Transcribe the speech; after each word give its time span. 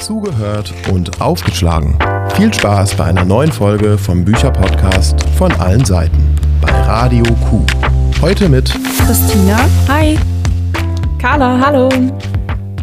Zugehört 0.00 0.72
und 0.92 1.20
aufgeschlagen. 1.20 1.98
Viel 2.36 2.54
Spaß 2.54 2.94
bei 2.94 3.06
einer 3.06 3.24
neuen 3.24 3.50
Folge 3.50 3.98
vom 3.98 4.24
Bücherpodcast 4.24 5.28
von 5.36 5.52
allen 5.52 5.84
Seiten 5.84 6.36
bei 6.60 6.70
Radio 6.70 7.24
Q. 7.48 7.66
Heute 8.20 8.48
mit 8.48 8.72
Christina. 8.98 9.58
Hi. 9.88 10.16
Carla, 11.18 11.58
hallo. 11.60 11.88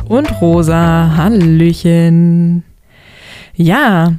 Und 0.09 0.41
Rosa, 0.41 1.13
Hallöchen. 1.15 2.63
Ja, 3.55 4.13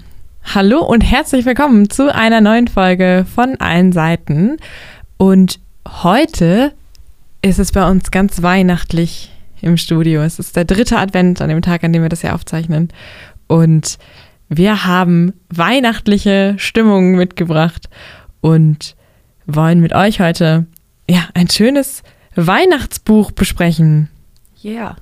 hallo 0.55 0.83
und 0.83 1.03
herzlich 1.03 1.45
willkommen 1.45 1.91
zu 1.91 2.15
einer 2.15 2.41
neuen 2.41 2.67
Folge 2.67 3.27
von 3.33 3.57
allen 3.61 3.93
Seiten. 3.93 4.57
Und 5.19 5.61
heute 6.03 6.73
ist 7.43 7.59
es 7.59 7.73
bei 7.73 7.89
uns 7.89 8.11
ganz 8.11 8.43
weihnachtlich 8.43 9.36
im 9.63 9.77
Studio. 9.77 10.23
Es 10.23 10.39
ist 10.39 10.57
der 10.57 10.65
dritte 10.65 10.99
Advent 10.99 11.41
an 11.41 11.49
dem 11.49 11.63
Tag, 11.63 11.85
an 11.85 11.93
dem 11.93 12.03
wir 12.03 12.09
das 12.09 12.21
hier 12.21 12.35
aufzeichnen. 12.35 12.89
Und 13.47 13.99
wir 14.49 14.85
haben 14.85 15.33
weihnachtliche 15.49 16.55
Stimmung 16.59 17.17
mitgebracht 17.17 17.89
und 18.41 18.95
wollen 19.47 19.81
mit 19.81 19.93
euch 19.93 20.21
heute 20.21 20.67
ja, 21.09 21.29
ein 21.35 21.49
schönes 21.49 22.03
Weihnachtsbuch 22.35 23.31
besprechen. 23.31 24.09
Yeah. 24.63 24.97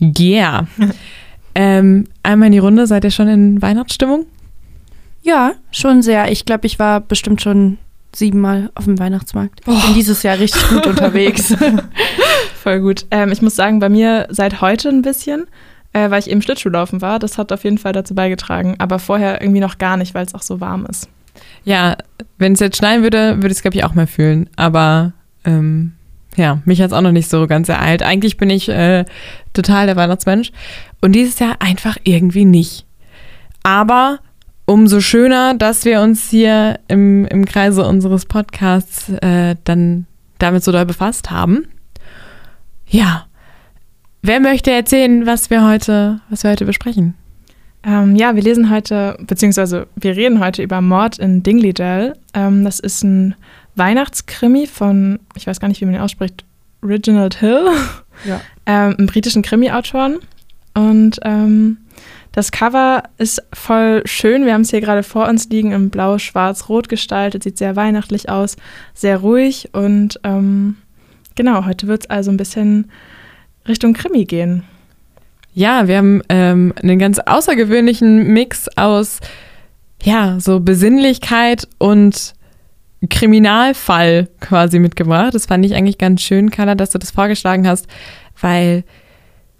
Yeah. 0.00 0.66
ähm, 1.54 2.06
einmal 2.22 2.46
in 2.46 2.52
die 2.52 2.58
Runde, 2.58 2.86
seid 2.86 3.04
ihr 3.04 3.10
schon 3.10 3.28
in 3.28 3.62
Weihnachtsstimmung? 3.62 4.26
Ja, 5.22 5.52
schon 5.70 6.02
sehr. 6.02 6.30
Ich 6.30 6.44
glaube, 6.44 6.66
ich 6.66 6.78
war 6.78 7.00
bestimmt 7.00 7.42
schon 7.42 7.78
siebenmal 8.14 8.70
auf 8.74 8.84
dem 8.84 8.98
Weihnachtsmarkt. 8.98 9.60
Ich 9.66 9.84
bin 9.84 9.94
dieses 9.94 10.22
Jahr 10.22 10.38
richtig 10.38 10.66
gut 10.68 10.86
unterwegs. 10.86 11.54
Voll 12.58 12.80
gut. 12.80 13.06
Ähm, 13.10 13.30
ich 13.30 13.40
muss 13.40 13.54
sagen, 13.54 13.78
bei 13.78 13.88
mir 13.88 14.26
seit 14.30 14.60
heute 14.60 14.88
ein 14.88 15.02
bisschen, 15.02 15.46
äh, 15.92 16.10
weil 16.10 16.18
ich 16.18 16.28
eben 16.28 16.42
Schlittschuhlaufen 16.42 17.00
war. 17.00 17.18
Das 17.18 17.38
hat 17.38 17.52
auf 17.52 17.64
jeden 17.64 17.78
Fall 17.78 17.92
dazu 17.92 18.14
beigetragen. 18.14 18.74
Aber 18.78 18.98
vorher 18.98 19.40
irgendwie 19.40 19.60
noch 19.60 19.78
gar 19.78 19.96
nicht, 19.96 20.14
weil 20.14 20.26
es 20.26 20.34
auch 20.34 20.42
so 20.42 20.60
warm 20.60 20.84
ist. 20.86 21.08
Ja, 21.64 21.96
wenn 22.36 22.54
es 22.54 22.60
jetzt 22.60 22.76
schneien 22.76 23.02
würde, 23.02 23.36
würde 23.36 23.48
ich 23.48 23.58
es, 23.58 23.62
glaube 23.62 23.76
ich, 23.76 23.84
auch 23.84 23.94
mal 23.94 24.08
fühlen. 24.08 24.50
Aber 24.56 25.12
ähm, 25.44 25.92
ja, 26.36 26.60
mich 26.64 26.80
hat 26.80 26.88
es 26.88 26.92
auch 26.92 27.00
noch 27.00 27.12
nicht 27.12 27.30
so 27.30 27.46
ganz 27.46 27.68
ereilt. 27.68 28.02
Eigentlich 28.02 28.36
bin 28.36 28.50
ich 28.50 28.68
äh, 28.68 29.04
total 29.52 29.86
der 29.86 29.96
Weihnachtsmensch. 29.96 30.50
Und 31.00 31.12
dieses 31.12 31.38
Jahr 31.38 31.56
einfach 31.60 31.96
irgendwie 32.02 32.44
nicht. 32.44 32.86
Aber 33.62 34.18
umso 34.66 35.00
schöner, 35.00 35.54
dass 35.54 35.84
wir 35.84 36.00
uns 36.00 36.28
hier 36.28 36.80
im, 36.88 37.24
im 37.26 37.44
Kreise 37.44 37.86
unseres 37.86 38.26
Podcasts 38.26 39.10
äh, 39.10 39.54
dann 39.62 40.06
damit 40.38 40.64
so 40.64 40.72
doll 40.72 40.86
befasst 40.86 41.30
haben. 41.30 41.68
Ja. 42.88 43.26
Wer 44.22 44.40
möchte 44.40 44.70
erzählen, 44.70 45.26
was 45.26 45.50
wir 45.50 45.66
heute, 45.66 46.20
was 46.28 46.42
wir 46.42 46.50
heute 46.50 46.64
besprechen? 46.64 47.14
Ähm, 47.84 48.16
ja, 48.16 48.34
wir 48.34 48.42
lesen 48.42 48.70
heute, 48.70 49.16
beziehungsweise 49.20 49.86
wir 49.94 50.16
reden 50.16 50.40
heute 50.40 50.62
über 50.62 50.80
Mord 50.80 51.18
in 51.18 51.42
Dingley 51.42 51.72
Ähm, 52.34 52.64
das 52.64 52.80
ist 52.80 53.04
ein 53.04 53.34
Weihnachtskrimi 53.76 54.66
von, 54.66 55.20
ich 55.36 55.46
weiß 55.46 55.60
gar 55.60 55.68
nicht, 55.68 55.80
wie 55.80 55.84
man 55.84 55.94
ihn 55.94 56.00
ausspricht, 56.00 56.44
Reginald 56.82 57.36
Hill, 57.36 57.68
Ja. 58.24 58.40
ähm, 58.66 58.96
einem 58.98 59.06
britischen 59.06 59.42
Krimi-Autoren. 59.42 60.18
Und 60.74 61.20
ähm, 61.22 61.78
das 62.32 62.52
Cover 62.52 63.04
ist 63.16 63.42
voll 63.52 64.02
schön. 64.04 64.44
Wir 64.44 64.54
haben 64.54 64.60
es 64.62 64.70
hier 64.70 64.80
gerade 64.80 65.02
vor 65.02 65.28
uns 65.28 65.48
liegen, 65.48 65.72
in 65.72 65.90
blau, 65.90 66.18
schwarz, 66.18 66.68
rot 66.68 66.88
gestaltet. 66.88 67.44
Sieht 67.44 67.58
sehr 67.58 67.76
weihnachtlich 67.76 68.28
aus, 68.28 68.56
sehr 68.94 69.18
ruhig. 69.18 69.70
Und 69.72 70.20
ähm, 70.24 70.76
genau, 71.38 71.64
heute 71.64 71.86
wird 71.86 72.02
es 72.02 72.10
also 72.10 72.30
ein 72.30 72.36
bisschen 72.36 72.90
Richtung 73.66 73.94
Krimi 73.94 74.26
gehen. 74.26 74.64
Ja, 75.54 75.88
wir 75.88 75.96
haben 75.96 76.22
ähm, 76.28 76.74
einen 76.82 76.98
ganz 76.98 77.18
außergewöhnlichen 77.18 78.32
Mix 78.34 78.68
aus, 78.76 79.20
ja, 80.02 80.38
so 80.40 80.60
Besinnlichkeit 80.60 81.66
und 81.78 82.34
Kriminalfall 83.08 84.28
quasi 84.40 84.78
mitgebracht. 84.80 85.34
Das 85.34 85.46
fand 85.46 85.64
ich 85.64 85.74
eigentlich 85.74 85.98
ganz 85.98 86.22
schön, 86.22 86.50
Carla, 86.50 86.74
dass 86.74 86.90
du 86.90 86.98
das 86.98 87.12
vorgeschlagen 87.12 87.66
hast, 87.66 87.86
weil 88.40 88.84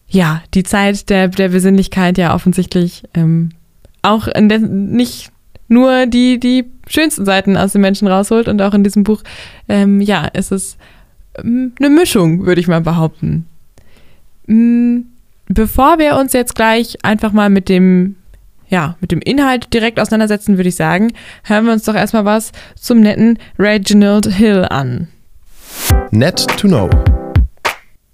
ja, 0.09 0.43
die 0.55 0.65
Zeit 0.65 1.09
der, 1.11 1.29
der 1.29 1.51
Besinnlichkeit 1.51 2.19
ja 2.19 2.35
offensichtlich 2.35 3.05
ähm, 3.15 3.51
auch 4.03 4.27
der, 4.27 4.59
nicht 4.59 5.31
nur 5.69 6.07
die, 6.07 6.41
die 6.41 6.65
schönsten 6.89 7.25
Seiten 7.25 7.57
aus 7.57 7.73
den 7.73 7.83
Menschen 7.83 8.09
rausholt 8.09 8.49
und 8.49 8.61
auch 8.63 8.75
in 8.75 8.83
diesem 8.83 9.05
Buch, 9.05 9.23
ähm, 9.69 10.01
ja, 10.01 10.25
ist 10.25 10.51
es 10.51 10.77
eine 11.41 11.91
Mischung, 11.91 12.47
würde 12.47 12.61
ich 12.61 12.69
mal 12.69 12.81
behaupten. 12.81 13.47
Mm, 14.47 15.01
Bevor 15.49 15.99
wir 15.99 16.17
uns 16.17 16.35
jetzt 16.35 16.55
gleich 16.55 16.99
einfach 17.03 17.33
mal 17.33 17.49
mit 17.49 17.71
dem, 17.71 18.17
ja, 18.69 18.97
mit 19.01 19.13
dem 19.13 19.21
Inhalt 19.21 19.73
direkt 19.73 19.99
auseinandersetzen, 19.99 20.59
würde 20.59 20.69
ich 20.69 20.77
sagen, 20.77 21.13
hören 21.45 21.65
wir 21.65 21.73
uns 21.73 21.85
doch 21.85 21.95
erstmal 21.95 22.27
was 22.27 22.53
zum 22.79 23.01
netten 23.01 23.39
Reginald 23.59 24.27
Hill 24.27 24.67
an. 24.69 25.09
Net 26.11 26.47
to 26.59 26.69
Know. 26.69 26.91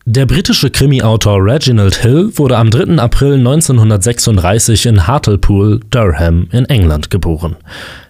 Der 0.06 0.26
britische 0.26 0.68
Krimi-Autor 0.68 1.38
Reginald 1.42 1.96
Hill 2.02 2.30
wurde 2.34 2.58
am 2.58 2.70
3. 2.70 2.98
April 2.98 3.38
1936 3.38 4.84
in 4.84 5.06
Hartlepool, 5.06 5.80
Durham 5.88 6.46
in 6.52 6.66
England 6.66 7.08
geboren. 7.08 7.56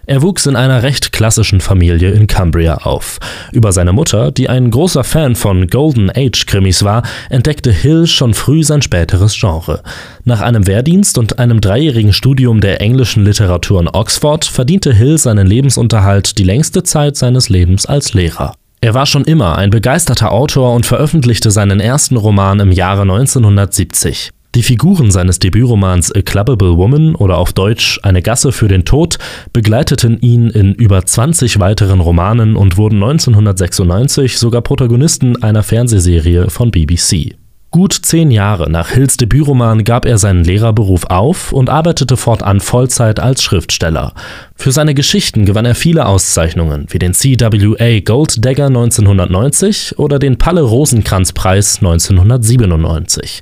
Er 0.05 0.21
wuchs 0.21 0.45
in 0.45 0.57
einer 0.57 0.83
recht 0.83 1.13
klassischen 1.13 1.61
Familie 1.61 2.11
in 2.11 2.27
Cumbria 2.27 2.79
auf. 2.79 3.19
Über 3.53 3.71
seine 3.71 3.93
Mutter, 3.93 4.33
die 4.33 4.49
ein 4.49 4.71
großer 4.71 5.05
Fan 5.05 5.37
von 5.37 5.67
Golden 5.67 6.09
Age-Krimis 6.13 6.83
war, 6.83 7.03
entdeckte 7.29 7.71
Hill 7.71 8.07
schon 8.07 8.33
früh 8.33 8.61
sein 8.63 8.81
späteres 8.81 9.33
Genre. 9.39 9.81
Nach 10.25 10.41
einem 10.41 10.67
Wehrdienst 10.67 11.17
und 11.17 11.39
einem 11.39 11.61
dreijährigen 11.61 12.11
Studium 12.11 12.59
der 12.59 12.81
englischen 12.81 13.23
Literatur 13.23 13.79
in 13.79 13.87
Oxford 13.87 14.43
verdiente 14.43 14.93
Hill 14.93 15.17
seinen 15.17 15.47
Lebensunterhalt 15.47 16.37
die 16.39 16.43
längste 16.43 16.83
Zeit 16.83 17.15
seines 17.15 17.47
Lebens 17.47 17.85
als 17.85 18.13
Lehrer. 18.13 18.53
Er 18.81 18.93
war 18.93 19.05
schon 19.05 19.23
immer 19.25 19.57
ein 19.57 19.71
begeisterter 19.71 20.31
Autor 20.31 20.73
und 20.73 20.85
veröffentlichte 20.85 21.51
seinen 21.51 21.79
ersten 21.79 22.17
Roman 22.17 22.59
im 22.59 22.71
Jahre 22.71 23.01
1970. 23.01 24.31
Die 24.55 24.63
Figuren 24.63 25.11
seines 25.11 25.39
Debütromans 25.39 26.13
A 26.13 26.21
Clubbable 26.21 26.77
Woman 26.77 27.15
oder 27.15 27.37
auf 27.37 27.51
Deutsch 27.51 27.99
Eine 28.03 28.21
Gasse 28.21 28.53
für 28.53 28.69
den 28.69 28.85
Tod 28.85 29.17
begleiteten 29.51 30.17
ihn 30.21 30.49
in 30.49 30.73
über 30.73 31.05
20 31.05 31.59
weiteren 31.59 31.99
Romanen 31.99 32.55
und 32.55 32.77
wurden 32.77 33.03
1996 33.03 34.37
sogar 34.37 34.61
Protagonisten 34.61 35.43
einer 35.43 35.61
Fernsehserie 35.61 36.49
von 36.49 36.71
BBC. 36.71 37.35
Gut 37.75 37.91
zehn 37.91 38.31
Jahre 38.31 38.71
nach 38.71 38.91
Hills 38.91 39.17
Debütroman 39.17 39.83
gab 39.83 40.05
er 40.05 40.17
seinen 40.17 40.45
Lehrerberuf 40.45 41.07
auf 41.07 41.51
und 41.51 41.69
arbeitete 41.69 42.15
fortan 42.15 42.61
Vollzeit 42.61 43.19
als 43.19 43.43
Schriftsteller. 43.43 44.13
Für 44.55 44.71
seine 44.71 44.93
Geschichten 44.93 45.43
gewann 45.43 45.65
er 45.65 45.75
viele 45.75 46.05
Auszeichnungen, 46.05 46.85
wie 46.91 46.99
den 46.99 47.13
CWA 47.13 47.99
Gold 47.99 48.45
Dagger 48.45 48.67
1990 48.67 49.99
oder 49.99 50.19
den 50.19 50.37
Palle 50.37 50.61
Rosenkranz 50.61 51.33
Preis 51.33 51.79
1997. 51.79 53.41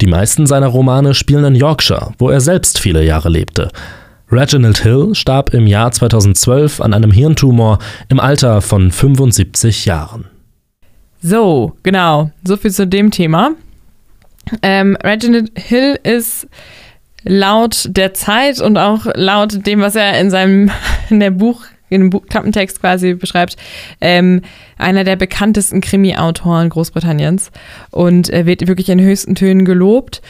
Die 0.00 0.06
meisten 0.06 0.46
seiner 0.46 0.68
Romane 0.68 1.12
spielen 1.12 1.44
in 1.44 1.56
Yorkshire, 1.56 2.12
wo 2.20 2.30
er 2.30 2.40
selbst 2.40 2.78
viele 2.78 3.04
Jahre 3.04 3.28
lebte. 3.28 3.72
Reginald 4.30 4.84
Hill 4.84 5.16
starb 5.16 5.52
im 5.52 5.66
Jahr 5.66 5.90
2012 5.90 6.80
an 6.80 6.94
einem 6.94 7.10
Hirntumor 7.10 7.80
im 8.08 8.20
Alter 8.20 8.60
von 8.60 8.92
75 8.92 9.84
Jahren. 9.84 10.26
So, 11.20 11.72
genau, 11.82 12.30
so 12.44 12.56
viel 12.56 12.70
zu 12.70 12.86
dem 12.86 13.10
Thema. 13.10 13.56
Ähm, 14.62 14.96
Reginald 15.02 15.52
Hill 15.58 15.98
ist 16.02 16.46
laut 17.24 17.88
der 17.90 18.14
Zeit 18.14 18.60
und 18.60 18.76
auch 18.76 19.06
laut 19.14 19.66
dem, 19.66 19.80
was 19.80 19.96
er 19.96 20.20
in 20.20 20.30
seinem 20.30 20.70
in 21.10 21.20
der 21.20 21.30
Buch 21.30 21.64
in 21.90 22.00
dem 22.00 22.10
Buch, 22.10 22.26
Klappentext 22.26 22.80
quasi 22.80 23.14
beschreibt, 23.14 23.56
ähm, 24.00 24.42
einer 24.78 25.04
der 25.04 25.16
bekanntesten 25.16 25.80
Krimi-Autoren 25.80 26.68
Großbritanniens 26.70 27.50
und 27.90 28.30
er 28.30 28.46
wird 28.46 28.66
wirklich 28.66 28.88
in 28.88 29.00
höchsten 29.00 29.34
Tönen 29.34 29.64
gelobt. 29.64 30.22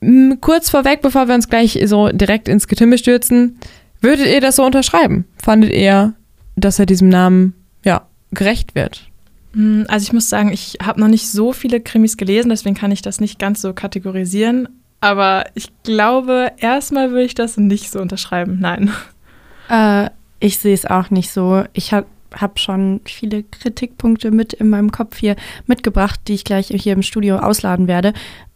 M, 0.00 0.38
Kurz 0.40 0.70
vorweg, 0.70 1.02
bevor 1.02 1.28
wir 1.28 1.34
uns 1.34 1.48
gleich 1.48 1.78
so 1.84 2.08
direkt 2.08 2.48
ins 2.48 2.66
Getümmel 2.66 2.98
stürzen, 2.98 3.58
würdet 4.00 4.26
ihr 4.26 4.40
das 4.40 4.56
so 4.56 4.64
unterschreiben? 4.64 5.26
Fandet 5.36 5.72
ihr, 5.72 6.14
dass 6.56 6.78
er 6.78 6.86
diesem 6.86 7.08
Namen 7.08 7.54
ja 7.84 8.06
gerecht 8.30 8.74
wird? 8.74 9.09
Mm, 9.52 9.82
Also 9.88 10.04
ich 10.04 10.12
muss 10.12 10.28
sagen, 10.28 10.52
ich 10.52 10.78
habe 10.82 11.00
noch 11.00 11.08
nicht 11.08 11.28
so 11.28 11.52
viele 11.52 11.80
Krimis 11.80 12.16
gelesen, 12.16 12.50
deswegen 12.50 12.76
kann 12.76 12.92
ich 12.92 13.02
das 13.02 13.20
nicht 13.20 13.38
ganz 13.38 13.60
so 13.62 13.72
kategorisieren. 13.72 14.68
Aber 15.00 15.46
ich 15.54 15.68
glaube, 15.82 16.52
erstmal 16.58 17.10
würde 17.10 17.24
ich 17.24 17.34
das 17.34 17.56
nicht 17.56 17.90
so 17.90 18.00
unterschreiben. 18.00 18.58
Nein. 18.60 18.92
Äh, 19.68 20.10
ich 20.40 20.58
sehe 20.58 20.74
es 20.74 20.84
auch 20.84 21.10
nicht 21.10 21.30
so. 21.30 21.64
Ich 21.72 21.92
habe 21.92 22.06
hab 22.34 22.58
schon 22.58 23.00
viele 23.04 23.42
Kritikpunkte 23.42 24.30
mit 24.30 24.52
in 24.52 24.68
meinem 24.68 24.92
Kopf 24.92 25.16
hier 25.16 25.36
mitgebracht, 25.66 26.20
die 26.28 26.34
ich 26.34 26.44
gleich 26.44 26.68
hier 26.68 26.92
im 26.92 27.02
Studio 27.02 27.38
ausladen 27.38 27.88
werde. 27.88 28.12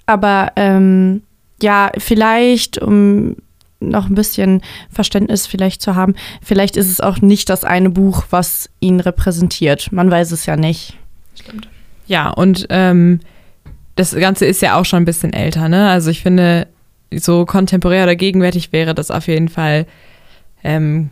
Aber 0.06 0.52
ähm, 0.56 1.23
ja, 1.62 1.90
vielleicht, 1.99 2.79
um 2.79 3.37
noch 3.89 4.09
ein 4.09 4.15
bisschen 4.15 4.63
Verständnis 4.91 5.47
vielleicht 5.47 5.83
zu 5.83 5.95
haben, 5.95 6.15
vielleicht 6.43 6.77
ist 6.77 6.91
es 6.91 7.01
auch 7.01 7.21
nicht 7.21 7.49
das 7.49 7.65
eine 7.65 7.91
Buch, 7.91 8.25
was 8.31 8.71
ihn 8.81 9.01
repräsentiert. 9.01 9.93
Man 9.93 10.11
weiß 10.11 10.33
es 10.33 10.47
ja 10.47 10.57
nicht. 10.57 10.97
Ja, 12.07 12.31
und 12.31 12.67
ähm, 12.71 13.21
das 13.97 14.15
Ganze 14.15 14.47
ist 14.47 14.63
ja 14.63 14.79
auch 14.79 14.85
schon 14.85 15.03
ein 15.03 15.07
bisschen 15.07 15.33
älter, 15.33 15.69
ne? 15.69 15.89
Also 15.89 16.11
ich 16.11 16.23
finde, 16.23 16.69
so 17.13 17.45
kontemporär 17.45 18.05
oder 18.05 18.17
gegenwärtig 18.17 18.73
wäre 18.73 18.95
das 18.95 19.11
auf 19.11 19.29
jeden 19.29 19.49
Fall, 19.49 19.87
ähm, 20.63 21.11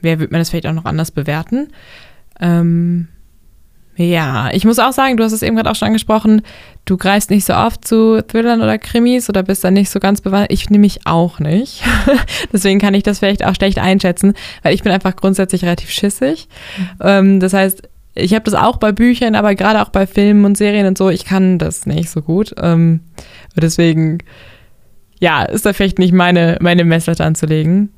wer 0.00 0.18
wird 0.18 0.30
man 0.30 0.40
das 0.40 0.50
vielleicht 0.50 0.66
auch 0.66 0.72
noch 0.72 0.84
anders 0.84 1.10
bewerten? 1.10 1.68
Ähm, 2.40 3.08
ja, 4.00 4.50
ich 4.52 4.64
muss 4.64 4.78
auch 4.78 4.92
sagen, 4.92 5.16
du 5.16 5.24
hast 5.24 5.32
es 5.32 5.42
eben 5.42 5.56
gerade 5.56 5.70
auch 5.70 5.74
schon 5.74 5.86
angesprochen, 5.86 6.42
du 6.84 6.96
greifst 6.96 7.30
nicht 7.30 7.44
so 7.44 7.54
oft 7.54 7.86
zu 7.86 8.22
Thrillern 8.22 8.62
oder 8.62 8.78
Krimis 8.78 9.28
oder 9.28 9.42
bist 9.42 9.62
da 9.62 9.70
nicht 9.70 9.90
so 9.90 10.00
ganz 10.00 10.20
bewandt. 10.20 10.50
Ich 10.50 10.70
nehme 10.70 10.82
mich 10.82 11.06
auch 11.06 11.38
nicht. 11.38 11.82
Deswegen 12.52 12.80
kann 12.80 12.94
ich 12.94 13.02
das 13.02 13.18
vielleicht 13.18 13.44
auch 13.44 13.54
schlecht 13.54 13.78
einschätzen, 13.78 14.34
weil 14.62 14.74
ich 14.74 14.82
bin 14.82 14.92
einfach 14.92 15.16
grundsätzlich 15.16 15.64
relativ 15.64 15.90
schissig. 15.90 16.48
Ähm, 17.00 17.40
das 17.40 17.52
heißt, 17.52 17.82
ich 18.14 18.34
habe 18.34 18.44
das 18.44 18.54
auch 18.54 18.78
bei 18.78 18.92
Büchern, 18.92 19.34
aber 19.34 19.54
gerade 19.54 19.82
auch 19.82 19.90
bei 19.90 20.06
Filmen 20.06 20.44
und 20.44 20.56
Serien 20.56 20.86
und 20.86 20.98
so, 20.98 21.10
ich 21.10 21.24
kann 21.24 21.58
das 21.58 21.86
nicht 21.86 22.10
so 22.10 22.22
gut. 22.22 22.54
Ähm, 22.60 23.00
deswegen, 23.56 24.18
ja, 25.20 25.42
ist 25.42 25.66
da 25.66 25.72
vielleicht 25.72 25.98
nicht 25.98 26.12
meine, 26.12 26.58
meine 26.60 26.84
Messlatte 26.84 27.24
anzulegen. 27.24 27.90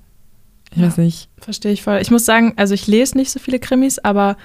Ich 0.73 0.81
ja, 0.81 0.87
weiß 0.87 0.99
nicht. 0.99 1.29
Verstehe 1.39 1.73
ich 1.73 1.83
voll. 1.83 1.99
Ich 2.01 2.11
muss 2.11 2.25
sagen, 2.25 2.55
also 2.57 2.75
ich 2.75 2.87
lese 2.87 3.17
nicht 3.17 3.31
so 3.31 3.39
viele 3.39 3.59
Krimis, 3.59 3.99
aber 3.99 4.37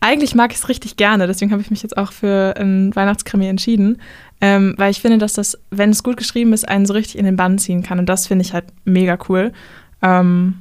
eigentlich 0.00 0.34
mag 0.34 0.52
ich 0.52 0.58
es 0.58 0.68
richtig 0.68 0.96
gerne. 0.96 1.26
Deswegen 1.26 1.52
habe 1.52 1.62
ich 1.62 1.70
mich 1.70 1.82
jetzt 1.82 1.96
auch 1.96 2.12
für 2.12 2.54
ein 2.58 2.94
Weihnachtskrimi 2.94 3.46
entschieden. 3.46 4.00
Ähm, 4.40 4.74
weil 4.76 4.90
ich 4.90 5.00
finde, 5.00 5.18
dass 5.18 5.32
das, 5.32 5.58
wenn 5.70 5.90
es 5.90 6.02
gut 6.02 6.16
geschrieben 6.16 6.52
ist, 6.52 6.68
einen 6.68 6.86
so 6.86 6.92
richtig 6.92 7.18
in 7.18 7.24
den 7.24 7.36
Bann 7.36 7.58
ziehen 7.58 7.82
kann. 7.82 7.98
Und 7.98 8.06
das 8.06 8.26
finde 8.26 8.44
ich 8.44 8.52
halt 8.52 8.66
mega 8.84 9.18
cool. 9.28 9.52
Ähm, 10.02 10.54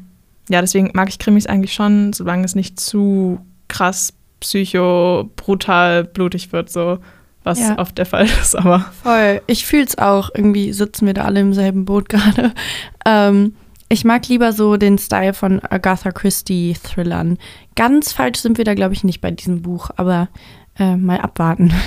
ja, 0.50 0.62
deswegen 0.62 0.92
mag 0.94 1.10
ich 1.10 1.20
Krimis 1.20 1.46
eigentlich 1.46 1.74
schon, 1.74 2.14
solange 2.14 2.46
es 2.46 2.56
nicht 2.56 2.80
zu 2.80 3.40
krass 3.68 4.14
psycho, 4.40 5.30
brutal, 5.36 6.04
blutig 6.04 6.52
wird, 6.52 6.70
so 6.70 7.00
was 7.44 7.60
ja. 7.60 7.78
oft 7.78 7.98
der 7.98 8.06
Fall 8.06 8.26
ist. 8.42 8.56
Aber 8.56 8.80
voll. 9.04 9.42
Ich 9.48 9.66
fühle 9.66 9.86
es 9.86 9.98
auch. 9.98 10.30
Irgendwie 10.34 10.74
sitzen 10.74 11.06
wir 11.06 11.14
da 11.14 11.26
alle 11.26 11.42
im 11.42 11.54
selben 11.54 11.86
Boot 11.86 12.10
gerade. 12.10 12.54
Ähm, 13.08 13.54
ich 13.90 14.04
mag 14.04 14.28
lieber 14.28 14.52
so 14.52 14.78
den 14.78 14.98
Style 14.98 15.34
von 15.34 15.62
Agatha 15.64 16.12
Christie 16.12 16.76
Thrillern. 16.82 17.38
Ganz 17.76 18.14
falsch 18.14 18.40
sind 18.40 18.58
wir 18.58 18.66
da, 18.66 18.74
glaube 18.74 18.94
ich, 18.94 19.04
nicht 19.04 19.22
bei 19.22 19.32
diesem 19.32 19.62
Buch, 19.62 19.90
aber 19.96 20.30
äh, 20.78 20.96
mal 20.96 21.20
abwarten. 21.20 21.74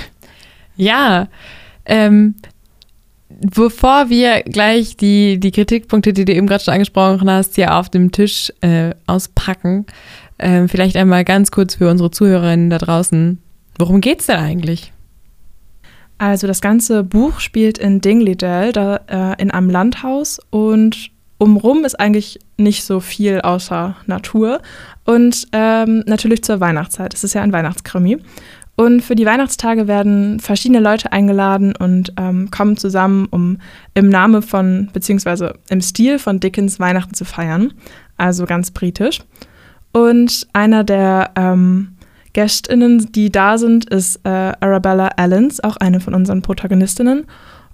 Ja, 0.81 1.27
ähm, 1.83 2.35
bevor 3.27 4.09
wir 4.09 4.43
gleich 4.43 4.95
die, 4.95 5.37
die 5.37 5.51
Kritikpunkte, 5.51 6.13
die 6.13 6.23
du 6.23 6.33
eben 6.33 6.47
gerade 6.47 6.63
schon 6.63 6.73
angesprochen 6.73 7.29
hast, 7.29 7.55
hier 7.55 7.75
auf 7.75 7.89
dem 7.89 8.13
Tisch 8.13 8.53
äh, 8.61 8.91
auspacken, 9.05 9.85
äh, 10.37 10.69
vielleicht 10.69 10.95
einmal 10.95 11.25
ganz 11.25 11.51
kurz 11.51 11.75
für 11.75 11.89
unsere 11.89 12.11
Zuhörerinnen 12.11 12.69
da 12.69 12.77
draußen. 12.77 13.41
Worum 13.77 13.99
geht's 13.99 14.27
denn 14.27 14.37
eigentlich? 14.37 14.93
Also 16.17 16.47
das 16.47 16.61
ganze 16.61 17.03
Buch 17.03 17.41
spielt 17.41 17.77
in 17.77 17.99
Dingley-Dell, 17.99 18.71
da 18.71 19.01
äh, 19.07 19.41
in 19.41 19.51
einem 19.51 19.69
Landhaus 19.69 20.39
und 20.49 21.11
umrum 21.39 21.85
ist 21.85 21.99
eigentlich 21.99 22.39
nicht 22.57 22.83
so 22.83 22.99
viel 22.99 23.41
außer 23.41 23.95
Natur. 24.05 24.61
Und 25.05 25.47
ähm, 25.53 26.03
natürlich 26.05 26.43
zur 26.43 26.59
Weihnachtszeit. 26.59 27.15
Es 27.15 27.23
ist 27.23 27.33
ja 27.33 27.41
ein 27.41 27.53
Weihnachtskrimi. 27.53 28.19
Und 28.75 29.01
für 29.01 29.15
die 29.15 29.25
Weihnachtstage 29.25 29.87
werden 29.87 30.39
verschiedene 30.39 30.79
Leute 30.79 31.11
eingeladen 31.11 31.75
und 31.75 32.13
ähm, 32.17 32.49
kommen 32.49 32.77
zusammen, 32.77 33.27
um 33.29 33.57
im 33.93 34.07
Namen 34.07 34.41
von, 34.41 34.89
beziehungsweise 34.93 35.55
im 35.69 35.81
Stil 35.81 36.19
von 36.19 36.39
Dickens 36.39 36.79
Weihnachten 36.79 37.13
zu 37.13 37.25
feiern. 37.25 37.73
Also 38.15 38.45
ganz 38.45 38.71
britisch. 38.71 39.19
Und 39.91 40.47
einer 40.53 40.83
der 40.83 41.31
ähm, 41.35 41.95
GästInnen, 42.33 43.11
die 43.11 43.31
da 43.31 43.57
sind, 43.57 43.89
ist 43.89 44.21
äh, 44.23 44.29
Arabella 44.29 45.09
Allens, 45.17 45.61
auch 45.61 45.77
eine 45.77 45.99
von 45.99 46.13
unseren 46.13 46.41
Protagonistinnen. 46.41 47.25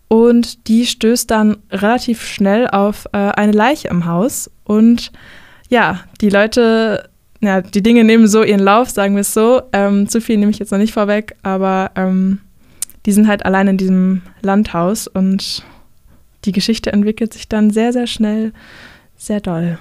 Und 0.07 0.67
die 0.67 0.85
stößt 0.85 1.29
dann 1.29 1.57
relativ 1.71 2.23
schnell 2.23 2.67
auf 2.67 3.05
äh, 3.11 3.17
eine 3.17 3.51
Leiche 3.51 3.87
im 3.87 4.05
Haus. 4.05 4.51
Und 4.63 5.11
ja, 5.69 6.01
die 6.21 6.29
Leute, 6.29 7.09
ja, 7.41 7.61
die 7.61 7.81
Dinge 7.81 8.03
nehmen 8.03 8.27
so 8.27 8.43
ihren 8.43 8.59
Lauf, 8.59 8.89
sagen 8.89 9.15
wir 9.15 9.21
es 9.21 9.33
so. 9.33 9.61
Ähm, 9.73 10.07
zu 10.07 10.21
viel 10.21 10.37
nehme 10.37 10.51
ich 10.51 10.59
jetzt 10.59 10.71
noch 10.71 10.77
nicht 10.77 10.93
vorweg, 10.93 11.35
aber 11.43 11.91
ähm, 11.95 12.39
die 13.05 13.11
sind 13.11 13.27
halt 13.27 13.45
allein 13.45 13.67
in 13.67 13.77
diesem 13.77 14.21
Landhaus 14.41 15.07
und 15.07 15.63
die 16.45 16.51
Geschichte 16.51 16.93
entwickelt 16.93 17.33
sich 17.33 17.49
dann 17.49 17.71
sehr, 17.71 17.91
sehr 17.91 18.07
schnell, 18.07 18.53
sehr 19.17 19.41
doll. 19.41 19.79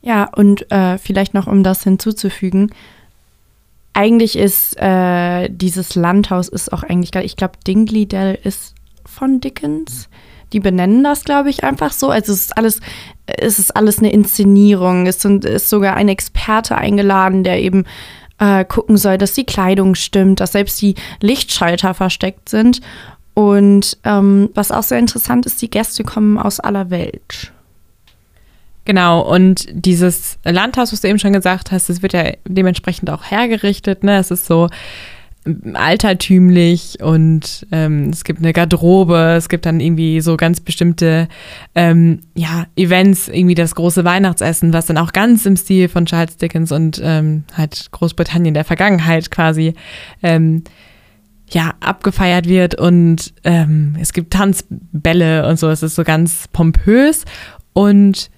Ja, 0.00 0.24
und 0.24 0.70
äh, 0.72 0.98
vielleicht 0.98 1.34
noch, 1.34 1.46
um 1.46 1.62
das 1.62 1.84
hinzuzufügen, 1.84 2.72
eigentlich 3.92 4.36
ist 4.36 4.76
äh, 4.78 5.48
dieses 5.48 5.94
Landhaus 5.94 6.48
ist 6.48 6.72
auch 6.72 6.82
eigentlich, 6.82 7.14
ich 7.14 7.36
glaube, 7.36 7.54
Dingley 7.66 8.06
Dell 8.06 8.38
ist 8.42 8.74
von 9.12 9.40
Dickens. 9.40 10.08
Die 10.52 10.60
benennen 10.60 11.02
das, 11.02 11.24
glaube 11.24 11.50
ich, 11.50 11.64
einfach 11.64 11.92
so. 11.92 12.10
Also 12.10 12.32
es 12.32 12.40
ist 12.40 12.58
alles, 12.58 12.80
es 13.26 13.58
ist 13.58 13.74
alles 13.74 13.98
eine 13.98 14.12
Inszenierung. 14.12 15.06
Es 15.06 15.24
ist 15.24 15.68
sogar 15.68 15.96
ein 15.96 16.08
Experte 16.08 16.76
eingeladen, 16.76 17.44
der 17.44 17.60
eben 17.60 17.84
äh, 18.38 18.64
gucken 18.64 18.96
soll, 18.96 19.18
dass 19.18 19.32
die 19.32 19.44
Kleidung 19.44 19.94
stimmt, 19.94 20.40
dass 20.40 20.52
selbst 20.52 20.80
die 20.82 20.94
Lichtschalter 21.20 21.94
versteckt 21.94 22.48
sind. 22.48 22.80
Und 23.34 23.96
ähm, 24.04 24.50
was 24.54 24.70
auch 24.70 24.82
sehr 24.82 24.98
interessant 24.98 25.46
ist, 25.46 25.62
die 25.62 25.70
Gäste 25.70 26.04
kommen 26.04 26.38
aus 26.38 26.60
aller 26.60 26.90
Welt. 26.90 27.52
Genau, 28.84 29.20
und 29.20 29.66
dieses 29.70 30.38
Landhaus, 30.44 30.92
was 30.92 31.00
du 31.00 31.08
eben 31.08 31.20
schon 31.20 31.32
gesagt 31.32 31.70
hast, 31.70 31.88
das 31.88 32.02
wird 32.02 32.14
ja 32.14 32.32
dementsprechend 32.46 33.08
auch 33.10 33.30
hergerichtet. 33.30 34.02
Ne? 34.02 34.18
Es 34.18 34.30
ist 34.30 34.44
so 34.46 34.68
altertümlich 35.74 36.98
und 37.02 37.66
ähm, 37.72 38.10
es 38.10 38.22
gibt 38.22 38.38
eine 38.38 38.52
Garderobe, 38.52 39.34
es 39.36 39.48
gibt 39.48 39.66
dann 39.66 39.80
irgendwie 39.80 40.20
so 40.20 40.36
ganz 40.36 40.60
bestimmte 40.60 41.28
ähm, 41.74 42.20
ja, 42.34 42.66
Events, 42.76 43.26
irgendwie 43.28 43.56
das 43.56 43.74
große 43.74 44.04
Weihnachtsessen, 44.04 44.72
was 44.72 44.86
dann 44.86 44.98
auch 44.98 45.12
ganz 45.12 45.44
im 45.44 45.56
Stil 45.56 45.88
von 45.88 46.06
Charles 46.06 46.36
Dickens 46.36 46.70
und 46.70 47.00
ähm, 47.02 47.42
halt 47.56 47.88
Großbritannien 47.90 48.54
der 48.54 48.64
Vergangenheit 48.64 49.32
quasi 49.32 49.74
ähm, 50.22 50.62
ja, 51.48 51.74
abgefeiert 51.80 52.46
wird 52.46 52.76
und 52.76 53.34
ähm, 53.42 53.96
es 54.00 54.12
gibt 54.12 54.32
Tanzbälle 54.32 55.48
und 55.48 55.58
so, 55.58 55.68
es 55.70 55.82
ist 55.82 55.96
so 55.96 56.04
ganz 56.04 56.46
pompös 56.52 57.24
und 57.72 58.30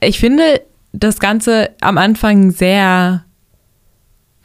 ich 0.00 0.20
finde 0.20 0.62
das 0.92 1.18
Ganze 1.18 1.70
am 1.80 1.98
Anfang 1.98 2.52
sehr 2.52 3.24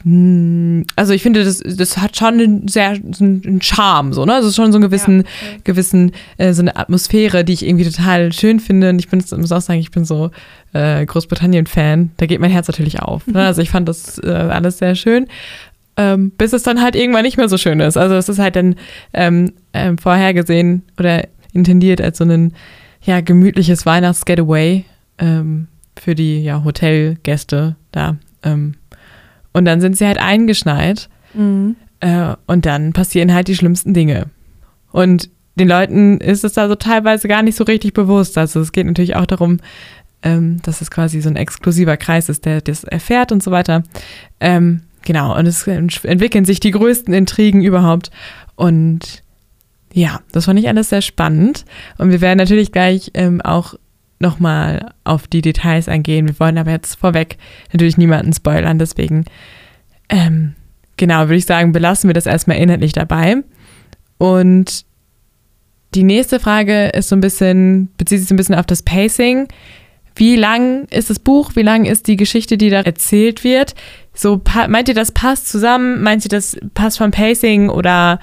also 0.04 1.12
ich 1.12 1.22
finde, 1.22 1.44
das, 1.44 1.58
das 1.58 1.98
hat 1.98 2.16
schon 2.16 2.34
einen 2.34 2.68
sehr 2.68 2.90
einen 2.90 3.60
Charme, 3.60 4.12
so, 4.12 4.24
ne? 4.24 4.34
Also 4.34 4.52
schon 4.52 4.70
so 4.70 4.78
einen 4.78 4.84
gewissen, 4.84 5.18
ja, 5.18 5.22
okay. 5.22 5.60
gewissen, 5.64 6.12
äh, 6.36 6.52
so 6.52 6.62
eine 6.62 6.76
Atmosphäre, 6.76 7.44
die 7.44 7.52
ich 7.52 7.66
irgendwie 7.66 7.84
total 7.84 8.32
schön 8.32 8.60
finde. 8.60 8.90
Und 8.90 9.00
ich 9.00 9.08
bin, 9.08 9.24
muss 9.36 9.52
auch 9.52 9.60
sagen, 9.60 9.80
ich 9.80 9.90
bin 9.90 10.04
so 10.04 10.30
äh, 10.72 11.04
Großbritannien-Fan. 11.04 12.12
Da 12.16 12.26
geht 12.26 12.40
mein 12.40 12.52
Herz 12.52 12.68
natürlich 12.68 13.00
auf. 13.02 13.26
Ne? 13.26 13.42
Also 13.48 13.62
ich 13.62 13.70
fand 13.70 13.88
das 13.88 14.18
äh, 14.18 14.30
alles 14.30 14.78
sehr 14.78 14.94
schön. 14.94 15.26
Ähm, 15.96 16.30
bis 16.30 16.52
es 16.52 16.62
dann 16.62 16.80
halt 16.80 16.94
irgendwann 16.94 17.24
nicht 17.24 17.36
mehr 17.36 17.48
so 17.48 17.58
schön 17.58 17.80
ist. 17.80 17.96
Also 17.96 18.14
es 18.14 18.28
ist 18.28 18.38
halt 18.38 18.54
dann 18.54 18.76
ähm, 19.14 19.52
ähm, 19.72 19.98
vorhergesehen 19.98 20.82
oder 20.98 21.26
intendiert 21.52 22.00
als 22.00 22.18
so 22.18 22.24
ein 22.24 22.52
ja, 23.02 23.20
gemütliches 23.20 23.84
Weihnachts-Getaway 23.84 24.84
ähm, 25.18 25.66
für 25.98 26.14
die 26.14 26.44
ja, 26.44 26.62
Hotelgäste 26.62 27.74
da. 27.90 28.16
Und 29.58 29.64
dann 29.64 29.80
sind 29.80 29.96
sie 29.96 30.06
halt 30.06 30.18
eingeschneit. 30.18 31.08
Mhm. 31.34 31.74
Äh, 31.98 32.34
und 32.46 32.64
dann 32.64 32.92
passieren 32.92 33.34
halt 33.34 33.48
die 33.48 33.56
schlimmsten 33.56 33.92
Dinge. 33.92 34.26
Und 34.92 35.30
den 35.56 35.68
Leuten 35.68 36.18
ist 36.18 36.44
es 36.44 36.52
da 36.52 36.68
so 36.68 36.76
teilweise 36.76 37.26
gar 37.26 37.42
nicht 37.42 37.56
so 37.56 37.64
richtig 37.64 37.92
bewusst. 37.92 38.38
Also 38.38 38.60
es 38.60 38.70
geht 38.70 38.86
natürlich 38.86 39.16
auch 39.16 39.26
darum, 39.26 39.58
ähm, 40.22 40.62
dass 40.62 40.80
es 40.80 40.92
quasi 40.92 41.20
so 41.20 41.28
ein 41.28 41.34
exklusiver 41.34 41.96
Kreis 41.96 42.28
ist, 42.28 42.44
der 42.44 42.60
das 42.60 42.84
erfährt 42.84 43.32
und 43.32 43.42
so 43.42 43.50
weiter. 43.50 43.82
Ähm, 44.38 44.82
genau, 45.02 45.36
und 45.36 45.46
es 45.46 45.66
entwickeln 45.66 46.44
sich 46.44 46.60
die 46.60 46.70
größten 46.70 47.12
Intrigen 47.12 47.62
überhaupt. 47.62 48.12
Und 48.54 49.24
ja, 49.92 50.20
das 50.30 50.44
fand 50.44 50.60
ich 50.60 50.68
alles 50.68 50.90
sehr 50.90 51.02
spannend. 51.02 51.64
Und 51.98 52.10
wir 52.10 52.20
werden 52.20 52.38
natürlich 52.38 52.70
gleich 52.70 53.10
ähm, 53.14 53.40
auch 53.40 53.74
nochmal 54.18 54.92
auf 55.04 55.26
die 55.26 55.42
Details 55.42 55.88
eingehen. 55.88 56.28
Wir 56.28 56.40
wollen 56.40 56.58
aber 56.58 56.72
jetzt 56.72 56.96
vorweg 56.96 57.38
natürlich 57.72 57.96
niemanden 57.96 58.32
spoilern, 58.32 58.78
deswegen 58.78 59.24
ähm, 60.08 60.54
genau, 60.96 61.20
würde 61.22 61.36
ich 61.36 61.46
sagen, 61.46 61.72
belassen 61.72 62.08
wir 62.08 62.14
das 62.14 62.26
erstmal 62.26 62.58
inhaltlich 62.58 62.92
dabei. 62.92 63.36
Und 64.18 64.84
die 65.94 66.02
nächste 66.02 66.40
Frage 66.40 66.88
ist 66.88 67.08
so 67.08 67.16
ein 67.16 67.20
bisschen, 67.20 67.88
bezieht 67.96 68.18
sich 68.18 68.28
so 68.28 68.34
ein 68.34 68.36
bisschen 68.36 68.56
auf 68.56 68.66
das 68.66 68.82
Pacing. 68.82 69.48
Wie 70.14 70.36
lang 70.36 70.86
ist 70.90 71.10
das 71.10 71.18
Buch? 71.18 71.52
Wie 71.54 71.62
lang 71.62 71.84
ist 71.84 72.08
die 72.08 72.16
Geschichte, 72.16 72.58
die 72.58 72.70
da 72.70 72.80
erzählt 72.80 73.44
wird? 73.44 73.74
So, 74.12 74.40
meint 74.68 74.88
ihr, 74.88 74.94
das 74.94 75.12
passt 75.12 75.48
zusammen? 75.48 76.02
Meint 76.02 76.24
ihr, 76.24 76.28
das 76.28 76.58
passt 76.74 76.98
vom 76.98 77.12
Pacing 77.12 77.70
oder 77.70 78.18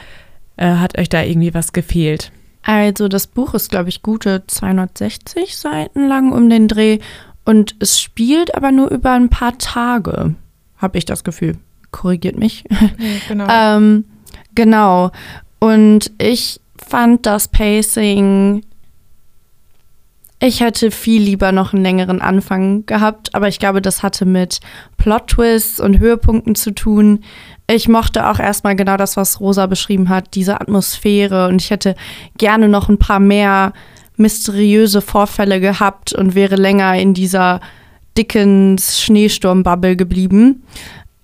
äh, 0.58 0.68
hat 0.68 0.98
euch 0.98 1.10
da 1.10 1.24
irgendwie 1.24 1.54
was 1.54 1.74
gefehlt? 1.74 2.32
Also 2.65 3.07
das 3.07 3.27
Buch 3.27 3.53
ist, 3.53 3.69
glaube 3.69 3.89
ich, 3.89 4.01
gute 4.01 4.43
260 4.48 5.55
Seiten 5.55 6.07
lang 6.07 6.31
um 6.31 6.50
den 6.50 6.67
Dreh 6.67 7.00
und 7.45 7.75
es 7.79 8.01
spielt 8.01 8.55
aber 8.55 8.72
nur 8.72 8.89
über 8.89 9.12
ein 9.12 9.29
paar 9.29 9.57
Tage, 9.60 10.34
habe 10.77 10.98
ich 10.98 11.05
das 11.05 11.24
Gefühl. 11.24 11.57
Korrigiert 11.91 12.38
mich. 12.38 12.65
Genau. 13.27 13.48
ähm, 13.50 14.05
genau. 14.55 15.12
Und 15.60 16.12
ich 16.17 16.60
fand 16.75 17.27
das 17.27 17.48
Pacing 17.48 18.63
Ich 20.39 20.60
hätte 20.60 20.89
viel 20.89 21.22
lieber 21.22 21.51
noch 21.51 21.72
einen 21.72 21.84
längeren 21.84 22.19
Anfang 22.19 22.88
gehabt, 22.88 23.34
aber 23.36 23.48
ich 23.48 23.60
glaube, 23.60 23.81
das 23.81 24.01
hatte 24.01 24.25
mit 24.25 24.60
Plot-Twists 24.98 25.79
und 25.79 26.00
Höhepunkten 26.00 26.55
zu 26.55 26.72
tun. 26.72 27.24
Ich 27.67 27.88
mochte 27.88 28.29
auch 28.29 28.39
erstmal 28.39 28.75
genau 28.75 28.95
das, 28.95 29.17
was 29.17 29.39
Rosa 29.39 29.65
beschrieben 29.65 30.10
hat, 30.10 30.36
diese 30.36 30.62
Atmosphäre 30.62 31.48
und 31.48 31.62
ich 31.62 31.72
hätte 31.72 31.95
gerne 32.38 32.67
noch 32.69 32.89
ein 32.89 33.00
paar 33.00 33.19
mehr 33.19 33.74
mysteriöse 34.17 35.01
Vorfälle 35.01 35.60
gehabt 35.60 36.13
und 36.13 36.36
wäre 36.36 36.55
länger 36.55 36.95
in 36.95 37.13
dieser 37.13 37.60
dicken 38.17 38.77
Schneesturmbubble 38.77 39.95
geblieben. 39.95 40.63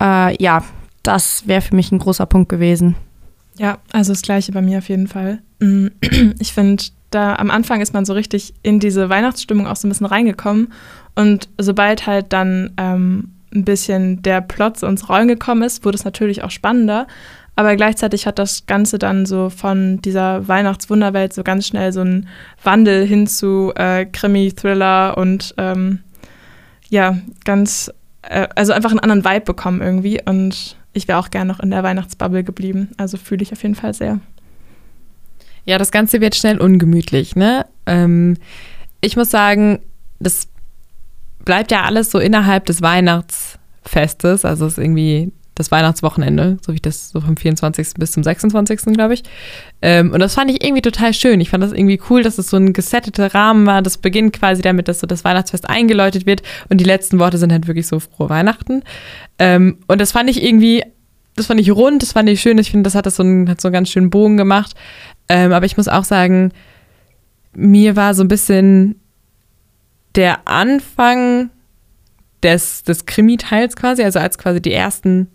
Äh, 0.01 0.41
ja, 0.41 0.63
das 1.03 1.48
wäre 1.48 1.62
für 1.62 1.75
mich 1.75 1.91
ein 1.91 2.00
großer 2.00 2.25
Punkt 2.25 2.50
gewesen. 2.50 2.95
Ja, 3.57 3.77
also 3.91 4.12
das 4.12 4.21
gleiche 4.21 4.51
bei 4.51 4.62
mir 4.62 4.79
auf 4.79 4.89
jeden 4.89 5.07
Fall. 5.07 5.39
Mm, 5.60 5.88
ich 6.39 6.53
finde, 6.53 6.83
da 7.12 7.36
am 7.36 7.51
Anfang 7.51 7.81
ist 7.81 7.93
man 7.93 8.05
so 8.05 8.13
richtig 8.13 8.53
in 8.63 8.79
diese 8.79 9.10
Weihnachtsstimmung 9.10 9.67
auch 9.67 9.75
so 9.75 9.88
ein 9.88 9.91
bisschen 9.91 10.07
reingekommen. 10.07 10.74
Und 11.15 11.50
sobald 11.57 12.07
halt 12.07 12.33
dann 12.33 12.71
ähm, 12.77 13.29
ein 13.53 13.65
bisschen 13.65 14.22
der 14.22 14.41
Plot 14.41 14.77
so 14.77 14.88
ins 14.88 15.10
Rollen 15.10 15.27
gekommen 15.27 15.63
ist, 15.63 15.86
wurde 15.86 15.98
es 15.98 16.05
natürlich 16.05 16.43
auch 16.43 16.51
spannender. 16.51 17.08
Aber 17.55 17.75
gleichzeitig 17.75 18.25
hat 18.27 18.39
das 18.39 18.65
Ganze 18.65 18.98
dann 18.98 19.25
so 19.25 19.50
von 19.50 20.01
dieser 20.01 20.48
Weihnachtswunderwelt 20.48 21.34
so 21.34 21.43
ganz 21.43 21.67
schnell 21.67 21.91
so 21.91 22.01
einen 22.01 22.27
Wandel 22.63 23.05
hin 23.05 23.27
zu 23.27 23.74
äh, 23.75 24.05
Krimi, 24.05 24.53
Thriller 24.53 25.17
und 25.17 25.53
ähm, 25.58 26.00
ja, 26.89 27.17
ganz, 27.43 27.91
äh, 28.22 28.48
also 28.55 28.74
einfach 28.74 28.91
einen 28.91 29.00
anderen 29.00 29.25
Vibe 29.25 29.46
bekommen 29.46 29.81
irgendwie. 29.81 30.22
Und 30.24 30.77
ich 30.93 31.08
wäre 31.08 31.20
auch 31.20 31.29
gerne 31.29 31.51
noch 31.51 31.60
in 31.60 31.72
der 31.72 31.84
Weihnachtsbubble 31.84 32.43
geblieben. 32.43 32.89
Also 32.98 33.17
fühle 33.17 33.43
ich 33.43 33.51
auf 33.51 33.62
jeden 33.63 33.75
Fall 33.75 33.93
sehr. 33.93 34.20
Ja, 35.65 35.77
das 35.77 35.91
Ganze 35.91 36.22
wird 36.22 36.36
schnell 36.36 36.60
ungemütlich, 36.60 37.36
ne? 37.36 37.65
Ähm, 37.86 38.38
ich 39.01 39.15
muss 39.15 39.29
sagen, 39.29 39.79
das 40.20 40.48
bleibt 41.51 41.70
ja 41.70 41.84
alles 41.84 42.10
so 42.10 42.17
innerhalb 42.17 42.65
des 42.67 42.81
Weihnachtsfestes. 42.81 44.46
Also 44.46 44.67
es 44.67 44.77
ist 44.77 44.77
irgendwie 44.77 45.34
das 45.53 45.70
Weihnachtswochenende, 45.70 46.58
so 46.65 46.74
wie 46.74 46.79
das 46.79 47.10
so 47.10 47.20
vom 47.20 47.36
24. 47.36 47.96
bis 47.98 48.13
zum 48.13 48.24
26. 48.24 48.93
glaube 48.93 49.15
ich. 49.15 49.24
Ähm, 49.81 50.13
und 50.13 50.22
das 50.22 50.36
fand 50.36 50.50
ich 50.50 50.63
irgendwie 50.63 50.81
total 50.81 51.13
schön. 51.13 51.41
Ich 51.41 51.50
fand 51.50 51.62
das 51.62 51.74
irgendwie 51.74 52.00
cool, 52.10 52.24
dass 52.24 52.38
es 52.38 52.50
so 52.50 52.55
ein 52.55 52.72
gesetteter 52.72 53.34
Rahmen 53.34 53.65
war. 53.65 53.81
Das 53.81 53.98
beginnt 53.98 54.31
quasi 54.31 54.62
damit, 54.62 54.88
dass 54.88 55.01
so 55.01 55.08
das 55.08 55.25
Weihnachtsfest 55.25 55.70
eingeläutet 55.70 56.25
wird 56.25 56.41
und 56.70 56.77
die 56.77 56.86
letzten 56.86 57.20
Worte 57.20 57.38
sind 57.38 57.51
halt 57.51 57.67
wirklich 57.67 57.86
so 57.86 58.00
frohe 58.00 58.29
Weihnachten. 58.29 58.84
Ähm, 59.38 59.79
und 59.89 60.00
das 60.00 60.13
fand 60.13 60.29
ich 60.29 60.41
irgendwie, 60.41 60.86
das 61.36 61.48
fand 61.48 61.60
ich 61.60 61.70
rund, 61.70 62.01
das 62.01 62.13
fand 62.13 62.29
ich 62.29 62.39
schön. 62.39 62.60
Ich 62.60 62.72
finde, 62.72 62.84
das 62.84 62.96
hat 62.96 63.05
das 63.05 63.17
so 63.17 63.24
einen, 63.24 63.50
hat 63.50 63.60
so 63.60 63.67
einen 63.67 63.74
ganz 63.74 63.89
schönen 63.89 64.10
Bogen 64.10 64.38
gemacht. 64.38 64.74
Ähm, 65.27 65.51
aber 65.51 65.65
ich 65.65 65.75
muss 65.75 65.89
auch 65.89 66.05
sagen, 66.05 66.53
mir 67.53 67.98
war 67.98 68.13
so 68.13 68.24
ein 68.24 68.29
bisschen 68.29 69.00
der 70.15 70.48
Anfang 70.48 71.50
des, 72.44 72.84
des 72.84 73.06
Krimi-Teils 73.06 73.75
quasi, 73.75 74.03
also 74.03 74.20
als 74.20 74.38
quasi 74.38 74.62
die 74.62 74.74
ersten 74.74 75.27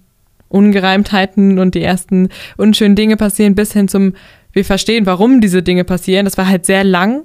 Ungereimtheiten 0.48 1.58
und 1.58 1.74
die 1.74 1.82
ersten 1.82 2.28
unschönen 2.56 2.96
Dinge 2.96 3.16
passieren, 3.16 3.54
bis 3.54 3.72
hin 3.72 3.88
zum, 3.88 4.14
wir 4.52 4.64
verstehen, 4.64 5.06
warum 5.06 5.40
diese 5.40 5.62
Dinge 5.62 5.84
passieren. 5.84 6.24
Das 6.24 6.38
war 6.38 6.48
halt 6.48 6.66
sehr 6.66 6.84
lang. 6.84 7.24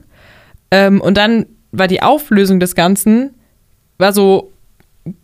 Ähm, 0.72 1.02
und 1.02 1.18
dann 1.18 1.46
war 1.72 1.88
die 1.88 2.02
Auflösung 2.02 2.60
des 2.60 2.76
Ganzen, 2.76 3.32
war 3.98 4.14
so 4.14 4.52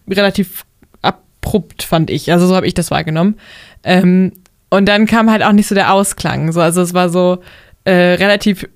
relativ 0.09 0.65
abrupt, 1.01 1.83
fand 1.83 2.09
ich. 2.09 2.31
Also 2.31 2.47
so 2.47 2.55
habe 2.55 2.67
ich 2.67 2.73
das 2.73 2.91
wahrgenommen. 2.91 3.35
Ähm, 3.83 4.33
und 4.69 4.87
dann 4.87 5.05
kam 5.05 5.31
halt 5.31 5.43
auch 5.43 5.53
nicht 5.53 5.67
so 5.67 5.75
der 5.75 5.93
Ausklang. 5.93 6.51
So, 6.51 6.61
also 6.61 6.81
es 6.81 6.93
war 6.93 7.09
so 7.09 7.39
äh, 7.85 7.91
relativ 7.91 8.67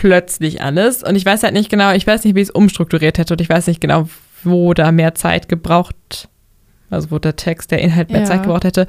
plötzlich 0.00 0.62
alles. 0.62 1.02
Und 1.02 1.14
ich 1.14 1.26
weiß 1.26 1.42
halt 1.42 1.52
nicht 1.52 1.68
genau, 1.68 1.92
ich 1.92 2.06
weiß 2.06 2.24
nicht, 2.24 2.34
wie 2.34 2.40
ich 2.40 2.48
es 2.48 2.54
umstrukturiert 2.54 3.18
hätte 3.18 3.34
und 3.34 3.40
ich 3.42 3.50
weiß 3.50 3.66
nicht 3.66 3.82
genau, 3.82 4.08
wo 4.42 4.72
da 4.72 4.92
mehr 4.92 5.14
Zeit 5.14 5.50
gebraucht, 5.50 6.30
also 6.88 7.10
wo 7.10 7.18
der 7.18 7.36
Text, 7.36 7.70
der 7.70 7.80
Inhalt 7.80 8.10
mehr 8.10 8.22
ja. 8.22 8.26
Zeit 8.26 8.42
gebraucht 8.42 8.64
hätte. 8.64 8.86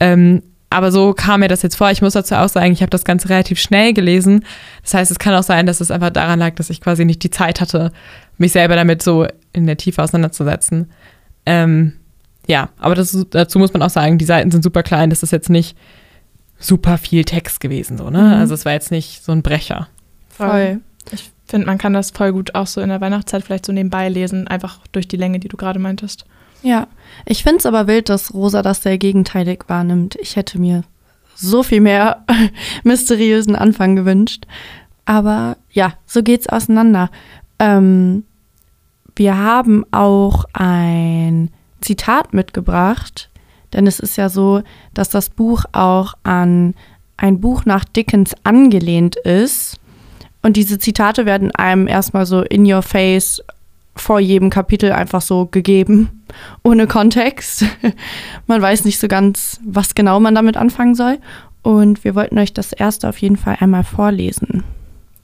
Ähm, 0.00 0.42
aber 0.68 0.90
so 0.90 1.14
kam 1.14 1.40
mir 1.40 1.48
das 1.48 1.62
jetzt 1.62 1.76
vor. 1.76 1.92
Ich 1.92 2.02
muss 2.02 2.14
dazu 2.14 2.34
auch 2.34 2.48
sagen, 2.48 2.72
ich 2.72 2.82
habe 2.82 2.90
das 2.90 3.04
Ganze 3.04 3.28
relativ 3.28 3.60
schnell 3.60 3.92
gelesen. 3.92 4.44
Das 4.82 4.94
heißt, 4.94 5.12
es 5.12 5.20
kann 5.20 5.32
auch 5.32 5.44
sein, 5.44 5.64
dass 5.64 5.80
es 5.80 5.92
einfach 5.92 6.10
daran 6.10 6.40
lag, 6.40 6.56
dass 6.56 6.70
ich 6.70 6.80
quasi 6.80 7.04
nicht 7.04 7.22
die 7.22 7.30
Zeit 7.30 7.60
hatte, 7.60 7.92
mich 8.36 8.50
selber 8.50 8.74
damit 8.74 9.00
so 9.00 9.28
in 9.52 9.68
der 9.68 9.76
Tiefe 9.76 10.02
auseinanderzusetzen. 10.02 10.90
Ähm, 11.46 11.92
ja, 12.48 12.70
aber 12.78 12.96
das, 12.96 13.16
dazu 13.30 13.60
muss 13.60 13.72
man 13.72 13.82
auch 13.82 13.90
sagen, 13.90 14.18
die 14.18 14.24
Seiten 14.24 14.50
sind 14.50 14.64
super 14.64 14.82
klein. 14.82 15.10
Das 15.10 15.22
ist 15.22 15.30
jetzt 15.30 15.50
nicht 15.50 15.78
super 16.58 16.98
viel 16.98 17.24
Text 17.24 17.60
gewesen, 17.60 17.96
so, 17.96 18.10
ne? 18.10 18.22
Mhm. 18.22 18.40
Also 18.40 18.54
es 18.54 18.64
war 18.64 18.72
jetzt 18.72 18.90
nicht 18.90 19.22
so 19.22 19.30
ein 19.30 19.42
Brecher. 19.42 19.86
Voll. 20.46 20.80
Ich 21.10 21.30
finde, 21.46 21.66
man 21.66 21.78
kann 21.78 21.92
das 21.92 22.10
voll 22.10 22.32
gut 22.32 22.54
auch 22.54 22.66
so 22.66 22.80
in 22.80 22.88
der 22.88 23.00
Weihnachtszeit 23.00 23.44
vielleicht 23.44 23.66
so 23.66 23.72
nebenbei 23.72 24.08
lesen, 24.08 24.48
einfach 24.48 24.80
durch 24.92 25.08
die 25.08 25.16
Länge, 25.16 25.40
die 25.40 25.48
du 25.48 25.56
gerade 25.56 25.78
meintest. 25.78 26.24
Ja, 26.62 26.88
ich 27.24 27.42
finde 27.42 27.58
es 27.58 27.66
aber 27.66 27.86
wild, 27.86 28.08
dass 28.08 28.34
Rosa 28.34 28.62
das 28.62 28.82
sehr 28.82 28.98
gegenteilig 28.98 29.64
wahrnimmt. 29.68 30.16
Ich 30.16 30.36
hätte 30.36 30.58
mir 30.58 30.82
so 31.34 31.62
viel 31.62 31.80
mehr 31.80 32.24
mysteriösen 32.84 33.54
Anfang 33.54 33.96
gewünscht. 33.96 34.46
Aber 35.04 35.56
ja, 35.70 35.94
so 36.06 36.22
geht's 36.22 36.48
auseinander. 36.48 37.10
Ähm, 37.58 38.24
wir 39.16 39.36
haben 39.36 39.84
auch 39.90 40.44
ein 40.52 41.50
Zitat 41.80 42.34
mitgebracht, 42.34 43.30
denn 43.72 43.86
es 43.86 44.00
ist 44.00 44.16
ja 44.16 44.28
so, 44.28 44.62
dass 44.94 45.08
das 45.08 45.30
Buch 45.30 45.64
auch 45.72 46.14
an 46.24 46.74
ein 47.16 47.40
Buch 47.40 47.64
nach 47.64 47.84
Dickens 47.84 48.34
angelehnt 48.44 49.16
ist. 49.16 49.78
Und 50.42 50.56
diese 50.56 50.78
Zitate 50.78 51.26
werden 51.26 51.50
einem 51.52 51.88
erstmal 51.88 52.26
so 52.26 52.42
in 52.42 52.70
your 52.70 52.82
face 52.82 53.42
vor 53.96 54.20
jedem 54.20 54.50
Kapitel 54.50 54.92
einfach 54.92 55.22
so 55.22 55.46
gegeben, 55.46 56.22
ohne 56.62 56.86
Kontext. 56.86 57.64
man 58.46 58.62
weiß 58.62 58.84
nicht 58.84 58.98
so 58.98 59.08
ganz, 59.08 59.60
was 59.64 59.94
genau 59.94 60.20
man 60.20 60.34
damit 60.34 60.56
anfangen 60.56 60.94
soll. 60.94 61.18
Und 61.62 62.04
wir 62.04 62.14
wollten 62.14 62.38
euch 62.38 62.52
das 62.52 62.72
erste 62.72 63.08
auf 63.08 63.18
jeden 63.18 63.36
Fall 63.36 63.56
einmal 63.60 63.84
vorlesen. 63.84 64.62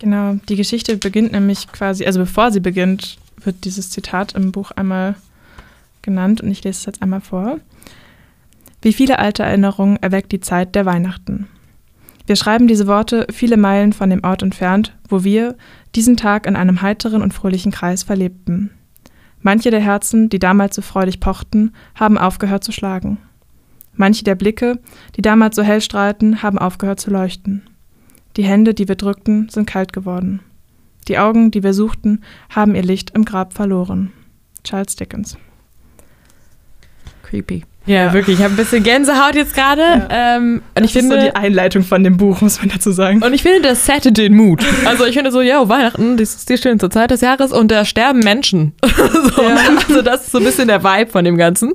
Genau, 0.00 0.34
die 0.48 0.56
Geschichte 0.56 0.96
beginnt 0.96 1.32
nämlich 1.32 1.68
quasi, 1.68 2.04
also 2.04 2.18
bevor 2.18 2.50
sie 2.50 2.60
beginnt, 2.60 3.16
wird 3.42 3.64
dieses 3.64 3.90
Zitat 3.90 4.32
im 4.32 4.52
Buch 4.52 4.72
einmal 4.72 5.14
genannt 6.02 6.40
und 6.40 6.50
ich 6.50 6.62
lese 6.64 6.78
es 6.80 6.86
jetzt 6.86 7.02
einmal 7.02 7.20
vor. 7.20 7.58
Wie 8.82 8.92
viele 8.92 9.18
alte 9.18 9.44
Erinnerungen 9.44 9.96
erweckt 10.02 10.32
die 10.32 10.40
Zeit 10.40 10.74
der 10.74 10.84
Weihnachten. 10.84 11.48
Wir 12.26 12.36
schreiben 12.36 12.68
diese 12.68 12.86
Worte 12.86 13.26
viele 13.30 13.56
Meilen 13.56 13.92
von 13.92 14.08
dem 14.08 14.24
Ort 14.24 14.42
entfernt, 14.42 14.96
wo 15.08 15.24
wir 15.24 15.56
diesen 15.94 16.16
Tag 16.16 16.46
in 16.46 16.56
einem 16.56 16.80
heiteren 16.80 17.22
und 17.22 17.34
fröhlichen 17.34 17.70
Kreis 17.70 18.02
verlebten. 18.02 18.70
Manche 19.40 19.70
der 19.70 19.80
Herzen, 19.80 20.30
die 20.30 20.38
damals 20.38 20.74
so 20.74 20.82
freudig 20.82 21.20
pochten, 21.20 21.72
haben 21.94 22.16
aufgehört 22.16 22.64
zu 22.64 22.72
schlagen. 22.72 23.18
Manche 23.92 24.24
der 24.24 24.34
Blicke, 24.34 24.80
die 25.16 25.22
damals 25.22 25.54
so 25.54 25.62
hell 25.62 25.82
strahlten, 25.82 26.42
haben 26.42 26.58
aufgehört 26.58 26.98
zu 26.98 27.10
leuchten. 27.10 27.68
Die 28.36 28.44
Hände, 28.44 28.72
die 28.72 28.88
wir 28.88 28.96
drückten, 28.96 29.48
sind 29.50 29.66
kalt 29.66 29.92
geworden. 29.92 30.40
Die 31.06 31.18
Augen, 31.18 31.50
die 31.50 31.62
wir 31.62 31.74
suchten, 31.74 32.22
haben 32.48 32.74
ihr 32.74 32.82
Licht 32.82 33.10
im 33.10 33.26
Grab 33.26 33.52
verloren. 33.52 34.12
Charles 34.64 34.96
Dickens. 34.96 35.36
Creepy. 37.22 37.64
Ja, 37.86 38.06
ja, 38.06 38.12
wirklich. 38.14 38.38
Ich 38.38 38.44
habe 38.44 38.54
ein 38.54 38.56
bisschen 38.56 38.82
Gänsehaut 38.82 39.34
jetzt 39.34 39.54
gerade. 39.54 39.82
Ja. 39.82 40.36
Ähm, 40.36 40.62
und 40.74 40.84
ich 40.84 40.92
finde 40.92 41.16
so 41.16 41.26
die 41.26 41.34
Einleitung 41.34 41.82
von 41.82 42.02
dem 42.02 42.16
Buch, 42.16 42.40
muss 42.40 42.58
man 42.60 42.70
dazu 42.70 42.92
sagen. 42.92 43.22
Und 43.22 43.34
ich 43.34 43.42
finde, 43.42 43.60
das 43.60 43.84
settet 43.84 44.16
den 44.16 44.34
Mut. 44.34 44.64
Also 44.86 45.04
ich 45.04 45.14
finde 45.14 45.30
so, 45.30 45.40
ja, 45.42 45.68
Weihnachten, 45.68 46.16
das 46.16 46.34
ist 46.34 46.48
die 46.48 46.56
schönste 46.56 46.88
Zeit 46.88 47.10
des 47.10 47.20
Jahres 47.20 47.52
und 47.52 47.70
da 47.70 47.84
sterben 47.84 48.20
Menschen. 48.20 48.72
so, 48.82 49.42
ja. 49.42 49.56
Also 49.88 50.02
das 50.02 50.22
ist 50.22 50.32
so 50.32 50.38
ein 50.38 50.44
bisschen 50.44 50.68
der 50.68 50.82
Vibe 50.82 51.10
von 51.10 51.24
dem 51.24 51.36
Ganzen. 51.36 51.74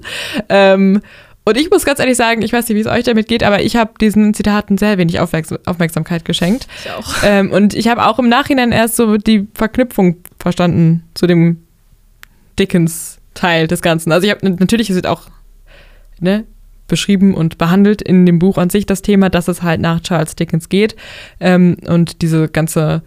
Ähm, 0.49 1.01
und 1.45 1.57
ich 1.57 1.69
muss 1.69 1.85
ganz 1.85 1.99
ehrlich 1.99 2.17
sagen, 2.17 2.41
ich 2.41 2.53
weiß 2.53 2.67
nicht, 2.67 2.75
wie 2.75 2.81
es 2.81 2.87
euch 2.87 3.03
damit 3.03 3.27
geht, 3.27 3.43
aber 3.43 3.61
ich 3.61 3.75
habe 3.75 3.93
diesen 3.99 4.33
Zitaten 4.33 4.77
sehr 4.77 4.97
wenig 4.97 5.19
Aufmerksamkeit 5.19 6.25
geschenkt. 6.25 6.67
Ich 6.83 6.91
auch. 6.91 7.15
Ähm, 7.23 7.51
und 7.51 7.73
ich 7.73 7.87
habe 7.87 8.05
auch 8.05 8.19
im 8.19 8.29
Nachhinein 8.29 8.71
erst 8.71 8.95
so 8.95 9.17
die 9.17 9.47
Verknüpfung 9.53 10.17
verstanden 10.39 11.03
zu 11.13 11.27
dem 11.27 11.63
Dickens-Teil 12.59 13.67
des 13.67 13.81
Ganzen. 13.81 14.11
Also 14.11 14.27
ich 14.27 14.31
habe 14.31 14.47
natürlich 14.47 14.89
ist 14.89 14.97
es 14.97 15.05
auch 15.05 15.23
ne, 16.21 16.45
beschrieben 16.87 17.33
und 17.33 17.57
behandelt 17.57 18.01
in 18.01 18.25
dem 18.25 18.39
Buch 18.39 18.57
an 18.57 18.69
sich 18.69 18.85
das 18.85 19.01
Thema, 19.01 19.29
dass 19.29 19.47
es 19.47 19.61
halt 19.61 19.79
nach 19.79 20.01
Charles 20.01 20.35
Dickens 20.35 20.69
geht 20.69 20.95
ähm, 21.39 21.77
und 21.87 22.21
diese 22.21 22.49
ganze 22.49 23.03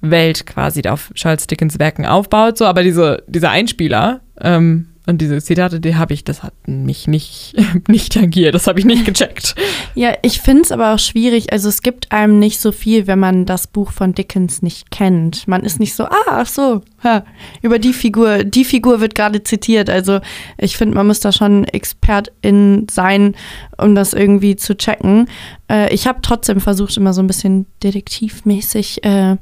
Welt 0.00 0.46
quasi 0.46 0.82
auf 0.88 1.10
Charles 1.14 1.46
Dickens 1.46 1.78
Werken 1.78 2.06
aufbaut. 2.06 2.58
So, 2.58 2.66
aber 2.66 2.82
diese, 2.82 3.22
dieser 3.26 3.50
Einspieler 3.50 4.20
ähm, 4.40 4.89
und 5.10 5.18
diese 5.20 5.42
Zitate, 5.42 5.80
die 5.80 5.96
habe 5.96 6.14
ich, 6.14 6.24
das 6.24 6.42
hat 6.42 6.54
mich 6.66 7.06
nicht, 7.06 7.54
nicht 7.88 8.14
tangiert, 8.14 8.54
das 8.54 8.66
habe 8.66 8.78
ich 8.78 8.86
nicht 8.86 9.04
gecheckt. 9.04 9.54
Ja, 9.94 10.14
ich 10.22 10.40
finde 10.40 10.62
es 10.62 10.72
aber 10.72 10.94
auch 10.94 10.98
schwierig. 10.98 11.52
Also 11.52 11.68
es 11.68 11.82
gibt 11.82 12.10
einem 12.12 12.38
nicht 12.38 12.60
so 12.60 12.72
viel, 12.72 13.06
wenn 13.06 13.18
man 13.18 13.44
das 13.44 13.66
Buch 13.66 13.92
von 13.92 14.14
Dickens 14.14 14.62
nicht 14.62 14.90
kennt. 14.90 15.46
Man 15.46 15.62
ist 15.62 15.80
nicht 15.80 15.94
so, 15.94 16.04
ah, 16.04 16.26
ach 16.30 16.46
so, 16.46 16.82
ha, 17.02 17.24
über 17.60 17.78
die 17.78 17.92
Figur, 17.92 18.44
die 18.44 18.64
Figur 18.64 19.00
wird 19.00 19.14
gerade 19.14 19.42
zitiert. 19.42 19.90
Also 19.90 20.20
ich 20.56 20.76
finde, 20.76 20.94
man 20.94 21.06
muss 21.06 21.20
da 21.20 21.32
schon 21.32 21.64
Expertin 21.64 22.86
sein, 22.90 23.34
um 23.76 23.94
das 23.94 24.12
irgendwie 24.12 24.56
zu 24.56 24.76
checken. 24.76 25.28
Äh, 25.68 25.92
ich 25.92 26.06
habe 26.06 26.20
trotzdem 26.22 26.60
versucht, 26.60 26.96
immer 26.96 27.12
so 27.12 27.22
ein 27.22 27.26
bisschen 27.26 27.66
detektivmäßig, 27.82 29.04
äh, 29.04 29.36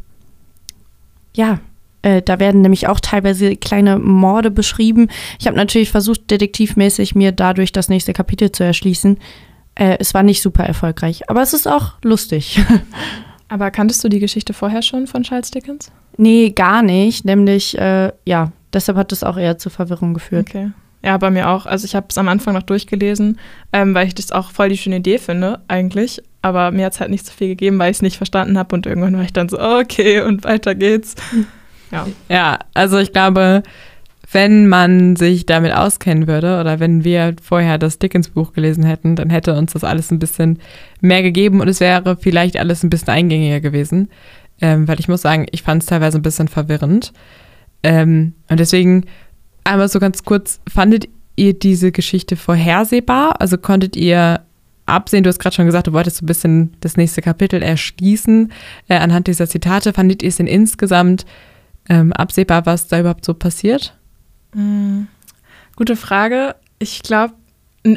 ja, 1.34 1.60
Äh, 2.02 2.22
da 2.22 2.38
werden 2.38 2.62
nämlich 2.62 2.86
auch 2.88 3.00
teilweise 3.00 3.56
kleine 3.56 3.98
Morde 3.98 4.50
beschrieben. 4.50 5.08
Ich 5.38 5.46
habe 5.46 5.56
natürlich 5.56 5.90
versucht, 5.90 6.30
detektivmäßig 6.30 7.14
mir 7.14 7.32
dadurch 7.32 7.72
das 7.72 7.88
nächste 7.88 8.12
Kapitel 8.12 8.52
zu 8.52 8.64
erschließen. 8.64 9.18
Äh, 9.74 9.96
es 9.98 10.14
war 10.14 10.22
nicht 10.22 10.42
super 10.42 10.64
erfolgreich, 10.64 11.28
aber 11.28 11.42
es 11.42 11.52
ist 11.54 11.66
auch 11.66 11.94
lustig. 12.02 12.60
Aber 13.50 13.70
kanntest 13.70 14.04
du 14.04 14.10
die 14.10 14.18
Geschichte 14.18 14.52
vorher 14.52 14.82
schon 14.82 15.06
von 15.06 15.22
Charles 15.22 15.50
Dickens? 15.50 15.90
nee, 16.18 16.50
gar 16.50 16.82
nicht. 16.82 17.24
Nämlich, 17.24 17.78
äh, 17.78 18.12
ja, 18.26 18.52
deshalb 18.72 18.98
hat 18.98 19.12
es 19.12 19.24
auch 19.24 19.38
eher 19.38 19.56
zur 19.56 19.72
Verwirrung 19.72 20.12
geführt. 20.12 20.48
Okay. 20.48 20.70
Ja, 21.02 21.16
bei 21.16 21.30
mir 21.30 21.48
auch. 21.48 21.64
Also 21.64 21.84
ich 21.84 21.94
habe 21.94 22.08
es 22.10 22.18
am 22.18 22.28
Anfang 22.28 22.54
noch 22.54 22.64
durchgelesen, 22.64 23.38
ähm, 23.72 23.94
weil 23.94 24.08
ich 24.08 24.14
das 24.14 24.32
auch 24.32 24.50
voll 24.50 24.68
die 24.68 24.76
schöne 24.76 24.96
Idee 24.96 25.18
finde, 25.18 25.60
eigentlich. 25.68 26.20
Aber 26.42 26.72
mir 26.72 26.86
hat 26.86 26.94
es 26.94 27.00
halt 27.00 27.10
nicht 27.10 27.24
so 27.24 27.32
viel 27.32 27.48
gegeben, 27.48 27.78
weil 27.78 27.90
ich 27.90 27.98
es 27.98 28.02
nicht 28.02 28.16
verstanden 28.16 28.58
habe. 28.58 28.74
Und 28.74 28.84
irgendwann 28.86 29.16
war 29.16 29.22
ich 29.22 29.32
dann 29.32 29.48
so, 29.48 29.60
okay, 29.60 30.20
und 30.20 30.44
weiter 30.44 30.74
geht's. 30.74 31.14
Ja. 31.90 32.06
Ja, 32.28 32.58
also 32.74 32.98
ich 32.98 33.12
glaube, 33.12 33.62
wenn 34.30 34.68
man 34.68 35.16
sich 35.16 35.46
damit 35.46 35.72
auskennen 35.72 36.26
würde 36.26 36.60
oder 36.60 36.80
wenn 36.80 37.02
wir 37.02 37.34
vorher 37.42 37.78
das 37.78 37.98
Dickens-Buch 37.98 38.52
gelesen 38.52 38.84
hätten, 38.84 39.16
dann 39.16 39.30
hätte 39.30 39.54
uns 39.54 39.72
das 39.72 39.84
alles 39.84 40.10
ein 40.10 40.18
bisschen 40.18 40.58
mehr 41.00 41.22
gegeben 41.22 41.60
und 41.60 41.68
es 41.68 41.80
wäre 41.80 42.16
vielleicht 42.20 42.58
alles 42.58 42.82
ein 42.82 42.90
bisschen 42.90 43.08
eingängiger 43.08 43.60
gewesen. 43.60 44.10
Ähm, 44.60 44.88
weil 44.88 44.98
ich 44.98 45.08
muss 45.08 45.22
sagen, 45.22 45.46
ich 45.52 45.62
fand 45.62 45.82
es 45.82 45.88
teilweise 45.88 46.18
ein 46.18 46.22
bisschen 46.22 46.48
verwirrend. 46.48 47.12
Ähm, 47.82 48.34
und 48.50 48.58
deswegen 48.60 49.04
einmal 49.64 49.88
so 49.88 50.00
ganz 50.00 50.24
kurz, 50.24 50.60
fandet 50.68 51.08
ihr 51.36 51.54
diese 51.54 51.92
Geschichte 51.92 52.36
vorhersehbar? 52.36 53.40
Also 53.40 53.56
konntet 53.56 53.96
ihr 53.96 54.40
absehen, 54.86 55.22
du 55.22 55.28
hast 55.28 55.38
gerade 55.38 55.54
schon 55.54 55.66
gesagt, 55.66 55.86
du 55.86 55.92
wolltest 55.92 56.16
so 56.16 56.24
ein 56.24 56.26
bisschen 56.26 56.74
das 56.80 56.96
nächste 56.96 57.22
Kapitel 57.22 57.62
erschließen 57.62 58.52
äh, 58.88 58.96
anhand 58.96 59.26
dieser 59.26 59.46
Zitate. 59.46 59.92
Fandet 59.92 60.22
ihr 60.22 60.28
es 60.28 60.36
denn 60.36 60.46
insgesamt 60.46 61.24
ähm, 61.88 62.12
absehbar, 62.12 62.66
was 62.66 62.88
da 62.88 63.00
überhaupt 63.00 63.24
so 63.24 63.34
passiert? 63.34 63.96
Mm, 64.54 65.04
Gute 65.78 65.94
Frage. 65.94 66.56
Ich 66.80 67.02
glaube, 67.04 67.34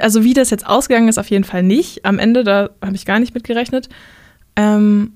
also 0.01 0.23
wie 0.23 0.35
das 0.35 0.51
jetzt 0.51 0.67
ausgegangen 0.67 1.07
ist, 1.07 1.17
auf 1.17 1.31
jeden 1.31 1.43
Fall 1.43 1.63
nicht. 1.63 2.05
Am 2.05 2.19
Ende, 2.19 2.43
da 2.43 2.69
habe 2.79 2.95
ich 2.95 3.07
gar 3.07 3.19
nicht 3.19 3.33
mit 3.33 3.43
gerechnet. 3.43 3.89
Ähm, 4.55 5.13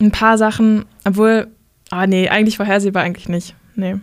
ein 0.00 0.12
paar 0.12 0.38
Sachen, 0.38 0.84
obwohl, 1.04 1.48
ah 1.90 2.06
nee, 2.06 2.28
eigentlich 2.28 2.58
vorhersehbar 2.58 3.02
eigentlich 3.02 3.28
nicht. 3.28 3.56
Nee. 3.74 3.96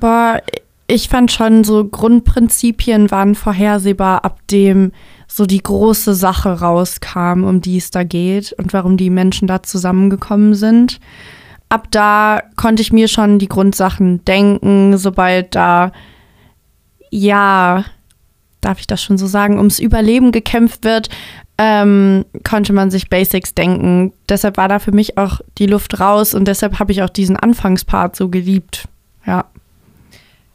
Boah, 0.00 0.42
ich 0.88 1.08
fand 1.08 1.30
schon 1.30 1.62
so 1.62 1.84
Grundprinzipien 1.84 3.12
waren 3.12 3.36
vorhersehbar, 3.36 4.24
ab 4.24 4.40
dem 4.50 4.90
so 5.28 5.46
die 5.46 5.62
große 5.62 6.14
Sache 6.14 6.58
rauskam, 6.58 7.44
um 7.44 7.60
die 7.60 7.76
es 7.76 7.92
da 7.92 8.02
geht 8.02 8.52
und 8.54 8.72
warum 8.72 8.96
die 8.96 9.10
Menschen 9.10 9.46
da 9.46 9.62
zusammengekommen 9.62 10.54
sind. 10.54 10.98
Ab 11.68 11.88
da 11.90 12.42
konnte 12.56 12.82
ich 12.82 12.92
mir 12.92 13.08
schon 13.08 13.38
die 13.38 13.48
Grundsachen 13.48 14.24
denken, 14.24 14.96
sobald 14.96 15.54
da, 15.54 15.92
ja, 17.10 17.84
darf 18.60 18.80
ich 18.80 18.86
das 18.86 19.02
schon 19.02 19.18
so 19.18 19.26
sagen, 19.26 19.58
ums 19.58 19.78
Überleben 19.78 20.32
gekämpft 20.32 20.84
wird, 20.84 21.10
ähm, 21.58 22.24
konnte 22.44 22.72
man 22.72 22.90
sich 22.90 23.10
Basics 23.10 23.54
denken. 23.54 24.12
Deshalb 24.28 24.56
war 24.56 24.68
da 24.68 24.78
für 24.78 24.92
mich 24.92 25.18
auch 25.18 25.40
die 25.58 25.66
Luft 25.66 26.00
raus 26.00 26.32
und 26.32 26.46
deshalb 26.46 26.78
habe 26.78 26.92
ich 26.92 27.02
auch 27.02 27.10
diesen 27.10 27.36
Anfangspart 27.36 28.16
so 28.16 28.28
geliebt. 28.28 28.88
Ja. 29.26 29.44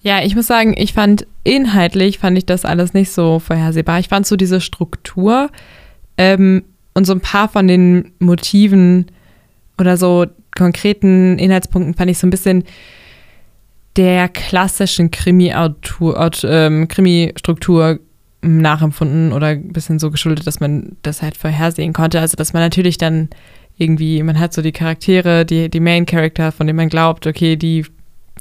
Ja, 0.01 0.23
ich 0.23 0.35
muss 0.35 0.47
sagen, 0.47 0.73
ich 0.77 0.93
fand 0.93 1.25
inhaltlich 1.43 2.19
fand 2.19 2.37
ich 2.37 2.45
das 2.45 2.65
alles 2.65 2.93
nicht 2.93 3.11
so 3.11 3.39
vorhersehbar. 3.39 3.99
Ich 3.99 4.09
fand 4.09 4.25
so 4.25 4.35
diese 4.35 4.61
Struktur 4.61 5.49
ähm, 6.17 6.63
und 6.93 7.05
so 7.05 7.13
ein 7.13 7.21
paar 7.21 7.49
von 7.49 7.67
den 7.67 8.11
Motiven 8.19 9.07
oder 9.77 9.97
so 9.97 10.25
konkreten 10.55 11.37
Inhaltspunkten 11.39 11.93
fand 11.93 12.11
ich 12.11 12.17
so 12.17 12.27
ein 12.27 12.31
bisschen 12.31 12.63
der 13.95 14.27
klassischen 14.27 15.11
ähm, 15.11 16.87
Krimi-Struktur 16.87 17.99
nachempfunden 18.41 19.31
oder 19.31 19.47
ein 19.47 19.71
bisschen 19.71 19.99
so 19.99 20.11
geschuldet, 20.11 20.47
dass 20.47 20.59
man 20.59 20.97
das 21.01 21.21
halt 21.21 21.37
vorhersehen 21.37 21.93
konnte. 21.93 22.19
Also 22.19 22.35
dass 22.35 22.53
man 22.53 22.61
natürlich 22.61 22.97
dann 22.97 23.29
irgendwie, 23.77 24.21
man 24.21 24.39
hat 24.39 24.53
so 24.53 24.61
die 24.61 24.71
Charaktere, 24.71 25.45
die, 25.45 25.69
die 25.69 25.79
Main-Character, 25.79 26.51
von 26.51 26.67
denen 26.67 26.77
man 26.77 26.89
glaubt, 26.89 27.25
okay, 27.25 27.55
die 27.55 27.85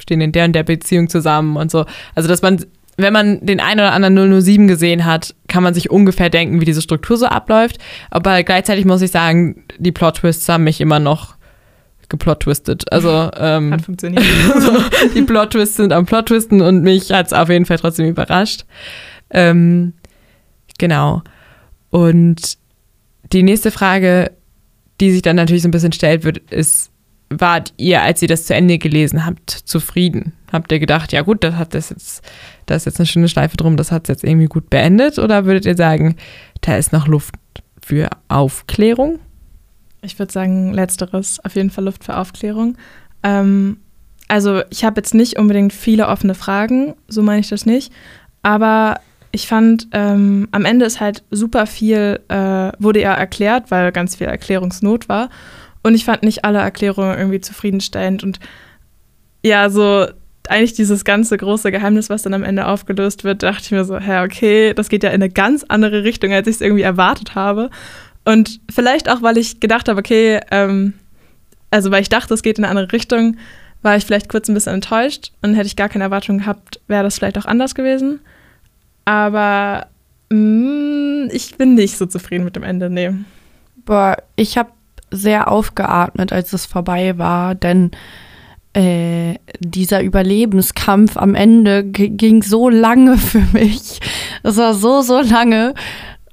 stehen 0.01 0.21
in 0.21 0.33
der 0.33 0.47
und 0.47 0.53
der 0.53 0.63
Beziehung 0.63 1.09
zusammen 1.09 1.57
und 1.57 1.71
so. 1.71 1.85
Also 2.15 2.29
dass 2.29 2.43
man, 2.43 2.65
wenn 2.97 3.13
man 3.13 3.45
den 3.45 3.61
einen 3.61 3.81
oder 3.81 3.93
anderen 3.93 4.43
007 4.43 4.69
gesehen 4.69 5.05
hat, 5.05 5.35
kann 5.49 5.63
man 5.63 5.75
sich 5.75 5.91
ungefähr 5.91 6.31
denken, 6.31 6.61
wie 6.61 6.67
diese 6.67 6.83
Struktur 6.83 7.17
so 7.17 7.27
abläuft. 7.27 7.79
Aber 8.11 8.43
gleichzeitig 8.43 8.85
muss 8.85 9.03
ich 9.03 9.11
sagen, 9.11 9.65
die 9.79 9.93
Plot-Twists 9.93 10.49
haben 10.49 10.65
mich 10.65 10.81
immer 10.81 10.99
noch 10.99 11.37
geplot-twistet. 12.13 12.93
Also 12.93 13.31
ähm, 13.37 13.73
Hat 13.73 13.83
funktioniert. 13.83 14.25
die 15.15 15.23
Plot-Twists 15.23 15.77
sind 15.77 15.93
am 15.93 16.07
Plot-Twisten 16.07 16.61
und 16.61 16.83
mich 16.83 17.11
hat 17.11 17.27
es 17.27 17.33
auf 17.33 17.49
jeden 17.49 17.65
Fall 17.67 17.79
trotzdem 17.79 18.07
überrascht. 18.07 18.65
Ähm, 19.31 19.95
genau. 20.79 21.23
Und 21.91 22.59
die 23.33 23.43
nächste 23.43 23.71
Frage, 23.71 24.31
die 25.01 25.11
sich 25.11 25.23
dann 25.23 25.37
natürlich 25.37 25.63
so 25.63 25.69
ein 25.69 25.73
bisschen 25.73 25.93
stellt, 25.93 26.23
wird, 26.23 26.39
ist, 26.51 26.91
wart 27.31 27.73
ihr, 27.79 28.03
als 28.03 28.21
ihr 28.21 28.29
das 28.29 28.45
zu 28.45 28.55
Ende 28.55 28.79
gelesen 28.79 29.25
habt, 29.25 29.51
zufrieden? 29.51 30.35
Habt 30.53 30.71
ihr 30.71 30.79
gedacht, 30.79 31.13
ja 31.13 31.23
gut, 31.23 31.43
das 31.43 31.57
hat 31.57 31.75
das 31.75 31.91
jetzt, 31.91 32.23
da 32.67 32.75
ist 32.75 32.85
jetzt 32.85 33.01
eine 33.01 33.07
schöne 33.07 33.29
Schleife 33.29 33.57
drum, 33.57 33.79
das 33.79 33.91
hat 33.91 34.05
es 34.05 34.09
jetzt 34.09 34.25
irgendwie 34.25 34.49
gut 34.49 34.69
beendet? 34.69 35.19
Oder 35.19 35.47
würdet 35.47 35.65
ihr 35.65 35.77
sagen, 35.77 36.17
da 36.61 36.77
ist 36.77 36.93
noch 36.93 37.09
Luft 37.09 37.35
für 37.83 38.11
Aufklärung? 38.29 39.19
Ich 40.03 40.19
würde 40.19 40.33
sagen, 40.33 40.75
letzteres, 40.75 41.39
auf 41.45 41.55
jeden 41.55 41.71
Fall 41.71 41.85
Luft 41.85 42.05
für 42.05 42.17
Aufklärung. 42.17 42.77
Ähm, 43.23 43.79
also 44.29 44.63
ich 44.71 44.85
habe 44.85 44.99
jetzt 45.01 45.15
nicht 45.15 45.39
unbedingt 45.39 45.73
viele 45.73 46.09
offene 46.09 46.35
Fragen, 46.35 46.95
so 47.07 47.23
meine 47.23 47.41
ich 47.41 47.49
das 47.49 47.67
nicht. 47.67 47.93
Aber 48.43 49.01
ich 49.31 49.47
fand, 49.47 49.89
ähm, 49.93 50.49
am 50.51 50.65
Ende 50.65 50.85
ist 50.85 51.01
halt 51.01 51.23
super 51.31 51.67
viel, 51.67 52.21
äh, 52.29 52.73
wurde 52.79 53.01
ja 53.01 53.15
erklärt, 53.15 53.71
weil 53.71 53.93
ganz 53.93 54.17
viel 54.17 54.27
Erklärungsnot 54.27 55.09
war. 55.09 55.31
Und 55.83 55.95
ich 55.95 56.05
fand 56.05 56.23
nicht 56.23 56.45
alle 56.45 56.59
Erklärungen 56.59 57.17
irgendwie 57.17 57.41
zufriedenstellend. 57.41 58.23
Und 58.23 58.41
ja, 59.45 59.71
so 59.71 60.07
eigentlich 60.49 60.75
dieses 60.75 61.05
ganze 61.05 61.37
große 61.37 61.71
Geheimnis, 61.71 62.11
was 62.11 62.23
dann 62.23 62.35
am 62.35 62.43
Ende 62.43 62.67
aufgelöst 62.67 63.25
wird, 63.25 63.43
dachte 63.43 63.63
ich 63.65 63.71
mir 63.71 63.85
so, 63.85 63.99
hä, 63.99 64.25
okay, 64.25 64.75
das 64.75 64.89
geht 64.89 65.03
ja 65.03 65.11
in 65.11 65.23
eine 65.23 65.31
ganz 65.31 65.65
andere 65.69 66.05
Richtung, 66.05 66.33
als 66.33 66.47
ich 66.49 66.57
es 66.57 66.61
irgendwie 66.61 66.83
erwartet 66.83 67.35
habe. 67.35 67.71
Und 68.25 68.61
vielleicht 68.71 69.11
auch, 69.11 69.23
weil 69.23 69.39
ich 69.39 69.61
gedacht 69.61 69.89
habe, 69.89 69.99
okay, 69.99 70.41
ähm, 70.51 70.95
also 71.71 71.91
weil 71.91 72.03
ich 72.03 72.09
dachte, 72.09 72.35
es 72.35 72.43
geht 72.43 72.59
in 72.59 72.65
eine 72.65 72.71
andere 72.71 72.93
Richtung, 72.93 73.37
war 73.83 73.97
ich 73.97 74.05
vielleicht 74.05 74.29
kurz 74.29 74.49
ein 74.49 74.55
bisschen 74.55 74.75
enttäuscht 74.75 75.33
und 75.43 75.55
hätte 75.55 75.67
ich 75.67 75.77
gar 75.77 75.89
keine 75.89 76.05
Erwartung 76.05 76.39
gehabt, 76.39 76.81
wäre 76.87 77.03
das 77.03 77.17
vielleicht 77.17 77.39
auch 77.39 77.47
anders 77.47 77.75
gewesen. 77.75 78.21
Aber 79.05 79.87
mh, 80.31 81.33
ich 81.33 81.57
bin 81.57 81.75
nicht 81.75 81.99
so 81.99 82.07
zufrieden 82.07 82.45
mit 82.45 82.55
dem 82.55 82.63
Ende, 82.63 82.89
nee. 82.89 83.13
Boah, 83.85 84.17
ich 84.37 84.57
habe 84.57 84.71
sehr 85.11 85.51
aufgeatmet, 85.51 86.33
als 86.33 86.53
es 86.53 86.67
vorbei 86.67 87.19
war, 87.19 87.55
denn 87.55 87.91
äh, 88.75 89.35
dieser 89.59 90.03
Überlebenskampf 90.03 91.17
am 91.17 91.35
Ende 91.35 91.85
ging 91.85 92.43
so 92.43 92.69
lange 92.69 93.19
für 93.19 93.43
mich. 93.53 94.01
Das 94.43 94.57
war 94.57 94.75
so, 94.75 95.03
so 95.03 95.21
lange. 95.21 95.75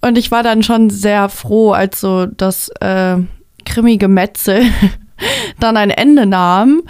Und 0.02 0.18
ich 0.18 0.32
war 0.32 0.44
dann 0.44 0.64
schon 0.64 0.90
sehr 0.90 1.28
froh, 1.30 1.72
als 1.72 2.00
so 2.00 2.26
das 2.26 2.70
äh, 2.80 3.18
Krimi-Gemetzel 3.66 4.64
dann 5.60 5.76
ein 5.78 5.90
Ende 5.90 6.26
nahm. 6.26 6.82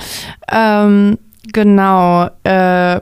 Ähm, 0.51 1.17
genau. 1.51 2.29
Äh, 2.43 3.01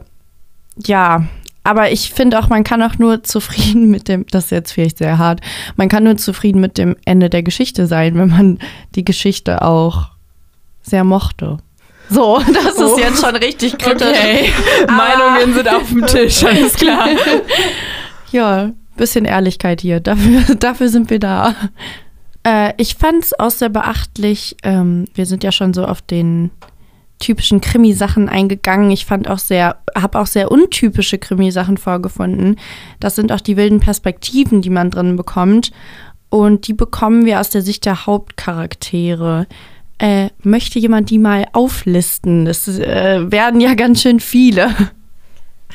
ja, 0.86 1.24
aber 1.64 1.92
ich 1.92 2.14
finde 2.14 2.40
auch, 2.40 2.48
man 2.48 2.64
kann 2.64 2.82
auch 2.82 2.98
nur 2.98 3.24
zufrieden 3.24 3.90
mit 3.90 4.08
dem, 4.08 4.26
das 4.28 4.46
ist 4.46 4.52
jetzt 4.52 4.72
vielleicht 4.72 5.00
sehr 5.00 5.18
hart, 5.18 5.42
man 5.76 5.90
kann 5.90 6.04
nur 6.06 6.16
zufrieden 6.16 6.62
mit 6.62 6.78
dem 6.78 6.96
Ende 7.04 7.30
der 7.30 7.44
Geschichte 7.44 7.88
sein, 7.88 8.16
wenn 8.16 8.30
man 8.30 8.60
die 8.96 9.04
Geschichte 9.04 9.62
auch 9.64 10.12
sehr 10.82 11.04
mochte. 11.04 11.58
So, 12.10 12.40
das 12.54 12.78
Oh. 12.78 12.96
ist 12.96 13.00
jetzt 13.00 13.22
schon 13.26 13.36
richtig 13.36 13.78
kritisch. 13.78 14.08
Okay, 14.08 14.50
Meinungen 14.88 15.54
sind 15.56 15.68
auf 15.68 15.90
dem 15.90 16.06
Tisch, 16.06 16.46
alles 16.46 16.76
klar. 16.76 17.10
Ja, 18.32 18.72
bisschen 18.98 19.26
Ehrlichkeit 19.26 19.82
hier. 19.82 20.00
Dafür, 20.02 20.56
dafür 20.56 20.90
sind 20.90 21.10
wir 21.10 21.20
da. 21.20 21.56
Äh, 22.44 22.74
ich 22.78 22.96
fand 22.96 23.24
es 23.24 23.40
auch 23.40 23.52
sehr 23.52 23.70
beachtlich. 23.70 24.56
Ähm, 24.64 25.06
wir 25.14 25.26
sind 25.26 25.44
ja 25.44 25.52
schon 25.52 25.74
so 25.74 25.86
auf 25.86 26.02
den 26.02 26.52
typischen 27.20 27.62
Krimi-Sachen 27.62 28.30
eingegangen. 28.30 28.92
Ich 28.92 29.06
fand 29.06 29.28
auch 29.28 29.40
sehr, 29.40 29.78
habe 29.96 30.20
auch 30.20 30.28
sehr 30.28 30.52
untypische 30.52 31.18
Krimi-Sachen 31.18 31.78
vorgefunden. 31.78 32.58
Das 33.00 33.16
sind 33.16 33.32
auch 33.32 33.42
die 33.42 33.58
wilden 33.58 33.80
Perspektiven, 33.80 34.62
die 34.62 34.70
man 34.70 34.92
drin 34.92 35.16
bekommt. 35.16 35.72
Und 36.30 36.68
die 36.68 36.74
bekommen 36.74 37.26
wir 37.26 37.40
aus 37.40 37.50
der 37.50 37.62
Sicht 37.62 37.86
der 37.86 38.06
Hauptcharaktere. 38.06 39.48
Äh, 39.98 40.30
möchte 40.44 40.78
jemand 40.78 41.10
die 41.10 41.18
mal 41.18 41.46
auflisten? 41.54 42.46
Das 42.46 42.68
äh, 42.68 43.32
werden 43.32 43.62
ja 43.62 43.74
ganz 43.74 44.02
schön 44.02 44.20
viele. 44.20 44.70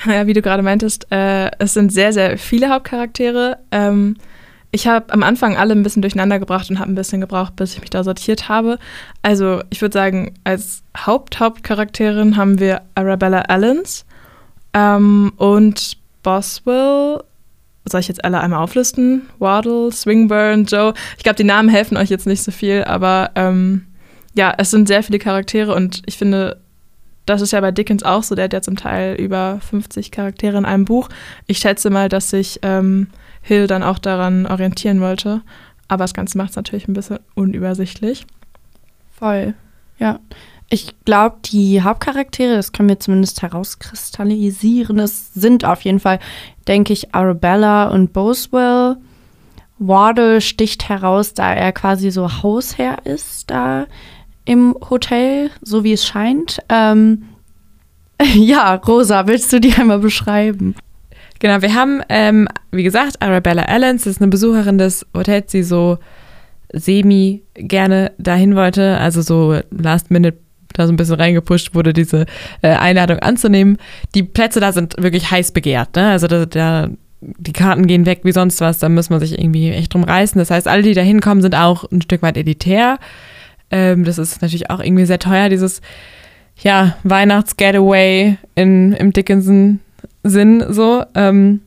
Ja, 0.07 0.27
wie 0.27 0.33
du 0.33 0.43
gerade 0.43 0.63
meintest, 0.63 1.07
äh, 1.11 1.51
es 1.59 1.75
sind 1.75 1.93
sehr, 1.93 2.13
sehr 2.13 2.39
viele 2.39 2.69
Hauptcharaktere. 2.69 3.59
Ähm, 3.71 4.17
ich 4.75 4.87
habe 4.87 5.13
am 5.13 5.23
Anfang 5.23 5.57
alle 5.57 5.75
ein 5.75 5.83
bisschen 5.83 6.03
durcheinander 6.03 6.39
gebracht 6.39 6.71
und 6.71 6.79
habe 6.79 6.91
ein 6.91 6.95
bisschen 6.95 7.21
gebraucht, 7.21 7.57
bis 7.57 7.75
ich 7.75 7.81
mich 7.81 7.91
da 7.91 8.03
sortiert 8.03 8.49
habe. 8.49 8.79
Also 9.21 9.63
ich 9.69 9.83
würde 9.83 9.93
sagen, 9.93 10.35
als 10.45 10.83
Haupt-Hauptcharakterin 10.97 12.37
haben 12.37 12.59
wir 12.59 12.81
Arabella 12.95 13.43
Allens 13.43 14.07
ähm, 14.73 15.33
und 15.37 15.99
Boswell. 16.23 17.23
Soll 17.85 18.01
ich 18.01 18.09
jetzt 18.09 18.25
alle 18.25 18.41
einmal 18.41 18.63
auflisten? 18.63 19.29
Waddle, 19.39 19.93
Swingburn, 19.93 20.65
Joe. 20.65 20.95
Ich 21.19 21.23
glaube, 21.23 21.37
die 21.37 21.45
Namen 21.45 21.69
helfen 21.69 21.99
euch 21.99 22.09
jetzt 22.09 22.27
nicht 22.27 22.43
so 22.43 22.51
viel, 22.51 22.85
aber 22.85 23.33
ähm, 23.35 23.87
ja, 24.35 24.55
es 24.57 24.71
sind 24.71 24.89
sehr 24.89 25.03
viele 25.03 25.19
Charaktere 25.19 25.75
und 25.75 26.01
ich 26.07 26.17
finde, 26.17 26.62
das 27.33 27.43
ist 27.43 27.53
ja 27.53 27.61
bei 27.61 27.73
Dickens 27.73 28.03
auch 28.03 28.23
so. 28.23 28.35
Der 28.35 28.45
hat 28.45 28.53
ja 28.53 28.63
zum 28.63 28.77
Teil 28.77 29.15
über 29.17 29.59
50 29.61 30.11
Charaktere 30.11 30.59
in 30.59 30.65
einem 30.65 30.85
Buch. 30.85 31.09
Ich 31.47 31.59
schätze 31.59 31.91
mal, 31.91 32.09
dass 32.09 32.31
sich 32.31 32.61
ähm, 32.63 33.09
Hill 33.41 33.67
dann 33.67 33.83
auch 33.83 33.99
daran 33.99 34.47
orientieren 34.47 35.01
wollte. 35.01 35.43
Aber 35.89 36.05
das 36.05 36.15
Ganze 36.15 36.39
macht 36.39 36.51
es 36.51 36.57
natürlich 36.57 36.89
ein 36.89 36.95
bisschen 36.95 37.19
unübersichtlich. 37.35 38.27
Voll, 39.11 39.55
ja. 39.99 40.21
Ich 40.71 40.95
glaube, 41.05 41.37
die 41.45 41.83
Hauptcharaktere, 41.83 42.57
das 42.57 42.73
können 42.73 42.89
wir 42.89 42.99
zumindest 42.99 43.43
herauskristallisieren, 43.43 44.97
das 44.97 45.35
sind 45.35 45.67
auf 45.67 45.83
jeden 45.83 46.01
Fall, 46.01 46.19
denke 46.67 46.95
ich, 46.95 47.15
Arabella 47.15 47.89
und 47.89 48.15
Boswell. 48.15 48.97
Wardle 49.79 50.41
sticht 50.41 50.89
heraus, 50.89 51.35
da 51.35 51.53
er 51.53 51.73
quasi 51.73 52.11
so 52.11 52.43
Hausherr 52.43 53.05
ist 53.05 53.51
da 53.51 53.87
im 54.45 54.77
Hotel, 54.91 55.51
so 55.63 55.85
wie 55.85 55.93
es 55.93 56.07
scheint. 56.07 56.59
Ähm, 56.69 57.25
ja, 58.35 58.75
Rosa, 58.75 59.27
willst 59.27 59.53
du 59.53 59.61
die 59.61 59.75
einmal 59.75 59.99
beschreiben? 59.99 60.75
Genau, 61.39 61.61
wir 61.61 61.75
haben, 61.75 62.03
ähm, 62.09 62.49
wie 62.71 62.85
gesagt, 62.85 63.21
Arabella 63.21 63.63
Allens, 63.65 64.05
das 64.05 64.15
ist 64.15 64.23
eine 64.23 64.31
Besucherin 64.31 64.79
des 64.79 65.05
Hotels, 65.13 65.51
die 65.51 65.65
so 65.65 65.99
semi 66.73 67.43
gerne 67.55 68.13
dahin 68.19 68.55
wollte, 68.55 68.97
also 68.99 69.23
so 69.23 69.61
last 69.71 70.11
minute 70.11 70.39
da 70.73 70.87
so 70.87 70.93
ein 70.93 70.97
bisschen 70.97 71.17
reingepusht 71.17 71.75
wurde, 71.75 71.93
diese 71.93 72.27
äh, 72.63 72.69
Einladung 72.69 73.19
anzunehmen. 73.19 73.77
Die 74.15 74.23
Plätze 74.23 74.61
da 74.61 74.73
sind 74.73 74.95
wirklich 74.99 75.31
heiß 75.31 75.53
begehrt, 75.53 75.97
ne? 75.97 76.11
Also 76.11 76.29
da, 76.29 76.47
da, 76.47 76.89
die 77.21 77.53
Karten 77.53 77.87
gehen 77.87 78.07
weg 78.07 78.21
wie 78.23 78.33
sonst 78.33 78.61
was, 78.61 78.79
da 78.79 78.89
muss 78.89 79.11
man 79.11 79.21
sich 79.21 79.39
irgendwie 79.39 79.71
echt 79.71 79.93
drum 79.93 80.05
reißen. 80.05 80.39
Das 80.39 80.51
heißt, 80.51 80.69
alle, 80.69 80.83
die 80.83 80.95
da 80.95 81.03
hinkommen, 81.03 81.43
sind 81.43 81.55
auch 81.55 81.85
ein 81.91 82.03
Stück 82.03 82.23
weit 82.23 82.37
elitär. 82.37 82.99
Ähm, 83.73 84.05
das 84.05 84.19
ist 84.19 84.43
natürlich 84.43 84.71
auch 84.71 84.81
irgendwie 84.81 85.07
sehr 85.07 85.19
teuer, 85.19 85.49
dieses 85.49 85.81
ja, 86.63 86.97
Weihnachts-Getaway 87.03 88.37
im 88.55 89.13
Dickinson 89.13 89.81
Sinn 90.23 90.65
so. 90.69 91.05
Ähm, 91.15 91.61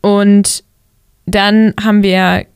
und 0.00 0.64
dann 1.26 1.74
haben 1.82 2.02
wir 2.02 2.46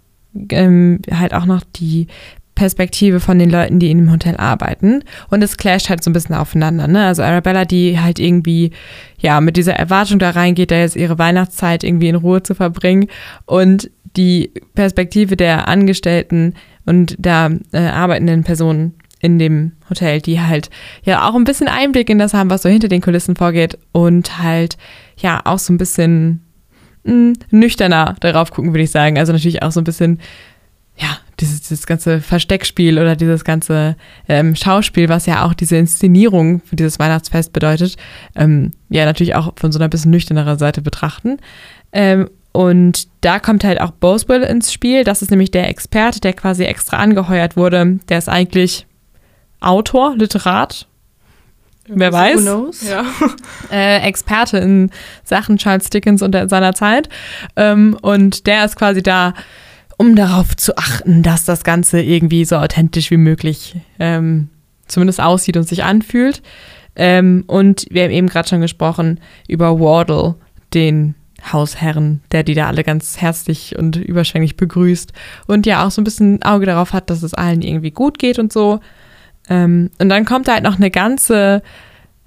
ähm, 0.50 1.00
halt 1.10 1.34
auch 1.34 1.44
noch 1.44 1.62
die 1.76 2.06
Perspektive 2.54 3.20
von 3.20 3.38
den 3.38 3.50
Leuten, 3.50 3.78
die 3.78 3.90
in 3.90 3.98
dem 3.98 4.12
Hotel 4.12 4.36
arbeiten. 4.36 5.02
Und 5.30 5.42
es 5.42 5.56
clasht 5.56 5.88
halt 5.88 6.04
so 6.04 6.10
ein 6.10 6.12
bisschen 6.12 6.34
aufeinander. 6.34 6.86
Ne? 6.86 7.06
Also 7.06 7.22
Arabella, 7.22 7.64
die 7.64 7.98
halt 7.98 8.18
irgendwie, 8.18 8.72
ja, 9.18 9.40
mit 9.40 9.56
dieser 9.56 9.74
Erwartung 9.74 10.18
da 10.18 10.30
reingeht, 10.30 10.70
da 10.70 10.76
jetzt 10.76 10.96
ihre 10.96 11.18
Weihnachtszeit 11.18 11.82
irgendwie 11.82 12.08
in 12.08 12.14
Ruhe 12.14 12.42
zu 12.42 12.54
verbringen. 12.54 13.08
Und 13.46 13.90
die 14.16 14.52
Perspektive 14.74 15.36
der 15.36 15.66
Angestellten 15.68 16.54
und 16.86 17.16
da 17.18 17.50
äh, 17.72 17.78
arbeitenden 17.78 18.44
Personen 18.44 18.94
in 19.20 19.38
dem 19.38 19.72
Hotel, 19.88 20.20
die 20.20 20.40
halt 20.40 20.68
ja 21.04 21.28
auch 21.28 21.34
ein 21.34 21.44
bisschen 21.44 21.68
Einblick 21.68 22.10
in 22.10 22.18
das 22.18 22.34
haben, 22.34 22.50
was 22.50 22.62
so 22.62 22.68
hinter 22.68 22.88
den 22.88 23.00
Kulissen 23.00 23.36
vorgeht 23.36 23.78
und 23.92 24.42
halt 24.42 24.76
ja 25.16 25.40
auch 25.44 25.60
so 25.60 25.72
ein 25.72 25.78
bisschen 25.78 26.42
hm, 27.04 27.34
nüchterner 27.50 28.16
darauf 28.20 28.50
gucken, 28.50 28.72
würde 28.72 28.82
ich 28.82 28.90
sagen. 28.90 29.18
Also 29.18 29.32
natürlich 29.32 29.62
auch 29.62 29.70
so 29.70 29.80
ein 29.80 29.84
bisschen, 29.84 30.18
ja, 30.96 31.18
dieses, 31.38 31.62
dieses 31.62 31.86
ganze 31.86 32.20
Versteckspiel 32.20 32.98
oder 32.98 33.14
dieses 33.14 33.44
ganze 33.44 33.96
ähm, 34.28 34.56
Schauspiel, 34.56 35.08
was 35.08 35.26
ja 35.26 35.44
auch 35.44 35.54
diese 35.54 35.76
Inszenierung 35.76 36.60
für 36.60 36.76
dieses 36.76 36.98
Weihnachtsfest 36.98 37.52
bedeutet, 37.52 37.96
ähm, 38.34 38.72
ja, 38.88 39.04
natürlich 39.04 39.36
auch 39.36 39.52
von 39.56 39.70
so 39.70 39.78
einer 39.78 39.88
bisschen 39.88 40.10
nüchterneren 40.10 40.58
Seite 40.58 40.82
betrachten. 40.82 41.38
Ähm, 41.92 42.28
und 42.52 43.08
da 43.22 43.38
kommt 43.38 43.64
halt 43.64 43.80
auch 43.80 43.92
Boswell 43.92 44.42
ins 44.42 44.72
Spiel. 44.72 45.04
Das 45.04 45.22
ist 45.22 45.30
nämlich 45.30 45.50
der 45.50 45.68
Experte, 45.68 46.20
der 46.20 46.34
quasi 46.34 46.64
extra 46.64 46.98
angeheuert 46.98 47.56
wurde. 47.56 47.98
Der 48.08 48.18
ist 48.18 48.28
eigentlich 48.28 48.86
Autor, 49.60 50.14
Literat, 50.16 50.86
wer 51.88 52.12
weiß. 52.12 52.44
Ja. 52.88 53.04
Äh, 53.70 54.06
Experte 54.06 54.58
in 54.58 54.90
Sachen 55.24 55.56
Charles 55.56 55.88
Dickens 55.88 56.20
und 56.20 56.36
seiner 56.50 56.74
Zeit. 56.74 57.08
Ähm, 57.56 57.96
und 58.02 58.46
der 58.46 58.66
ist 58.66 58.76
quasi 58.76 59.02
da, 59.02 59.32
um 59.96 60.14
darauf 60.14 60.54
zu 60.56 60.76
achten, 60.76 61.22
dass 61.22 61.46
das 61.46 61.64
Ganze 61.64 62.02
irgendwie 62.02 62.44
so 62.44 62.56
authentisch 62.56 63.10
wie 63.10 63.16
möglich 63.16 63.76
ähm, 63.98 64.50
zumindest 64.88 65.22
aussieht 65.22 65.56
und 65.56 65.66
sich 65.66 65.84
anfühlt. 65.84 66.42
Ähm, 66.96 67.44
und 67.46 67.86
wir 67.88 68.04
haben 68.04 68.10
eben 68.10 68.26
gerade 68.26 68.46
schon 68.46 68.60
gesprochen 68.60 69.20
über 69.48 69.80
Wardle, 69.80 70.34
den 70.74 71.14
Hausherren, 71.50 72.22
der 72.30 72.42
die 72.42 72.54
da 72.54 72.66
alle 72.66 72.84
ganz 72.84 73.20
herzlich 73.20 73.76
und 73.78 73.96
überschwänglich 73.96 74.56
begrüßt 74.56 75.12
und 75.46 75.66
ja 75.66 75.84
auch 75.84 75.90
so 75.90 76.00
ein 76.00 76.04
bisschen 76.04 76.42
Auge 76.42 76.66
darauf 76.66 76.92
hat, 76.92 77.10
dass 77.10 77.22
es 77.22 77.34
allen 77.34 77.62
irgendwie 77.62 77.90
gut 77.90 78.18
geht 78.18 78.38
und 78.38 78.52
so. 78.52 78.80
Ähm, 79.48 79.90
und 79.98 80.08
dann 80.08 80.24
kommt 80.24 80.48
halt 80.48 80.62
noch 80.62 80.76
eine 80.76 80.90
ganze 80.90 81.62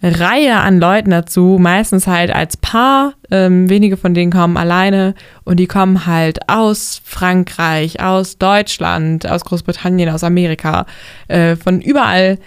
Reihe 0.02 0.58
an 0.58 0.80
Leuten 0.80 1.10
dazu, 1.10 1.58
meistens 1.60 2.06
halt 2.08 2.34
als 2.34 2.58
Paar. 2.58 3.14
Ähm, 3.32 3.70
wenige 3.70 3.98
von 3.98 4.14
denen 4.14 4.32
kommen 4.32 4.58
alleine 4.58 5.16
und 5.46 5.58
die 5.58 5.68
kommen 5.68 6.06
halt 6.06 6.50
aus 6.50 7.02
Frankreich, 7.04 8.02
aus 8.02 8.38
Deutschland, 8.38 9.30
aus 9.30 9.46
Großbritannien, 9.46 10.10
aus 10.10 10.24
Amerika. 10.24 10.86
Äh, 11.28 11.56
von 11.56 11.82
überall 11.82 12.38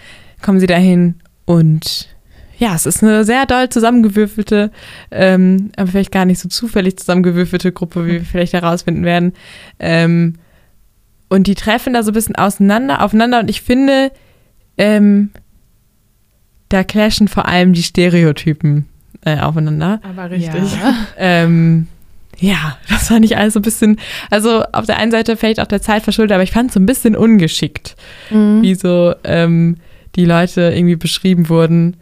kommen 0.41 0.59
sie 0.59 0.67
dahin 0.67 1.15
und 1.45 2.08
ja, 2.59 2.75
es 2.75 2.85
ist 2.85 3.01
eine 3.01 3.23
sehr 3.23 3.45
doll 3.45 3.69
zusammengewürfelte, 3.69 4.71
ähm, 5.11 5.71
aber 5.77 5.87
vielleicht 5.87 6.11
gar 6.11 6.25
nicht 6.25 6.39
so 6.39 6.49
zufällig 6.49 6.97
zusammengewürfelte 6.97 7.71
Gruppe, 7.71 8.05
wie 8.05 8.11
wir 8.11 8.21
vielleicht 8.21 8.53
herausfinden 8.53 9.05
werden. 9.05 9.33
Ähm, 9.79 10.35
und 11.29 11.47
die 11.47 11.55
treffen 11.55 11.93
da 11.93 12.03
so 12.03 12.11
ein 12.11 12.13
bisschen 12.13 12.35
auseinander, 12.35 13.01
aufeinander 13.01 13.39
und 13.39 13.49
ich 13.49 13.61
finde, 13.61 14.11
ähm, 14.77 15.29
da 16.67 16.83
clashen 16.83 17.29
vor 17.29 17.47
allem 17.47 17.71
die 17.71 17.83
Stereotypen 17.83 18.87
äh, 19.23 19.39
aufeinander. 19.39 20.01
Aber 20.03 20.29
richtig. 20.29 20.73
Ja. 20.73 20.95
ähm, 21.17 21.87
ja, 22.39 22.77
das 22.89 23.07
fand 23.07 23.23
ich 23.23 23.37
alles 23.37 23.53
so 23.53 23.59
ein 23.59 23.63
bisschen, 23.63 23.99
also 24.29 24.63
auf 24.73 24.85
der 24.85 24.97
einen 24.97 25.11
Seite 25.11 25.37
vielleicht 25.37 25.61
auch 25.61 25.67
der 25.67 25.81
Zeit 25.81 26.03
verschuldet, 26.03 26.33
aber 26.33 26.43
ich 26.43 26.51
fand 26.51 26.69
es 26.69 26.73
so 26.73 26.79
ein 26.79 26.85
bisschen 26.85 27.15
ungeschickt, 27.15 27.95
mhm. 28.29 28.61
wie 28.61 28.75
so 28.75 29.13
ähm, 29.23 29.77
die 30.15 30.25
Leute 30.25 30.73
irgendwie 30.75 30.95
beschrieben 30.97 31.47
wurden. 31.47 31.97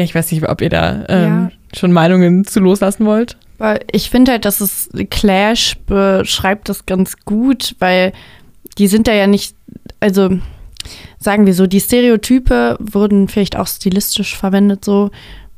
Ja, 0.00 0.04
ich 0.04 0.14
weiß 0.14 0.32
nicht, 0.32 0.48
ob 0.48 0.62
ihr 0.62 0.70
da 0.70 1.04
ähm, 1.10 1.50
ja. 1.50 1.76
schon 1.76 1.92
Meinungen 1.92 2.46
zu 2.46 2.58
loslassen 2.58 3.04
wollt. 3.04 3.36
Weil 3.58 3.80
ich 3.92 4.08
finde 4.08 4.32
halt, 4.32 4.46
dass 4.46 4.62
es 4.62 4.88
Clash 5.10 5.76
beschreibt 5.84 6.70
das 6.70 6.86
ganz 6.86 7.18
gut, 7.26 7.76
weil 7.80 8.14
die 8.78 8.86
sind 8.86 9.08
da 9.08 9.12
ja 9.12 9.26
nicht, 9.26 9.54
also 10.00 10.30
sagen 11.18 11.44
wir 11.44 11.52
so, 11.52 11.66
die 11.66 11.80
Stereotype 11.80 12.78
wurden 12.80 13.28
vielleicht 13.28 13.56
auch 13.56 13.66
stilistisch 13.66 14.38
verwendet, 14.38 14.86
so 14.86 15.10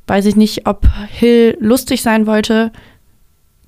weiß 0.09 0.27
ich 0.27 0.35
nicht, 0.35 0.67
ob 0.67 0.89
Hill 1.09 1.57
lustig 1.61 2.03
sein 2.03 2.27
wollte. 2.27 2.73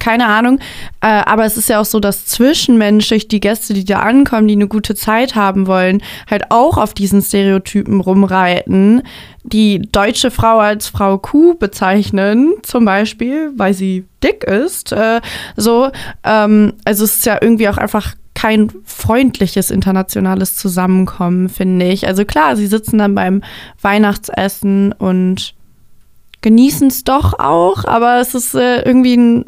Keine 0.04 0.26
Ahnung. 0.26 0.58
Äh, 1.00 1.06
aber 1.06 1.46
es 1.46 1.56
ist 1.56 1.70
ja 1.70 1.80
auch 1.80 1.86
so, 1.86 1.98
dass 1.98 2.26
zwischenmenschlich 2.26 3.26
die 3.26 3.40
Gäste, 3.40 3.72
die 3.72 3.86
da 3.86 4.00
ankommen, 4.00 4.48
die 4.48 4.54
eine 4.54 4.68
gute 4.68 4.94
Zeit 4.94 5.34
haben 5.34 5.66
wollen, 5.66 6.02
halt 6.30 6.50
auch 6.50 6.76
auf 6.76 6.92
diesen 6.92 7.22
Stereotypen 7.22 8.02
rumreiten. 8.02 9.00
Die 9.44 9.80
deutsche 9.80 10.30
Frau 10.30 10.58
als 10.58 10.88
Frau 10.88 11.16
Kuh 11.16 11.54
bezeichnen, 11.54 12.52
zum 12.62 12.84
Beispiel, 12.84 13.52
weil 13.56 13.72
sie 13.72 14.04
dick 14.22 14.44
ist. 14.44 14.92
Äh, 14.92 15.22
so. 15.56 15.90
Ähm, 16.22 16.74
also 16.84 17.04
es 17.04 17.14
ist 17.16 17.24
ja 17.24 17.38
irgendwie 17.40 17.70
auch 17.70 17.78
einfach 17.78 18.14
kein 18.34 18.70
freundliches 18.84 19.70
internationales 19.70 20.54
Zusammenkommen, 20.54 21.48
finde 21.48 21.86
ich. 21.86 22.06
Also 22.06 22.26
klar, 22.26 22.56
sie 22.56 22.66
sitzen 22.66 22.98
dann 22.98 23.14
beim 23.14 23.42
Weihnachtsessen 23.80 24.92
und 24.92 25.54
genießen 26.42 26.88
es 26.88 27.04
doch 27.04 27.38
auch, 27.38 27.86
aber 27.86 28.20
es 28.20 28.34
ist 28.34 28.54
äh, 28.54 28.82
irgendwie 28.82 29.16
ein, 29.16 29.44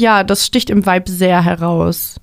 ja, 0.00 0.24
das 0.24 0.46
sticht 0.46 0.70
im 0.70 0.84
Vibe 0.86 1.10
sehr 1.10 1.44
heraus. 1.44 2.20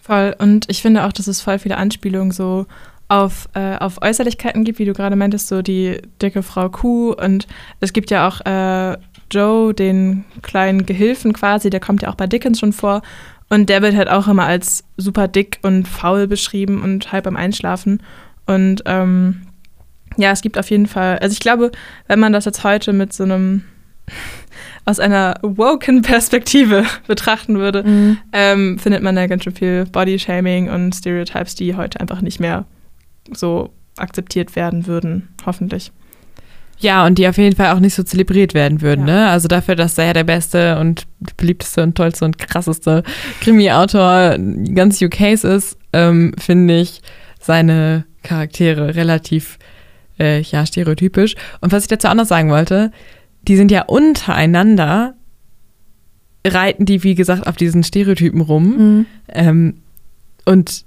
Voll. 0.00 0.34
Und 0.38 0.68
ich 0.68 0.82
finde 0.82 1.04
auch, 1.04 1.12
dass 1.12 1.26
es 1.26 1.40
voll 1.40 1.58
viele 1.58 1.76
Anspielungen 1.76 2.32
so 2.32 2.66
auf, 3.08 3.48
äh, 3.54 3.76
auf 3.76 4.02
Äußerlichkeiten 4.02 4.64
gibt, 4.64 4.78
wie 4.78 4.84
du 4.84 4.92
gerade 4.92 5.16
meintest, 5.16 5.48
so 5.48 5.62
die 5.62 6.02
dicke 6.20 6.42
Frau 6.42 6.68
Kuh. 6.68 7.12
Und 7.12 7.46
es 7.80 7.92
gibt 7.92 8.10
ja 8.10 8.28
auch 8.28 8.40
äh, 8.44 8.98
Joe, 9.30 9.72
den 9.72 10.24
kleinen 10.42 10.84
Gehilfen 10.84 11.32
quasi, 11.32 11.70
der 11.70 11.80
kommt 11.80 12.02
ja 12.02 12.10
auch 12.10 12.14
bei 12.14 12.26
Dickens 12.26 12.58
schon 12.60 12.72
vor. 12.72 13.02
Und 13.48 13.70
der 13.70 13.80
wird 13.80 13.94
halt 13.96 14.10
auch 14.10 14.28
immer 14.28 14.44
als 14.44 14.84
super 14.98 15.26
dick 15.26 15.58
und 15.62 15.88
faul 15.88 16.26
beschrieben 16.26 16.82
und 16.82 17.12
halb 17.12 17.26
am 17.26 17.36
Einschlafen. 17.36 18.02
Und 18.46 18.82
ähm, 18.84 19.42
ja, 20.16 20.32
es 20.32 20.42
gibt 20.42 20.58
auf 20.58 20.70
jeden 20.70 20.86
Fall, 20.86 21.18
also 21.18 21.32
ich 21.32 21.40
glaube, 21.40 21.70
wenn 22.08 22.18
man 22.18 22.32
das 22.32 22.44
jetzt 22.44 22.64
heute 22.64 22.92
mit 22.92 23.12
so 23.12 23.24
einem 23.24 23.64
aus 24.88 24.98
einer 25.00 25.34
woken 25.42 26.02
Perspektive 26.02 26.84
betrachten 27.06 27.58
würde, 27.58 27.82
Mhm. 27.84 28.18
ähm, 28.32 28.78
findet 28.78 29.02
man 29.02 29.14
da 29.16 29.26
ganz 29.26 29.44
schön 29.44 29.54
viel 29.54 29.84
Body-Shaming 29.84 30.70
und 30.70 30.94
Stereotypes, 30.94 31.54
die 31.54 31.76
heute 31.76 32.00
einfach 32.00 32.22
nicht 32.22 32.40
mehr 32.40 32.64
so 33.32 33.70
akzeptiert 33.98 34.56
werden 34.56 34.86
würden, 34.86 35.28
hoffentlich. 35.44 35.92
Ja, 36.80 37.04
und 37.04 37.18
die 37.18 37.26
auf 37.28 37.36
jeden 37.38 37.56
Fall 37.56 37.72
auch 37.74 37.80
nicht 37.80 37.94
so 37.94 38.04
zelebriert 38.04 38.54
werden 38.54 38.80
würden, 38.80 39.06
Ja. 39.08 39.14
ne? 39.14 39.28
Also 39.30 39.48
dafür, 39.48 39.74
dass 39.74 39.98
er 39.98 40.06
ja 40.06 40.12
der 40.12 40.24
beste 40.24 40.78
und 40.78 41.06
beliebteste 41.36 41.82
und 41.82 41.96
tollste 41.96 42.24
und 42.24 42.38
krasseste 42.38 43.02
Krimi-Autor 43.40 44.36
ganz 44.74 45.02
UKs 45.02 45.42
ist, 45.44 45.76
ähm, 45.92 46.32
finde 46.38 46.78
ich 46.80 47.02
seine 47.40 48.04
Charaktere 48.22 48.94
relativ, 48.94 49.58
äh, 50.20 50.40
ja, 50.40 50.64
stereotypisch. 50.66 51.34
Und 51.60 51.72
was 51.72 51.82
ich 51.82 51.88
dazu 51.88 52.06
auch 52.08 52.14
noch 52.14 52.26
sagen 52.26 52.50
wollte, 52.50 52.92
die 53.42 53.56
sind 53.56 53.70
ja 53.70 53.84
untereinander, 53.84 55.14
reiten 56.46 56.84
die, 56.86 57.02
wie 57.04 57.14
gesagt, 57.14 57.46
auf 57.46 57.56
diesen 57.56 57.82
Stereotypen 57.82 58.40
rum 58.40 58.64
Mhm. 58.76 59.06
ähm, 59.28 59.74
und 60.44 60.84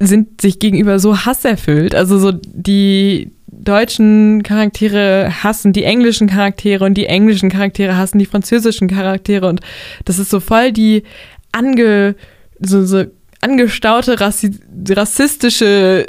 sind 0.00 0.40
sich 0.40 0.58
gegenüber 0.58 0.98
so 0.98 1.24
hasserfüllt. 1.24 1.94
Also 1.94 2.18
so 2.18 2.32
die 2.32 3.32
deutschen 3.46 4.42
Charaktere 4.42 5.30
hassen 5.42 5.72
die 5.72 5.84
englischen 5.84 6.28
Charaktere 6.28 6.84
und 6.84 6.94
die 6.94 7.06
englischen 7.06 7.48
Charaktere 7.48 7.96
hassen 7.96 8.18
die 8.18 8.26
französischen 8.26 8.88
Charaktere 8.88 9.48
und 9.48 9.60
das 10.04 10.18
ist 10.18 10.30
so 10.30 10.38
voll 10.38 10.72
die 10.72 11.02
ange, 11.50 12.14
so, 12.60 12.84
so 12.84 13.04
angestaute 13.40 14.20
rassi 14.20 14.52
rassistische 14.90 16.06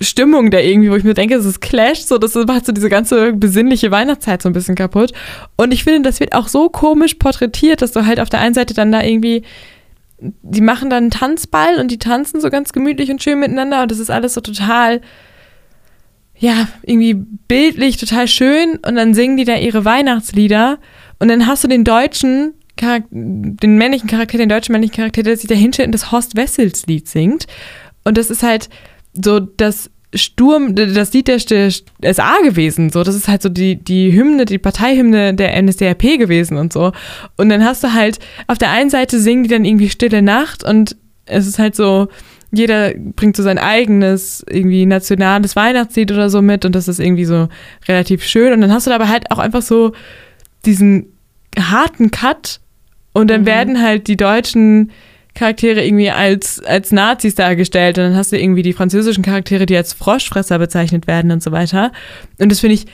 Stimmung 0.00 0.50
da 0.50 0.58
irgendwie, 0.58 0.90
wo 0.90 0.96
ich 0.96 1.04
mir 1.04 1.14
denke, 1.14 1.34
es 1.36 1.46
ist 1.46 1.60
Clash, 1.60 2.00
so 2.00 2.18
das 2.18 2.34
macht 2.34 2.66
so 2.66 2.72
diese 2.72 2.90
ganze 2.90 3.32
besinnliche 3.32 3.90
Weihnachtszeit 3.90 4.42
so 4.42 4.48
ein 4.48 4.52
bisschen 4.52 4.74
kaputt. 4.74 5.12
Und 5.56 5.72
ich 5.72 5.84
finde, 5.84 6.08
das 6.08 6.20
wird 6.20 6.34
auch 6.34 6.48
so 6.48 6.68
komisch 6.68 7.14
porträtiert, 7.14 7.80
dass 7.80 7.92
du 7.92 8.04
halt 8.04 8.20
auf 8.20 8.28
der 8.28 8.40
einen 8.40 8.54
Seite 8.54 8.74
dann 8.74 8.92
da 8.92 9.02
irgendwie 9.02 9.42
die 10.18 10.60
machen 10.60 10.90
dann 10.90 11.04
einen 11.04 11.10
Tanzball 11.10 11.78
und 11.78 11.90
die 11.90 11.98
tanzen 11.98 12.40
so 12.40 12.50
ganz 12.50 12.72
gemütlich 12.72 13.10
und 13.10 13.22
schön 13.22 13.38
miteinander 13.38 13.82
und 13.82 13.90
das 13.90 13.98
ist 13.98 14.10
alles 14.10 14.34
so 14.34 14.40
total, 14.40 15.00
ja, 16.38 16.68
irgendwie 16.82 17.14
bildlich, 17.14 17.98
total 17.98 18.28
schön 18.28 18.78
und 18.86 18.96
dann 18.96 19.14
singen 19.14 19.36
die 19.36 19.44
da 19.44 19.56
ihre 19.56 19.84
Weihnachtslieder 19.84 20.78
und 21.18 21.28
dann 21.28 21.46
hast 21.46 21.64
du 21.64 21.68
den 21.68 21.84
deutschen 21.84 22.54
Charakter, 22.76 23.08
den 23.10 23.76
männlichen 23.76 24.08
Charakter, 24.08 24.38
den 24.38 24.48
deutschen 24.48 24.72
männlichen 24.72 24.96
Charakter, 24.96 25.22
der 25.22 25.36
sich 25.36 25.48
da 25.48 25.54
hinstellt 25.54 25.88
und 25.88 25.94
das 25.94 26.12
Horst 26.12 26.36
Wessels 26.36 26.86
Lied 26.86 27.08
singt 27.08 27.46
und 28.04 28.16
das 28.16 28.30
ist 28.30 28.42
halt 28.42 28.70
so 29.22 29.40
das 29.40 29.90
Sturm, 30.14 30.74
das 30.74 31.12
Lied 31.12 31.28
der 31.28 31.38
SA 31.40 32.36
gewesen, 32.44 32.90
so, 32.90 33.02
das 33.02 33.14
ist 33.14 33.28
halt 33.28 33.42
so 33.42 33.48
die, 33.48 33.76
die 33.76 34.12
Hymne, 34.12 34.44
die 34.44 34.58
Parteihymne 34.58 35.34
der 35.34 35.60
NSDAP 35.60 36.18
gewesen 36.18 36.56
und 36.56 36.72
so. 36.72 36.92
Und 37.36 37.48
dann 37.48 37.64
hast 37.64 37.84
du 37.84 37.92
halt, 37.92 38.18
auf 38.46 38.56
der 38.56 38.70
einen 38.70 38.88
Seite 38.88 39.18
singen 39.18 39.42
die 39.42 39.50
dann 39.50 39.64
irgendwie 39.64 39.90
Stille 39.90 40.22
Nacht 40.22 40.64
und 40.64 40.96
es 41.26 41.46
ist 41.46 41.58
halt 41.58 41.74
so, 41.74 42.08
jeder 42.52 42.94
bringt 42.94 43.36
so 43.36 43.42
sein 43.42 43.58
eigenes, 43.58 44.44
irgendwie 44.48 44.86
nationales 44.86 45.56
Weihnachtslied 45.56 46.12
oder 46.12 46.30
so 46.30 46.40
mit 46.40 46.64
und 46.64 46.74
das 46.74 46.88
ist 46.88 47.00
irgendwie 47.00 47.24
so 47.24 47.48
relativ 47.88 48.24
schön. 48.24 48.52
Und 48.52 48.60
dann 48.60 48.72
hast 48.72 48.86
du 48.86 48.92
aber 48.92 49.08
halt 49.08 49.30
auch 49.32 49.38
einfach 49.38 49.62
so 49.62 49.92
diesen 50.64 51.06
harten 51.58 52.10
Cut 52.10 52.60
und 53.12 53.28
dann 53.28 53.42
Mhm. 53.42 53.46
werden 53.46 53.82
halt 53.82 54.06
die 54.06 54.16
deutschen 54.16 54.92
Charaktere 55.36 55.84
irgendwie 55.84 56.10
als, 56.10 56.60
als 56.64 56.90
Nazis 56.90 57.34
dargestellt 57.36 57.98
und 57.98 58.04
dann 58.04 58.16
hast 58.16 58.32
du 58.32 58.38
irgendwie 58.38 58.62
die 58.62 58.72
französischen 58.72 59.22
Charaktere, 59.22 59.66
die 59.66 59.76
als 59.76 59.92
Froschfresser 59.92 60.58
bezeichnet 60.58 61.06
werden 61.06 61.30
und 61.30 61.42
so 61.42 61.52
weiter. 61.52 61.92
Und 62.40 62.50
das 62.50 62.60
finde 62.60 62.74
ich, 62.74 62.86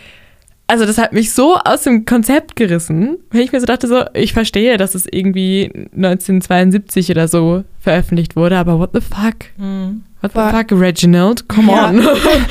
also 0.66 0.86
das 0.86 0.96
hat 0.98 1.12
mich 1.12 1.32
so 1.32 1.56
aus 1.56 1.82
dem 1.82 2.04
Konzept 2.06 2.56
gerissen, 2.56 3.18
weil 3.30 3.42
ich 3.42 3.52
mir 3.52 3.60
so 3.60 3.66
dachte, 3.66 3.88
so, 3.88 4.04
ich 4.14 4.32
verstehe, 4.32 4.76
dass 4.76 4.94
es 4.94 5.06
irgendwie 5.10 5.70
1972 5.94 7.10
oder 7.10 7.28
so 7.28 7.64
veröffentlicht 7.80 8.36
wurde, 8.36 8.56
aber 8.58 8.78
what 8.78 8.90
the 8.94 9.00
fuck? 9.00 9.36
What 10.20 10.32
the 10.34 10.38
fuck, 10.56 10.80
Reginald? 10.80 11.48
Come 11.48 11.72
Ja. 11.72 11.88
on. 11.88 12.00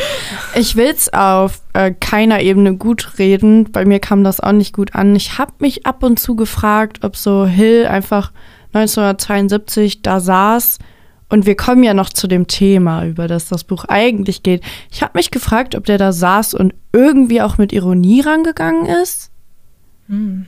Ich 0.56 0.76
will 0.76 0.92
es 0.94 1.12
auf 1.14 1.62
äh, 1.72 1.94
keiner 1.98 2.42
Ebene 2.42 2.76
gut 2.76 3.18
reden. 3.18 3.72
Bei 3.72 3.86
mir 3.86 4.00
kam 4.00 4.26
das 4.26 4.42
auch 4.42 4.52
nicht 4.52 4.74
gut 4.76 4.94
an. 4.96 5.16
Ich 5.16 5.38
habe 5.38 5.54
mich 5.60 5.86
ab 5.86 6.04
und 6.04 6.20
zu 6.20 6.36
gefragt, 6.36 7.06
ob 7.06 7.16
so 7.16 7.46
Hill 7.46 7.86
einfach 7.88 8.34
1972 8.74 10.02
da 10.02 10.20
saß. 10.20 10.80
Und 11.30 11.46
wir 11.46 11.56
kommen 11.56 11.84
ja 11.84 11.94
noch 11.94 12.10
zu 12.10 12.28
dem 12.28 12.48
Thema, 12.48 13.06
über 13.06 13.28
das 13.30 13.48
das 13.48 13.64
Buch 13.64 13.86
eigentlich 13.86 14.44
geht. 14.44 14.62
Ich 14.92 15.02
habe 15.02 15.14
mich 15.18 15.32
gefragt, 15.32 15.76
ob 15.76 15.86
der 15.86 15.98
da 15.98 16.12
saß 16.12 16.54
und 16.54 16.74
irgendwie 16.92 17.42
auch 17.42 17.58
mit 17.58 17.72
Ironie 17.72 18.20
rangegangen 18.20 18.86
ist. 18.86 19.32
Hm. 20.10 20.46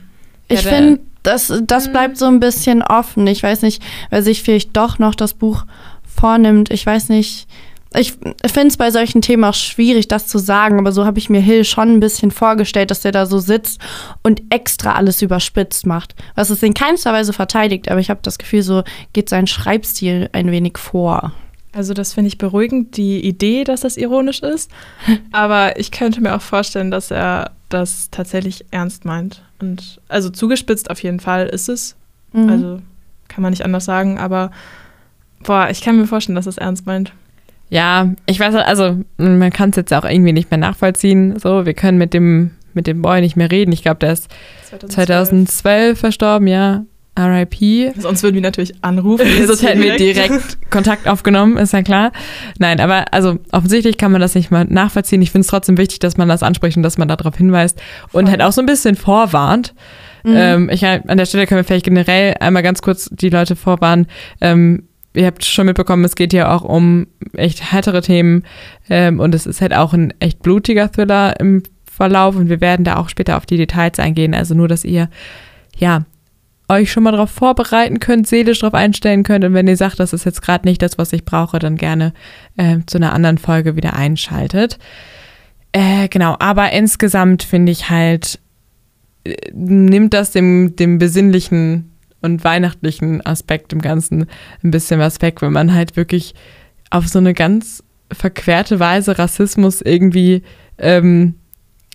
Ich 0.48 0.62
Ja, 0.62 0.70
der- 0.70 0.78
finde, 0.78 1.00
das, 1.22 1.50
das 1.66 1.90
bleibt 1.90 2.18
so 2.18 2.26
ein 2.26 2.38
bisschen 2.38 2.82
offen. 2.82 3.26
Ich 3.26 3.42
weiß 3.42 3.62
nicht, 3.62 3.82
wer 4.10 4.22
sich 4.22 4.42
vielleicht 4.42 4.76
doch 4.76 4.98
noch 4.98 5.14
das 5.14 5.32
Buch 5.32 5.64
vornimmt. 6.06 6.70
Ich 6.70 6.84
weiß 6.84 7.08
nicht. 7.08 7.48
Ich 7.96 8.12
finde 8.12 8.68
es 8.68 8.76
bei 8.76 8.90
solchen 8.90 9.22
Themen 9.22 9.44
auch 9.44 9.54
schwierig, 9.54 10.08
das 10.08 10.26
zu 10.26 10.38
sagen, 10.38 10.78
aber 10.78 10.92
so 10.92 11.04
habe 11.04 11.18
ich 11.18 11.30
mir 11.30 11.40
Hill 11.40 11.64
schon 11.64 11.90
ein 11.90 12.00
bisschen 12.00 12.30
vorgestellt, 12.30 12.90
dass 12.90 13.02
der 13.02 13.12
da 13.12 13.26
so 13.26 13.38
sitzt 13.38 13.80
und 14.22 14.42
extra 14.50 14.94
alles 14.94 15.22
überspitzt 15.22 15.86
macht. 15.86 16.14
Was 16.34 16.50
es 16.50 16.62
in 16.62 16.74
keinster 16.74 17.12
Weise 17.12 17.32
verteidigt, 17.32 17.90
aber 17.90 18.00
ich 18.00 18.10
habe 18.10 18.20
das 18.22 18.38
Gefühl, 18.38 18.62
so 18.62 18.82
geht 19.12 19.28
sein 19.28 19.46
Schreibstil 19.46 20.28
ein 20.32 20.50
wenig 20.50 20.78
vor. 20.78 21.32
Also 21.74 21.92
das 21.92 22.12
finde 22.12 22.28
ich 22.28 22.38
beruhigend, 22.38 22.96
die 22.96 23.20
Idee, 23.24 23.64
dass 23.64 23.80
das 23.80 23.96
ironisch 23.96 24.40
ist. 24.40 24.70
Aber 25.32 25.78
ich 25.78 25.90
könnte 25.90 26.20
mir 26.20 26.36
auch 26.36 26.40
vorstellen, 26.40 26.92
dass 26.92 27.10
er 27.10 27.50
das 27.68 28.10
tatsächlich 28.10 28.64
ernst 28.70 29.04
meint. 29.04 29.42
Und 29.60 30.00
also 30.08 30.30
zugespitzt 30.30 30.88
auf 30.88 31.02
jeden 31.02 31.18
Fall 31.18 31.46
ist 31.48 31.68
es. 31.68 31.96
Mhm. 32.32 32.48
Also 32.48 32.82
kann 33.26 33.42
man 33.42 33.50
nicht 33.50 33.64
anders 33.64 33.84
sagen, 33.84 34.18
aber 34.18 34.52
boah, 35.42 35.68
ich 35.70 35.80
kann 35.80 35.96
mir 35.96 36.06
vorstellen, 36.06 36.36
dass 36.36 36.46
es 36.46 36.58
ernst 36.58 36.86
meint. 36.86 37.12
Ja, 37.70 38.12
ich 38.26 38.38
weiß, 38.38 38.54
also 38.54 38.98
man 39.16 39.50
kann 39.50 39.70
es 39.70 39.76
jetzt 39.76 39.92
auch 39.92 40.04
irgendwie 40.04 40.32
nicht 40.32 40.50
mehr 40.50 40.58
nachvollziehen. 40.58 41.38
So, 41.38 41.66
wir 41.66 41.74
können 41.74 41.98
mit 41.98 42.14
dem, 42.14 42.52
mit 42.72 42.86
dem 42.86 43.02
Boy 43.02 43.20
nicht 43.20 43.36
mehr 43.36 43.50
reden. 43.50 43.72
Ich 43.72 43.82
glaube, 43.82 43.98
der 43.98 44.12
ist 44.12 44.30
2012 44.88 45.98
verstorben, 45.98 46.46
ja. 46.46 46.84
RIP. 47.18 47.94
Sonst 47.96 48.24
würden 48.24 48.34
wir 48.34 48.42
natürlich 48.42 48.74
anrufen. 48.82 49.26
Sonst 49.46 49.62
hätten 49.62 49.82
wir 49.82 49.96
direkt 49.96 50.70
Kontakt 50.70 51.06
aufgenommen, 51.06 51.56
ist 51.56 51.72
ja 51.72 51.82
klar. 51.82 52.10
Nein, 52.58 52.80
aber 52.80 53.12
also 53.12 53.38
offensichtlich 53.52 53.98
kann 53.98 54.10
man 54.10 54.20
das 54.20 54.34
nicht 54.34 54.50
mal 54.50 54.64
nachvollziehen. 54.64 55.22
Ich 55.22 55.30
finde 55.30 55.42
es 55.42 55.46
trotzdem 55.46 55.78
wichtig, 55.78 56.00
dass 56.00 56.16
man 56.16 56.28
das 56.28 56.42
anspricht 56.42 56.76
und 56.76 56.82
dass 56.82 56.98
man 56.98 57.06
darauf 57.06 57.36
hinweist 57.36 57.80
und 58.12 58.24
Voll. 58.24 58.30
halt 58.30 58.42
auch 58.42 58.50
so 58.50 58.60
ein 58.60 58.66
bisschen 58.66 58.96
vorwarnt. 58.96 59.74
Mhm. 60.24 60.34
Ähm, 60.36 60.70
ich, 60.70 60.84
an 60.84 61.16
der 61.16 61.26
Stelle 61.26 61.46
können 61.46 61.60
wir 61.60 61.64
vielleicht 61.64 61.84
generell 61.84 62.34
einmal 62.40 62.64
ganz 62.64 62.82
kurz 62.82 63.08
die 63.12 63.30
Leute 63.30 63.54
vorwarnen. 63.54 64.06
Ähm, 64.40 64.88
ihr 65.14 65.26
habt 65.26 65.44
schon 65.44 65.66
mitbekommen, 65.66 66.04
es 66.04 66.16
geht 66.16 66.32
hier 66.32 66.50
auch 66.50 66.62
um 66.62 67.06
echt 67.34 67.72
härtere 67.72 68.02
Themen 68.02 68.44
ähm, 68.90 69.20
und 69.20 69.34
es 69.34 69.46
ist 69.46 69.60
halt 69.60 69.74
auch 69.74 69.92
ein 69.92 70.12
echt 70.20 70.42
blutiger 70.42 70.90
Thriller 70.90 71.38
im 71.40 71.62
Verlauf 71.90 72.36
und 72.36 72.48
wir 72.48 72.60
werden 72.60 72.84
da 72.84 72.96
auch 72.96 73.08
später 73.08 73.36
auf 73.36 73.46
die 73.46 73.56
Details 73.56 73.98
eingehen. 73.98 74.34
Also 74.34 74.54
nur, 74.54 74.68
dass 74.68 74.84
ihr 74.84 75.08
ja 75.76 76.04
euch 76.68 76.90
schon 76.90 77.02
mal 77.02 77.12
darauf 77.12 77.30
vorbereiten 77.30 78.00
könnt, 78.00 78.26
seelisch 78.26 78.60
darauf 78.60 78.74
einstellen 78.74 79.22
könnt 79.22 79.44
und 79.44 79.54
wenn 79.54 79.68
ihr 79.68 79.76
sagt, 79.76 80.00
das 80.00 80.12
ist 80.12 80.24
jetzt 80.24 80.42
gerade 80.42 80.66
nicht 80.66 80.82
das, 80.82 80.98
was 80.98 81.12
ich 81.12 81.24
brauche, 81.24 81.58
dann 81.58 81.76
gerne 81.76 82.12
äh, 82.56 82.78
zu 82.86 82.98
einer 82.98 83.12
anderen 83.12 83.38
Folge 83.38 83.76
wieder 83.76 83.94
einschaltet. 83.94 84.78
Äh, 85.72 86.08
genau, 86.08 86.36
aber 86.38 86.72
insgesamt 86.72 87.42
finde 87.42 87.72
ich 87.72 87.90
halt, 87.90 88.40
äh, 89.24 89.34
nimmt 89.52 90.14
das 90.14 90.30
dem, 90.30 90.74
dem 90.76 90.98
besinnlichen 90.98 91.93
und 92.24 92.42
weihnachtlichen 92.42 93.24
Aspekt 93.24 93.72
im 93.72 93.80
Ganzen 93.80 94.26
ein 94.62 94.70
bisschen 94.70 94.98
was 94.98 95.20
weg, 95.22 95.42
wenn 95.42 95.52
man 95.52 95.74
halt 95.74 95.96
wirklich 95.96 96.34
auf 96.90 97.06
so 97.06 97.18
eine 97.18 97.34
ganz 97.34 97.84
verquerte 98.10 98.80
Weise 98.80 99.18
Rassismus 99.18 99.80
irgendwie 99.80 100.42
ähm, 100.78 101.34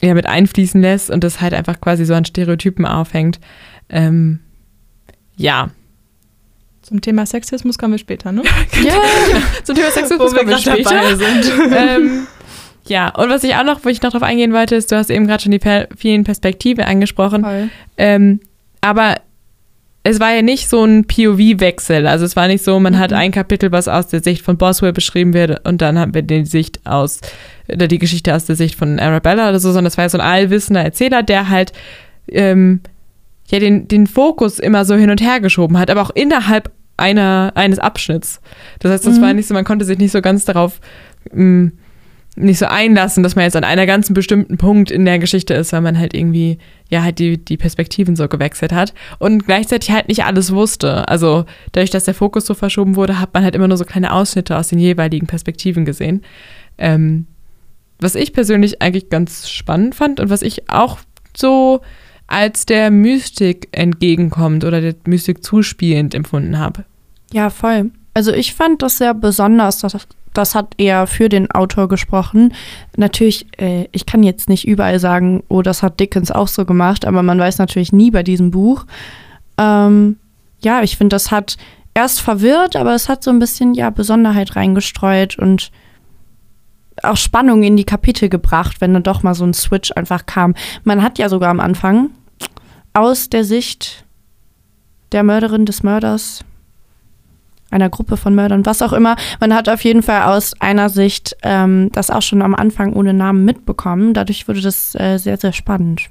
ja, 0.01 0.13
mit 0.13 0.25
einfließen 0.25 0.81
lässt 0.81 1.09
und 1.09 1.23
das 1.23 1.41
halt 1.41 1.53
einfach 1.53 1.81
quasi 1.81 2.05
so 2.05 2.13
an 2.13 2.25
Stereotypen 2.25 2.85
aufhängt. 2.85 3.39
Ähm, 3.89 4.39
ja. 5.35 5.69
Zum 6.81 7.01
Thema 7.01 7.25
Sexismus 7.25 7.77
kommen 7.77 7.93
wir 7.93 7.99
später, 7.99 8.31
ne? 8.31 8.43
ja, 8.83 8.93
Zum 9.63 9.75
Thema 9.75 9.89
Wo 9.91 10.31
wir 10.31 10.45
gerade 10.45 10.83
dabei 10.83 11.15
sind. 11.15 11.51
ähm, 11.75 12.27
ja, 12.85 13.09
und 13.09 13.29
was 13.29 13.43
ich 13.43 13.55
auch 13.55 13.63
noch, 13.63 13.83
wo 13.83 13.89
ich 13.89 14.01
noch 14.01 14.11
drauf 14.11 14.23
eingehen 14.23 14.53
wollte, 14.53 14.75
ist, 14.75 14.91
du 14.91 14.95
hast 14.95 15.09
eben 15.09 15.27
gerade 15.27 15.43
schon 15.43 15.51
die 15.51 15.59
per 15.59 15.87
vielen 15.95 16.23
Perspektiven 16.23 16.83
angesprochen. 16.83 17.69
Ähm, 17.97 18.39
aber 18.81 19.15
es 20.09 20.19
war 20.19 20.33
ja 20.33 20.41
nicht 20.41 20.69
so 20.69 20.83
ein 20.83 21.05
POV-Wechsel. 21.05 22.07
Also 22.07 22.25
es 22.25 22.35
war 22.35 22.47
nicht 22.47 22.63
so, 22.63 22.79
man 22.79 22.97
hat 22.99 23.13
ein 23.13 23.31
Kapitel, 23.31 23.71
was 23.71 23.87
aus 23.87 24.07
der 24.07 24.21
Sicht 24.23 24.43
von 24.43 24.57
Boswell 24.57 24.93
beschrieben 24.93 25.33
wird 25.33 25.67
und 25.67 25.81
dann 25.81 25.97
haben 25.99 26.13
wir 26.13 26.21
die 26.21 26.45
Sicht 26.45 26.85
aus, 26.85 27.19
oder 27.71 27.87
die 27.87 27.99
Geschichte 27.99 28.33
aus 28.35 28.45
der 28.45 28.55
Sicht 28.55 28.75
von 28.75 28.99
Arabella 28.99 29.49
oder 29.49 29.59
so, 29.59 29.69
sondern 29.71 29.87
es 29.87 29.97
war 29.97 30.05
ja 30.05 30.09
so 30.09 30.17
ein 30.17 30.25
allwissender 30.25 30.83
Erzähler, 30.83 31.23
der 31.23 31.49
halt 31.49 31.73
ähm, 32.27 32.81
ja 33.47 33.59
den, 33.59 33.87
den 33.87 34.07
Fokus 34.07 34.59
immer 34.59 34.85
so 34.85 34.95
hin 34.95 35.09
und 35.09 35.21
her 35.21 35.39
geschoben 35.39 35.77
hat, 35.77 35.89
aber 35.89 36.01
auch 36.01 36.11
innerhalb 36.11 36.71
einer, 36.97 37.51
eines 37.55 37.79
Abschnitts. 37.79 38.41
Das 38.79 38.91
heißt, 38.91 39.07
es 39.07 39.17
Mhm. 39.17 39.21
war 39.21 39.33
nicht 39.33 39.47
so, 39.47 39.53
man 39.53 39.63
konnte 39.65 39.85
sich 39.85 39.97
nicht 39.97 40.11
so 40.11 40.21
ganz 40.21 40.45
darauf 40.45 40.81
ähm, 41.33 41.73
nicht 42.35 42.59
so 42.59 42.67
einlassen, 42.67 43.23
dass 43.23 43.35
man 43.35 43.43
jetzt 43.45 43.55
an 43.57 43.63
einer 43.63 43.85
ganzen 43.85 44.13
bestimmten 44.13 44.57
Punkt 44.57 44.91
in 44.91 45.03
der 45.05 45.19
Geschichte 45.19 45.53
ist, 45.55 45.73
weil 45.73 45.81
man 45.81 45.99
halt 45.99 46.13
irgendwie, 46.13 46.57
ja, 46.89 47.03
halt 47.03 47.19
die, 47.19 47.37
die 47.37 47.57
Perspektiven 47.57 48.15
so 48.15 48.27
gewechselt 48.27 48.73
hat 48.73 48.93
und 49.19 49.45
gleichzeitig 49.45 49.91
halt 49.91 50.07
nicht 50.07 50.25
alles 50.25 50.51
wusste. 50.51 51.07
Also 51.07 51.45
dadurch, 51.71 51.91
dass 51.91 52.05
der 52.05 52.15
Fokus 52.15 52.45
so 52.45 52.53
verschoben 52.53 52.95
wurde, 52.95 53.19
hat 53.19 53.33
man 53.33 53.43
halt 53.43 53.55
immer 53.55 53.67
nur 53.67 53.77
so 53.77 53.85
kleine 53.85 54.11
Ausschnitte 54.11 54.57
aus 54.57 54.69
den 54.69 54.79
jeweiligen 54.79 55.27
Perspektiven 55.27 55.85
gesehen. 55.85 56.23
Ähm, 56.77 57.27
was 57.99 58.15
ich 58.15 58.33
persönlich 58.33 58.81
eigentlich 58.81 59.09
ganz 59.09 59.49
spannend 59.49 59.93
fand 59.95 60.19
und 60.19 60.29
was 60.29 60.41
ich 60.41 60.69
auch 60.69 60.99
so 61.37 61.81
als 62.27 62.65
der 62.65 62.91
Mystik 62.91 63.67
entgegenkommt 63.71 64.63
oder 64.63 64.81
der 64.81 64.95
Mystik 65.05 65.43
zuspielend 65.43 66.13
empfunden 66.13 66.57
habe. 66.57 66.85
Ja, 67.33 67.49
voll. 67.49 67.91
Also 68.13 68.31
ich 68.33 68.53
fand 68.53 68.81
das 68.81 68.97
sehr 68.97 69.13
besonders. 69.13 69.79
Das, 69.79 70.07
das 70.39 70.55
hat 70.55 70.73
eher 70.77 71.05
für 71.05 71.29
den 71.29 71.51
Autor 71.51 71.87
gesprochen. 71.87 72.53
Natürlich, 72.95 73.45
äh, 73.59 73.87
ich 73.91 74.05
kann 74.05 74.23
jetzt 74.23 74.49
nicht 74.49 74.67
überall 74.67 74.99
sagen, 74.99 75.43
oh, 75.49 75.61
das 75.61 75.83
hat 75.83 75.99
Dickens 75.99 76.31
auch 76.31 76.47
so 76.47 76.65
gemacht, 76.65 77.05
aber 77.05 77.21
man 77.23 77.37
weiß 77.37 77.57
natürlich 77.57 77.91
nie 77.91 78.09
bei 78.09 78.23
diesem 78.23 78.49
Buch. 78.49 78.85
Ähm, 79.57 80.17
ja, 80.61 80.81
ich 80.81 80.97
finde, 80.97 81.13
das 81.15 81.29
hat 81.31 81.57
erst 81.93 82.21
verwirrt, 82.21 82.75
aber 82.75 82.95
es 82.95 83.09
hat 83.09 83.23
so 83.23 83.31
ein 83.31 83.39
bisschen 83.39 83.73
ja 83.73 83.89
Besonderheit 83.89 84.55
reingestreut 84.55 85.37
und 85.37 85.71
auch 87.03 87.17
Spannung 87.17 87.63
in 87.63 87.77
die 87.77 87.85
Kapitel 87.85 88.29
gebracht, 88.29 88.79
wenn 88.79 88.93
dann 88.93 89.03
doch 89.03 89.23
mal 89.23 89.35
so 89.35 89.45
ein 89.45 89.53
Switch 89.53 89.91
einfach 89.95 90.25
kam. 90.25 90.55
Man 90.83 91.03
hat 91.03 91.17
ja 91.17 91.29
sogar 91.29 91.49
am 91.49 91.59
Anfang 91.59 92.11
aus 92.93 93.29
der 93.29 93.43
Sicht 93.43 94.05
der 95.11 95.23
Mörderin 95.23 95.65
des 95.65 95.83
Mörders, 95.83 96.45
einer 97.71 97.89
Gruppe 97.89 98.17
von 98.17 98.35
Mördern, 98.35 98.65
was 98.65 98.81
auch 98.81 98.93
immer, 98.93 99.15
man 99.39 99.53
hat 99.53 99.69
auf 99.69 99.83
jeden 99.83 100.01
Fall 100.01 100.23
aus 100.23 100.53
einer 100.59 100.89
Sicht 100.89 101.37
ähm, 101.43 101.89
das 101.91 102.09
auch 102.09 102.21
schon 102.21 102.41
am 102.41 102.55
Anfang 102.55 102.93
ohne 102.93 103.13
Namen 103.13 103.45
mitbekommen. 103.45 104.13
Dadurch 104.13 104.47
wurde 104.47 104.61
das 104.61 104.95
äh, 104.95 105.17
sehr, 105.17 105.37
sehr 105.37 105.53
spannend. 105.53 106.09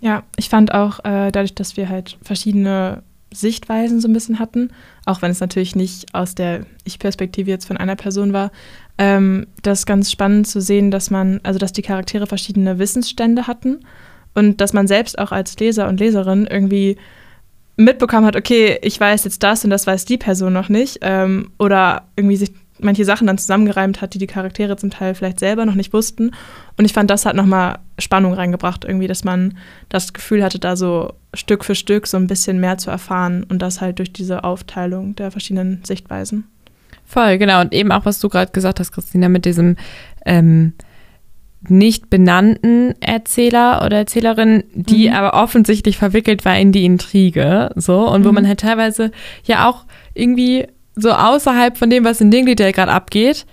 Ja, 0.00 0.22
ich 0.36 0.48
fand 0.48 0.72
auch 0.72 1.00
äh, 1.00 1.30
dadurch, 1.32 1.54
dass 1.54 1.76
wir 1.76 1.88
halt 1.88 2.18
verschiedene 2.22 3.02
Sichtweisen 3.32 4.00
so 4.00 4.08
ein 4.08 4.12
bisschen 4.12 4.38
hatten, 4.38 4.70
auch 5.04 5.22
wenn 5.22 5.30
es 5.30 5.40
natürlich 5.40 5.76
nicht 5.76 6.14
aus 6.14 6.34
der 6.34 6.64
Ich-Perspektive 6.84 7.50
jetzt 7.50 7.66
von 7.66 7.76
einer 7.76 7.96
Person 7.96 8.32
war, 8.32 8.50
ähm, 8.96 9.46
das 9.62 9.86
ganz 9.86 10.10
spannend 10.10 10.46
zu 10.46 10.60
sehen, 10.60 10.90
dass 10.90 11.10
man, 11.10 11.40
also 11.42 11.58
dass 11.58 11.72
die 11.72 11.82
Charaktere 11.82 12.26
verschiedene 12.26 12.78
Wissensstände 12.78 13.46
hatten 13.46 13.80
und 14.34 14.60
dass 14.60 14.72
man 14.72 14.86
selbst 14.86 15.18
auch 15.18 15.32
als 15.32 15.58
Leser 15.58 15.88
und 15.88 16.00
Leserin 16.00 16.46
irgendwie 16.46 16.96
mitbekommen 17.78 18.26
hat, 18.26 18.36
okay, 18.36 18.78
ich 18.82 19.00
weiß 19.00 19.24
jetzt 19.24 19.42
das 19.42 19.64
und 19.64 19.70
das 19.70 19.86
weiß 19.86 20.04
die 20.04 20.18
Person 20.18 20.52
noch 20.52 20.68
nicht 20.68 20.98
ähm, 21.02 21.52
oder 21.58 22.02
irgendwie 22.16 22.36
sich 22.36 22.52
manche 22.80 23.04
Sachen 23.04 23.26
dann 23.26 23.38
zusammengereimt 23.38 24.00
hat, 24.00 24.14
die 24.14 24.18
die 24.18 24.26
Charaktere 24.26 24.76
zum 24.76 24.90
Teil 24.90 25.14
vielleicht 25.14 25.40
selber 25.40 25.64
noch 25.64 25.74
nicht 25.74 25.92
wussten. 25.92 26.32
Und 26.76 26.84
ich 26.84 26.92
fand, 26.92 27.10
das 27.10 27.26
hat 27.26 27.34
nochmal 27.34 27.78
Spannung 27.98 28.34
reingebracht, 28.34 28.84
irgendwie, 28.84 29.08
dass 29.08 29.24
man 29.24 29.56
das 29.88 30.12
Gefühl 30.12 30.44
hatte, 30.44 30.58
da 30.58 30.76
so 30.76 31.14
Stück 31.34 31.64
für 31.64 31.74
Stück 31.74 32.06
so 32.06 32.16
ein 32.16 32.26
bisschen 32.26 32.60
mehr 32.60 32.78
zu 32.78 32.90
erfahren 32.90 33.44
und 33.44 33.60
das 33.60 33.80
halt 33.80 33.98
durch 33.98 34.12
diese 34.12 34.44
Aufteilung 34.44 35.16
der 35.16 35.30
verschiedenen 35.30 35.82
Sichtweisen. 35.84 36.44
Voll, 37.04 37.38
genau. 37.38 37.60
Und 37.60 37.72
eben 37.72 37.90
auch, 37.90 38.04
was 38.04 38.20
du 38.20 38.28
gerade 38.28 38.52
gesagt 38.52 38.80
hast, 38.80 38.92
Christina, 38.92 39.28
mit 39.28 39.44
diesem 39.44 39.76
ähm, 40.24 40.74
nicht 41.68 42.08
benannten 42.08 42.94
Erzähler 43.00 43.82
oder 43.84 43.98
Erzählerin, 43.98 44.64
die 44.72 45.08
mhm. 45.08 45.14
aber 45.14 45.42
offensichtlich 45.42 45.98
verwickelt 45.98 46.44
war 46.44 46.56
in 46.56 46.72
die 46.72 46.84
Intrige, 46.84 47.70
so 47.74 48.08
und 48.08 48.22
mhm. 48.22 48.24
wo 48.26 48.32
man 48.32 48.46
halt 48.46 48.60
teilweise 48.60 49.10
ja 49.44 49.68
auch 49.68 49.84
irgendwie 50.14 50.66
so 50.94 51.10
außerhalb 51.10 51.76
von 51.76 51.90
dem, 51.90 52.04
was 52.04 52.20
in 52.20 52.30
Dingley 52.30 52.54
gerade 52.54 52.92
abgeht, 52.92 53.46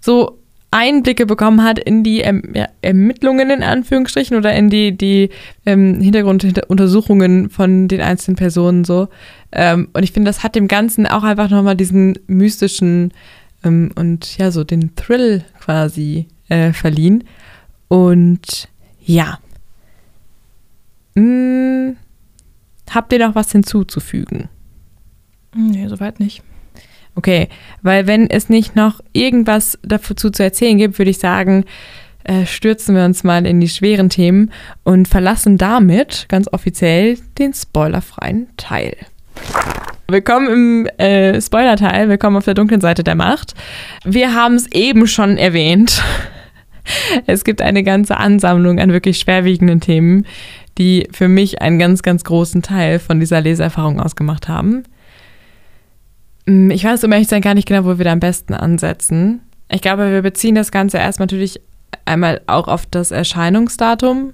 so 0.00 0.40
Einblicke 0.70 1.26
bekommen 1.26 1.64
hat 1.64 1.78
in 1.78 2.04
die 2.04 2.18
ja, 2.18 2.68
Ermittlungen 2.80 3.50
in 3.50 3.62
Anführungsstrichen 3.62 4.36
oder 4.36 4.54
in 4.54 4.70
die, 4.70 4.96
die 4.96 5.30
ähm, 5.66 6.00
Hintergrunduntersuchungen 6.00 7.50
von 7.50 7.88
den 7.88 8.00
einzelnen 8.00 8.36
Personen 8.36 8.84
so. 8.84 9.08
Ähm, 9.50 9.88
und 9.92 10.04
ich 10.04 10.12
finde, 10.12 10.28
das 10.28 10.44
hat 10.44 10.54
dem 10.54 10.68
Ganzen 10.68 11.06
auch 11.06 11.24
einfach 11.24 11.50
nochmal 11.50 11.76
diesen 11.76 12.18
mystischen 12.28 13.12
ähm, 13.64 13.90
und 13.96 14.38
ja, 14.38 14.52
so 14.52 14.62
den 14.62 14.94
Thrill 14.94 15.44
quasi 15.60 16.28
äh, 16.48 16.72
verliehen. 16.72 17.24
Und 17.90 18.68
ja. 19.04 19.40
Hm, 21.16 21.96
habt 22.88 23.12
ihr 23.12 23.18
noch 23.18 23.34
was 23.34 23.50
hinzuzufügen? 23.50 24.48
Nee, 25.56 25.88
soweit 25.88 26.20
nicht. 26.20 26.44
Okay, 27.16 27.48
weil 27.82 28.06
wenn 28.06 28.30
es 28.30 28.48
nicht 28.48 28.76
noch 28.76 29.00
irgendwas 29.12 29.76
dazu 29.82 30.30
zu 30.30 30.44
erzählen 30.44 30.78
gibt, 30.78 30.98
würde 31.00 31.10
ich 31.10 31.18
sagen, 31.18 31.64
äh, 32.22 32.46
stürzen 32.46 32.94
wir 32.94 33.04
uns 33.04 33.24
mal 33.24 33.44
in 33.44 33.60
die 33.60 33.68
schweren 33.68 34.08
Themen 34.08 34.52
und 34.84 35.08
verlassen 35.08 35.58
damit 35.58 36.26
ganz 36.28 36.46
offiziell 36.52 37.18
den 37.38 37.52
spoilerfreien 37.52 38.46
Teil. 38.56 38.94
Willkommen 40.06 40.46
im 40.48 40.86
äh, 40.98 41.40
Spoiler-Teil, 41.40 42.08
willkommen 42.08 42.36
auf 42.36 42.44
der 42.44 42.54
dunklen 42.54 42.80
Seite 42.80 43.02
der 43.02 43.16
Macht. 43.16 43.54
Wir 44.04 44.32
haben 44.32 44.54
es 44.54 44.68
eben 44.70 45.08
schon 45.08 45.36
erwähnt. 45.36 46.04
Es 47.26 47.44
gibt 47.44 47.62
eine 47.62 47.82
ganze 47.82 48.16
Ansammlung 48.16 48.78
an 48.78 48.92
wirklich 48.92 49.18
schwerwiegenden 49.18 49.80
Themen, 49.80 50.26
die 50.78 51.08
für 51.12 51.28
mich 51.28 51.60
einen 51.60 51.78
ganz, 51.78 52.02
ganz 52.02 52.24
großen 52.24 52.62
Teil 52.62 52.98
von 52.98 53.20
dieser 53.20 53.40
Leseerfahrung 53.40 54.00
ausgemacht 54.00 54.48
haben. 54.48 54.84
Mm, 56.46 56.70
ich 56.70 56.84
weiß 56.84 57.04
um 57.04 57.12
ehrlich 57.12 57.28
sein 57.28 57.42
gar 57.42 57.54
nicht 57.54 57.68
genau, 57.68 57.84
wo 57.84 57.98
wir 57.98 58.04
da 58.04 58.12
am 58.12 58.20
besten 58.20 58.54
ansetzen. 58.54 59.40
Ich 59.68 59.82
glaube, 59.82 60.10
wir 60.10 60.22
beziehen 60.22 60.54
das 60.54 60.72
Ganze 60.72 60.98
erstmal 60.98 61.26
natürlich 61.26 61.60
einmal 62.04 62.40
auch 62.46 62.68
auf 62.68 62.86
das 62.86 63.10
Erscheinungsdatum. 63.10 64.32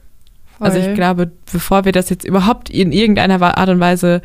Voll. 0.58 0.66
Also 0.66 0.78
ich 0.78 0.94
glaube, 0.94 1.30
bevor 1.52 1.84
wir 1.84 1.92
das 1.92 2.08
jetzt 2.08 2.24
überhaupt 2.24 2.70
in 2.70 2.92
irgendeiner 2.92 3.40
Art 3.42 3.68
und 3.68 3.80
Weise 3.80 4.22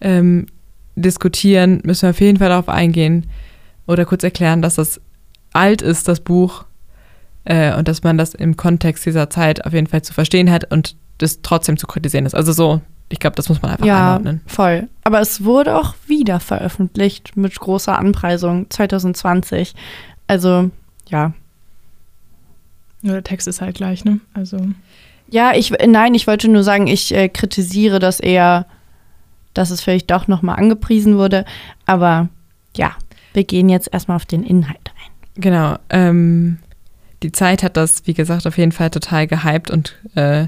ähm, 0.00 0.46
diskutieren, 0.96 1.80
müssen 1.84 2.02
wir 2.02 2.10
auf 2.10 2.20
jeden 2.20 2.38
Fall 2.38 2.48
darauf 2.48 2.68
eingehen 2.68 3.26
oder 3.86 4.04
kurz 4.06 4.22
erklären, 4.22 4.62
dass 4.62 4.76
das 4.76 5.00
alt 5.52 5.82
ist, 5.82 6.08
das 6.08 6.20
Buch, 6.20 6.64
äh, 7.44 7.74
und 7.76 7.88
dass 7.88 8.02
man 8.02 8.18
das 8.18 8.34
im 8.34 8.56
Kontext 8.56 9.06
dieser 9.06 9.30
Zeit 9.30 9.64
auf 9.64 9.72
jeden 9.72 9.86
Fall 9.86 10.02
zu 10.02 10.12
verstehen 10.12 10.50
hat 10.50 10.70
und 10.72 10.96
das 11.18 11.42
trotzdem 11.42 11.76
zu 11.76 11.86
kritisieren 11.86 12.26
ist. 12.26 12.34
Also 12.34 12.52
so 12.52 12.80
ich 13.08 13.20
glaube, 13.20 13.36
das 13.36 13.48
muss 13.48 13.60
man 13.62 13.70
einfach 13.72 13.86
ja, 13.86 14.16
einordnen. 14.16 14.40
voll. 14.46 14.88
Aber 15.04 15.20
es 15.20 15.44
wurde 15.44 15.76
auch 15.76 15.94
wieder 16.06 16.40
veröffentlicht 16.40 17.36
mit 17.36 17.58
großer 17.58 17.98
Anpreisung 17.98 18.70
2020. 18.70 19.74
Also, 20.26 20.70
ja. 21.08 21.32
Ja, 23.02 23.12
der 23.12 23.24
Text 23.24 23.46
ist 23.46 23.60
halt 23.60 23.76
gleich, 23.76 24.04
ne? 24.04 24.20
Also. 24.32 24.58
Ja, 25.28 25.52
ich, 25.54 25.70
nein, 25.86 26.14
ich 26.14 26.26
wollte 26.26 26.48
nur 26.48 26.62
sagen, 26.62 26.86
ich 26.86 27.14
äh, 27.14 27.28
kritisiere 27.28 27.98
das 27.98 28.20
eher, 28.20 28.66
dass 29.52 29.70
es 29.70 29.82
vielleicht 29.82 30.10
doch 30.10 30.26
nochmal 30.26 30.56
angepriesen 30.56 31.16
wurde. 31.18 31.44
Aber 31.86 32.28
ja, 32.76 32.92
wir 33.34 33.44
gehen 33.44 33.68
jetzt 33.68 33.92
erstmal 33.92 34.16
auf 34.16 34.26
den 34.26 34.42
Inhalt 34.42 34.90
ein. 34.96 35.40
Genau. 35.40 35.76
Ähm, 35.90 36.58
die 37.24 37.32
Zeit 37.32 37.62
hat 37.62 37.78
das, 37.78 38.02
wie 38.04 38.12
gesagt, 38.12 38.46
auf 38.46 38.58
jeden 38.58 38.70
Fall 38.70 38.90
total 38.90 39.26
gehypt 39.26 39.70
und 39.70 39.96
äh, 40.14 40.46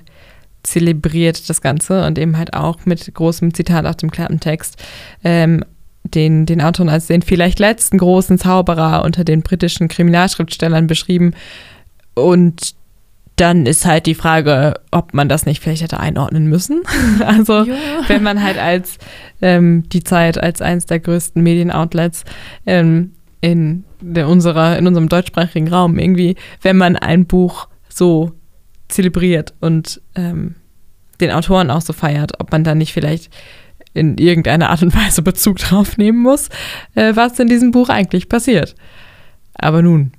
zelebriert 0.62 1.49
das 1.49 1.62
Ganze 1.62 2.05
und 2.07 2.19
eben 2.19 2.37
halt 2.37 2.53
auch 2.53 2.85
mit 2.85 3.12
großem 3.15 3.55
Zitat 3.55 3.87
aus 3.87 3.97
dem 3.97 4.11
Klappentext 4.11 4.77
ähm, 5.25 5.65
den, 6.05 6.45
den 6.45 6.61
Autor 6.61 6.89
als 6.89 7.07
den 7.07 7.23
vielleicht 7.23 7.59
letzten 7.59 7.97
großen 7.97 8.39
Zauberer 8.39 9.05
unter 9.05 9.25
den 9.25 9.43
britischen 9.43 9.89
Kriminalschriftstellern 9.89 10.87
beschrieben. 10.87 11.33
Und 12.15 12.75
dann 13.37 13.65
ist 13.65 13.87
halt 13.87 14.05
die 14.05 14.15
Frage, 14.15 14.75
ob 14.91 15.15
man 15.15 15.31
das 15.31 15.47
nicht 15.47 15.62
vielleicht 15.62 15.83
hätte 15.83 15.99
einordnen 15.99 16.47
müssen. 16.47 16.83
also 17.25 17.65
ja. 17.65 17.75
wenn 18.09 18.23
man 18.23 18.43
halt 18.43 18.59
als 18.59 18.99
ähm, 19.41 19.89
die 19.89 20.05
Zeit 20.05 20.37
als 20.37 20.61
eines 20.61 20.85
der 20.85 21.01
größten 21.01 21.43
Medienoutlets 21.43 22.25
ähm, 22.67 23.12
in, 23.47 23.85
der, 24.01 24.27
unserer, 24.27 24.77
in 24.77 24.89
unserem 24.89 25.09
deutschsprachigen 25.09 25.69
Raum 25.69 26.01
irgendwie, 26.01 26.35
wenn 26.63 26.77
man 26.77 26.97
ein 26.97 27.27
Buch 27.27 27.69
so 27.89 28.33
zelebriert 28.89 29.55
und 29.61 30.03
ähm, 30.17 30.57
den 31.21 31.31
Autoren 31.31 31.71
auch 31.71 31.81
so 31.81 31.93
feiert, 31.93 32.41
ob 32.41 32.51
man 32.51 32.65
da 32.65 32.75
nicht 32.75 32.93
vielleicht 32.93 33.33
in 33.95 34.19
irgendeiner 34.19 34.71
Art 34.71 34.83
und 34.83 34.97
Weise 34.97 35.23
Bezug 35.23 35.59
drauf 35.59 35.97
nehmen 35.97 36.19
muss, 36.19 36.49
äh, 36.97 37.15
was 37.15 37.39
in 37.39 37.47
diesem 37.47 37.71
Buch 37.71 37.88
eigentlich 37.88 38.29
passiert. 38.29 38.75
Aber 39.55 39.81
nun, 39.81 40.11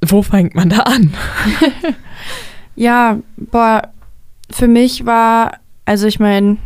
wo 0.00 0.22
fängt 0.22 0.54
man 0.54 0.70
da 0.70 0.82
an? 0.82 1.12
ja, 2.76 3.18
boah, 3.36 3.92
für 4.50 4.68
mich 4.68 5.04
war, 5.04 5.58
also 5.84 6.06
ich 6.06 6.20
meine, 6.20 6.58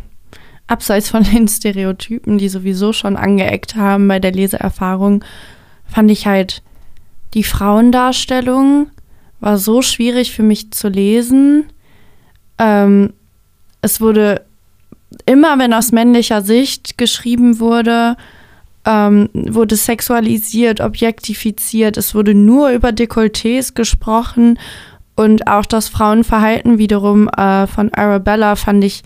abseits 0.67 1.09
von 1.09 1.23
den 1.23 1.47
Stereotypen, 1.47 2.37
die 2.37 2.49
sowieso 2.49 2.93
schon 2.93 3.17
angeeckt 3.17 3.75
haben 3.75 4.07
bei 4.07 4.19
der 4.19 4.31
Leseerfahrung, 4.31 5.23
fand 5.85 6.11
ich 6.11 6.27
halt 6.27 6.63
die 7.33 7.43
Frauendarstellung 7.43 8.87
war 9.39 9.57
so 9.57 9.81
schwierig 9.81 10.31
für 10.31 10.43
mich 10.43 10.71
zu 10.71 10.87
lesen. 10.87 11.65
Ähm, 12.57 13.13
es 13.81 14.01
wurde 14.01 14.41
immer, 15.25 15.59
wenn 15.59 15.73
aus 15.73 15.91
männlicher 15.91 16.41
Sicht 16.41 16.97
geschrieben 16.97 17.59
wurde, 17.59 18.17
ähm, 18.85 19.29
wurde 19.33 19.75
sexualisiert, 19.75 20.81
objektifiziert. 20.81 21.97
Es 21.97 22.15
wurde 22.15 22.33
nur 22.33 22.69
über 22.69 22.89
Dekolletés 22.89 23.75
gesprochen 23.75 24.57
und 25.15 25.47
auch 25.47 25.65
das 25.65 25.89
Frauenverhalten 25.89 26.77
wiederum 26.77 27.27
äh, 27.29 27.67
von 27.67 27.93
Arabella 27.93 28.55
fand 28.55 28.83
ich 28.83 29.03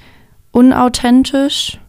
unauthentisch. 0.51 1.79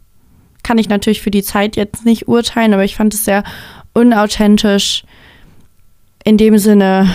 Kann 0.63 0.79
ich 0.79 0.89
natürlich 0.89 1.23
für 1.23 1.31
die 1.31 1.43
Zeit 1.43 1.77
jetzt 1.77 2.05
nicht 2.05 2.29
urteilen, 2.29 2.75
aber 2.75 2.85
ich 2.85 2.97
fand 2.97 3.15
es 3.15 3.25
sehr 3.25 3.45
unauthentisch 3.95 5.05
in 6.25 6.37
dem 6.37 6.59
Sinne, 6.59 7.09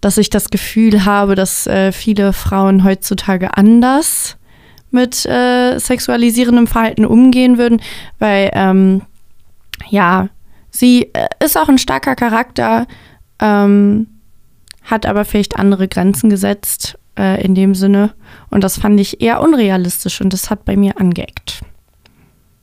dass 0.00 0.18
ich 0.18 0.30
das 0.30 0.50
Gefühl 0.50 1.04
habe, 1.04 1.34
dass 1.34 1.66
äh, 1.66 1.90
viele 1.90 2.32
Frauen 2.32 2.84
heutzutage 2.84 3.56
anders 3.56 4.36
mit 4.90 5.26
äh, 5.26 5.78
sexualisierendem 5.78 6.66
Verhalten 6.66 7.04
umgehen 7.04 7.58
würden, 7.58 7.82
weil 8.18 8.50
ähm, 8.54 9.02
ja, 9.88 10.28
sie 10.70 11.10
äh, 11.14 11.26
ist 11.44 11.58
auch 11.58 11.68
ein 11.68 11.78
starker 11.78 12.14
Charakter, 12.14 12.86
ähm, 13.40 14.06
hat 14.84 15.06
aber 15.06 15.24
vielleicht 15.24 15.56
andere 15.56 15.88
Grenzen 15.88 16.30
gesetzt 16.30 16.96
äh, 17.18 17.44
in 17.44 17.54
dem 17.54 17.74
Sinne. 17.74 18.14
Und 18.50 18.64
das 18.64 18.78
fand 18.78 19.00
ich 19.00 19.20
eher 19.20 19.40
unrealistisch 19.40 20.20
und 20.20 20.32
das 20.32 20.50
hat 20.50 20.64
bei 20.64 20.76
mir 20.76 20.98
angeeckt. 21.00 21.62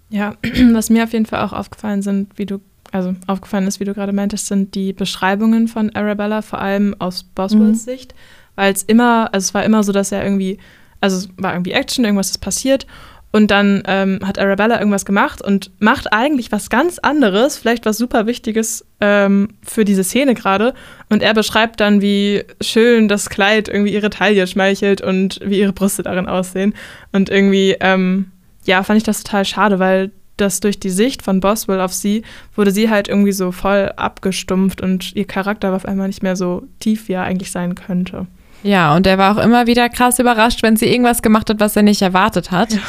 Ja, 0.10 0.36
was 0.72 0.90
mir 0.90 1.04
auf 1.04 1.14
jeden 1.14 1.26
Fall 1.26 1.42
auch 1.42 1.54
aufgefallen 1.54 2.02
sind, 2.02 2.38
wie 2.38 2.46
du, 2.46 2.60
also 2.92 3.16
aufgefallen 3.28 3.68
ist, 3.68 3.80
wie 3.80 3.86
du 3.86 3.94
gerade 3.94 4.14
meintest, 4.14 4.48
sind 4.48 4.76
die 4.76 4.94
Beschreibungen 4.94 5.68
von 5.68 5.96
Arabella, 5.96 6.42
vor 6.42 6.60
allem 6.60 6.96
aus 7.00 7.24
Boswells 7.24 7.62
mhm. 7.62 7.76
Sicht. 7.92 8.16
Weil 8.56 8.74
es 8.74 8.84
immer, 8.84 9.34
also 9.34 9.46
es 9.46 9.54
war 9.54 9.64
immer 9.64 9.84
so, 9.84 9.92
dass 9.92 10.12
er 10.12 10.24
irgendwie, 10.24 10.58
also 11.00 11.18
es 11.18 11.30
war 11.38 11.54
irgendwie 11.54 11.72
Action, 11.72 12.04
irgendwas 12.04 12.32
ist 12.32 12.40
passiert 12.40 12.86
und 13.32 13.50
dann 13.50 13.84
ähm, 13.86 14.20
hat 14.26 14.38
Arabella 14.38 14.78
irgendwas 14.80 15.06
gemacht 15.06 15.42
und 15.42 15.72
macht 15.80 16.12
eigentlich 16.12 16.52
was 16.52 16.70
ganz 16.70 17.00
anderes, 17.00 17.58
vielleicht 17.58 17.86
was 17.86 17.98
super 17.98 18.28
Wichtiges 18.28 18.86
ähm, 19.00 19.50
für 19.64 19.86
diese 19.86 20.04
Szene 20.04 20.34
gerade. 20.34 20.74
Und 21.10 21.24
er 21.24 21.34
beschreibt 21.34 21.80
dann, 21.80 22.02
wie 22.02 22.44
schön 22.60 23.08
das 23.08 23.30
Kleid 23.30 23.70
irgendwie 23.70 23.94
ihre 23.94 24.10
Taille 24.10 24.46
schmeichelt 24.48 25.02
und 25.02 25.40
wie 25.44 25.60
ihre 25.60 25.74
Brüste 25.74 26.04
darin 26.04 26.28
aussehen. 26.28 26.74
Und 27.14 27.30
irgendwie, 27.30 27.78
ähm, 27.80 28.32
ja, 28.66 28.84
fand 28.84 28.98
ich 28.98 29.04
das 29.04 29.24
total 29.24 29.46
schade, 29.46 29.80
weil 29.80 30.12
das 30.36 30.60
durch 30.60 30.80
die 30.80 30.90
Sicht 30.90 31.22
von 31.22 31.40
Boswell 31.40 31.80
auf 31.80 31.94
sie 31.94 32.24
wurde 32.56 32.72
sie 32.72 32.90
halt 32.90 33.08
irgendwie 33.08 33.32
so 33.32 33.52
voll 33.52 33.94
abgestumpft 33.96 34.82
und 34.82 35.16
ihr 35.16 35.26
Charakter 35.26 35.70
war 35.70 35.76
auf 35.76 35.86
einmal 35.86 36.08
nicht 36.08 36.24
mehr 36.24 36.36
so 36.36 36.64
tief, 36.80 37.08
wie 37.08 37.14
er 37.14 37.24
eigentlich 37.24 37.52
sein 37.52 37.76
könnte. 37.76 38.26
Ja, 38.64 38.96
und 38.96 39.08
er 39.08 39.18
war 39.18 39.38
auch 39.38 39.44
immer 39.44 39.68
wieder 39.68 39.90
krass 39.90 40.20
überrascht, 40.20 40.64
wenn 40.64 40.76
sie 40.78 40.88
irgendwas 40.88 41.22
gemacht 41.22 41.50
hat, 41.50 41.60
was 41.60 41.76
er 41.76 41.84
nicht 41.84 42.02
erwartet 42.02 42.52
hat. 42.52 42.74
Ja. 42.74 42.80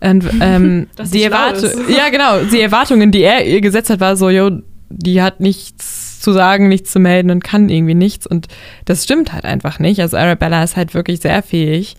Und, 0.00 0.24
ähm, 0.40 0.88
die 1.12 1.24
Erwartung, 1.24 1.70
ja 1.88 2.08
genau, 2.08 2.40
die 2.50 2.60
Erwartungen, 2.60 3.10
die 3.10 3.22
er 3.22 3.44
ihr 3.46 3.60
gesetzt 3.60 3.90
hat, 3.90 4.00
war 4.00 4.16
so, 4.16 4.30
jo, 4.30 4.50
die 4.88 5.22
hat 5.22 5.40
nichts 5.40 6.20
zu 6.20 6.32
sagen, 6.32 6.68
nichts 6.68 6.92
zu 6.92 6.98
melden 6.98 7.30
und 7.30 7.44
kann 7.44 7.68
irgendwie 7.68 7.94
nichts. 7.94 8.26
Und 8.26 8.48
das 8.84 9.04
stimmt 9.04 9.32
halt 9.32 9.44
einfach 9.44 9.78
nicht. 9.78 10.00
Also 10.00 10.16
Arabella 10.16 10.62
ist 10.62 10.76
halt 10.76 10.94
wirklich 10.94 11.20
sehr 11.20 11.42
fähig 11.42 11.96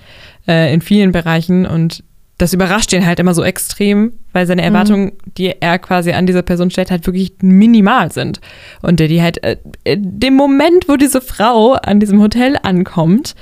äh, 0.48 0.74
in 0.74 0.82
vielen 0.82 1.12
Bereichen 1.12 1.66
und 1.66 2.04
das 2.42 2.54
überrascht 2.54 2.92
ihn 2.92 3.06
halt 3.06 3.20
immer 3.20 3.36
so 3.36 3.44
extrem, 3.44 4.14
weil 4.34 4.48
seine 4.48 4.64
mhm. 4.64 4.68
Erwartungen, 4.68 5.06
mhm. 5.06 5.34
die 5.38 5.62
er 5.62 5.78
quasi 5.78 6.12
an 6.12 6.26
diese 6.26 6.42
Person 6.42 6.72
stellt, 6.72 6.90
halt 6.90 7.06
wirklich 7.06 7.34
minimal 7.42 8.12
sind. 8.12 8.42
Und 8.82 9.00
der 9.00 9.08
die 9.08 9.22
halt, 9.22 9.44
äh, 9.44 9.58
dem 9.96 10.34
Moment, 10.34 10.90
wo 10.90 10.96
diese 10.96 11.22
Frau 11.22 11.74
an 11.74 12.00
diesem 12.00 12.20
Hotel 12.20 12.58
ankommt, 12.64 13.36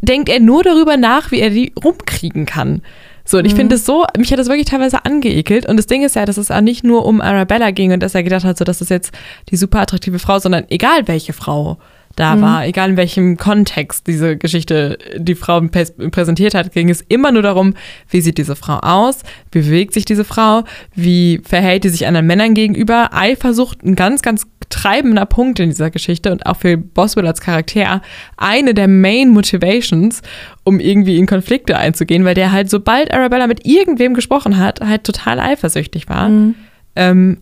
denkt 0.00 0.30
er 0.30 0.40
nur 0.40 0.62
darüber 0.62 0.96
nach, 0.96 1.32
wie 1.32 1.40
er 1.40 1.50
die 1.50 1.72
rumkriegen 1.82 2.46
kann. 2.46 2.82
So, 3.24 3.38
und 3.38 3.46
ich 3.46 3.52
mhm. 3.52 3.58
finde 3.58 3.76
es 3.76 3.86
so, 3.86 4.04
mich 4.18 4.30
hat 4.30 4.38
das 4.38 4.48
wirklich 4.48 4.66
teilweise 4.66 5.04
angeekelt. 5.04 5.66
Und 5.66 5.76
das 5.76 5.86
Ding 5.86 6.02
ist 6.02 6.14
ja, 6.14 6.24
dass 6.26 6.36
es 6.36 6.50
auch 6.50 6.60
nicht 6.60 6.84
nur 6.84 7.06
um 7.06 7.20
Arabella 7.20 7.70
ging 7.70 7.92
und 7.92 8.00
dass 8.00 8.14
er 8.14 8.22
gedacht 8.22 8.44
hat, 8.44 8.58
so, 8.58 8.64
das 8.64 8.80
ist 8.80 8.90
jetzt 8.90 9.12
die 9.50 9.56
super 9.56 9.80
attraktive 9.80 10.18
Frau, 10.18 10.38
sondern 10.38 10.64
egal 10.68 11.08
welche 11.08 11.32
Frau 11.32 11.78
da 12.16 12.36
mhm. 12.36 12.42
war, 12.42 12.66
egal 12.66 12.90
in 12.90 12.96
welchem 12.96 13.36
Kontext 13.36 14.06
diese 14.06 14.36
Geschichte 14.36 14.98
die 15.16 15.34
Frau 15.34 15.60
präsentiert 15.60 16.54
hat, 16.54 16.72
ging 16.72 16.90
es 16.90 17.00
immer 17.00 17.32
nur 17.32 17.42
darum, 17.42 17.74
wie 18.08 18.20
sieht 18.20 18.38
diese 18.38 18.56
Frau 18.56 18.78
aus, 18.78 19.20
wie 19.52 19.60
bewegt 19.60 19.94
sich 19.94 20.04
diese 20.04 20.24
Frau, 20.24 20.64
wie 20.94 21.40
verhält 21.44 21.84
die 21.84 21.88
sich 21.88 22.06
anderen 22.06 22.26
Männern 22.26 22.54
gegenüber. 22.54 23.10
Eifersucht, 23.12 23.82
ein 23.82 23.96
ganz, 23.96 24.22
ganz 24.22 24.46
treibender 24.68 25.26
Punkt 25.26 25.60
in 25.60 25.68
dieser 25.68 25.90
Geschichte 25.90 26.32
und 26.32 26.46
auch 26.46 26.56
für 26.56 26.76
Boswell 26.76 27.26
als 27.26 27.40
Charakter 27.40 28.02
eine 28.36 28.74
der 28.74 28.88
Main 28.88 29.28
Motivations, 29.28 30.22
um 30.64 30.80
irgendwie 30.80 31.18
in 31.18 31.26
Konflikte 31.26 31.76
einzugehen, 31.76 32.24
weil 32.24 32.34
der 32.34 32.52
halt, 32.52 32.70
sobald 32.70 33.12
Arabella 33.12 33.46
mit 33.46 33.66
irgendwem 33.66 34.14
gesprochen 34.14 34.58
hat, 34.58 34.80
halt 34.80 35.04
total 35.04 35.40
eifersüchtig 35.40 36.08
war. 36.08 36.28
Mhm. 36.28 36.54
Ähm, 36.96 37.38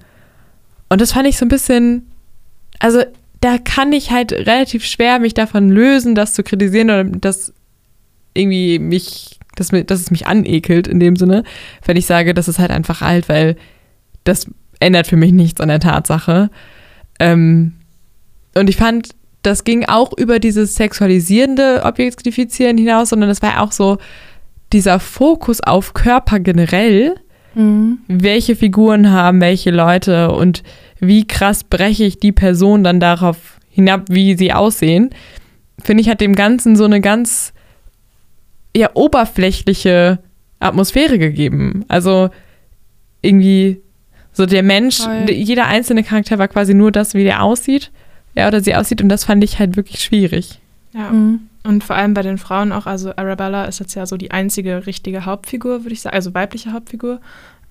und 0.88 1.00
das 1.00 1.12
fand 1.12 1.26
ich 1.26 1.38
so 1.38 1.46
ein 1.46 1.48
bisschen, 1.48 2.06
also 2.78 3.02
da 3.43 3.59
kann 3.59 3.93
ich 3.93 4.11
halt 4.11 4.32
relativ 4.32 4.84
schwer 4.84 5.18
mich 5.18 5.34
davon 5.34 5.68
lösen, 5.68 6.14
das 6.14 6.32
zu 6.32 6.43
kritisieren 6.45 6.90
oder 6.90 7.05
das 7.05 7.53
irgendwie 8.34 8.78
mich, 8.78 9.40
dass, 9.57 9.68
dass 9.68 10.01
es 10.01 10.11
mich 10.11 10.26
anekelt 10.28 10.86
in 10.86 11.01
dem 11.01 11.16
Sinne, 11.16 11.43
wenn 11.84 11.97
ich 11.97 12.07
sage, 12.07 12.34
das 12.34 12.49
ist 12.49 12.61
halt 12.61 12.70
einfach 12.70 13.03
alt, 13.03 13.28
weil 13.28 13.57
das 14.24 14.47
ändert 14.78 15.09
für 15.09 15.16
mich 15.16 15.32
nichts 15.32 15.61
an 15.61 15.68
der 15.68 15.80
Tatsache. 15.80 16.51
Ähm, 17.18 17.72
und 18.55 18.70
ich 18.70 18.76
fand, 18.76 19.11
das 19.43 19.64
ging 19.64 19.86
auch 19.86 20.16
über 20.16 20.38
dieses 20.38 20.76
sexualisierende 20.76 21.82
Objektifizieren 21.84 22.78
hinaus, 22.78 23.09
sondern 23.09 23.28
es 23.28 23.43
war 23.43 23.61
auch 23.61 23.72
so 23.72 23.99
dieser 24.72 25.01
Fokus 25.01 25.61
auf 25.61 25.95
Körper 25.95 26.38
generell. 26.38 27.16
Mhm. 27.55 27.99
Welche 28.07 28.55
Figuren 28.55 29.11
haben 29.11 29.40
welche 29.40 29.72
Leute 29.72 30.30
und 30.30 30.62
wie 31.03 31.26
krass 31.26 31.64
breche 31.64 32.05
ich 32.05 32.20
die 32.20 32.32
Person 32.32 32.84
dann 32.84 33.00
darauf 33.00 33.59
hinab, 33.68 34.05
wie 34.09 34.36
sie 34.36 34.53
aussehen, 34.53 35.11
finde 35.82 36.00
ich, 36.00 36.09
hat 36.09 36.20
dem 36.20 36.36
Ganzen 36.36 36.76
so 36.76 36.84
eine 36.84 37.00
ganz 37.00 37.53
ja, 38.74 38.90
oberflächliche 38.94 40.20
Atmosphäre 40.61 41.18
gegeben. 41.18 41.84
Also 41.88 42.30
irgendwie 43.20 43.80
so 44.32 44.46
der 44.46 44.62
Mensch, 44.62 44.98
Toll. 44.98 45.30
jeder 45.30 45.66
einzelne 45.66 46.05
Charakter 46.05 46.38
war 46.38 46.48
quasi 46.48 46.72
nur 46.72 46.92
das, 46.92 47.14
wie 47.14 47.24
der 47.24 47.42
aussieht, 47.42 47.90
ja, 48.34 48.46
oder 48.46 48.61
sie 48.61 48.74
aussieht 48.74 49.03
und 49.03 49.09
das 49.09 49.24
fand 49.24 49.42
ich 49.42 49.59
halt 49.59 49.76
wirklich 49.76 50.00
schwierig. 50.00 50.61
Ja. 50.94 51.11
Mhm. 51.11 51.40
Und 51.64 51.84
vor 51.84 51.96
allem 51.96 52.14
bei 52.14 52.22
den 52.22 52.38
Frauen 52.38 52.72
auch, 52.72 52.86
also 52.86 53.14
Arabella 53.16 53.64
ist 53.64 53.78
jetzt 53.78 53.94
ja 53.94 54.07
so 54.07 54.16
die 54.16 54.30
einzige 54.30 54.86
richtige 54.86 55.26
Hauptfigur, 55.26 55.84
würde 55.84 55.92
ich 55.92 56.00
sagen, 56.00 56.14
also 56.14 56.34
weibliche 56.34 56.72
Hauptfigur. 56.72 57.20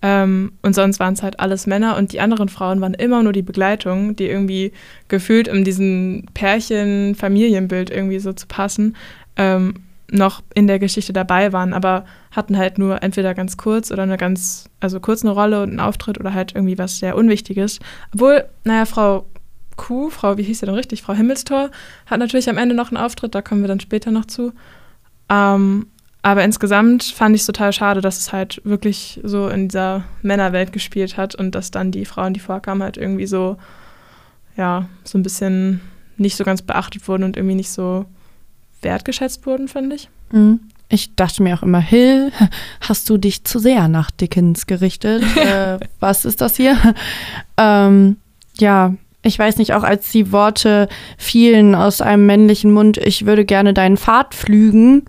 Ähm, 0.02 0.54
und 0.62 0.74
sonst 0.74 1.00
waren 1.00 1.14
es 1.14 1.22
halt 1.22 1.40
alles 1.40 1.68
Männer 1.68 1.98
und 1.98 2.12
die 2.12 2.20
anderen 2.20 2.50
Frauen 2.50 2.82
waren 2.82 2.94
immer 2.94 3.22
nur 3.22 3.34
die 3.34 3.44
Begleitung, 3.44 4.16
die 4.16 4.28
irgendwie 4.28 4.72
gefühlt, 5.08 5.48
um 5.48 5.64
diesen 5.64 6.26
Pärchen-Familienbild 6.34 7.92
irgendwie 7.92 8.20
so 8.20 8.34
zu 8.34 8.48
passen, 8.48 8.96
ähm, 9.36 9.76
noch 10.12 10.42
in 10.54 10.68
der 10.68 10.80
Geschichte 10.80 11.14
dabei 11.14 11.54
waren, 11.54 11.74
aber 11.74 12.06
hatten 12.32 12.58
halt 12.58 12.78
nur 12.78 13.02
entweder 13.02 13.34
ganz 13.34 13.58
kurz 13.58 13.92
oder 13.92 14.04
eine 14.04 14.18
ganz, 14.18 14.70
also 14.80 15.00
kurz 15.00 15.24
eine 15.24 15.32
Rolle 15.34 15.64
und 15.64 15.70
einen 15.70 15.80
Auftritt 15.80 16.20
oder 16.20 16.34
halt 16.34 16.54
irgendwie 16.54 16.78
was 16.78 17.00
sehr 17.00 17.16
Unwichtiges. 17.16 17.80
Obwohl, 18.14 18.46
naja, 18.64 18.86
Frau 18.86 19.26
Kuh, 19.78 20.10
Frau, 20.10 20.38
wie 20.38 20.44
hieß 20.44 20.60
sie 20.60 20.66
denn 20.66 20.76
richtig? 20.76 21.02
Frau 21.02 21.14
Himmelstor, 21.14 21.72
hat 22.06 22.20
natürlich 22.20 22.50
am 22.50 22.58
Ende 22.58 22.76
noch 22.76 22.90
einen 22.90 22.98
Auftritt, 22.98 23.34
da 23.34 23.42
kommen 23.42 23.62
wir 23.62 23.68
dann 23.68 23.80
später 23.80 24.12
noch 24.12 24.26
zu. 24.26 24.54
Ähm, 25.30 25.88
aber 26.24 26.44
insgesamt 26.44 27.04
fand 27.04 27.36
ich 27.36 27.42
es 27.42 27.48
total 27.48 27.74
schade, 27.74 28.02
dass 28.02 28.20
es 28.20 28.32
halt 28.32 28.62
wirklich 28.64 29.20
so 29.24 29.48
in 29.48 29.70
dieser 29.70 30.04
Männerwelt 30.22 30.72
gespielt 30.72 31.18
hat 31.18 31.34
und 31.34 31.56
dass 31.56 31.72
dann 31.72 31.92
die 31.92 32.06
Frauen, 32.06 32.34
die 32.34 32.40
vorkamen, 32.40 32.84
halt 32.84 32.98
irgendwie 32.98 33.26
so, 33.26 33.58
ja, 34.56 34.88
so 35.04 35.18
ein 35.18 35.24
bisschen 35.24 35.82
nicht 36.18 36.38
so 36.38 36.44
ganz 36.44 36.62
beachtet 36.62 37.08
wurden 37.08 37.24
und 37.24 37.38
irgendwie 37.38 37.56
nicht 37.56 37.72
so 37.72 38.06
wertgeschätzt 38.84 39.46
wurden, 39.48 39.68
finde 39.68 39.96
ich. 39.96 40.10
Mhm. 40.32 40.60
Ich 40.90 41.16
dachte 41.16 41.42
mir 41.42 41.56
auch 41.58 41.64
immer, 41.64 41.80
Hill, 41.80 42.32
hast 42.82 43.10
du 43.10 43.18
dich 43.18 43.44
zu 43.44 43.58
sehr 43.58 43.88
nach 43.88 44.12
Dickens 44.12 44.68
gerichtet? 44.68 45.24
äh, 45.38 45.80
was 46.00 46.26
ist 46.26 46.42
das 46.42 46.56
hier? 46.56 46.78
ähm, 47.58 48.18
ja, 48.60 48.94
ich 49.24 49.40
weiß 49.40 49.58
nicht, 49.58 49.74
auch 49.74 49.84
als 49.84 50.12
die 50.12 50.32
Worte 50.32 50.88
fielen 51.18 51.74
aus 51.74 52.02
einem 52.02 52.28
männlichen 52.28 52.72
Mund, 52.72 52.98
ich 52.98 53.26
würde 53.26 53.46
gerne 53.46 53.74
deinen 53.74 53.98
Pfad 53.98 54.36
pflügen 54.36 55.06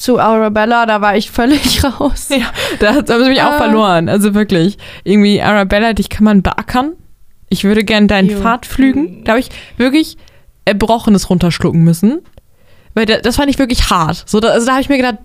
zu 0.00 0.18
Arabella, 0.18 0.86
da 0.86 1.02
war 1.02 1.16
ich 1.16 1.30
völlig 1.30 1.84
raus. 2.00 2.28
Ja, 2.30 2.50
da, 2.78 2.94
habe 2.94 3.22
ich 3.22 3.28
mich 3.28 3.42
auch 3.42 3.52
äh, 3.52 3.58
verloren. 3.58 4.08
Also 4.08 4.34
wirklich. 4.34 4.78
Irgendwie, 5.04 5.42
Arabella, 5.42 5.92
dich 5.92 6.08
kann 6.08 6.24
man 6.24 6.42
beackern. 6.42 6.94
Ich 7.50 7.64
würde 7.64 7.84
gerne 7.84 8.06
deinen 8.06 8.30
jo. 8.30 8.38
Pfad 8.38 8.64
pflügen. 8.64 9.24
Da 9.24 9.32
habe 9.32 9.40
ich 9.40 9.50
wirklich 9.76 10.16
Erbrochenes 10.64 11.28
runterschlucken 11.28 11.82
müssen. 11.82 12.22
Weil 12.94 13.06
das 13.06 13.36
fand 13.36 13.50
ich 13.50 13.58
wirklich 13.58 13.90
hart. 13.90 14.24
So, 14.26 14.40
da, 14.40 14.48
also 14.48 14.66
da 14.66 14.72
habe 14.72 14.82
ich 14.82 14.88
mir 14.88 14.96
gedacht, 14.96 15.18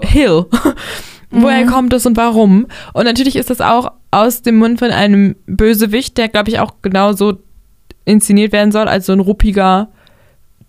Hill. 0.00 0.46
Woher 1.30 1.64
mhm. 1.64 1.70
kommt 1.70 1.92
das 1.92 2.06
und 2.06 2.16
warum? 2.16 2.66
Und 2.92 3.04
natürlich 3.04 3.36
ist 3.36 3.50
das 3.50 3.60
auch 3.60 3.90
aus 4.12 4.42
dem 4.42 4.58
Mund 4.58 4.78
von 4.78 4.90
einem 4.90 5.34
Bösewicht, 5.46 6.16
der, 6.16 6.28
glaube 6.28 6.50
ich, 6.50 6.60
auch 6.60 6.74
genauso 6.82 7.38
inszeniert 8.04 8.52
werden 8.52 8.70
soll, 8.70 8.86
als 8.86 9.06
so 9.06 9.12
ein 9.12 9.20
ruppiger 9.20 9.88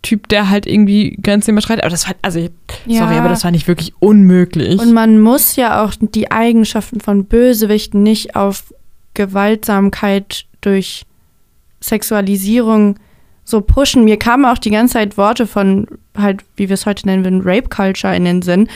Typ, 0.03 0.27
der 0.27 0.49
halt 0.49 0.67
irgendwie 0.67 1.17
Grenzen 1.21 1.51
überschreitet. 1.51 1.83
Aber 1.83 1.89
das 1.89 2.07
war, 2.07 2.15
also, 2.21 2.39
ja. 2.85 2.99
sorry, 2.99 3.15
aber 3.15 3.29
das 3.29 3.43
war 3.43 3.51
nicht 3.51 3.67
wirklich 3.67 3.93
unmöglich. 3.99 4.79
Und 4.79 4.93
man 4.93 5.19
muss 5.19 5.55
ja 5.55 5.83
auch 5.83 5.93
die 5.99 6.29
Eigenschaften 6.29 6.99
von 6.99 7.25
Bösewichten 7.25 8.03
nicht 8.03 8.35
auf 8.35 8.73
Gewaltsamkeit 9.15 10.45
durch 10.61 11.05
Sexualisierung 11.81 12.99
so 13.43 13.61
pushen. 13.61 14.05
Mir 14.05 14.17
kamen 14.17 14.45
auch 14.45 14.57
die 14.57 14.71
ganze 14.71 14.93
Zeit 14.93 15.17
Worte 15.17 15.47
von 15.47 15.87
halt, 16.17 16.43
wie 16.55 16.69
wir 16.69 16.75
es 16.75 16.85
heute 16.85 17.07
nennen 17.07 17.23
würden, 17.23 17.41
Rape 17.43 17.69
Culture 17.69 18.15
in 18.15 18.25
den 18.25 18.41
Sinn. 18.41 18.67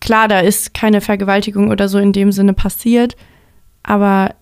Klar, 0.00 0.28
da 0.28 0.40
ist 0.40 0.74
keine 0.74 1.00
Vergewaltigung 1.00 1.70
oder 1.70 1.88
so 1.88 1.98
in 1.98 2.12
dem 2.12 2.32
Sinne 2.32 2.54
passiert, 2.54 3.16
aber 3.82 4.34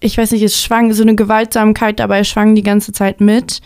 ich 0.00 0.18
weiß 0.18 0.32
nicht, 0.32 0.42
es 0.42 0.62
schwang 0.62 0.92
so 0.92 1.02
eine 1.02 1.14
Gewaltsamkeit 1.14 1.98
dabei 1.98 2.24
schwang 2.24 2.54
die 2.54 2.62
ganze 2.62 2.92
Zeit 2.92 3.20
mit. 3.20 3.60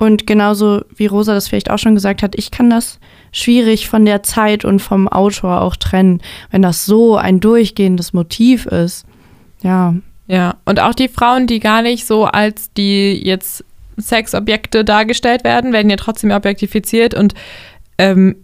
Und 0.00 0.26
genauso 0.26 0.82
wie 0.96 1.04
Rosa 1.04 1.34
das 1.34 1.48
vielleicht 1.48 1.70
auch 1.70 1.78
schon 1.78 1.94
gesagt 1.94 2.22
hat, 2.22 2.34
ich 2.34 2.50
kann 2.50 2.70
das 2.70 2.98
schwierig 3.32 3.86
von 3.86 4.06
der 4.06 4.22
Zeit 4.22 4.64
und 4.64 4.80
vom 4.80 5.06
Autor 5.06 5.60
auch 5.60 5.76
trennen, 5.76 6.22
wenn 6.50 6.62
das 6.62 6.86
so 6.86 7.18
ein 7.18 7.38
durchgehendes 7.38 8.14
Motiv 8.14 8.64
ist. 8.64 9.04
Ja. 9.62 9.94
Ja, 10.26 10.54
und 10.64 10.80
auch 10.80 10.94
die 10.94 11.08
Frauen, 11.08 11.46
die 11.46 11.60
gar 11.60 11.82
nicht 11.82 12.06
so 12.06 12.24
als 12.24 12.72
die 12.72 13.12
jetzt 13.12 13.62
Sexobjekte 13.98 14.86
dargestellt 14.86 15.44
werden, 15.44 15.74
werden 15.74 15.90
ja 15.90 15.96
trotzdem 15.96 16.30
objektifiziert 16.30 17.12
und 17.12 17.34
ähm, 17.98 18.36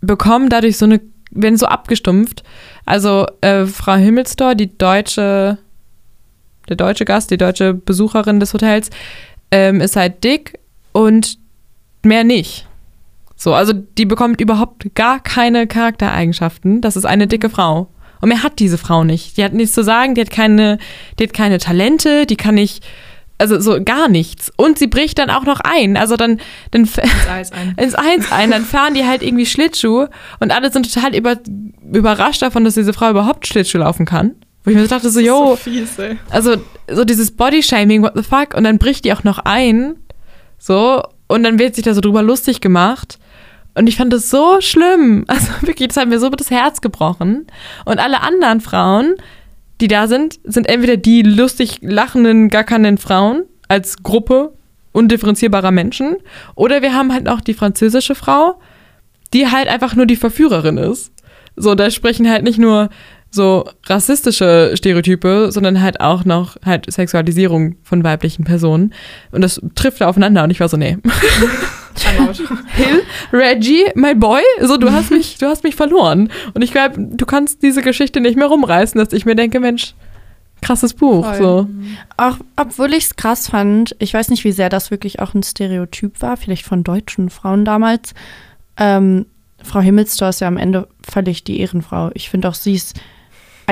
bekommen 0.00 0.48
dadurch 0.48 0.78
so 0.78 0.86
eine, 0.86 1.02
werden 1.30 1.58
so 1.58 1.66
abgestumpft. 1.66 2.42
Also 2.86 3.26
äh, 3.42 3.66
Frau 3.66 3.96
Himmelstor, 3.96 4.54
die 4.54 4.78
deutsche, 4.78 5.58
der 6.70 6.76
deutsche 6.76 7.04
Gast, 7.04 7.30
die 7.30 7.36
deutsche 7.36 7.74
Besucherin 7.74 8.40
des 8.40 8.54
Hotels, 8.54 8.88
ähm, 9.50 9.82
ist 9.82 9.96
halt 9.96 10.24
dick 10.24 10.61
und 10.92 11.38
mehr 12.02 12.24
nicht. 12.24 12.66
So, 13.36 13.54
also 13.54 13.72
die 13.72 14.06
bekommt 14.06 14.40
überhaupt 14.40 14.94
gar 14.94 15.20
keine 15.20 15.66
Charaktereigenschaften. 15.66 16.80
Das 16.80 16.96
ist 16.96 17.04
eine 17.04 17.26
dicke 17.26 17.50
Frau. 17.50 17.88
Und 18.20 18.28
mehr 18.28 18.44
hat 18.44 18.60
diese 18.60 18.78
Frau 18.78 19.02
nicht. 19.02 19.36
Die 19.36 19.42
hat 19.42 19.52
nichts 19.52 19.74
zu 19.74 19.82
sagen, 19.82 20.14
die 20.14 20.20
hat 20.20 20.30
keine, 20.30 20.78
die 21.18 21.24
hat 21.24 21.32
keine 21.34 21.58
Talente, 21.58 22.24
die 22.24 22.36
kann 22.36 22.54
nicht, 22.54 22.84
also 23.38 23.58
so 23.58 23.82
gar 23.82 24.08
nichts. 24.08 24.52
Und 24.56 24.78
sie 24.78 24.86
bricht 24.86 25.18
dann 25.18 25.28
auch 25.28 25.42
noch 25.44 25.58
ein. 25.58 25.96
Also 25.96 26.14
dann, 26.16 26.40
dann 26.70 26.82
Ins 26.82 26.98
Eis 27.28 27.50
ein. 27.50 27.74
ins 27.84 27.94
Eins 27.96 28.30
ein, 28.30 28.52
dann 28.52 28.64
fahren 28.64 28.94
die 28.94 29.04
halt 29.04 29.24
irgendwie 29.24 29.46
Schlittschuh 29.46 30.06
und 30.38 30.52
alle 30.52 30.70
sind 30.70 30.92
total 30.92 31.16
über, 31.16 31.36
überrascht 31.92 32.42
davon, 32.42 32.64
dass 32.64 32.74
diese 32.74 32.92
Frau 32.92 33.10
überhaupt 33.10 33.48
Schlittschuh 33.48 33.78
laufen 33.78 34.06
kann. 34.06 34.36
Wo 34.62 34.70
ich 34.70 34.76
mir 34.76 34.82
so 34.82 34.88
dachte, 34.88 35.10
so, 35.10 35.18
yo, 35.18 35.48
So 35.48 35.56
fies, 35.56 35.98
ey. 35.98 36.16
also 36.30 36.54
so 36.88 37.04
dieses 37.04 37.32
Bodyshaming, 37.32 38.04
what 38.04 38.12
the 38.14 38.22
fuck, 38.22 38.54
und 38.54 38.62
dann 38.62 38.78
bricht 38.78 39.04
die 39.04 39.12
auch 39.12 39.24
noch 39.24 39.40
ein, 39.40 39.96
so, 40.62 41.02
und 41.26 41.42
dann 41.42 41.58
wird 41.58 41.74
sich 41.74 41.82
da 41.82 41.92
so 41.92 42.00
drüber 42.00 42.22
lustig 42.22 42.60
gemacht. 42.60 43.18
Und 43.74 43.88
ich 43.88 43.96
fand 43.96 44.12
das 44.12 44.30
so 44.30 44.60
schlimm. 44.60 45.24
Also 45.28 45.48
wirklich, 45.62 45.88
das 45.88 45.96
hat 45.96 46.08
mir 46.08 46.20
so 46.20 46.30
das 46.30 46.52
Herz 46.52 46.80
gebrochen. 46.80 47.48
Und 47.84 47.98
alle 47.98 48.20
anderen 48.20 48.60
Frauen, 48.60 49.16
die 49.80 49.88
da 49.88 50.06
sind, 50.06 50.38
sind 50.44 50.68
entweder 50.68 50.96
die 50.96 51.22
lustig 51.22 51.78
lachenden, 51.80 52.48
gackernden 52.48 52.96
Frauen 52.96 53.42
als 53.66 54.04
Gruppe 54.04 54.52
undifferenzierbarer 54.92 55.72
Menschen. 55.72 56.18
Oder 56.54 56.80
wir 56.80 56.94
haben 56.94 57.12
halt 57.12 57.28
auch 57.28 57.40
die 57.40 57.54
französische 57.54 58.14
Frau, 58.14 58.60
die 59.32 59.50
halt 59.50 59.66
einfach 59.66 59.96
nur 59.96 60.06
die 60.06 60.14
Verführerin 60.14 60.76
ist. 60.76 61.10
So, 61.56 61.74
da 61.74 61.90
sprechen 61.90 62.30
halt 62.30 62.44
nicht 62.44 62.58
nur 62.58 62.88
so 63.34 63.64
rassistische 63.86 64.72
Stereotype, 64.76 65.50
sondern 65.50 65.80
halt 65.80 66.00
auch 66.00 66.24
noch 66.24 66.56
halt 66.64 66.90
Sexualisierung 66.92 67.76
von 67.82 68.04
weiblichen 68.04 68.44
Personen. 68.44 68.92
Und 69.30 69.40
das 69.40 69.60
trifft 69.74 70.02
da 70.02 70.08
aufeinander 70.08 70.44
und 70.44 70.50
ich 70.50 70.60
war 70.60 70.68
so, 70.68 70.76
nee. 70.76 70.98
Hill, 72.74 73.02
Reggie, 73.32 73.86
my 73.94 74.14
boy, 74.14 74.42
so 74.60 74.76
du 74.76 74.92
hast 74.92 75.10
mich, 75.10 75.38
du 75.38 75.46
hast 75.46 75.64
mich 75.64 75.74
verloren. 75.74 76.30
Und 76.52 76.62
ich 76.62 76.72
glaube, 76.72 76.94
du 76.98 77.24
kannst 77.24 77.62
diese 77.62 77.80
Geschichte 77.80 78.20
nicht 78.20 78.36
mehr 78.36 78.46
rumreißen, 78.46 78.98
dass 78.98 79.12
ich 79.14 79.24
mir 79.24 79.34
denke, 79.34 79.60
Mensch, 79.60 79.94
krasses 80.60 80.92
Buch. 80.92 81.24
Voll. 81.24 81.38
So. 81.38 81.68
Auch 82.18 82.36
obwohl 82.56 82.92
ich 82.92 83.04
es 83.04 83.16
krass 83.16 83.48
fand, 83.48 83.96
ich 83.98 84.12
weiß 84.12 84.28
nicht, 84.28 84.44
wie 84.44 84.52
sehr 84.52 84.68
das 84.68 84.90
wirklich 84.90 85.20
auch 85.20 85.32
ein 85.34 85.42
Stereotyp 85.42 86.20
war, 86.20 86.36
vielleicht 86.36 86.66
von 86.66 86.84
deutschen 86.84 87.30
Frauen 87.30 87.64
damals. 87.64 88.14
Ähm, 88.76 89.26
Frau 89.62 89.80
Himmelstor 89.80 90.28
ist 90.28 90.40
ja 90.40 90.48
am 90.48 90.56
Ende 90.56 90.88
völlig 91.08 91.44
die 91.44 91.60
Ehrenfrau. 91.60 92.10
Ich 92.14 92.30
finde 92.30 92.48
auch, 92.48 92.54
sie 92.54 92.74
ist 92.74 92.98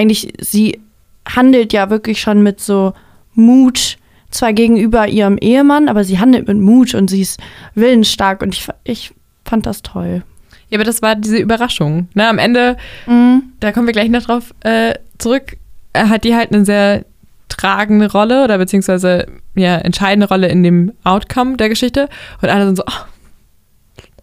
eigentlich, 0.01 0.33
sie 0.41 0.81
handelt 1.29 1.73
ja 1.73 1.91
wirklich 1.91 2.21
schon 2.21 2.43
mit 2.43 2.61
so 2.61 2.95
Mut, 3.35 3.99
zwar 4.31 4.53
gegenüber 4.53 5.09
ihrem 5.09 5.39
Ehemann, 5.39 5.89
aber 5.89 6.05
sie 6.05 6.19
handelt 6.19 6.49
mit 6.49 6.59
Mut 6.59 6.95
und 6.95 7.11
sie 7.11 7.21
ist 7.21 7.41
willensstark 7.75 8.43
und 8.43 8.55
ich, 8.55 8.69
ich 8.85 9.13
fand 9.45 9.67
das 9.67 9.83
toll. 9.83 10.23
Ja, 10.71 10.79
aber 10.79 10.85
das 10.85 11.03
war 11.03 11.17
diese 11.17 11.39
Überraschung. 11.39 12.09
Ne? 12.15 12.29
Am 12.29 12.39
Ende, 12.39 12.77
Mhm. 13.07 13.43
da 13.61 13.73
kommen 13.73 13.87
wir 13.87 13.93
gleich 13.93 14.09
noch 14.09 14.23
drauf 14.23 14.55
äh, 14.61 14.95
zurück, 15.19 15.57
hat 15.95 16.23
die 16.25 16.35
halt 16.37 16.53
eine 16.55 16.65
sehr 16.65 17.05
tragende 17.49 18.11
Rolle 18.11 18.45
oder 18.45 18.57
beziehungsweise 18.59 19.27
ja, 19.57 19.77
entscheidende 19.79 20.29
Rolle 20.29 20.49
in 20.49 20.63
dem 20.63 20.93
Outcome 21.03 21.57
der 21.57 21.69
Geschichte. 21.69 22.09
Und 22.41 22.49
alle 22.49 22.67
sind 22.67 22.77
so, 22.77 22.85
oh, 22.87 23.03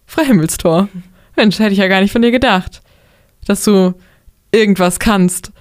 Frau 0.06 0.22
Himmelstor, 0.22 0.88
Mensch, 1.36 1.58
hätte 1.58 1.72
ich 1.72 1.78
ja 1.78 1.88
gar 1.88 2.00
nicht 2.00 2.12
von 2.12 2.22
dir 2.22 2.30
gedacht, 2.30 2.80
dass 3.46 3.62
du 3.64 3.92
irgendwas 4.50 4.98
kannst 4.98 5.52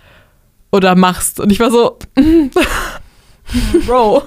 oder 0.71 0.95
machst. 0.95 1.39
Und 1.39 1.51
ich 1.51 1.59
war 1.59 1.71
so, 1.71 1.97
Bro, 3.85 4.23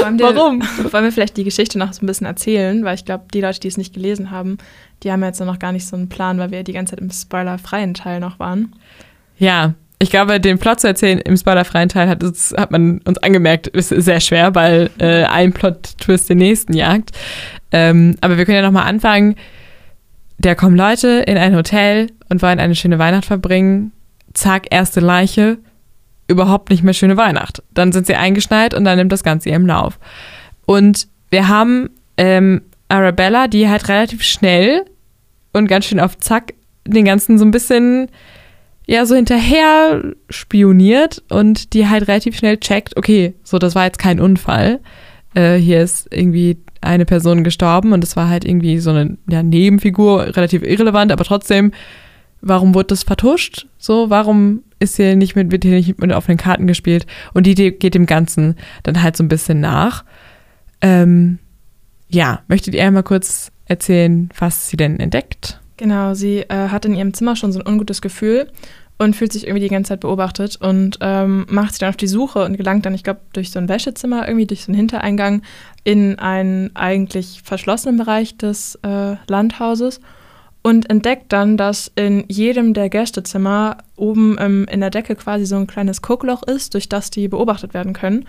Wollen 0.00 0.18
wir, 0.18 0.34
warum? 0.34 0.62
wollen 0.92 1.04
wir 1.04 1.12
vielleicht 1.12 1.36
die 1.36 1.44
Geschichte 1.44 1.78
noch 1.78 1.92
so 1.92 2.02
ein 2.02 2.06
bisschen 2.06 2.26
erzählen? 2.26 2.84
Weil 2.84 2.94
ich 2.94 3.04
glaube, 3.04 3.24
die 3.32 3.40
Leute, 3.40 3.60
die 3.60 3.68
es 3.68 3.76
nicht 3.76 3.94
gelesen 3.94 4.30
haben, 4.30 4.58
die 5.02 5.10
haben 5.10 5.22
jetzt 5.24 5.40
noch 5.40 5.58
gar 5.58 5.72
nicht 5.72 5.86
so 5.86 5.96
einen 5.96 6.08
Plan, 6.08 6.38
weil 6.38 6.50
wir 6.50 6.62
die 6.62 6.72
ganze 6.72 6.92
Zeit 6.92 7.00
im 7.00 7.10
spoilerfreien 7.10 7.94
Teil 7.94 8.20
noch 8.20 8.38
waren. 8.38 8.72
Ja, 9.38 9.74
ich 9.98 10.10
glaube, 10.10 10.40
den 10.40 10.58
Plot 10.58 10.80
zu 10.80 10.88
erzählen 10.88 11.18
im 11.20 11.36
spoilerfreien 11.36 11.88
Teil 11.88 12.08
hat, 12.08 12.22
uns, 12.22 12.54
hat 12.56 12.70
man 12.70 13.00
uns 13.04 13.18
angemerkt, 13.18 13.68
ist 13.68 13.88
sehr 13.88 14.20
schwer, 14.20 14.54
weil 14.54 14.90
äh, 14.98 15.24
ein 15.24 15.52
Plot-Twist 15.52 16.28
den 16.28 16.38
nächsten 16.38 16.74
jagt. 16.74 17.10
Ähm, 17.70 18.16
aber 18.20 18.36
wir 18.36 18.44
können 18.44 18.56
ja 18.56 18.62
nochmal 18.62 18.86
anfangen. 18.88 19.36
Da 20.38 20.54
kommen 20.54 20.76
Leute 20.76 21.24
in 21.26 21.36
ein 21.36 21.54
Hotel 21.54 22.08
und 22.28 22.42
wollen 22.42 22.58
eine 22.58 22.74
schöne 22.74 22.98
Weihnacht 22.98 23.26
verbringen. 23.26 23.92
Zack, 24.34 24.66
erste 24.70 25.00
Leiche. 25.00 25.58
Überhaupt 26.28 26.70
nicht 26.70 26.82
mehr 26.82 26.94
schöne 26.94 27.16
Weihnacht. 27.16 27.62
Dann 27.74 27.92
sind 27.92 28.06
sie 28.06 28.14
eingeschneit 28.14 28.74
und 28.74 28.84
dann 28.84 28.96
nimmt 28.96 29.12
das 29.12 29.22
Ganze 29.24 29.50
ihren 29.50 29.66
Lauf. 29.66 29.98
Und 30.66 31.08
wir 31.30 31.48
haben 31.48 31.90
ähm, 32.16 32.62
Arabella, 32.88 33.48
die 33.48 33.68
halt 33.68 33.88
relativ 33.88 34.22
schnell 34.22 34.84
und 35.52 35.66
ganz 35.66 35.86
schön 35.86 36.00
auf 36.00 36.18
Zack 36.18 36.54
den 36.86 37.04
ganzen 37.04 37.38
so 37.38 37.44
ein 37.44 37.50
bisschen 37.50 38.08
ja 38.86 39.06
so 39.06 39.14
hinterher 39.14 40.14
spioniert 40.28 41.22
und 41.30 41.72
die 41.72 41.88
halt 41.88 42.08
relativ 42.08 42.36
schnell 42.36 42.58
checkt, 42.58 42.96
okay, 42.96 43.34
so 43.44 43.58
das 43.58 43.74
war 43.74 43.84
jetzt 43.84 43.98
kein 43.98 44.20
Unfall. 44.20 44.80
Äh, 45.34 45.56
hier 45.56 45.82
ist 45.82 46.08
irgendwie 46.10 46.58
eine 46.80 47.06
Person 47.06 47.44
gestorben 47.44 47.92
und 47.92 48.02
es 48.04 48.16
war 48.16 48.28
halt 48.28 48.44
irgendwie 48.44 48.78
so 48.78 48.90
eine 48.90 49.16
ja, 49.30 49.42
Nebenfigur, 49.42 50.36
relativ 50.36 50.62
irrelevant, 50.62 51.12
aber 51.12 51.24
trotzdem, 51.24 51.72
warum 52.40 52.74
wurde 52.74 52.88
das 52.88 53.04
vertuscht? 53.04 53.66
So, 53.82 54.10
warum 54.10 54.62
ist 54.78 54.94
hier 54.94 55.16
nicht 55.16 55.34
mit, 55.34 55.50
wird 55.50 55.64
hier 55.64 55.72
nicht 55.72 56.00
mit 56.00 56.12
offenen 56.12 56.38
Karten 56.38 56.68
gespielt? 56.68 57.04
Und 57.34 57.48
die, 57.48 57.54
geht 57.72 57.94
dem 57.94 58.06
Ganzen 58.06 58.54
dann 58.84 59.02
halt 59.02 59.16
so 59.16 59.24
ein 59.24 59.28
bisschen 59.28 59.58
nach. 59.58 60.04
Ähm, 60.80 61.40
ja, 62.08 62.42
möchtet 62.46 62.76
ihr 62.76 62.84
einmal 62.84 63.02
kurz 63.02 63.50
erzählen, 63.64 64.28
was 64.38 64.68
sie 64.68 64.76
denn 64.76 65.00
entdeckt? 65.00 65.60
Genau, 65.78 66.14
sie 66.14 66.42
äh, 66.42 66.68
hat 66.68 66.84
in 66.84 66.94
ihrem 66.94 67.12
Zimmer 67.12 67.34
schon 67.34 67.50
so 67.50 67.58
ein 67.58 67.66
ungutes 67.66 68.00
Gefühl 68.00 68.52
und 68.98 69.16
fühlt 69.16 69.32
sich 69.32 69.48
irgendwie 69.48 69.64
die 69.64 69.74
ganze 69.74 69.88
Zeit 69.88 70.00
beobachtet 70.00 70.58
und 70.60 70.98
ähm, 71.00 71.44
macht 71.48 71.72
sich 71.72 71.80
dann 71.80 71.88
auf 71.88 71.96
die 71.96 72.06
Suche 72.06 72.44
und 72.44 72.56
gelangt 72.56 72.86
dann, 72.86 72.94
ich 72.94 73.02
glaube, 73.02 73.22
durch 73.32 73.50
so 73.50 73.58
ein 73.58 73.68
Wäschezimmer, 73.68 74.28
irgendwie 74.28 74.46
durch 74.46 74.62
so 74.62 74.70
einen 74.70 74.78
Hintereingang 74.78 75.42
in 75.82 76.20
einen 76.20 76.76
eigentlich 76.76 77.40
verschlossenen 77.42 77.96
Bereich 77.96 78.36
des 78.36 78.78
äh, 78.84 79.16
Landhauses 79.26 80.00
und 80.62 80.88
entdeckt 80.88 81.32
dann, 81.32 81.56
dass 81.56 81.90
in 81.96 82.24
jedem 82.28 82.72
der 82.72 82.88
Gästezimmer 82.88 83.78
oben 83.96 84.36
ähm, 84.38 84.66
in 84.70 84.80
der 84.80 84.90
Decke 84.90 85.16
quasi 85.16 85.44
so 85.44 85.56
ein 85.56 85.66
kleines 85.66 86.02
Guckloch 86.02 86.42
ist, 86.44 86.74
durch 86.74 86.88
das 86.88 87.10
die 87.10 87.28
beobachtet 87.28 87.74
werden 87.74 87.92
können 87.92 88.26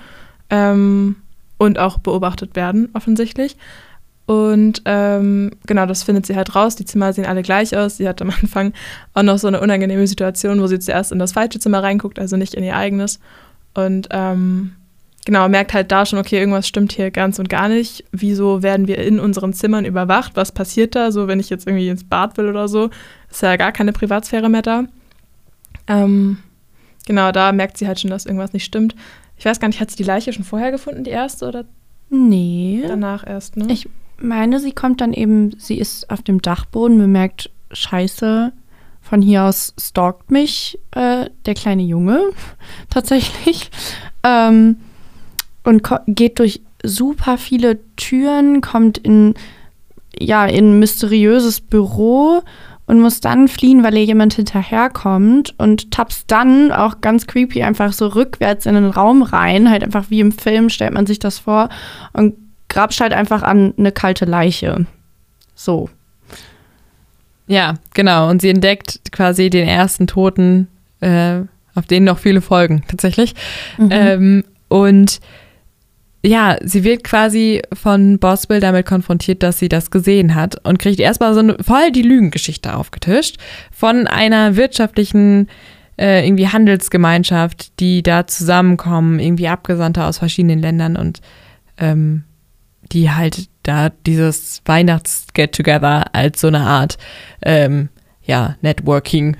ähm, 0.49 1.17
und 1.57 1.77
auch 1.77 1.99
beobachtet 1.99 2.55
werden, 2.55 2.89
offensichtlich. 2.93 3.55
Und 4.25 4.81
ähm, 4.85 5.51
genau, 5.67 5.85
das 5.85 6.03
findet 6.03 6.25
sie 6.25 6.35
halt 6.35 6.55
raus. 6.55 6.75
Die 6.75 6.85
Zimmer 6.85 7.11
sehen 7.11 7.25
alle 7.25 7.41
gleich 7.41 7.75
aus. 7.75 7.97
Sie 7.97 8.07
hat 8.07 8.21
am 8.21 8.29
Anfang 8.41 8.73
auch 9.13 9.23
noch 9.23 9.37
so 9.37 9.47
eine 9.47 9.61
unangenehme 9.61 10.07
Situation, 10.07 10.61
wo 10.61 10.67
sie 10.67 10.79
zuerst 10.79 11.11
in 11.11 11.19
das 11.19 11.33
falsche 11.33 11.59
Zimmer 11.59 11.83
reinguckt, 11.83 12.19
also 12.19 12.37
nicht 12.37 12.55
in 12.55 12.63
ihr 12.63 12.75
eigenes. 12.75 13.19
Und 13.73 14.07
ähm, 14.11 14.75
genau, 15.25 15.47
merkt 15.49 15.73
halt 15.73 15.91
da 15.91 16.05
schon, 16.05 16.19
okay, 16.19 16.37
irgendwas 16.39 16.67
stimmt 16.67 16.91
hier 16.93 17.11
ganz 17.11 17.39
und 17.39 17.49
gar 17.49 17.67
nicht. 17.69 18.03
Wieso 18.11 18.61
werden 18.63 18.87
wir 18.87 18.97
in 18.99 19.19
unseren 19.19 19.53
Zimmern 19.53 19.85
überwacht? 19.85 20.33
Was 20.35 20.51
passiert 20.51 20.95
da? 20.95 21.11
So, 21.11 21.27
wenn 21.27 21.39
ich 21.39 21.49
jetzt 21.49 21.67
irgendwie 21.67 21.89
ins 21.89 22.03
Bad 22.03 22.37
will 22.37 22.47
oder 22.49 22.67
so, 22.67 22.89
ist 23.29 23.41
ja 23.41 23.55
gar 23.55 23.71
keine 23.71 23.93
Privatsphäre 23.93 24.49
mehr 24.49 24.61
da. 24.61 24.85
Ähm, 25.87 26.37
genau, 27.05 27.31
da 27.31 27.51
merkt 27.51 27.77
sie 27.77 27.87
halt 27.87 27.99
schon, 27.99 28.09
dass 28.09 28.25
irgendwas 28.25 28.53
nicht 28.53 28.65
stimmt. 28.65 28.95
Ich 29.37 29.45
weiß 29.45 29.59
gar 29.59 29.67
nicht, 29.67 29.79
hat 29.79 29.89
sie 29.91 29.97
die 29.97 30.03
Leiche 30.03 30.31
schon 30.33 30.43
vorher 30.45 30.71
gefunden, 30.71 31.03
die 31.03 31.11
erste, 31.11 31.47
oder 31.47 31.65
Nee. 32.09 32.83
danach 32.87 33.25
erst, 33.25 33.57
ne? 33.57 33.65
Ich 33.69 33.89
meine, 34.17 34.59
sie 34.59 34.71
kommt 34.71 35.01
dann 35.01 35.13
eben, 35.13 35.57
sie 35.57 35.77
ist 35.77 36.09
auf 36.09 36.21
dem 36.21 36.41
Dachboden, 36.41 36.97
bemerkt, 36.97 37.49
scheiße, 37.71 38.53
von 39.01 39.21
hier 39.21 39.43
aus 39.43 39.73
stalkt 39.79 40.31
mich 40.31 40.79
äh, 40.91 41.29
der 41.45 41.53
kleine 41.55 41.83
Junge 41.83 42.21
tatsächlich 42.89 43.69
ähm, 44.23 44.77
und 45.63 45.83
geht 46.07 46.39
durch 46.39 46.61
super 46.83 47.37
viele 47.37 47.79
Türen, 47.95 48.61
kommt 48.61 48.97
in 48.97 49.35
ja 50.19 50.45
in 50.45 50.73
ein 50.73 50.79
mysteriöses 50.79 51.61
Büro 51.61 52.41
und 52.85 52.99
muss 52.99 53.21
dann 53.21 53.47
fliehen, 53.47 53.83
weil 53.83 53.95
ihr 53.97 54.05
jemand 54.05 54.33
hinterherkommt 54.33 55.55
und 55.57 55.91
tappst 55.91 56.29
dann 56.29 56.71
auch 56.71 57.01
ganz 57.01 57.27
creepy 57.27 57.63
einfach 57.63 57.93
so 57.93 58.07
rückwärts 58.07 58.65
in 58.65 58.75
den 58.75 58.85
Raum 58.85 59.21
rein, 59.21 59.69
halt 59.69 59.83
einfach 59.83 60.09
wie 60.09 60.19
im 60.19 60.31
Film 60.31 60.69
stellt 60.69 60.93
man 60.93 61.05
sich 61.05 61.19
das 61.19 61.39
vor 61.39 61.69
und 62.11 62.35
grabst 62.69 62.99
halt 62.99 63.13
einfach 63.13 63.43
an 63.43 63.73
eine 63.77 63.91
kalte 63.91 64.25
Leiche. 64.25 64.85
So. 65.55 65.89
Ja, 67.47 67.75
genau. 67.93 68.29
Und 68.29 68.41
sie 68.41 68.49
entdeckt 68.49 69.11
quasi 69.11 69.49
den 69.49 69.67
ersten 69.67 70.07
Toten, 70.07 70.67
äh, 71.01 71.41
auf 71.75 71.85
den 71.85 72.03
noch 72.03 72.19
viele 72.19 72.41
folgen, 72.41 72.83
tatsächlich. 72.87 73.33
Mhm. 73.77 73.89
Ähm, 73.91 74.43
und 74.69 75.19
ja, 76.25 76.57
sie 76.61 76.85
wird 76.85 77.03
quasi 77.03 77.61
von 77.73 78.17
Boswell 78.17 78.61
damit 78.61 78.85
konfrontiert, 78.85 79.43
dass 79.43 79.59
sie 79.59 79.67
das 79.67 79.91
gesehen 79.91 80.35
hat 80.35 80.55
und 80.65 80.79
kriegt 80.79 80.99
erstmal 80.99 81.33
so 81.33 81.41
eine, 81.41 81.57
voll 81.61 81.91
die 81.91 82.01
Lügengeschichte 82.01 82.75
aufgetischt 82.75 83.37
von 83.71 84.07
einer 84.07 84.55
wirtschaftlichen 84.55 85.49
äh, 85.97 86.25
irgendwie 86.25 86.47
Handelsgemeinschaft, 86.47 87.79
die 87.79 88.03
da 88.03 88.25
zusammenkommen, 88.25 89.19
irgendwie 89.19 89.49
Abgesandte 89.49 90.05
aus 90.05 90.19
verschiedenen 90.19 90.59
Ländern 90.59 90.95
und 90.95 91.19
ähm, 91.77 92.23
die 92.91 93.11
halt 93.11 93.49
da 93.63 93.89
dieses 93.89 94.61
Weihnachts-Get-Together 94.65 96.13
als 96.15 96.39
so 96.39 96.47
eine 96.47 96.61
Art 96.61 96.97
ähm, 97.41 97.89
ja, 98.23 98.55
Networking, 98.61 99.35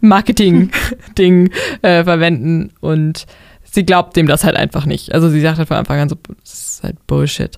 Marketing-Ding 0.00 1.50
äh, 1.82 2.04
verwenden 2.04 2.72
und 2.80 3.26
sie 3.72 3.84
glaubt 3.84 4.16
dem 4.16 4.26
das 4.26 4.44
halt 4.44 4.56
einfach 4.56 4.86
nicht. 4.86 5.14
Also 5.14 5.28
sie 5.28 5.40
sagt 5.40 5.58
halt 5.58 5.68
von 5.68 5.76
Anfang 5.76 6.00
an 6.00 6.08
so, 6.08 6.16
das 6.42 6.52
ist 6.52 6.82
halt 6.82 7.06
Bullshit. 7.06 7.56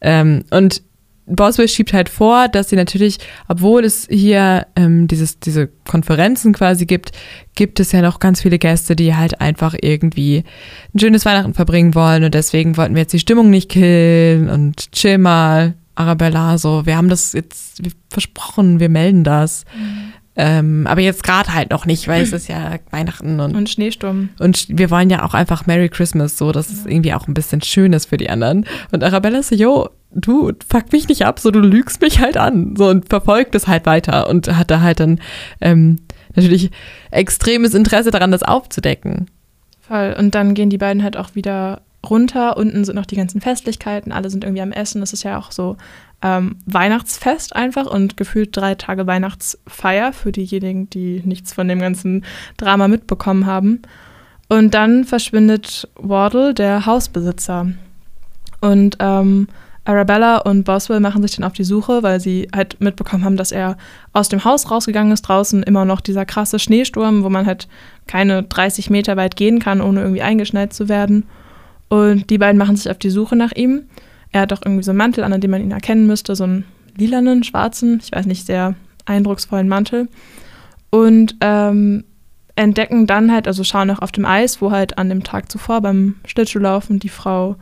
Ähm, 0.00 0.44
und 0.50 0.82
Boswell 1.26 1.68
schiebt 1.68 1.92
halt 1.92 2.08
vor, 2.08 2.48
dass 2.48 2.68
sie 2.68 2.76
natürlich, 2.76 3.18
obwohl 3.48 3.84
es 3.84 4.08
hier 4.10 4.66
ähm, 4.74 5.06
dieses, 5.06 5.38
diese 5.38 5.68
Konferenzen 5.88 6.52
quasi 6.52 6.84
gibt, 6.84 7.12
gibt 7.54 7.78
es 7.78 7.92
ja 7.92 8.02
noch 8.02 8.18
ganz 8.18 8.42
viele 8.42 8.58
Gäste, 8.58 8.96
die 8.96 9.14
halt 9.14 9.40
einfach 9.40 9.74
irgendwie 9.80 10.42
ein 10.92 10.98
schönes 10.98 11.24
Weihnachten 11.24 11.54
verbringen 11.54 11.94
wollen 11.94 12.24
und 12.24 12.34
deswegen 12.34 12.76
wollten 12.76 12.94
wir 12.94 13.02
jetzt 13.02 13.12
die 13.12 13.20
Stimmung 13.20 13.50
nicht 13.50 13.70
killen 13.70 14.50
und 14.50 14.90
chill 14.92 15.18
mal, 15.18 15.74
Arabella, 15.94 16.58
so, 16.58 16.86
wir 16.86 16.96
haben 16.96 17.08
das 17.08 17.34
jetzt 17.34 17.82
versprochen, 18.10 18.80
wir 18.80 18.88
melden 18.88 19.24
das. 19.24 19.64
Mhm. 19.76 19.91
Ähm, 20.34 20.86
aber 20.86 21.02
jetzt 21.02 21.24
gerade 21.24 21.54
halt 21.54 21.70
noch 21.70 21.84
nicht, 21.84 22.08
weil 22.08 22.22
es 22.22 22.32
ist 22.32 22.48
ja 22.48 22.76
Weihnachten 22.90 23.38
und, 23.38 23.54
und 23.54 23.68
Schneesturm. 23.68 24.30
Und 24.38 24.66
wir 24.68 24.90
wollen 24.90 25.10
ja 25.10 25.24
auch 25.24 25.34
einfach 25.34 25.66
Merry 25.66 25.90
Christmas, 25.90 26.38
so 26.38 26.52
dass 26.52 26.70
ja. 26.70 26.78
es 26.78 26.86
irgendwie 26.86 27.12
auch 27.12 27.28
ein 27.28 27.34
bisschen 27.34 27.60
schön 27.60 27.92
ist 27.92 28.06
für 28.06 28.16
die 28.16 28.30
anderen. 28.30 28.64
Und 28.92 29.04
Arabella 29.04 29.42
so, 29.42 29.54
yo, 29.54 29.90
du 30.10 30.52
fuck 30.66 30.90
mich 30.92 31.08
nicht 31.08 31.26
ab, 31.26 31.38
so 31.38 31.50
du 31.50 31.60
lügst 31.60 32.00
mich 32.00 32.18
halt 32.18 32.38
an. 32.38 32.74
So 32.76 32.88
und 32.88 33.10
verfolgt 33.10 33.54
es 33.54 33.66
halt 33.66 33.84
weiter 33.84 34.28
und 34.28 34.56
hat 34.56 34.70
da 34.70 34.80
halt 34.80 35.00
dann 35.00 35.20
ähm, 35.60 35.98
natürlich 36.34 36.70
extremes 37.10 37.74
Interesse 37.74 38.10
daran, 38.10 38.32
das 38.32 38.42
aufzudecken. 38.42 39.26
Voll. 39.80 40.16
Und 40.18 40.34
dann 40.34 40.54
gehen 40.54 40.70
die 40.70 40.78
beiden 40.78 41.02
halt 41.02 41.18
auch 41.18 41.34
wieder 41.34 41.82
runter. 42.08 42.56
Unten 42.56 42.84
sind 42.84 42.96
noch 42.96 43.06
die 43.06 43.16
ganzen 43.16 43.42
Festlichkeiten, 43.42 44.12
alle 44.12 44.30
sind 44.30 44.44
irgendwie 44.44 44.62
am 44.62 44.72
Essen. 44.72 45.00
Das 45.00 45.12
ist 45.12 45.24
ja 45.24 45.38
auch 45.38 45.52
so 45.52 45.76
ähm, 46.22 46.56
Weihnachtsfest 46.66 47.54
einfach 47.54 47.86
und 47.86 48.16
gefühlt 48.16 48.56
drei 48.56 48.74
Tage 48.74 49.06
Weihnachtsfeier 49.06 50.12
für 50.12 50.32
diejenigen, 50.32 50.88
die 50.88 51.22
nichts 51.24 51.52
von 51.52 51.68
dem 51.68 51.80
ganzen 51.80 52.24
Drama 52.56 52.88
mitbekommen 52.88 53.46
haben. 53.46 53.82
Und 54.48 54.74
dann 54.74 55.04
verschwindet 55.04 55.88
Wardle, 55.96 56.54
der 56.54 56.86
Hausbesitzer. 56.86 57.68
Und 58.60 58.96
ähm, 59.00 59.48
Arabella 59.84 60.38
und 60.38 60.64
Boswell 60.64 61.00
machen 61.00 61.22
sich 61.22 61.34
dann 61.34 61.44
auf 61.44 61.54
die 61.54 61.64
Suche, 61.64 62.02
weil 62.04 62.20
sie 62.20 62.48
halt 62.54 62.80
mitbekommen 62.80 63.24
haben, 63.24 63.36
dass 63.36 63.50
er 63.50 63.76
aus 64.12 64.28
dem 64.28 64.44
Haus 64.44 64.70
rausgegangen 64.70 65.12
ist. 65.12 65.22
Draußen 65.22 65.62
immer 65.64 65.84
noch 65.84 66.00
dieser 66.00 66.24
krasse 66.24 66.60
Schneesturm, 66.60 67.24
wo 67.24 67.28
man 67.28 67.46
halt 67.46 67.66
keine 68.06 68.44
30 68.44 68.90
Meter 68.90 69.16
weit 69.16 69.34
gehen 69.34 69.58
kann, 69.58 69.80
ohne 69.80 70.02
irgendwie 70.02 70.22
eingeschneit 70.22 70.72
zu 70.72 70.88
werden. 70.88 71.24
Und 71.88 72.30
die 72.30 72.38
beiden 72.38 72.58
machen 72.58 72.76
sich 72.76 72.90
auf 72.90 72.98
die 72.98 73.10
Suche 73.10 73.34
nach 73.34 73.52
ihm. 73.52 73.82
Er 74.32 74.42
hat 74.42 74.52
auch 74.52 74.62
irgendwie 74.64 74.82
so 74.82 74.90
einen 74.90 74.98
Mantel 74.98 75.24
an, 75.24 75.32
an 75.32 75.40
dem 75.40 75.50
man 75.50 75.62
ihn 75.62 75.70
erkennen 75.70 76.06
müsste, 76.06 76.34
so 76.34 76.44
einen 76.44 76.64
lilanen, 76.96 77.44
schwarzen, 77.44 78.00
ich 78.02 78.12
weiß 78.12 78.26
nicht, 78.26 78.46
sehr 78.46 78.74
eindrucksvollen 79.04 79.68
Mantel. 79.68 80.08
Und 80.90 81.36
ähm, 81.40 82.04
entdecken 82.54 83.06
dann 83.06 83.32
halt, 83.32 83.46
also 83.46 83.64
schauen 83.64 83.90
auch 83.90 84.00
auf 84.00 84.12
dem 84.12 84.24
Eis, 84.24 84.60
wo 84.60 84.70
halt 84.70 84.98
an 84.98 85.08
dem 85.08 85.24
Tag 85.24 85.50
zuvor 85.50 85.80
beim 85.80 86.16
Schlittschuhlaufen 86.26 86.98
die 86.98 87.08
Frau 87.08 87.56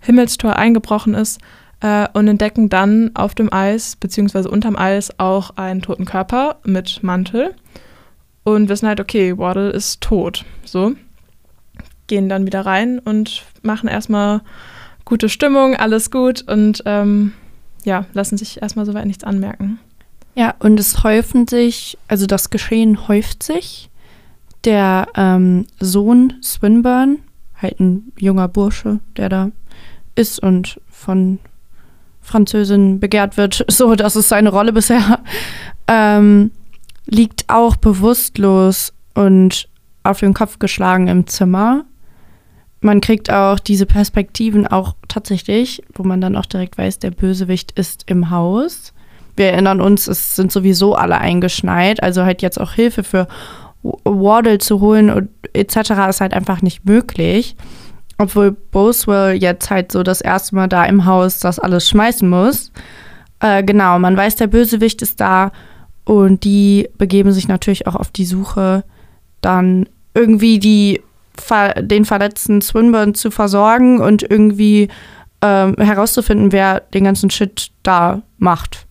Himmelstor 0.00 0.56
eingebrochen 0.56 1.14
ist 1.14 1.40
äh, 1.80 2.06
und 2.12 2.28
entdecken 2.28 2.68
dann 2.68 3.10
auf 3.14 3.34
dem 3.34 3.52
Eis, 3.52 3.96
beziehungsweise 3.96 4.50
unterm 4.50 4.76
Eis, 4.76 5.18
auch 5.18 5.56
einen 5.56 5.82
toten 5.82 6.04
Körper 6.04 6.56
mit 6.64 7.02
Mantel 7.02 7.54
und 8.44 8.68
wissen 8.68 8.86
halt, 8.86 9.00
okay, 9.00 9.36
Waddle 9.38 9.70
ist 9.70 10.02
tot. 10.02 10.44
So 10.64 10.94
gehen 12.06 12.28
dann 12.28 12.44
wieder 12.44 12.66
rein 12.66 12.98
und 12.98 13.44
machen 13.62 13.88
erstmal 13.88 14.42
gute 15.04 15.28
Stimmung, 15.28 15.76
alles 15.76 16.10
gut 16.10 16.42
und 16.48 16.82
ähm, 16.86 17.32
ja, 17.84 18.06
lassen 18.12 18.36
sich 18.38 18.62
erstmal 18.62 18.86
soweit 18.86 19.06
nichts 19.06 19.24
anmerken. 19.24 19.78
Ja, 20.34 20.54
und 20.58 20.80
es 20.80 21.04
häufen 21.04 21.46
sich, 21.46 21.96
also 22.08 22.26
das 22.26 22.50
Geschehen 22.50 23.08
häuft 23.08 23.42
sich. 23.42 23.90
Der 24.64 25.08
ähm, 25.14 25.66
Sohn 25.78 26.34
Swinburne, 26.42 27.18
halt 27.60 27.80
ein 27.80 28.12
junger 28.18 28.48
Bursche, 28.48 29.00
der 29.16 29.28
da 29.28 29.50
ist 30.14 30.40
und 30.40 30.80
von 30.90 31.38
Französin 32.22 32.98
begehrt 32.98 33.36
wird, 33.36 33.64
so 33.70 33.94
das 33.94 34.16
ist 34.16 34.30
seine 34.30 34.48
Rolle 34.48 34.72
bisher, 34.72 35.20
ähm, 35.86 36.50
liegt 37.06 37.44
auch 37.48 37.76
bewusstlos 37.76 38.94
und 39.14 39.68
auf 40.02 40.20
den 40.20 40.34
Kopf 40.34 40.58
geschlagen 40.58 41.08
im 41.08 41.26
Zimmer 41.26 41.84
man 42.84 43.00
kriegt 43.00 43.32
auch 43.32 43.58
diese 43.58 43.86
Perspektiven 43.86 44.66
auch 44.66 44.94
tatsächlich, 45.08 45.82
wo 45.94 46.02
man 46.02 46.20
dann 46.20 46.36
auch 46.36 46.44
direkt 46.44 46.76
weiß, 46.76 46.98
der 46.98 47.12
Bösewicht 47.12 47.72
ist 47.72 48.04
im 48.06 48.28
Haus. 48.28 48.92
Wir 49.36 49.46
erinnern 49.46 49.80
uns, 49.80 50.06
es 50.06 50.36
sind 50.36 50.52
sowieso 50.52 50.94
alle 50.94 51.18
eingeschneit, 51.18 52.02
also 52.02 52.24
halt 52.24 52.42
jetzt 52.42 52.60
auch 52.60 52.72
Hilfe 52.72 53.02
für 53.02 53.26
Wardle 53.82 54.58
zu 54.58 54.80
holen 54.80 55.08
und 55.08 55.30
etc. 55.54 55.76
ist 56.10 56.20
halt 56.20 56.34
einfach 56.34 56.60
nicht 56.60 56.84
möglich. 56.84 57.56
Obwohl 58.18 58.52
Boswell 58.52 59.34
jetzt 59.34 59.70
halt 59.70 59.90
so 59.90 60.02
das 60.02 60.20
erste 60.20 60.54
Mal 60.54 60.68
da 60.68 60.84
im 60.84 61.06
Haus 61.06 61.38
das 61.38 61.58
alles 61.58 61.88
schmeißen 61.88 62.28
muss. 62.28 62.70
Äh, 63.40 63.64
genau, 63.64 63.98
man 63.98 64.16
weiß, 64.16 64.36
der 64.36 64.46
Bösewicht 64.46 65.00
ist 65.00 65.20
da 65.20 65.52
und 66.04 66.44
die 66.44 66.90
begeben 66.98 67.32
sich 67.32 67.48
natürlich 67.48 67.86
auch 67.86 67.96
auf 67.96 68.10
die 68.10 68.26
Suche, 68.26 68.84
dann 69.40 69.88
irgendwie 70.14 70.58
die 70.58 71.00
den 71.80 72.04
verletzten 72.04 72.60
Swinburne 72.62 73.12
zu 73.12 73.30
versorgen 73.30 74.00
und 74.00 74.22
irgendwie 74.22 74.88
ähm, 75.42 75.74
herauszufinden, 75.78 76.52
wer 76.52 76.80
den 76.80 77.04
ganzen 77.04 77.30
Shit 77.30 77.70
da 77.82 78.22
macht. 78.38 78.86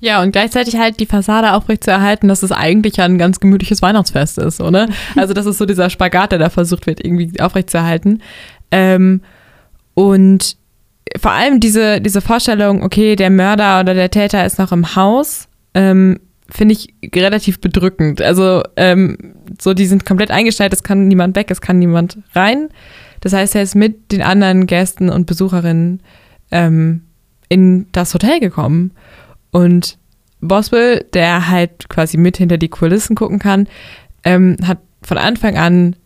Ja, 0.00 0.20
und 0.20 0.32
gleichzeitig 0.32 0.76
halt 0.76 0.98
die 0.98 1.06
Fassade 1.06 1.52
aufrechtzuerhalten, 1.52 2.26
dass 2.28 2.42
es 2.42 2.50
eigentlich 2.50 2.96
ja 2.96 3.04
ein 3.04 3.18
ganz 3.18 3.38
gemütliches 3.38 3.82
Weihnachtsfest 3.82 4.38
ist, 4.38 4.60
oder? 4.60 4.88
Also, 5.16 5.32
das 5.32 5.46
ist 5.46 5.58
so 5.58 5.64
dieser 5.64 5.90
Spagat, 5.90 6.32
der 6.32 6.40
da 6.40 6.50
versucht 6.50 6.86
wird, 6.86 7.04
irgendwie 7.04 7.38
aufrechtzuerhalten. 7.40 8.20
Ähm, 8.72 9.20
und 9.94 10.56
vor 11.20 11.30
allem 11.30 11.60
diese, 11.60 12.00
diese 12.00 12.20
Vorstellung, 12.20 12.82
okay, 12.82 13.14
der 13.14 13.30
Mörder 13.30 13.80
oder 13.80 13.94
der 13.94 14.10
Täter 14.10 14.44
ist 14.44 14.58
noch 14.58 14.72
im 14.72 14.96
Haus, 14.96 15.46
ähm, 15.74 16.18
finde 16.52 16.74
ich 16.74 16.94
relativ 17.14 17.60
bedrückend. 17.60 18.20
Also 18.20 18.62
ähm, 18.76 19.16
so, 19.60 19.74
die 19.74 19.86
sind 19.86 20.04
komplett 20.04 20.30
eingestellt, 20.30 20.72
es 20.72 20.82
kann 20.82 21.08
niemand 21.08 21.34
weg, 21.36 21.50
es 21.50 21.60
kann 21.60 21.78
niemand 21.78 22.18
rein. 22.34 22.68
Das 23.20 23.32
heißt, 23.32 23.54
er 23.54 23.62
ist 23.62 23.74
mit 23.74 24.12
den 24.12 24.22
anderen 24.22 24.66
Gästen 24.66 25.08
und 25.08 25.26
Besucherinnen 25.26 26.02
ähm, 26.50 27.02
in 27.48 27.86
das 27.92 28.12
Hotel 28.12 28.40
gekommen. 28.40 28.92
Und 29.50 29.98
Boswell, 30.40 31.06
der 31.14 31.48
halt 31.48 31.88
quasi 31.88 32.16
mit 32.16 32.36
hinter 32.36 32.58
die 32.58 32.68
Kulissen 32.68 33.16
gucken 33.16 33.38
kann, 33.38 33.68
ähm, 34.24 34.56
hat 34.66 34.78
von 35.02 35.18
Anfang 35.18 35.56
an 35.56 35.96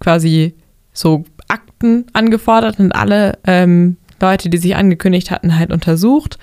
quasi 0.00 0.54
so 0.92 1.24
Akten 1.48 2.06
angefordert 2.12 2.80
und 2.80 2.92
alle 2.92 3.38
ähm, 3.46 3.96
Leute, 4.20 4.50
die 4.50 4.58
sich 4.58 4.76
angekündigt 4.76 5.30
hatten, 5.30 5.58
halt 5.58 5.72
untersucht. 5.72 6.38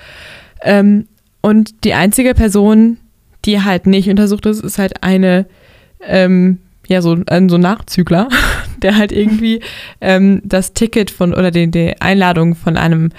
Ähm, 0.61 1.07
und 1.41 1.83
die 1.83 1.93
einzige 1.93 2.33
Person, 2.33 2.97
die 3.47 3.63
halt 3.63 3.87
nicht 3.87 4.09
untersucht 4.09 4.45
ist, 4.45 4.63
ist 4.63 4.77
halt 4.77 5.03
eine, 5.03 5.47
ähm, 6.01 6.59
ja, 6.87 7.01
so 7.01 7.17
ein 7.27 7.49
so 7.49 7.57
Nachzügler, 7.57 8.29
der 8.83 8.97
halt 8.97 9.11
irgendwie 9.11 9.61
ähm, 9.99 10.41
das 10.43 10.73
Ticket 10.73 11.09
von 11.09 11.33
oder 11.33 11.49
die, 11.49 11.71
die 11.71 11.99
Einladung 11.99 12.55
von 12.55 12.77
einem 12.77 13.11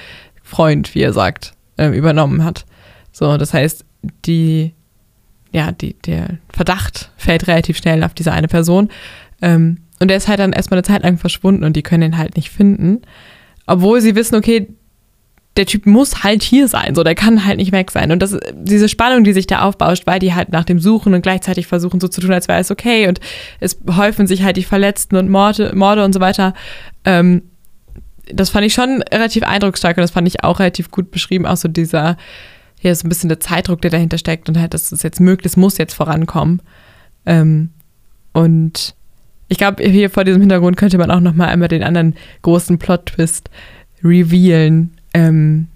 Freund, 0.42 0.94
wie 0.94 1.02
er 1.02 1.12
sagt, 1.12 1.54
ähm, 1.76 1.92
übernommen 1.92 2.44
hat. 2.44 2.64
So, 3.10 3.36
das 3.36 3.52
heißt, 3.52 3.84
die 4.24 4.72
ja, 5.52 5.72
die, 5.72 5.94
der 5.94 6.38
Verdacht 6.52 7.10
fällt 7.16 7.48
relativ 7.48 7.78
schnell 7.78 8.04
auf 8.04 8.14
diese 8.14 8.32
eine 8.32 8.48
Person. 8.48 8.90
Ähm, 9.40 9.78
und 10.00 10.08
der 10.08 10.16
ist 10.16 10.28
halt 10.28 10.38
dann 10.38 10.52
erstmal 10.52 10.78
eine 10.78 10.84
Zeit 10.84 11.02
lang 11.02 11.18
verschwunden 11.18 11.64
und 11.64 11.74
die 11.74 11.82
können 11.82 12.12
ihn 12.12 12.18
halt 12.18 12.36
nicht 12.36 12.50
finden. 12.50 13.02
Obwohl 13.66 14.00
sie 14.00 14.14
wissen, 14.14 14.36
okay, 14.36 14.68
der 15.58 15.66
Typ 15.66 15.86
muss 15.86 16.22
halt 16.22 16.44
hier 16.44 16.68
sein, 16.68 16.94
so 16.94 17.02
der 17.02 17.16
kann 17.16 17.44
halt 17.44 17.58
nicht 17.58 17.72
weg 17.72 17.90
sein. 17.90 18.12
Und 18.12 18.20
das, 18.20 18.38
diese 18.54 18.88
Spannung, 18.88 19.24
die 19.24 19.32
sich 19.32 19.48
da 19.48 19.62
aufbauscht, 19.62 20.06
weil 20.06 20.20
die 20.20 20.32
halt 20.32 20.50
nach 20.50 20.64
dem 20.64 20.78
Suchen 20.78 21.14
und 21.14 21.22
gleichzeitig 21.22 21.66
versuchen, 21.66 21.98
so 21.98 22.06
zu 22.06 22.20
tun, 22.20 22.32
als 22.32 22.46
wäre 22.46 22.60
es 22.60 22.70
okay. 22.70 23.08
Und 23.08 23.18
es 23.58 23.76
häufen 23.96 24.28
sich 24.28 24.44
halt 24.44 24.56
die 24.56 24.62
Verletzten 24.62 25.16
und 25.16 25.28
Morde, 25.28 25.74
Morde 25.74 26.04
und 26.04 26.12
so 26.12 26.20
weiter. 26.20 26.54
Ähm, 27.04 27.42
das 28.32 28.50
fand 28.50 28.66
ich 28.66 28.72
schon 28.72 29.02
relativ 29.02 29.42
eindrucksstark 29.42 29.96
und 29.96 30.02
das 30.02 30.12
fand 30.12 30.28
ich 30.28 30.44
auch 30.44 30.60
relativ 30.60 30.92
gut 30.92 31.10
beschrieben. 31.10 31.44
Auch 31.44 31.56
so 31.56 31.66
dieser, 31.66 32.16
ja, 32.80 32.94
so 32.94 33.04
ein 33.04 33.08
bisschen 33.08 33.28
der 33.28 33.40
Zeitdruck, 33.40 33.82
der 33.82 33.90
dahinter 33.90 34.18
steckt 34.18 34.48
und 34.48 34.58
halt, 34.58 34.74
dass 34.74 34.92
es 34.92 35.02
jetzt 35.02 35.18
möglichst 35.18 35.56
muss 35.56 35.76
jetzt 35.76 35.94
vorankommen. 35.94 36.62
Ähm, 37.26 37.70
und 38.32 38.94
ich 39.48 39.58
glaube, 39.58 39.82
hier 39.82 40.08
vor 40.08 40.22
diesem 40.22 40.40
Hintergrund 40.40 40.76
könnte 40.76 40.98
man 40.98 41.10
auch 41.10 41.20
noch 41.20 41.34
mal 41.34 41.48
einmal 41.48 41.68
den 41.68 41.82
anderen 41.82 42.14
großen 42.42 42.78
Plot-Twist 42.78 43.50
revealen, 44.04 44.97
ähm, 45.26 45.68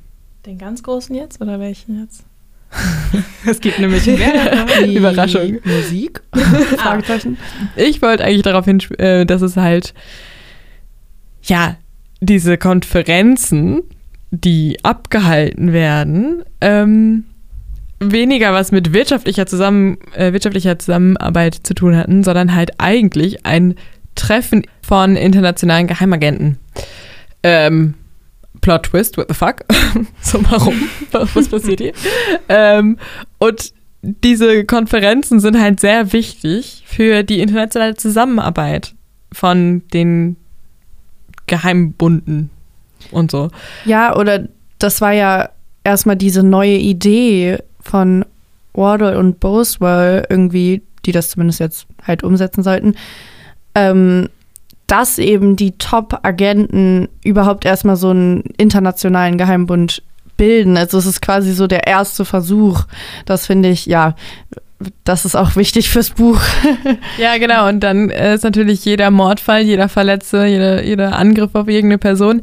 Den 0.47 0.59
ganz 0.59 0.83
großen 0.83 1.15
jetzt 1.15 1.41
oder 1.41 1.59
welchen 1.61 2.01
jetzt? 2.01 2.25
es 3.47 3.61
gibt 3.61 3.79
nämlich 3.79 4.07
mehrere 4.07 4.87
Überraschung. 4.97 5.59
Musik? 5.65 6.23
Fragezeichen. 6.77 7.37
Ich 7.77 8.01
wollte 8.03 8.25
eigentlich 8.25 8.43
darauf 8.43 8.65
hin, 8.65 8.81
äh, 8.99 9.27
dass 9.27 9.43
es 9.43 9.57
halt, 9.57 9.95
ja, 11.43 11.77
diese 12.21 12.57
Konferenzen, 12.57 13.83
die 14.31 14.79
abgehalten 14.83 15.73
werden, 15.73 16.45
ähm, 16.61 17.25
weniger 18.01 18.53
was 18.53 18.73
mit 18.73 18.93
wirtschaftlicher, 18.93 19.47
Zusammen, 19.47 19.99
äh, 20.15 20.33
wirtschaftlicher 20.33 20.79
Zusammenarbeit 20.79 21.55
zu 21.55 21.75
tun 21.75 21.97
hatten, 21.97 22.25
sondern 22.25 22.55
halt 22.55 22.73
eigentlich 22.79 23.45
ein 23.45 23.75
Treffen 24.15 24.63
von 24.83 25.17
internationalen 25.17 25.87
Geheimagenten. 25.87 26.59
Ähm, 27.43 27.95
Plot 28.61 28.85
Twist, 28.85 29.17
what 29.17 29.29
the 29.29 29.35
fuck? 29.35 29.65
so, 30.21 30.41
warum? 30.51 30.89
Was 31.35 31.49
passiert 31.49 31.81
hier? 31.81 31.93
ähm, 32.49 32.99
und 33.39 33.73
diese 34.03 34.65
Konferenzen 34.65 35.41
sind 35.41 35.61
halt 35.61 35.81
sehr 35.81 36.13
wichtig 36.13 36.83
für 36.87 37.23
die 37.23 37.41
internationale 37.41 37.95
Zusammenarbeit 37.95 38.95
von 39.33 39.83
den 39.93 40.37
Geheimbunden 41.47 42.51
und 43.11 43.31
so. 43.31 43.49
Ja, 43.85 44.17
oder 44.17 44.49
das 44.79 45.01
war 45.01 45.13
ja 45.13 45.51
erstmal 45.85 46.17
diese 46.17 46.43
neue 46.43 46.77
Idee 46.77 47.59
von 47.81 48.25
Wardle 48.75 49.19
und 49.19 49.41
Boswell 49.41 50.27
irgendwie, 50.29 50.83
die 51.05 51.13
das 51.13 51.31
zumindest 51.31 51.61
jetzt 51.61 51.87
halt 52.03 52.23
umsetzen 52.23 52.63
sollten, 52.63 52.95
ähm, 53.75 54.29
dass 54.87 55.19
eben 55.19 55.57
die 55.57 55.73
Top-Agenten 55.73 57.09
überhaupt 57.25 57.65
erstmal 57.65 57.97
so 57.97 58.11
einen 58.11 58.43
internationalen 58.57 59.39
Geheimbund 59.39 60.03
bilden. 60.37 60.77
Also 60.77 60.99
es 60.99 61.07
ist 61.07 61.23
quasi 61.23 61.53
so 61.53 61.67
der 61.67 61.87
erste 61.87 62.25
Versuch. 62.25 62.85
Das 63.27 63.47
finde 63.47 63.69
ich, 63.69 63.87
ja, 63.87 64.15
das 65.05 65.25
ist 65.25 65.37
auch 65.37 65.57
wichtig 65.57 65.89
fürs 65.89 66.11
Buch. 66.11 66.41
ja, 67.19 67.39
genau. 67.39 67.69
Und 67.69 67.81
dann 67.81 68.11
ist 68.11 68.45
natürlich 68.45 68.85
jeder 68.85 69.11
Mordfall, 69.11 69.63
jeder 69.63 69.89
Verletzte, 69.89 70.47
jeder, 70.47 70.85
jeder 70.85 71.17
Angriff 71.17 71.55
auf 71.55 71.69
irgendeine 71.69 71.99
Person 71.99 72.43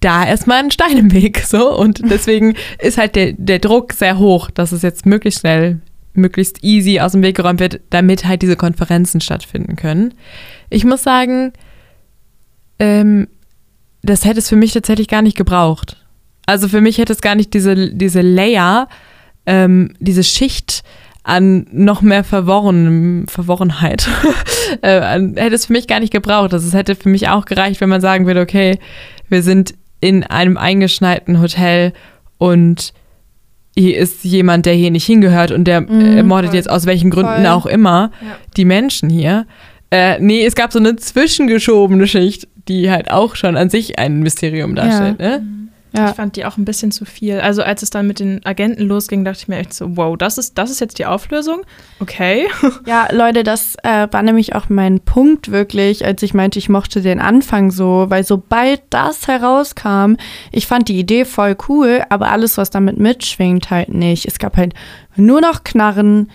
da 0.00 0.24
erstmal 0.24 0.58
ein 0.58 0.70
Stein 0.70 0.96
im 0.96 1.12
Weg. 1.12 1.38
So. 1.40 1.76
Und 1.76 2.02
deswegen 2.10 2.54
ist 2.80 2.98
halt 2.98 3.16
der, 3.16 3.32
der 3.32 3.58
Druck 3.58 3.92
sehr 3.92 4.18
hoch, 4.18 4.50
dass 4.50 4.72
es 4.72 4.82
jetzt 4.82 5.06
möglichst 5.06 5.40
schnell, 5.40 5.80
möglichst 6.14 6.62
easy 6.64 7.00
aus 7.00 7.12
dem 7.12 7.22
Weg 7.22 7.36
geräumt 7.36 7.60
wird, 7.60 7.80
damit 7.90 8.24
halt 8.24 8.42
diese 8.42 8.56
Konferenzen 8.56 9.20
stattfinden 9.20 9.76
können. 9.76 10.14
Ich 10.70 10.84
muss 10.84 11.02
sagen, 11.02 11.52
ähm, 12.78 13.28
das 14.02 14.24
hätte 14.24 14.38
es 14.38 14.48
für 14.48 14.56
mich 14.56 14.72
tatsächlich 14.72 15.08
gar 15.08 15.22
nicht 15.22 15.36
gebraucht. 15.36 15.96
Also 16.46 16.68
für 16.68 16.80
mich 16.80 16.98
hätte 16.98 17.12
es 17.12 17.20
gar 17.20 17.34
nicht 17.34 17.52
diese, 17.52 17.92
diese 17.92 18.20
Layer, 18.20 18.88
ähm, 19.46 19.94
diese 19.98 20.24
Schicht 20.24 20.82
an 21.22 21.66
noch 21.72 22.00
mehr 22.00 22.24
Verworren, 22.24 23.26
Verworrenheit, 23.28 24.08
äh, 24.82 25.00
hätte 25.36 25.54
es 25.54 25.66
für 25.66 25.74
mich 25.74 25.86
gar 25.86 26.00
nicht 26.00 26.12
gebraucht. 26.12 26.54
Also 26.54 26.66
es 26.66 26.74
hätte 26.74 26.94
für 26.94 27.10
mich 27.10 27.28
auch 27.28 27.44
gereicht, 27.44 27.80
wenn 27.80 27.90
man 27.90 28.00
sagen 28.00 28.26
würde, 28.26 28.40
okay, 28.40 28.78
wir 29.28 29.42
sind 29.42 29.74
in 30.00 30.24
einem 30.24 30.56
eingeschneiten 30.56 31.40
Hotel 31.40 31.92
und 32.38 32.94
hier 33.76 33.98
ist 33.98 34.24
jemand, 34.24 34.66
der 34.66 34.74
hier 34.74 34.90
nicht 34.90 35.04
hingehört 35.04 35.52
und 35.52 35.64
der 35.64 35.82
mm, 35.82 36.16
ermordet 36.16 36.54
jetzt 36.54 36.70
aus 36.70 36.86
welchen 36.86 37.10
Gründen 37.10 37.42
voll. 37.42 37.46
auch 37.46 37.66
immer 37.66 38.10
ja. 38.22 38.36
die 38.56 38.64
Menschen 38.64 39.10
hier. 39.10 39.46
Äh, 39.90 40.18
nee, 40.20 40.44
es 40.44 40.54
gab 40.54 40.72
so 40.72 40.78
eine 40.78 40.96
zwischengeschobene 40.96 42.06
Schicht, 42.06 42.48
die 42.68 42.90
halt 42.90 43.10
auch 43.10 43.34
schon 43.34 43.56
an 43.56 43.70
sich 43.70 43.98
ein 43.98 44.20
Mysterium 44.20 44.74
darstellt. 44.74 45.20
Ja. 45.20 45.38
Ne? 45.38 45.58
Ja. 45.96 46.10
Ich 46.10 46.16
fand 46.16 46.36
die 46.36 46.44
auch 46.44 46.58
ein 46.58 46.66
bisschen 46.66 46.92
zu 46.92 47.06
viel. 47.06 47.40
Also 47.40 47.62
als 47.62 47.82
es 47.82 47.88
dann 47.88 48.06
mit 48.06 48.20
den 48.20 48.44
Agenten 48.44 48.82
losging, 48.82 49.24
dachte 49.24 49.38
ich 49.40 49.48
mir 49.48 49.56
echt 49.56 49.72
so, 49.72 49.96
wow, 49.96 50.16
das 50.18 50.36
ist, 50.36 50.58
das 50.58 50.70
ist 50.70 50.80
jetzt 50.80 50.98
die 50.98 51.06
Auflösung? 51.06 51.62
Okay. 52.00 52.48
Ja, 52.86 53.08
Leute, 53.12 53.42
das 53.42 53.76
äh, 53.82 54.08
war 54.10 54.22
nämlich 54.22 54.54
auch 54.54 54.68
mein 54.68 55.00
Punkt 55.00 55.50
wirklich, 55.50 56.04
als 56.04 56.22
ich 56.22 56.32
meinte, 56.32 56.58
ich 56.58 56.68
mochte 56.68 57.02
den 57.02 57.20
Anfang 57.20 57.70
so, 57.70 58.06
weil 58.08 58.24
sobald 58.24 58.80
das 58.90 59.26
herauskam, 59.26 60.14
ich 60.52 60.66
fand 60.66 60.88
die 60.88 60.98
Idee 60.98 61.24
voll 61.24 61.56
cool, 61.68 62.02
aber 62.08 62.30
alles, 62.30 62.56
was 62.56 62.70
damit 62.70 62.98
mitschwingt, 62.98 63.70
halt 63.70 63.90
nicht. 63.90 64.26
Es 64.26 64.38
gab 64.38 64.56
halt 64.56 64.74
nur 65.16 65.40
noch 65.40 65.64
Knarren, 65.64 66.30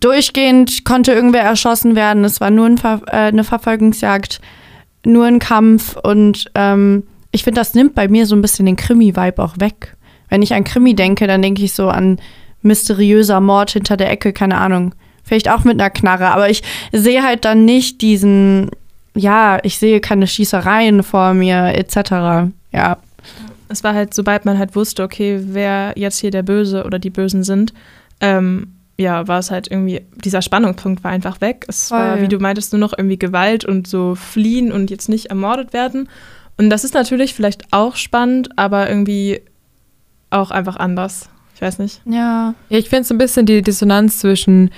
durchgehend 0.00 0.84
konnte 0.84 1.12
irgendwer 1.12 1.42
erschossen 1.42 1.94
werden, 1.94 2.24
es 2.24 2.40
war 2.40 2.50
nur 2.50 2.66
ein 2.66 2.78
Ver 2.78 3.02
äh, 3.06 3.28
eine 3.28 3.44
Verfolgungsjagd 3.44 4.40
nur 5.06 5.26
ein 5.26 5.38
Kampf 5.38 5.96
und 5.96 6.50
ähm, 6.54 7.04
ich 7.30 7.44
finde, 7.44 7.60
das 7.60 7.74
nimmt 7.74 7.94
bei 7.94 8.08
mir 8.08 8.26
so 8.26 8.34
ein 8.34 8.42
bisschen 8.42 8.66
den 8.66 8.76
Krimi-Vibe 8.76 9.42
auch 9.42 9.54
weg. 9.58 9.96
Wenn 10.28 10.42
ich 10.42 10.54
an 10.54 10.64
Krimi 10.64 10.94
denke, 10.94 11.26
dann 11.26 11.42
denke 11.42 11.62
ich 11.62 11.74
so 11.74 11.88
an 11.88 12.18
mysteriöser 12.62 13.40
Mord 13.40 13.70
hinter 13.70 13.96
der 13.96 14.10
Ecke, 14.10 14.32
keine 14.32 14.58
Ahnung. 14.58 14.94
Vielleicht 15.22 15.48
auch 15.50 15.64
mit 15.64 15.80
einer 15.80 15.90
Knarre, 15.90 16.28
aber 16.28 16.50
ich 16.50 16.62
sehe 16.92 17.22
halt 17.22 17.44
dann 17.44 17.64
nicht 17.64 18.00
diesen, 18.00 18.70
ja, 19.14 19.58
ich 19.62 19.78
sehe 19.78 20.00
keine 20.00 20.26
Schießereien 20.26 21.02
vor 21.02 21.34
mir, 21.34 21.74
etc. 21.74 22.50
Ja. 22.72 22.98
Es 23.68 23.82
war 23.82 23.94
halt, 23.94 24.14
sobald 24.14 24.44
man 24.44 24.58
halt 24.58 24.76
wusste, 24.76 25.02
okay, 25.02 25.40
wer 25.42 25.92
jetzt 25.96 26.20
hier 26.20 26.30
der 26.30 26.42
Böse 26.42 26.84
oder 26.84 26.98
die 26.98 27.10
Bösen 27.10 27.42
sind, 27.42 27.72
ähm, 28.20 28.75
ja, 28.98 29.28
war 29.28 29.38
es 29.38 29.50
halt 29.50 29.70
irgendwie, 29.70 30.02
dieser 30.14 30.42
Spannungspunkt 30.42 31.04
war 31.04 31.10
einfach 31.10 31.40
weg. 31.40 31.66
Es 31.68 31.88
Voll. 31.88 31.98
war, 31.98 32.20
wie 32.22 32.28
du 32.28 32.38
meintest, 32.38 32.72
nur 32.72 32.80
noch 32.80 32.94
irgendwie 32.96 33.18
Gewalt 33.18 33.64
und 33.64 33.86
so 33.86 34.14
fliehen 34.14 34.72
und 34.72 34.90
jetzt 34.90 35.08
nicht 35.08 35.26
ermordet 35.26 35.72
werden. 35.72 36.08
Und 36.56 36.70
das 36.70 36.84
ist 36.84 36.94
natürlich 36.94 37.34
vielleicht 37.34 37.72
auch 37.72 37.96
spannend, 37.96 38.58
aber 38.58 38.88
irgendwie 38.88 39.42
auch 40.30 40.50
einfach 40.50 40.76
anders. 40.76 41.28
Ich 41.54 41.62
weiß 41.62 41.78
nicht. 41.78 42.00
Ja. 42.06 42.54
ja 42.68 42.78
ich 42.78 42.88
finde 42.88 43.02
es 43.02 43.10
ein 43.10 43.18
bisschen 43.18 43.46
die 43.46 43.62
Dissonanz 43.62 44.18
zwischen 44.18 44.70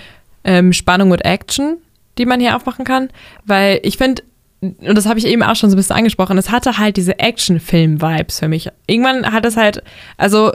ähm, 0.45 0.73
Spannung 0.73 1.13
und 1.13 1.25
Action, 1.25 1.77
die 2.19 2.27
man 2.27 2.41
hier 2.41 2.57
aufmachen 2.57 2.85
kann, 2.85 3.11
weil 3.45 3.81
ich 3.83 3.99
finde, 3.99 4.23
und 4.61 4.97
das 4.97 5.07
habe 5.07 5.21
ich 5.21 5.27
eben 5.27 5.45
auch 5.45 5.55
schon 5.55 5.71
so 5.71 5.77
ein 5.77 5.79
bisschen 5.79 5.97
angesprochen, 5.97 6.39
es 6.39 6.51
hatte 6.51 6.79
halt 6.79 6.97
diese 6.97 7.21
Action-Film-Vibes 7.21 8.41
für 8.41 8.49
mich. 8.49 8.69
Irgendwann 8.87 9.33
hat 9.33 9.47
es 9.47 9.57
halt, 9.57 9.83
also 10.17 10.53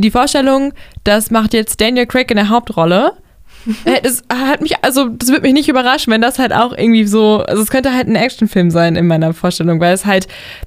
die 0.00 0.10
Vorstellung, 0.10 0.72
das 1.04 1.30
macht 1.30 1.54
jetzt 1.54 1.80
Daniel 1.80 2.06
Craig 2.06 2.30
in 2.30 2.36
der 2.36 2.48
Hauptrolle. 2.48 3.12
Es 4.02 4.22
hat 4.32 4.62
mich, 4.62 4.82
also 4.82 5.08
das 5.08 5.28
würde 5.28 5.42
mich 5.42 5.52
nicht 5.52 5.68
überraschen, 5.68 6.12
wenn 6.12 6.22
das 6.22 6.38
halt 6.38 6.54
auch 6.54 6.72
irgendwie 6.72 7.04
so, 7.04 7.42
also 7.46 7.60
es 7.60 7.70
könnte 7.70 7.92
halt 7.92 8.06
ein 8.06 8.14
Actionfilm 8.14 8.70
sein 8.70 8.96
in 8.96 9.06
meiner 9.06 9.34
Vorstellung, 9.34 9.80
weil 9.80 9.92
es 9.92 10.06
halt 10.06 10.26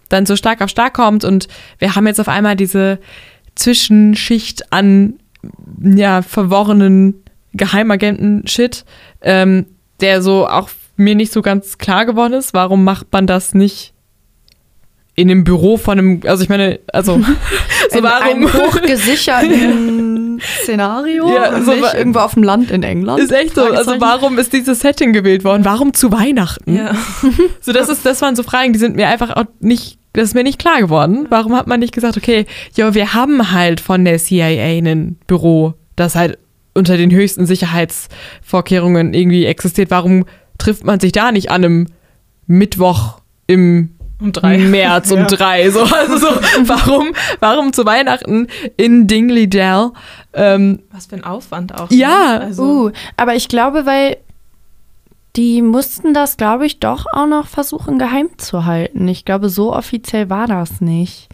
dann 0.09 0.25
so 0.25 0.35
stark 0.35 0.61
auf 0.61 0.69
stark 0.69 0.93
kommt 0.93 1.23
und 1.23 1.47
wir 1.79 1.95
haben 1.95 2.05
jetzt 2.05 2.19
auf 2.19 2.27
einmal 2.27 2.55
diese 2.55 2.99
Zwischenschicht 3.55 4.71
an 4.71 5.15
ja 5.81 6.21
verworrenen 6.21 7.23
Geheimagenten-Shit, 7.53 8.85
ähm, 9.21 9.65
der 10.01 10.21
so 10.21 10.47
auch 10.47 10.69
mir 10.95 11.15
nicht 11.15 11.33
so 11.33 11.41
ganz 11.41 11.77
klar 11.77 12.05
geworden 12.05 12.33
ist. 12.33 12.53
Warum 12.53 12.83
macht 12.83 13.07
man 13.11 13.25
das 13.25 13.53
nicht 13.53 13.93
in 15.21 15.27
dem 15.27 15.43
Büro 15.43 15.77
von 15.77 15.99
einem, 15.99 16.21
also 16.25 16.41
ich 16.43 16.49
meine, 16.49 16.79
also 16.91 17.21
so 17.91 17.97
in 17.97 18.03
warum 18.03 18.23
einem 18.23 18.53
hochgesicherten 18.53 20.41
Szenario 20.63 21.31
ja, 21.31 21.61
so 21.61 21.73
nicht 21.73 21.93
irgendwo 21.93 22.19
auf 22.19 22.33
dem 22.33 22.41
Land 22.41 22.71
in 22.71 22.81
England. 22.81 23.21
Ist 23.21 23.31
echt 23.31 23.53
so. 23.53 23.63
Also 23.65 23.99
warum 23.99 24.39
ist 24.39 24.51
dieses 24.51 24.79
Setting 24.79 25.13
gewählt 25.13 25.43
worden? 25.43 25.63
Warum 25.63 25.93
zu 25.93 26.11
Weihnachten? 26.11 26.75
Ja. 26.75 26.95
So 27.61 27.71
das 27.71 27.89
ist, 27.89 28.03
das 28.03 28.19
waren 28.23 28.35
so 28.35 28.41
Fragen, 28.41 28.73
die 28.73 28.79
sind 28.79 28.95
mir 28.95 29.07
einfach 29.07 29.35
auch 29.35 29.45
nicht, 29.59 29.99
das 30.13 30.29
ist 30.29 30.33
mir 30.33 30.43
nicht 30.43 30.57
klar 30.57 30.81
geworden. 30.81 31.27
Warum 31.29 31.55
hat 31.55 31.67
man 31.67 31.79
nicht 31.79 31.93
gesagt, 31.93 32.17
okay, 32.17 32.47
ja, 32.75 32.95
wir 32.95 33.13
haben 33.13 33.51
halt 33.51 33.79
von 33.79 34.03
der 34.03 34.17
CIA 34.17 34.81
ein 34.81 35.19
Büro, 35.27 35.75
das 35.95 36.15
halt 36.15 36.39
unter 36.73 36.97
den 36.97 37.11
höchsten 37.11 37.45
Sicherheitsvorkehrungen 37.45 39.13
irgendwie 39.13 39.45
existiert. 39.45 39.91
Warum 39.91 40.25
trifft 40.57 40.83
man 40.83 40.99
sich 40.99 41.11
da 41.11 41.31
nicht 41.31 41.51
an 41.51 41.63
einem 41.63 41.87
Mittwoch 42.47 43.19
im 43.45 43.91
um 44.21 44.31
drei. 44.31 44.57
März 44.57 45.11
um 45.11 45.19
ja. 45.19 45.25
drei. 45.25 45.69
So, 45.71 45.81
also 45.81 46.17
so, 46.17 46.27
warum, 46.63 47.13
warum 47.39 47.73
zu 47.73 47.85
Weihnachten 47.85 48.47
in 48.77 49.07
Dingley 49.07 49.49
Dell? 49.49 49.91
Ähm, 50.33 50.83
Was 50.91 51.07
für 51.07 51.15
ein 51.15 51.23
Aufwand 51.23 51.73
auch. 51.75 51.89
Ja, 51.91 52.39
ne? 52.39 52.41
also, 52.41 52.63
Uh, 52.63 52.91
aber 53.17 53.35
ich 53.35 53.47
glaube, 53.47 53.85
weil 53.85 54.17
die 55.35 55.61
mussten 55.61 56.13
das, 56.13 56.37
glaube 56.37 56.65
ich, 56.65 56.79
doch 56.79 57.05
auch 57.11 57.27
noch 57.27 57.47
versuchen 57.47 57.97
geheim 57.97 58.29
zu 58.37 58.65
halten. 58.65 59.07
Ich 59.07 59.25
glaube, 59.25 59.49
so 59.49 59.73
offiziell 59.73 60.29
war 60.29 60.47
das 60.47 60.81
nicht. 60.81 61.29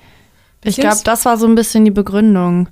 Ich 0.63 0.77
glaube, 0.77 0.99
das 1.03 1.25
war 1.25 1.38
so 1.38 1.47
ein 1.47 1.55
bisschen 1.55 1.85
die 1.85 1.91
Begründung. 1.91 2.69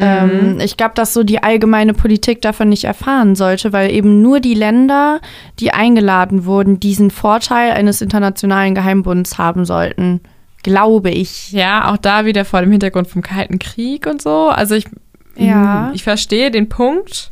Ähm, 0.00 0.58
ich 0.60 0.76
glaube, 0.76 0.92
dass 0.94 1.12
so 1.14 1.22
die 1.22 1.42
allgemeine 1.42 1.94
Politik 1.94 2.40
davon 2.42 2.68
nicht 2.68 2.84
erfahren 2.84 3.34
sollte, 3.34 3.72
weil 3.72 3.90
eben 3.92 4.22
nur 4.22 4.40
die 4.40 4.54
Länder, 4.54 5.20
die 5.58 5.72
eingeladen 5.72 6.44
wurden, 6.44 6.80
diesen 6.80 7.10
Vorteil 7.10 7.72
eines 7.72 8.00
internationalen 8.00 8.74
Geheimbunds 8.74 9.38
haben 9.38 9.64
sollten. 9.64 10.20
Glaube 10.62 11.10
ich. 11.10 11.52
ja, 11.52 11.90
auch 11.90 11.96
da 11.96 12.24
wieder 12.26 12.44
vor 12.44 12.60
dem 12.60 12.70
Hintergrund 12.70 13.08
vom 13.08 13.22
Kalten 13.22 13.58
Krieg 13.58 14.06
und 14.06 14.20
so. 14.20 14.48
Also 14.48 14.74
ich, 14.74 14.84
Ja. 15.36 15.88
mh, 15.88 15.92
ich 15.94 16.02
verstehe 16.02 16.50
den 16.50 16.68
Punkt. 16.68 17.30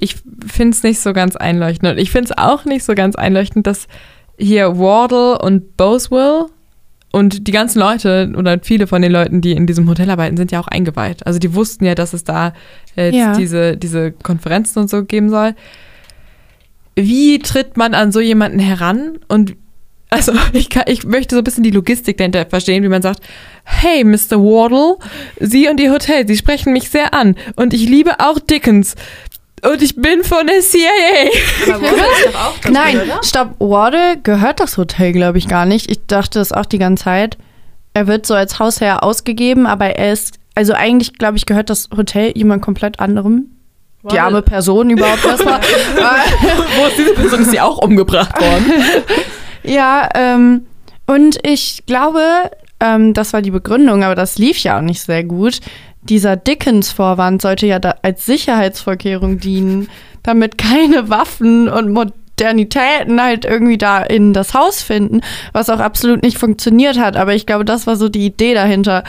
Ich 0.00 0.16
finde 0.46 0.74
es 0.76 0.82
nicht 0.82 1.00
so 1.00 1.12
ganz 1.12 1.36
einleuchtend. 1.36 1.92
Und 1.92 1.98
ich 1.98 2.10
finde 2.10 2.30
es 2.30 2.38
auch 2.38 2.64
nicht 2.64 2.84
so 2.84 2.94
ganz 2.94 3.14
einleuchtend, 3.16 3.66
dass 3.66 3.86
hier 4.36 4.78
Wardle 4.78 5.38
und 5.38 5.76
Boswell 5.76 6.46
und 7.10 7.46
die 7.48 7.52
ganzen 7.52 7.78
Leute 7.80 8.32
oder 8.36 8.58
viele 8.62 8.86
von 8.86 9.00
den 9.02 9.12
Leuten, 9.12 9.40
die 9.40 9.52
in 9.52 9.66
diesem 9.66 9.88
Hotel 9.88 10.10
arbeiten, 10.10 10.36
sind 10.36 10.52
ja 10.52 10.60
auch 10.60 10.68
eingeweiht. 10.68 11.26
Also 11.26 11.38
die 11.38 11.54
wussten 11.54 11.84
ja, 11.84 11.94
dass 11.94 12.12
es 12.12 12.24
da 12.24 12.52
jetzt 12.96 13.14
Ja. 13.14 13.34
diese, 13.34 13.76
diese 13.76 14.12
Konferenzen 14.12 14.80
und 14.80 14.90
so 14.90 15.04
geben 15.04 15.30
soll. 15.30 15.54
Wie 16.96 17.38
tritt 17.38 17.76
man 17.76 17.94
an 17.94 18.12
so 18.12 18.20
jemanden 18.20 18.58
heran 18.58 19.18
und 19.28 19.56
also 20.10 20.32
ich, 20.52 20.68
kann, 20.70 20.84
ich 20.86 21.04
möchte 21.04 21.34
so 21.34 21.40
ein 21.40 21.44
bisschen 21.44 21.64
die 21.64 21.70
Logistik 21.70 22.16
dahinter 22.16 22.46
verstehen, 22.46 22.82
wie 22.82 22.88
man 22.88 23.02
sagt, 23.02 23.20
hey 23.64 24.04
Mr. 24.04 24.38
Wardle, 24.38 24.96
Sie 25.38 25.68
und 25.68 25.78
Ihr 25.80 25.92
Hotel, 25.92 26.26
Sie 26.26 26.36
sprechen 26.36 26.72
mich 26.72 26.88
sehr 26.90 27.14
an 27.14 27.36
und 27.56 27.74
ich 27.74 27.88
liebe 27.88 28.18
auch 28.20 28.38
Dickens 28.38 28.94
und 29.62 29.82
ich 29.82 29.96
bin 29.96 30.22
von 30.24 30.46
der 30.46 30.60
CIA. 30.60 30.88
Aber 31.74 31.82
Wardle 31.82 31.96
ist 31.96 32.26
doch 32.34 32.40
auch 32.40 32.54
Nein, 32.70 33.00
oder? 33.02 33.22
stopp, 33.22 33.54
Wardle 33.58 34.16
gehört 34.22 34.60
das 34.60 34.76
Hotel, 34.78 35.12
glaube 35.12 35.38
ich, 35.38 35.48
gar 35.48 35.66
nicht. 35.66 35.90
Ich 35.90 36.06
dachte 36.06 36.38
das 36.38 36.52
auch 36.52 36.66
die 36.66 36.78
ganze 36.78 37.04
Zeit. 37.04 37.38
Er 37.94 38.06
wird 38.06 38.26
so 38.26 38.34
als 38.34 38.58
Hausherr 38.58 39.02
ausgegeben, 39.02 39.66
aber 39.66 39.86
er 39.96 40.12
ist, 40.12 40.34
also 40.54 40.72
eigentlich, 40.74 41.14
glaube 41.14 41.36
ich, 41.36 41.46
gehört 41.46 41.70
das 41.70 41.88
Hotel 41.96 42.32
jemand 42.36 42.62
komplett 42.62 43.00
anderem. 43.00 43.46
Die 44.02 44.06
Wardle- 44.06 44.20
arme 44.22 44.42
Person 44.42 44.90
überhaupt 44.90 45.24
erstmal. 45.24 45.60
Wo 46.78 46.86
ist 46.86 46.98
diese 46.98 47.14
Person? 47.14 47.40
Ist 47.42 47.50
sie 47.50 47.60
auch 47.60 47.78
umgebracht 47.78 48.40
worden? 48.40 48.72
ja, 49.64 50.08
ähm, 50.14 50.66
und 51.06 51.38
ich 51.44 51.82
glaube, 51.86 52.22
ähm, 52.80 53.12
das 53.14 53.32
war 53.32 53.42
die 53.42 53.50
Begründung, 53.50 54.04
aber 54.04 54.14
das 54.14 54.38
lief 54.38 54.58
ja 54.58 54.78
auch 54.78 54.82
nicht 54.82 55.00
sehr 55.00 55.24
gut. 55.24 55.58
Dieser 56.02 56.36
Dickens-Vorwand 56.36 57.42
sollte 57.42 57.66
ja 57.66 57.78
da 57.78 57.96
als 58.02 58.24
Sicherheitsvorkehrung 58.26 59.38
dienen, 59.38 59.88
damit 60.22 60.58
keine 60.58 61.08
Waffen 61.08 61.68
und 61.68 61.92
Modernitäten 61.92 63.20
halt 63.20 63.44
irgendwie 63.44 63.78
da 63.78 64.02
in 64.02 64.32
das 64.32 64.54
Haus 64.54 64.82
finden, 64.82 65.20
was 65.52 65.70
auch 65.70 65.80
absolut 65.80 66.22
nicht 66.22 66.38
funktioniert 66.38 66.98
hat. 66.98 67.16
Aber 67.16 67.34
ich 67.34 67.46
glaube, 67.46 67.64
das 67.64 67.86
war 67.86 67.96
so 67.96 68.08
die 68.08 68.26
Idee 68.26 68.54
dahinter. 68.54 69.04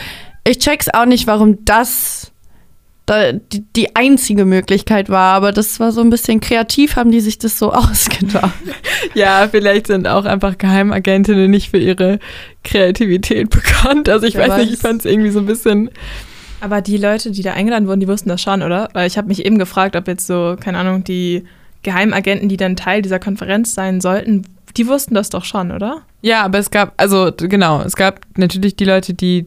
Ich 0.46 0.60
check's 0.60 0.90
auch 0.92 1.06
nicht, 1.06 1.28
warum 1.28 1.64
das 1.66 2.32
da 3.10 3.32
die, 3.32 3.64
die 3.76 3.96
einzige 3.96 4.46
Möglichkeit 4.46 5.10
war, 5.10 5.34
aber 5.34 5.52
das 5.52 5.80
war 5.80 5.92
so 5.92 6.02
ein 6.02 6.12
bisschen 6.12 6.42
kreativ, 6.42 6.96
haben 6.96 7.10
die 7.12 7.22
sich 7.22 7.40
das 7.40 7.58
so 7.58 7.74
ausgedacht. 7.74 8.54
Ja, 9.16 9.48
vielleicht 9.50 9.88
sind 9.88 10.08
auch 10.08 10.26
einfach 10.26 10.58
Geheimagentinnen 10.58 11.50
nicht 11.50 11.72
für 11.72 11.80
ihre 11.80 12.20
Kreativität 12.64 13.50
bekannt. 13.50 14.10
Also 14.10 14.28
ich 14.28 14.36
Wer 14.36 14.50
weiß 14.50 14.58
nicht, 14.58 14.74
ich 14.74 14.74
weiß. 14.74 14.82
fand 14.82 15.00
es 15.00 15.06
irgendwie 15.06 15.32
so 15.32 15.40
ein 15.40 15.48
bisschen. 15.48 15.90
Aber 16.62 16.82
die 16.82 16.98
Leute, 16.98 17.32
die 17.32 17.42
da 17.42 17.54
eingeladen 17.54 17.88
wurden, 17.88 18.00
die 18.00 18.08
wussten 18.08 18.30
das 18.30 18.42
schon, 18.42 18.62
oder? 18.62 18.90
Weil 18.94 19.08
ich 19.08 19.18
habe 19.18 19.28
mich 19.28 19.46
eben 19.46 19.58
gefragt, 19.58 19.96
ob 19.96 20.08
jetzt 20.08 20.28
so, 20.28 20.56
keine 20.60 20.78
Ahnung, 20.78 21.04
die 21.04 21.46
Geheimagenten, 21.84 22.50
die 22.50 22.58
dann 22.58 22.76
Teil 22.76 23.02
dieser 23.02 23.20
Konferenz 23.20 23.74
sein 23.74 24.02
sollten, 24.02 24.44
die 24.76 24.88
wussten 24.88 25.16
das 25.16 25.30
doch 25.30 25.46
schon, 25.46 25.72
oder? 25.72 26.02
Ja, 26.22 26.44
aber 26.44 26.60
es 26.60 26.70
gab, 26.70 26.94
also 26.98 27.32
genau, 27.36 27.82
es 27.82 27.96
gab 27.96 28.22
natürlich 28.36 28.76
die 28.76 28.86
Leute, 28.86 29.14
die 29.14 29.46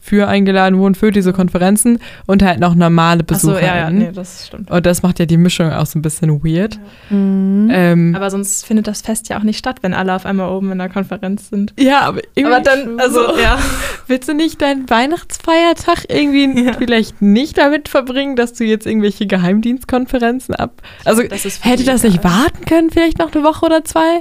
dafür 0.00 0.28
eingeladen 0.28 0.78
wurden 0.78 0.94
für 0.94 1.10
diese 1.10 1.32
Konferenzen 1.32 1.98
und 2.26 2.42
halt 2.42 2.58
noch 2.60 2.74
normale 2.74 3.22
Ach 3.30 3.36
so, 3.38 3.48
Besucher. 3.52 3.66
ja, 3.66 3.76
ja, 3.76 3.90
nee, 3.90 4.10
das 4.12 4.46
stimmt. 4.46 4.70
Und 4.70 4.86
das 4.86 5.02
macht 5.02 5.18
ja 5.18 5.26
die 5.26 5.36
Mischung 5.36 5.70
auch 5.72 5.86
so 5.86 5.98
ein 5.98 6.02
bisschen 6.02 6.42
weird. 6.44 6.78
Mhm. 7.10 7.68
Ähm, 7.72 8.14
Aber 8.16 8.30
sonst 8.30 8.66
findet 8.66 8.86
das 8.86 9.02
Fest 9.02 9.28
ja 9.28 9.38
auch 9.38 9.42
nicht 9.42 9.58
statt, 9.58 9.78
wenn 9.82 9.94
alle 9.94 10.14
auf 10.14 10.26
einmal 10.26 10.48
oben 10.50 10.72
in 10.72 10.78
der 10.78 10.88
Konferenz 10.88 11.50
sind. 11.50 11.72
ja, 11.78 12.00
aber 12.00 12.20
irgendwie 12.34 12.54
Aber 12.54 12.64
dann, 12.64 12.98
also, 13.00 13.34
so. 13.34 13.38
ja. 13.38 13.58
Willst 14.06 14.28
du 14.28 14.34
nicht 14.34 14.60
deinen 14.62 14.88
Weihnachtsfeiertag 14.90 16.04
irgendwie 16.08 16.64
Ja. 16.64 16.72
vielleicht 16.74 17.22
nicht 17.22 17.58
damit 17.58 17.88
verbringen, 17.88 18.36
dass 18.36 18.52
du 18.54 18.64
jetzt 18.64 18.86
irgendwelche 18.86 19.26
Geheimdienstkonferenzen 19.26 20.54
ab. 20.54 20.82
Also 21.04 21.22
Das 21.22 21.44
ist 21.44 21.64
hätte 21.64 21.84
das 21.84 22.02
nicht 22.02 22.24
warten 22.24 22.64
können, 22.64 22.90
vielleicht 22.90 23.18
noch 23.18 23.32
eine 23.32 23.44
Woche 23.44 23.66
oder 23.66 23.84
zwei? 23.84 24.20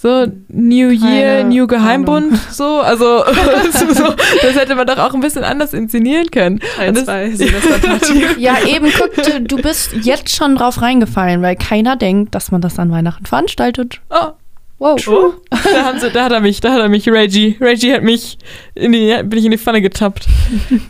So 0.00 0.26
New 0.48 0.88
Year, 0.88 1.40
Keine 1.42 1.44
New 1.50 1.66
Geheimbund, 1.66 2.34
so, 2.50 2.80
also 2.80 3.22
so, 3.70 3.92
so, 3.92 4.14
das 4.40 4.54
hätte 4.58 4.74
man 4.74 4.86
doch 4.86 4.96
auch 4.96 5.12
ein 5.12 5.20
bisschen 5.20 5.44
anders 5.44 5.74
inszenieren 5.74 6.30
können. 6.30 6.60
Teil 6.76 6.88
Und 6.88 6.96
das- 6.96 7.04
zwei. 7.04 7.28
Ja, 8.38 8.56
eben, 8.66 8.90
guck, 8.96 9.14
du, 9.22 9.42
du 9.42 9.56
bist 9.60 9.92
jetzt 10.00 10.34
schon 10.34 10.56
drauf 10.56 10.80
reingefallen, 10.80 11.42
weil 11.42 11.54
keiner 11.56 11.96
denkt, 11.96 12.34
dass 12.34 12.50
man 12.50 12.62
das 12.62 12.78
an 12.78 12.90
Weihnachten 12.90 13.26
veranstaltet. 13.26 14.00
Oh, 14.08 14.30
Wow. 14.78 15.06
Oh, 15.08 15.34
da, 15.50 15.84
haben 15.84 16.00
sie, 16.00 16.08
da 16.10 16.24
hat 16.24 16.32
er 16.32 16.40
mich, 16.40 16.60
da 16.62 16.72
hat 16.72 16.80
er 16.80 16.88
mich, 16.88 17.06
Reggie. 17.06 17.58
Reggie 17.60 17.92
hat 17.92 18.02
mich 18.02 18.38
in 18.74 18.92
die, 18.92 19.14
bin 19.24 19.38
ich 19.38 19.44
in 19.44 19.50
die 19.50 19.58
Pfanne 19.58 19.82
getappt. 19.82 20.26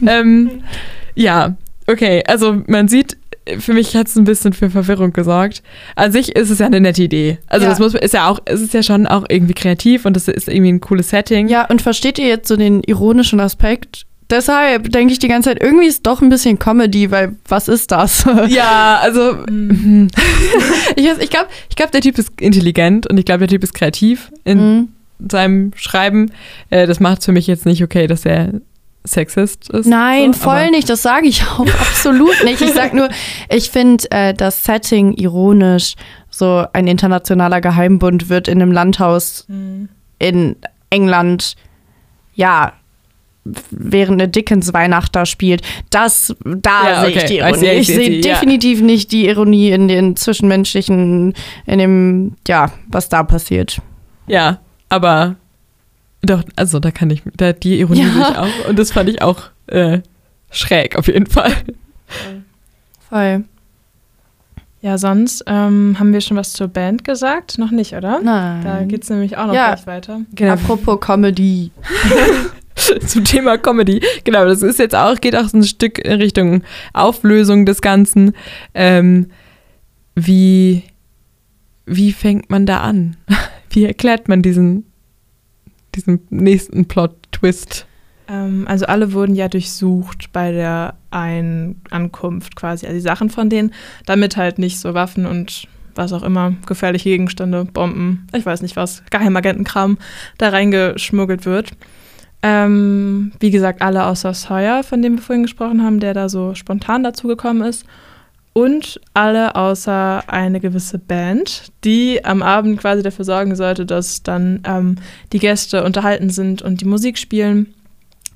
ähm, 0.07 0.63
ja, 1.17 1.57
okay, 1.89 2.23
also 2.29 2.63
man 2.69 2.87
sieht, 2.87 3.17
für 3.59 3.73
mich 3.75 3.95
hat 3.97 4.07
es 4.09 4.17
ein 4.17 4.25
bisschen 4.25 4.53
für 4.53 4.71
Verwirrung 4.71 5.13
gesorgt. 5.13 5.63
An 5.97 6.13
sich 6.13 6.37
ist 6.37 6.51
es 6.51 6.59
ja 6.59 6.67
eine 6.67 6.81
nette 6.81 7.03
Idee. 7.03 7.39
Also 7.47 7.65
Ja. 7.65 7.71
das 7.71 7.79
muss 7.79 7.95
ist 7.95 8.15
ja 8.15 8.29
auch, 8.29 8.39
es 8.45 8.61
ist 8.61 8.75
ja 8.75 8.83
schon 8.83 9.07
auch 9.07 9.25
irgendwie 9.29 9.55
kreativ 9.55 10.05
und 10.07 10.15
das 10.15 10.29
ist 10.29 10.49
irgendwie 10.49 10.73
ein 10.73 10.81
cooles 10.81 11.11
Setting. 11.11 11.49
Ja, 11.49 11.67
und 11.67 11.83
versteht 11.83 12.19
ihr 12.19 12.27
jetzt 12.29 12.49
so 12.49 12.57
den 12.57 12.83
ironischen 12.85 13.41
Aspekt? 13.41 14.07
Deshalb 14.31 14.93
denke 14.93 15.13
ich 15.13 15.19
die 15.19 15.27
ganze 15.27 15.49
Zeit, 15.51 15.61
irgendwie 15.61 15.87
ist 15.89 16.07
doch 16.07 16.23
ein 16.23 16.29
bisschen 16.29 16.57
Comedy, 16.61 17.11
weil 17.11 17.35
was 17.49 17.67
ist 17.67 17.91
das? 17.91 18.25
Ja, 18.49 19.01
also 19.03 19.33
ich, 20.97 21.05
weiß- 21.05 21.19
ich 21.21 21.31
glaube, 21.31 21.49
ich 21.69 21.77
glaub, 21.77 21.91
der 21.91 22.01
Typ 22.01 22.19
ist 22.19 22.31
intelligent 22.41 23.07
und 23.09 23.19
ich 23.19 23.25
glaube, 23.25 23.41
der 23.41 23.49
Typ 23.49 23.63
ist 23.65 23.75
kreativ 23.75 24.31
in 24.45 24.59
Mhm. 24.59 24.89
seinem 25.29 25.73
Schreiben. 25.75 26.31
Äh, 26.71 26.87
das 26.87 27.01
macht 27.01 27.25
für 27.25 27.33
mich 27.33 27.47
jetzt 27.47 27.67
nicht 27.67 27.83
okay, 27.83 28.07
dass 28.07 28.25
er 28.25 28.53
Sexist 29.05 29.71
ist. 29.71 29.87
Nein, 29.87 30.33
so, 30.33 30.41
voll 30.41 30.71
nicht, 30.71 30.89
das 30.89 31.03
sage 31.03 31.27
ich 31.27 31.43
auch 31.45 31.61
absolut 31.81 32.45
nicht. 32.45 32.61
Ich 32.61 32.73
sag 32.73 32.93
nur, 32.95 33.09
ich 33.49 33.71
finde 33.71 34.05
äh, 34.11 34.35
das 34.35 34.65
Setting 34.65 35.15
ironisch. 35.15 35.95
So 36.29 36.65
ein 36.73 36.87
internationaler 36.87 37.61
Geheimbund 37.61 38.29
wird 38.29 38.47
in 38.47 38.61
einem 38.63 38.73
Landhaus 38.73 39.47
in 40.19 40.57
England, 40.91 41.57
ja, 42.35 42.73
während 43.71 44.21
eine 44.21 44.29
Dickens-Weihnacht 44.29 45.17
da 45.17 45.25
spielt. 45.27 45.63
Das, 45.89 46.35
da 46.45 46.89
Ja, 46.89 47.01
sehe 47.01 47.11
ich 47.11 47.17
okay. 47.17 47.27
die 47.27 47.35
I 47.35 47.39
Ironie. 47.39 47.57
see, 47.59 47.73
I 47.73 47.79
ich 47.81 47.87
see, 47.87 47.93
I 47.93 47.97
sehe 47.97 48.23
see, 48.23 48.29
ja. 48.29 48.35
definitiv 48.35 48.83
nicht 48.83 49.13
die 49.13 49.27
Ironie 49.29 49.71
in 49.71 49.89
den 49.89 50.15
zwischenmenschlichen, 50.15 51.35
in 51.67 51.79
dem, 51.79 52.37
ja, 52.47 52.71
was 52.89 53.09
da 53.09 53.23
passiert. 53.23 53.81
Ja, 54.27 54.61
aber 54.89 55.37
doch, 56.23 56.43
also 56.57 56.79
da 56.81 56.91
kann 56.91 57.11
ich, 57.11 57.23
da 57.37 57.53
die 57.53 57.81
Ironie 57.81 58.03
Ja. 58.03 58.31
ich 58.31 58.39
auch 58.39 58.69
und 58.69 58.79
das 58.79 58.93
fand 58.93 59.09
ich 59.09 59.23
auch 59.23 59.43
äh, 59.69 60.01
schräg 60.51 60.97
auf 60.97 61.07
jeden 61.07 61.27
Fall. 61.27 61.53
Voll. 63.09 63.45
Ja, 64.83 64.97
sonst 64.97 65.45
ähm, 65.47 65.97
haben 65.99 66.13
wir 66.13 66.21
schon 66.23 66.37
was 66.39 66.53
zur 66.55 66.69
Band 66.69 67.05
gesagt? 67.05 67.59
Noch 67.59 67.71
nicht, 67.71 67.95
oder? 67.95 68.21
Nein. 68.23 68.65
Da 68.65 68.83
geht 68.85 69.03
es 69.03 69.11
nämlich 69.11 69.37
auch 69.37 69.47
noch 69.47 69.55
Ja. 69.55 69.75
gleich 69.75 69.87
weiter. 69.87 70.23
Genau, 70.35 70.53
Apropos 70.55 70.99
Comedy. 71.01 71.71
zum 73.07 73.25
Thema 73.25 73.59
Comedy. 73.59 74.01
Genau, 74.25 74.47
das 74.47 74.63
ist 74.63 74.79
jetzt 74.79 74.95
auch, 74.95 75.17
geht 75.21 75.37
auch 75.37 75.49
so 75.49 75.59
ein 75.59 75.65
Stück 75.65 75.99
in 75.99 76.13
Richtung 76.21 76.63
Auflösung 76.95 77.67
des 77.67 77.83
Ganzen. 77.83 78.33
Ähm, 78.73 79.31
wie, 80.15 80.83
wie 81.85 82.13
fängt 82.13 82.49
man 82.51 82.65
da 82.67 82.81
an? 82.81 83.17
Wie 83.73 83.85
erklärt 83.85 84.29
man 84.29 84.43
diesen, 84.43 84.85
diesen 85.95 86.21
nächsten 86.31 86.87
Plot-Twist? 86.87 87.87
Ähm, 88.29 88.67
also 88.69 88.87
alle 88.87 89.13
wurden 89.13 89.35
ja 89.35 89.49
durchsucht 89.49 90.33
bei 90.33 90.53
der 90.53 90.95
Einankunft 91.11 92.57
quasi. 92.57 92.87
Also 92.87 92.97
die 92.97 93.03
Sachen 93.03 93.31
von 93.31 93.51
denen, 93.51 93.73
damit 94.07 94.37
halt 94.37 94.59
nicht 94.59 94.79
so 94.79 94.95
Waffen 94.95 95.27
und 95.27 95.69
was 95.95 96.13
auch 96.13 96.23
immer, 96.23 96.55
gefährliche 96.67 97.11
Gegenstände, 97.11 97.65
Bomben, 97.65 98.27
ich 98.35 98.47
weiß 98.47 98.63
nicht 98.63 98.77
was, 98.77 99.03
Geheimagentenkram 99.11 99.99
da 100.39 100.51
reingeschmuggelt 100.51 101.45
wird. 101.47 101.73
Ähm, 102.43 103.33
wie 103.41 103.51
gesagt, 103.51 103.83
alle 103.83 104.07
außer 104.07 104.33
Sawyer, 104.33 104.83
von 104.83 105.03
dem 105.03 105.17
wir 105.17 105.23
vorhin 105.23 105.43
gesprochen 105.43 105.83
haben, 105.83 106.01
der 106.01 106.15
da 106.15 106.29
so 106.29 106.55
spontan 106.55 107.03
dazugekommen 107.03 107.63
ist. 107.63 107.85
Und 108.53 109.01
alle 109.15 109.55
außer 109.55 110.25
eine 110.27 110.59
gewisse 110.59 110.99
Band, 110.99 111.73
die 111.85 112.25
am 112.25 112.43
Abend 112.43 112.81
quasi 112.81 113.03
dafür 113.03 113.25
sorgen 113.25 113.55
sollte, 113.55 113.87
dass 113.87 114.25
dann 114.25 114.63
ähm, 114.67 114.97
die 115.33 115.39
Gäste 115.39 115.85
unterhalten 115.85 116.31
sind 116.31 116.61
und 116.61 116.81
die 116.81 116.87
Musik 116.87 117.17
spielen. 117.17 117.73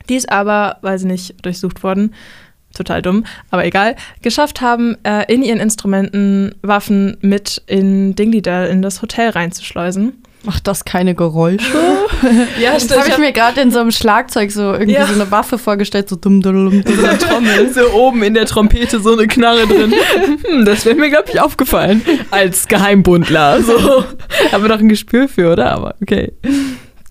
Die 0.08 0.14
ist 0.14 0.30
aber, 0.30 0.78
weil 0.82 0.98
sie 0.98 1.06
nicht 1.06 1.44
durchsucht 1.44 1.82
wurden, 1.82 2.14
total 2.74 3.02
dumm, 3.02 3.24
aber 3.50 3.64
egal, 3.64 3.96
geschafft 4.22 4.60
haben, 4.60 4.96
äh, 5.04 5.32
in 5.32 5.42
ihren 5.42 5.60
Instrumenten 5.60 6.54
Waffen 6.62 7.16
mit 7.20 7.62
in 7.66 8.14
Dingley 8.14 8.42
in 8.70 8.82
das 8.82 9.02
Hotel 9.02 9.30
reinzuschleusen. 9.30 10.23
Macht 10.44 10.66
das 10.66 10.84
keine 10.84 11.14
Geräusche? 11.14 11.64
Ja, 12.58 12.72
das 12.72 12.96
habe 12.96 13.08
ich 13.08 13.18
mir 13.18 13.32
gerade 13.32 13.60
in 13.60 13.70
so 13.70 13.80
einem 13.80 13.90
Schlagzeug 13.90 14.50
so 14.50 14.72
irgendwie 14.72 14.92
Ja. 14.92 15.06
so 15.06 15.12
eine 15.14 15.30
Waffe 15.30 15.58
vorgestellt, 15.58 16.08
so 16.08 16.16
dumm, 16.16 16.40
dumm, 16.40 16.70
dumm, 16.70 16.82
dumm, 16.84 16.96
dumm. 16.96 17.18
Trommel. 17.18 17.72
So 17.72 17.90
oben 17.92 18.22
in 18.22 18.32
der 18.34 18.46
Trompete 18.46 19.00
so 19.00 19.12
eine 19.12 19.26
Knarre 19.26 19.66
drin. 19.66 19.92
Hm, 20.46 20.64
das 20.64 20.84
wäre 20.86 20.96
mir, 20.96 21.10
glaube 21.10 21.28
ich, 21.32 21.40
aufgefallen. 21.40 22.02
Als 22.30 22.66
Geheimbundler. 22.68 23.62
So. 23.62 24.04
Haben 24.52 24.62
wir 24.64 24.68
doch 24.68 24.78
ein 24.78 24.88
Gespür 24.88 25.28
für, 25.28 25.52
oder? 25.52 25.72
Aber 25.72 25.96
okay. 26.00 26.32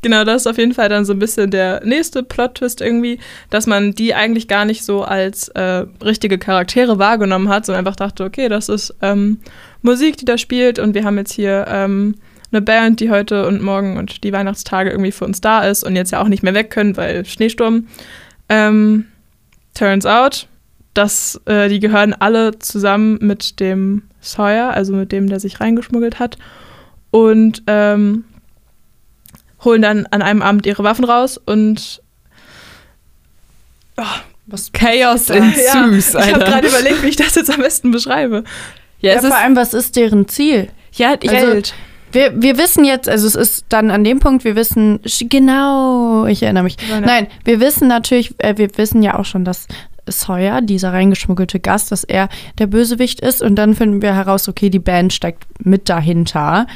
Genau, 0.01 0.23
das 0.23 0.41
ist 0.43 0.47
auf 0.47 0.57
jeden 0.57 0.73
Fall 0.73 0.89
dann 0.89 1.05
so 1.05 1.13
ein 1.13 1.19
bisschen 1.19 1.51
der 1.51 1.81
nächste 1.85 2.23
Plot-Twist 2.23 2.81
irgendwie, 2.81 3.19
dass 3.49 3.67
man 3.67 3.91
die 3.93 4.13
eigentlich 4.15 4.47
gar 4.47 4.65
nicht 4.65 4.83
so 4.83 5.03
als 5.03 5.47
äh, 5.49 5.85
richtige 6.03 6.37
Charaktere 6.37 6.97
wahrgenommen 6.99 7.49
hat, 7.49 7.65
sondern 7.65 7.85
einfach 7.85 7.95
dachte, 7.95 8.23
okay, 8.23 8.49
das 8.49 8.67
ist 8.69 8.93
ähm, 9.01 9.39
Musik, 9.81 10.17
die 10.17 10.25
da 10.25 10.37
spielt 10.37 10.79
und 10.79 10.93
wir 10.95 11.03
haben 11.05 11.17
jetzt 11.17 11.33
hier 11.33 11.65
ähm, 11.69 12.15
eine 12.53 12.61
Band, 12.61 12.99
die 12.99 13.09
heute 13.09 13.47
und 13.47 13.61
morgen 13.61 13.97
und 13.97 14.23
die 14.23 14.31
Weihnachtstage 14.31 14.91
irgendwie 14.91 15.11
für 15.11 15.25
uns 15.25 15.41
da 15.41 15.63
ist 15.67 15.83
und 15.83 15.95
jetzt 15.95 16.11
ja 16.11 16.21
auch 16.21 16.27
nicht 16.27 16.43
mehr 16.43 16.53
weg 16.53 16.69
können, 16.69 16.95
weil 16.97 17.25
Schneesturm. 17.25 17.87
Ähm, 18.49 19.05
turns 19.73 20.05
out, 20.05 20.47
dass 20.93 21.41
äh, 21.45 21.67
die 21.69 21.79
gehören 21.79 22.13
alle 22.13 22.57
zusammen 22.59 23.17
mit 23.21 23.59
dem 23.59 24.03
Sawyer, 24.21 24.71
also 24.71 24.93
mit 24.93 25.11
dem, 25.11 25.27
der 25.27 25.39
sich 25.39 25.59
reingeschmuggelt 25.59 26.19
hat. 26.19 26.37
Und 27.11 27.63
ähm, 27.67 28.23
holen 29.63 29.81
dann 29.81 30.05
an 30.07 30.21
einem 30.21 30.41
Abend 30.41 30.65
ihre 30.65 30.83
Waffen 30.83 31.05
raus 31.05 31.37
und 31.43 32.01
Was 34.47 34.71
Chaos 34.73 35.29
ensues, 35.29 36.13
ja, 36.13 36.25
ich 36.25 36.33
habe 36.33 36.43
gerade 36.45 36.67
überlegt, 36.67 37.03
wie 37.03 37.07
ich 37.07 37.15
das 37.15 37.35
jetzt 37.35 37.49
am 37.53 37.61
besten 37.61 37.91
beschreibe. 37.91 38.43
Ja, 38.99 39.11
Ja, 39.11 39.15
es 39.17 39.21
vor 39.25 39.29
ist, 39.29 39.35
allem, 39.43 39.55
was 39.55 39.73
ist 39.73 39.95
deren 39.95 40.27
Ziel? 40.27 40.69
ja, 40.93 41.15
ich, 41.21 41.29
Also- 41.29 41.45
Geld. 41.51 41.73
Wir, 42.13 42.41
wir 42.41 42.57
wissen 42.57 42.85
jetzt, 42.85 43.09
also 43.09 43.27
es 43.27 43.35
ist 43.35 43.65
dann 43.69 43.91
an 43.91 44.03
dem 44.03 44.19
Punkt, 44.19 44.43
wir 44.45 44.55
wissen, 44.55 44.99
genau, 45.29 46.25
ich 46.25 46.41
erinnere 46.43 46.63
mich. 46.63 46.77
Wollen- 46.89 47.03
Nein, 47.03 47.27
wir 47.43 47.59
wissen 47.59 47.87
natürlich, 47.87 48.33
äh, 48.37 48.57
wir 48.57 48.69
wissen 48.77 49.03
ja 49.03 49.19
auch 49.19 49.25
schon, 49.25 49.43
dass 49.43 49.67
Sawyer, 50.07 50.61
dieser 50.61 50.93
reingeschmuggelte 50.93 51.59
Gast, 51.59 51.91
dass 51.91 52.03
er 52.03 52.29
der 52.59 52.67
Bösewicht 52.67 53.19
ist 53.21 53.41
und 53.41 53.55
dann 53.55 53.73
finden 53.73 54.01
wir 54.01 54.13
heraus, 54.15 54.47
okay, 54.49 54.69
die 54.69 54.79
Band 54.79 55.13
steckt 55.13 55.45
mit 55.59 55.89
dahinter. 55.89 56.67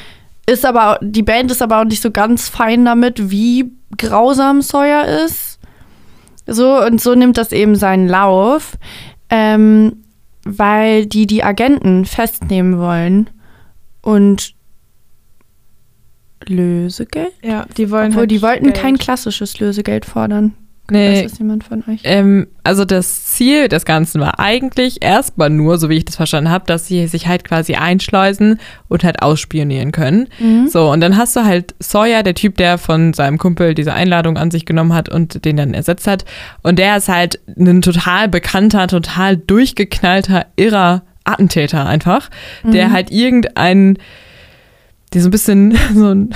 Ist 0.45 0.65
aber, 0.65 0.97
die 1.01 1.23
Band 1.23 1.51
ist 1.51 1.61
aber 1.61 1.81
auch 1.81 1.85
nicht 1.85 2.01
so 2.01 2.09
ganz 2.11 2.47
fein 2.47 2.85
damit, 2.85 3.29
wie 3.29 3.71
grausam 3.97 4.61
Sawyer 4.61 5.05
ist. 5.25 5.59
So, 6.45 6.81
und 6.81 7.01
so 7.01 7.15
nimmt 7.15 7.37
das 7.37 7.51
eben 7.51 7.75
seinen 7.75 8.07
Lauf, 8.07 8.77
ähm, 9.29 10.03
weil 10.45 11.05
die 11.05 11.27
die 11.27 11.43
Agenten 11.43 12.05
festnehmen 12.05 12.79
wollen 12.79 13.29
und 14.01 14.53
Lösegeld? 16.49 17.31
Ja, 17.43 17.65
die 17.77 17.89
wollen 17.91 18.07
Obwohl, 18.07 18.21
halt 18.21 18.31
die 18.31 18.41
wollten 18.41 18.65
Geld. 18.65 18.77
kein 18.77 18.97
klassisches 18.97 19.59
Lösegeld 19.59 20.05
fordern. 20.05 20.53
nee, 20.89 21.23
Weiß 21.23 21.31
das 21.31 21.39
jemand 21.39 21.63
von 21.65 21.83
euch? 21.89 21.99
Ähm, 22.03 22.47
also 22.63 22.85
das 22.85 23.25
Ziel 23.25 23.67
des 23.67 23.83
Ganzen 23.85 24.21
war 24.21 24.39
eigentlich 24.39 25.01
erstmal 25.03 25.49
nur, 25.49 25.77
so 25.77 25.89
wie 25.89 25.97
ich 25.97 26.05
das 26.05 26.15
verstanden 26.15 26.49
habe, 26.49 26.65
dass 26.65 26.87
sie 26.87 27.07
sich 27.07 27.27
halt 27.27 27.43
quasi 27.43 27.75
einschleusen 27.75 28.59
und 28.87 29.03
halt 29.03 29.21
ausspionieren 29.21 29.91
können. 29.91 30.27
Mhm. 30.39 30.67
So, 30.69 30.89
und 30.91 31.01
dann 31.01 31.17
hast 31.17 31.35
du 31.35 31.43
halt 31.43 31.75
Sawyer, 31.79 32.23
der 32.23 32.35
Typ, 32.35 32.55
der 32.57 32.77
von 32.77 33.13
seinem 33.13 33.37
Kumpel 33.37 33.73
diese 33.73 33.93
Einladung 33.93 34.37
an 34.37 34.49
sich 34.51 34.65
genommen 34.65 34.93
hat 34.93 35.09
und 35.09 35.43
den 35.43 35.57
dann 35.57 35.73
ersetzt 35.73 36.07
hat. 36.07 36.23
Und 36.63 36.79
der 36.79 36.97
ist 36.97 37.09
halt 37.09 37.39
ein 37.57 37.81
total 37.81 38.29
bekannter, 38.29 38.87
total 38.87 39.35
durchgeknallter, 39.37 40.45
irrer 40.55 41.03
Attentäter 41.25 41.85
einfach, 41.85 42.29
der 42.63 42.93
halt 42.93 43.11
irgendeinen, 43.11 43.97
der 45.13 45.21
so 45.21 45.27
ein 45.27 45.31
bisschen 45.31 45.77
so 45.93 46.13
ein, 46.13 46.33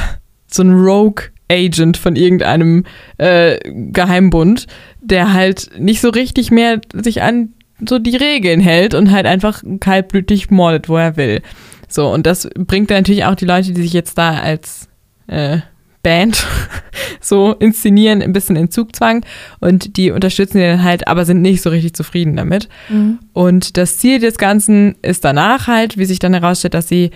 so 0.47 0.63
ein 0.63 0.73
Rogue-Agent 0.73 1.97
von 1.97 2.15
irgendeinem 2.15 2.85
äh, 3.17 3.57
Geheimbund, 3.91 4.67
der 5.01 5.33
halt 5.33 5.71
nicht 5.77 6.01
so 6.01 6.09
richtig 6.09 6.51
mehr 6.51 6.81
sich 6.93 7.21
an 7.21 7.53
so 7.87 7.99
die 7.99 8.15
Regeln 8.15 8.59
hält 8.59 8.93
und 8.93 9.11
halt 9.11 9.25
einfach 9.25 9.63
kaltblütig 9.79 10.51
mordet, 10.51 10.87
wo 10.87 10.97
er 10.97 11.17
will. 11.17 11.41
So, 11.87 12.11
und 12.11 12.25
das 12.25 12.47
bringt 12.55 12.89
dann 12.89 12.97
natürlich 12.99 13.25
auch 13.25 13.35
die 13.35 13.45
Leute, 13.45 13.73
die 13.73 13.81
sich 13.81 13.93
jetzt 13.93 14.17
da 14.17 14.39
als 14.39 14.87
äh, 15.27 15.59
Band 16.03 16.45
so 17.21 17.53
inszenieren, 17.53 18.21
ein 18.21 18.33
bisschen 18.33 18.55
in 18.55 18.71
Zugzwang 18.71 19.25
und 19.59 19.97
die 19.97 20.11
unterstützen 20.11 20.59
dann 20.59 20.83
halt, 20.83 21.07
aber 21.07 21.25
sind 21.25 21.41
nicht 21.41 21.61
so 21.61 21.69
richtig 21.69 21.93
zufrieden 21.93 22.35
damit. 22.35 22.69
Mhm. 22.89 23.19
Und 23.33 23.77
das 23.77 23.97
Ziel 23.97 24.19
des 24.19 24.37
Ganzen 24.37 24.95
ist 25.01 25.23
danach 25.23 25.67
halt, 25.67 25.97
wie 25.97 26.05
sich 26.05 26.19
dann 26.19 26.33
herausstellt, 26.33 26.73
dass 26.73 26.87
sie 26.87 27.11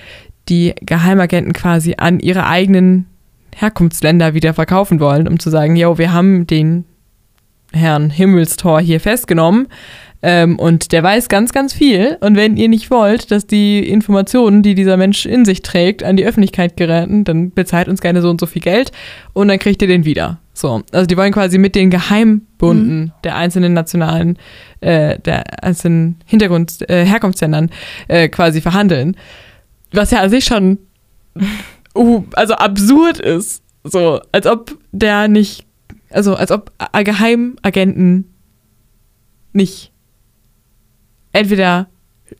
die 0.50 0.76
Geheimagenten 0.82 1.54
quasi 1.54 1.96
an 1.98 2.20
ihre 2.20 2.46
eigenen 2.46 3.08
Herkunftsländer 3.56 4.34
wieder 4.34 4.54
verkaufen 4.54 5.00
wollen, 5.00 5.28
um 5.28 5.40
zu 5.40 5.50
sagen, 5.50 5.76
yo, 5.76 5.98
wir 5.98 6.14
haben 6.14 6.46
den 6.46 6.86
Herrn 7.72 8.10
Himmelstor 8.10 8.80
hier 8.80 9.00
festgenommen 9.00 9.68
ähm, 10.22 10.58
und 10.58 10.92
der 10.92 11.04
weiß 11.04 11.30
ganz, 11.30 11.54
ganz 11.54 11.74
viel. 11.74 12.18
Und 12.22 12.36
wenn 12.36 12.58
ihr 12.58 12.70
nicht 12.70 12.90
wollt, 12.90 13.32
dass 13.32 13.46
die 13.46 13.88
Informationen, 13.88 14.64
die 14.64 14.76
dieser 14.76 14.98
Mensch 14.98 15.26
in 15.26 15.46
sich 15.46 15.62
trägt, 15.62 16.04
an 16.04 16.18
die 16.18 16.26
Öffentlichkeit 16.26 16.78
geraten, 16.78 17.24
dann 17.24 17.52
bezahlt 17.52 17.88
uns 17.88 18.02
gerne 18.02 18.22
so 18.22 18.30
und 18.30 18.40
so 18.40 18.48
viel 18.48 18.62
Geld 18.62 18.92
und 19.34 19.48
dann 19.48 19.60
kriegt 19.60 19.82
ihr 19.82 19.88
den 19.88 20.06
wieder. 20.06 20.40
So, 20.54 20.82
also 20.92 21.06
die 21.06 21.18
wollen 21.18 21.34
quasi 21.34 21.58
mit 21.58 21.76
den 21.76 21.90
Geheimbunden 21.90 23.14
der 23.24 23.36
einzelnen 23.36 23.74
nationalen, 23.74 24.38
äh, 24.80 25.20
der 25.20 25.64
einzelnen 25.64 26.18
Hintergrund, 26.26 26.90
äh, 26.90 27.06
Herkunftsländern 27.06 27.70
äh, 28.08 28.30
quasi 28.30 28.62
verhandeln. 28.62 29.18
Was 29.92 30.12
ja 30.12 30.22
an 30.22 30.30
sich 30.30 30.46
schon 30.46 30.80
uh, 31.94 32.24
also 32.34 32.56
absurd 32.56 33.20
ist. 33.20 33.64
So, 33.84 34.22
als 34.32 34.48
ob 34.48 34.78
der 34.92 35.28
nicht, 35.28 35.66
also 36.10 36.36
als 36.36 36.52
ob 36.52 36.72
Geheimagenten 36.94 38.34
nicht 39.54 39.92
entweder 41.36 41.88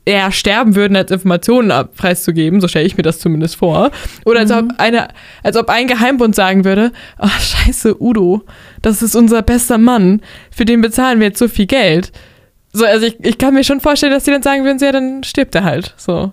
eher 0.04 0.32
sterben 0.32 0.74
würden, 0.74 0.96
als 0.96 1.10
Informationen 1.12 1.72
preiszugeben, 1.96 2.60
so 2.60 2.66
stelle 2.66 2.86
ich 2.86 2.96
mir 2.96 3.04
das 3.04 3.20
zumindest 3.20 3.56
vor. 3.56 3.92
Oder 4.24 4.40
als, 4.40 4.50
ob 4.50 4.66
eine, 4.78 5.08
als 5.44 5.56
ob 5.56 5.68
ein 5.70 5.86
Geheimbund 5.86 6.34
sagen 6.34 6.64
würde, 6.64 6.90
ach 7.18 7.40
scheiße, 7.40 8.02
Udo, 8.02 8.42
das 8.82 9.02
ist 9.02 9.14
unser 9.14 9.42
bester 9.42 9.78
Mann, 9.78 10.20
für 10.50 10.64
den 10.64 10.80
bezahlen 10.80 11.20
wir 11.20 11.28
jetzt 11.28 11.38
so 11.38 11.46
viel 11.48 11.66
Geld. 11.66 12.10
So, 12.72 12.84
also 12.84 13.06
ich, 13.06 13.16
ich 13.24 13.38
kann 13.38 13.54
mir 13.54 13.62
schon 13.64 13.80
vorstellen, 13.80 14.12
dass 14.12 14.24
die 14.24 14.32
dann 14.32 14.42
sagen 14.42 14.64
würden, 14.64 14.78
ja, 14.80 14.90
dann 14.92 15.22
stirbt 15.22 15.54
er 15.54 15.62
halt. 15.64 15.94
So. 15.96 16.32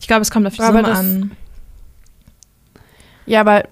Ich 0.00 0.06
glaube, 0.06 0.22
es 0.22 0.30
kommt 0.30 0.46
auf 0.46 0.54
die 0.54 0.60
Aber 0.60 0.78
Summe 0.78 0.82
das- 0.88 0.98
an. 1.00 1.30
Ja, 3.26 3.40
aber 3.40 3.64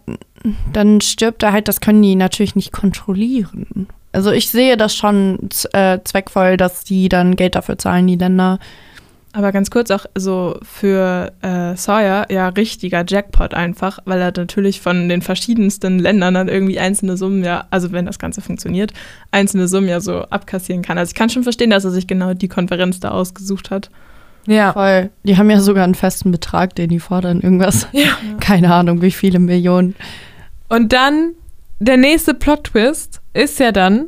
dann 0.73 1.01
stirbt 1.01 1.43
er 1.43 1.53
halt, 1.53 1.69
das 1.69 1.81
können 1.81 2.03
die 2.03 2.17
natürlich 2.17 2.55
nicht 2.57 2.73
kontrollieren. 2.73 3.89
Also 4.13 4.33
ich 4.33 4.51
sehe 4.51 4.77
das 4.77 4.95
schon 4.95 5.51
äh, 5.73 5.99
zweckvoll, 6.05 6.57
dass 6.57 6.85
die 6.85 7.09
dann 7.09 7.37
Geld 7.37 7.55
dafür 7.55 7.79
zahlen, 7.79 8.07
die 8.07 8.17
Länder. 8.17 8.59
Aber 9.33 9.53
ganz 9.53 9.71
kurz 9.71 9.93
auch 9.93 10.07
so 10.17 10.59
für 10.63 11.33
äh, 11.43 11.77
Sawyer 11.77 12.27
ja 12.33 12.49
richtiger 12.49 13.05
Jackpot 13.07 13.55
einfach, 13.55 14.01
weil 14.05 14.21
er 14.21 14.33
natürlich 14.37 14.81
von 14.81 15.09
den 15.09 15.23
verschiedensten 15.23 16.01
Ländern 16.01 16.35
dann 16.35 16.49
irgendwie 16.49 16.81
einzelne 16.81 17.17
Summen 17.17 17.45
ja, 17.45 17.67
also 17.71 17.93
wenn 17.93 18.07
das 18.07 18.19
Ganze 18.19 18.41
funktioniert, 18.41 18.93
einzelne 19.31 19.69
Summen 19.69 19.89
ja 19.89 20.01
so 20.01 20.23
abkassieren 20.23 20.83
kann. 20.83 20.99
Also 20.99 21.11
ich 21.11 21.15
kann 21.15 21.31
schon 21.31 21.45
verstehen, 21.45 21.71
dass 21.71 21.85
er 21.85 21.93
sich 21.93 22.09
genau 22.09 22.35
die 22.35 22.49
Konferenz 22.49 22.99
da 22.99 23.13
ausgesucht 23.13 23.71
hat. 23.71 23.91
Ja. 24.47 24.73
Voll. 24.73 25.11
Die 25.23 25.37
haben 25.37 25.51
ja 25.51 25.61
sogar 25.61 25.85
einen 25.85 25.95
festen 25.95 26.33
Betrag, 26.33 26.75
den 26.75 26.89
die 26.89 26.99
fordern, 26.99 27.41
irgendwas. 27.41 27.87
Keine 28.41 28.75
Ahnung, 28.75 29.01
wie 29.01 29.13
viele 29.13 29.39
Millionen. 29.39 29.95
Und 30.69 30.93
dann 30.93 31.35
der 31.79 31.99
nächste 31.99 32.35
Plot-Twist 32.35 33.20
ist 33.33 33.59
ja 33.61 33.73
dann, 33.73 34.07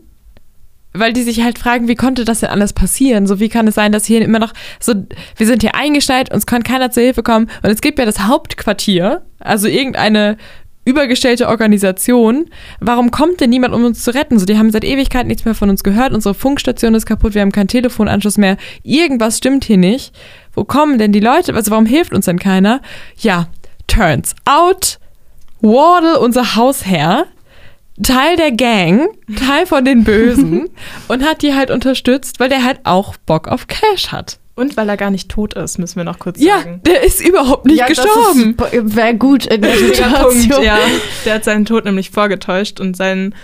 weil 0.94 1.12
die 1.12 1.22
sich 1.22 1.42
halt 1.42 1.58
fragen, 1.58 1.88
wie 1.88 1.94
konnte 1.94 2.24
das 2.24 2.40
denn 2.40 2.50
alles 2.50 2.72
passieren? 2.72 3.26
So, 3.26 3.40
wie 3.40 3.48
kann 3.48 3.66
es 3.66 3.74
sein, 3.74 3.92
dass 3.92 4.04
hier 4.04 4.20
immer 4.20 4.38
noch 4.38 4.52
so, 4.78 4.94
wir 5.36 5.46
sind 5.46 5.62
hier 5.62 5.74
eingestellt, 5.74 6.32
uns 6.32 6.46
kann 6.46 6.62
keiner 6.62 6.90
zur 6.90 7.02
Hilfe 7.02 7.22
kommen. 7.22 7.48
Und 7.62 7.70
es 7.70 7.80
gibt 7.80 7.98
ja 7.98 8.04
das 8.04 8.20
Hauptquartier, 8.20 9.22
also 9.38 9.68
irgendeine 9.68 10.36
übergestellte 10.84 11.48
Organisation. 11.48 12.46
Warum 12.80 13.10
kommt 13.10 13.40
denn 13.40 13.50
niemand, 13.50 13.72
um 13.72 13.84
uns 13.84 14.02
zu 14.02 14.12
retten? 14.12 14.38
So, 14.38 14.46
die 14.46 14.58
haben 14.58 14.70
seit 14.70 14.84
Ewigkeit 14.84 15.26
nichts 15.26 15.44
mehr 15.44 15.54
von 15.54 15.70
uns 15.70 15.84
gehört. 15.84 16.12
Unsere 16.12 16.34
Funkstation 16.34 16.94
ist 16.94 17.06
kaputt. 17.06 17.34
Wir 17.34 17.42
haben 17.42 17.52
keinen 17.52 17.68
Telefonanschluss 17.68 18.36
mehr. 18.36 18.56
Irgendwas 18.82 19.38
stimmt 19.38 19.64
hier 19.64 19.78
nicht. 19.78 20.12
Wo 20.54 20.64
kommen 20.64 20.98
denn 20.98 21.12
die 21.12 21.20
Leute? 21.20 21.54
Also, 21.54 21.70
warum 21.70 21.86
hilft 21.86 22.12
uns 22.12 22.26
denn 22.26 22.38
keiner? 22.38 22.80
Ja, 23.18 23.48
turns 23.86 24.34
out, 24.44 24.98
Wardle, 25.60 26.18
unser 26.18 26.56
Hausherr, 26.56 27.26
Teil 28.02 28.36
der 28.36 28.52
Gang, 28.52 29.08
Teil 29.36 29.66
von 29.66 29.84
den 29.84 30.04
Bösen 30.04 30.68
und 31.08 31.24
hat 31.24 31.42
die 31.42 31.54
halt 31.54 31.70
unterstützt, 31.70 32.40
weil 32.40 32.48
der 32.48 32.64
halt 32.64 32.80
auch 32.84 33.16
Bock 33.26 33.48
auf 33.48 33.66
Cash 33.66 34.08
hat. 34.12 34.38
Und 34.54 34.76
weil 34.76 34.88
er 34.88 34.98
gar 34.98 35.10
nicht 35.10 35.30
tot 35.30 35.54
ist, 35.54 35.78
müssen 35.78 35.96
wir 35.96 36.04
noch 36.04 36.18
kurz 36.18 36.38
Ja, 36.40 36.58
sagen. 36.58 36.80
der 36.84 37.02
ist 37.04 37.20
überhaupt 37.26 37.64
nicht 37.64 37.86
gestorben. 37.86 38.54
Wäre 38.70 39.14
gut 39.14 39.46
in 39.46 39.62
der 39.62 39.76
Situation. 39.78 40.62
Ja. 40.62 40.78
Der 41.24 41.34
hat 41.34 41.44
seinen 41.44 41.64
Tod 41.64 41.84
nämlich 41.86 42.10
vorgetäuscht 42.10 42.78
und 42.78 42.96
sein 42.96 43.34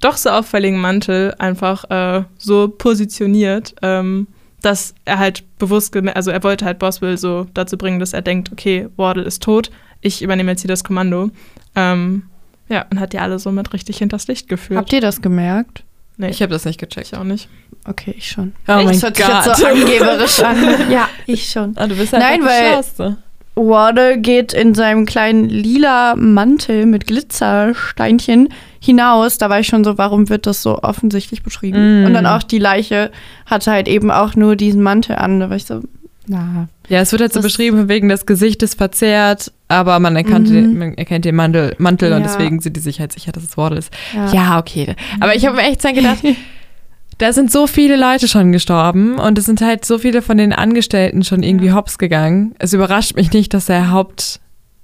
doch 0.00 0.16
so 0.16 0.30
auffälligen 0.30 0.80
Mantel 0.80 1.34
einfach 1.38 1.84
äh, 1.90 2.24
so 2.38 2.68
positioniert, 2.68 3.74
ähm, 3.82 4.26
dass 4.62 4.94
er 5.04 5.18
halt 5.18 5.44
bewusst, 5.58 5.94
also 5.96 6.30
er 6.30 6.42
wollte 6.42 6.64
halt 6.64 6.78
Boswell 6.78 7.18
so 7.18 7.46
dazu 7.54 7.76
bringen, 7.76 8.00
dass 8.00 8.12
er 8.14 8.22
denkt, 8.22 8.50
okay, 8.50 8.88
Wardle 8.96 9.24
ist 9.24 9.42
tot, 9.42 9.70
ich 10.00 10.22
übernehme 10.22 10.50
jetzt 10.50 10.62
hier 10.62 10.68
das 10.68 10.82
Kommando. 10.84 11.30
Ähm, 11.76 12.24
ja, 12.68 12.86
und 12.90 13.00
hat 13.00 13.12
die 13.12 13.18
alle 13.18 13.38
somit 13.38 13.72
richtig 13.72 13.98
hinters 13.98 14.26
Licht 14.28 14.48
geführt. 14.48 14.78
Habt 14.78 14.92
ihr 14.92 15.00
das 15.00 15.20
gemerkt? 15.22 15.84
Nee, 16.16 16.28
Ich 16.28 16.40
habe 16.42 16.52
das 16.52 16.64
nicht 16.64 16.78
gecheckt. 16.78 17.08
ich 17.12 17.18
auch 17.18 17.24
nicht. 17.24 17.48
Okay, 17.86 18.14
ich 18.16 18.30
schon. 18.30 18.52
Oh 18.68 18.72
mein 18.72 18.86
das 18.88 19.02
hört 19.02 19.16
sich 19.16 19.26
jetzt 19.26 19.44
so 19.44 19.50
Gott. 19.50 19.72
angeberisch 19.72 20.40
an. 20.42 20.56
ja, 20.90 21.08
ich 21.26 21.50
schon. 21.50 21.72
Ah, 21.76 21.86
du 21.86 21.96
bist 21.96 22.12
halt 22.12 22.22
Nein, 22.22 22.44
weil- 22.44 22.70
Schlauste. 22.72 23.16
Wardle 23.56 24.18
geht 24.18 24.52
in 24.52 24.74
seinem 24.74 25.06
kleinen 25.06 25.48
lila 25.48 26.16
Mantel 26.16 26.86
mit 26.86 27.06
Glitzersteinchen 27.06 28.48
hinaus. 28.80 29.38
Da 29.38 29.48
war 29.48 29.60
ich 29.60 29.68
schon 29.68 29.84
so, 29.84 29.96
warum 29.96 30.28
wird 30.28 30.46
das 30.46 30.60
so 30.62 30.80
offensichtlich 30.82 31.42
beschrieben? 31.44 32.02
Mm. 32.02 32.06
Und 32.06 32.14
dann 32.14 32.26
auch 32.26 32.42
die 32.42 32.58
Leiche 32.58 33.12
hatte 33.46 33.70
halt 33.70 33.86
eben 33.86 34.10
auch 34.10 34.34
nur 34.34 34.56
diesen 34.56 34.82
Mantel 34.82 35.14
an. 35.16 35.38
Da 35.38 35.50
war 35.50 35.56
ich 35.56 35.66
so, 35.66 35.82
na. 36.26 36.68
Ja, 36.88 37.00
es 37.00 37.12
wird 37.12 37.22
halt 37.22 37.32
so 37.32 37.40
beschrieben, 37.40 37.76
von 37.78 37.88
wegen 37.88 38.08
das 38.08 38.26
Gesicht 38.26 38.62
ist 38.62 38.76
verzerrt, 38.76 39.52
aber 39.68 39.98
man 40.00 40.16
erkennt, 40.16 40.48
Mhm. 40.48 40.52
den, 40.54 40.78
man 40.78 40.94
erkennt 40.94 41.24
den 41.24 41.34
Mantel, 41.34 41.74
Mantel 41.78 42.12
und 42.12 42.20
Ja. 42.22 42.26
deswegen 42.26 42.60
sind 42.60 42.76
die 42.76 42.80
sich 42.80 43.00
halt 43.00 43.12
sicher, 43.12 43.32
dass 43.32 43.42
es 43.44 43.56
Wardle 43.56 43.78
ist. 43.78 43.92
Ja. 44.14 44.32
Ja, 44.32 44.58
okay. 44.58 44.94
Aber 45.20 45.34
ich 45.34 45.46
habe 45.46 45.56
mir 45.56 45.62
echt 45.62 45.82
gedacht, 45.82 46.18
da 47.18 47.32
sind 47.32 47.50
so 47.52 47.66
viele 47.66 47.96
Leute 47.96 48.26
schon 48.28 48.52
gestorben 48.52 49.18
und 49.18 49.38
es 49.38 49.44
sind 49.46 49.60
halt 49.60 49.84
so 49.84 49.98
viele 49.98 50.20
von 50.22 50.36
den 50.36 50.52
Angestellten 50.52 51.24
schon 51.24 51.42
irgendwie 51.42 51.72
hops 51.72 51.96
gegangen. 51.98 52.54
Es 52.58 52.72
überrascht 52.72 53.14
mich 53.16 53.32
nicht, 53.32 53.54
dass 53.54 53.66
der 53.66 53.90
Haupt, 53.90 54.40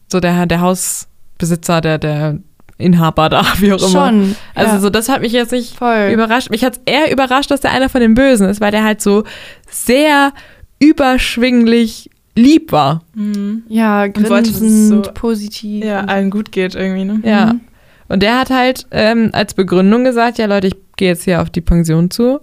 so 0.08 0.20
der, 0.20 0.46
der 0.46 0.60
Hausbesitzer, 0.60 1.80
der, 1.80 1.98
der 1.98 2.38
Inhaber 2.78 3.28
da, 3.28 3.44
wie 3.58 3.72
auch 3.74 3.78
immer. 3.78 3.88
Schon. 4.08 4.36
Also 4.54 4.72
ja, 4.74 4.80
so, 4.80 4.90
das 4.90 5.08
hat 5.10 5.20
mich 5.20 5.32
jetzt 5.32 5.52
nicht 5.52 5.76
voll. 5.76 6.10
überrascht. 6.14 6.50
Mich 6.50 6.64
hat 6.64 6.74
es 6.76 6.80
eher 6.86 7.12
überrascht, 7.12 7.50
dass 7.50 7.60
der 7.60 7.72
einer 7.72 7.88
von 7.90 8.00
den 8.00 8.14
Bösen 8.14 8.48
ist, 8.48 8.60
weil 8.62 8.70
der 8.70 8.84
halt 8.84 9.02
so 9.02 9.24
sehr 9.70 10.32
überschwinglich 10.80 12.10
lieb 12.36 12.72
war. 12.72 13.02
Mhm. 13.14 13.64
ja, 13.68 14.06
grinsend, 14.06 15.04
so- 15.06 15.12
positiv. 15.12 15.84
Ja, 15.84 16.00
allen 16.00 16.30
gut 16.30 16.52
geht 16.52 16.74
irgendwie, 16.74 17.04
ne? 17.04 17.20
Ja. 17.24 17.52
Mhm. 17.54 17.60
Und 18.08 18.22
der 18.22 18.40
hat 18.40 18.50
halt 18.50 18.86
ähm, 18.90 19.30
als 19.32 19.54
Begründung 19.54 20.02
gesagt, 20.04 20.38
ja 20.38 20.46
Leute, 20.46 20.68
ich 20.68 20.76
gehe 20.96 21.08
jetzt 21.08 21.24
hier 21.24 21.40
auf 21.42 21.50
die 21.50 21.60
Pension 21.60 22.10
zu. 22.10 22.40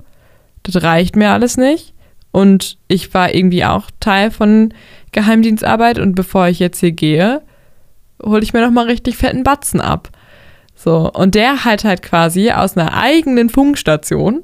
Das 0.64 0.82
reicht 0.82 1.16
mir 1.16 1.32
alles 1.32 1.58
nicht. 1.58 1.94
Und 2.32 2.78
ich 2.88 3.14
war 3.14 3.34
irgendwie 3.34 3.66
auch 3.66 3.90
Teil 4.00 4.32
von 4.32 4.74
Geheimdienstarbeit 5.12 6.00
und 6.00 6.16
bevor 6.16 6.48
ich 6.48 6.60
jetzt 6.60 6.80
hier 6.80 6.92
gehe, 6.92 7.42
hole 8.24 8.44
ich 8.44 8.54
mir 8.54 8.62
noch 8.62 8.72
mal 8.72 8.86
richtig 8.86 9.18
fetten 9.18 9.44
Batzen 9.44 9.82
ab. 9.82 10.10
So, 10.76 11.12
und 11.12 11.34
der 11.36 11.66
hat 11.66 11.84
halt 11.84 12.02
quasi 12.04 12.52
aus 12.52 12.78
einer 12.78 12.94
eigenen 12.94 13.50
Funkstation 13.50 14.44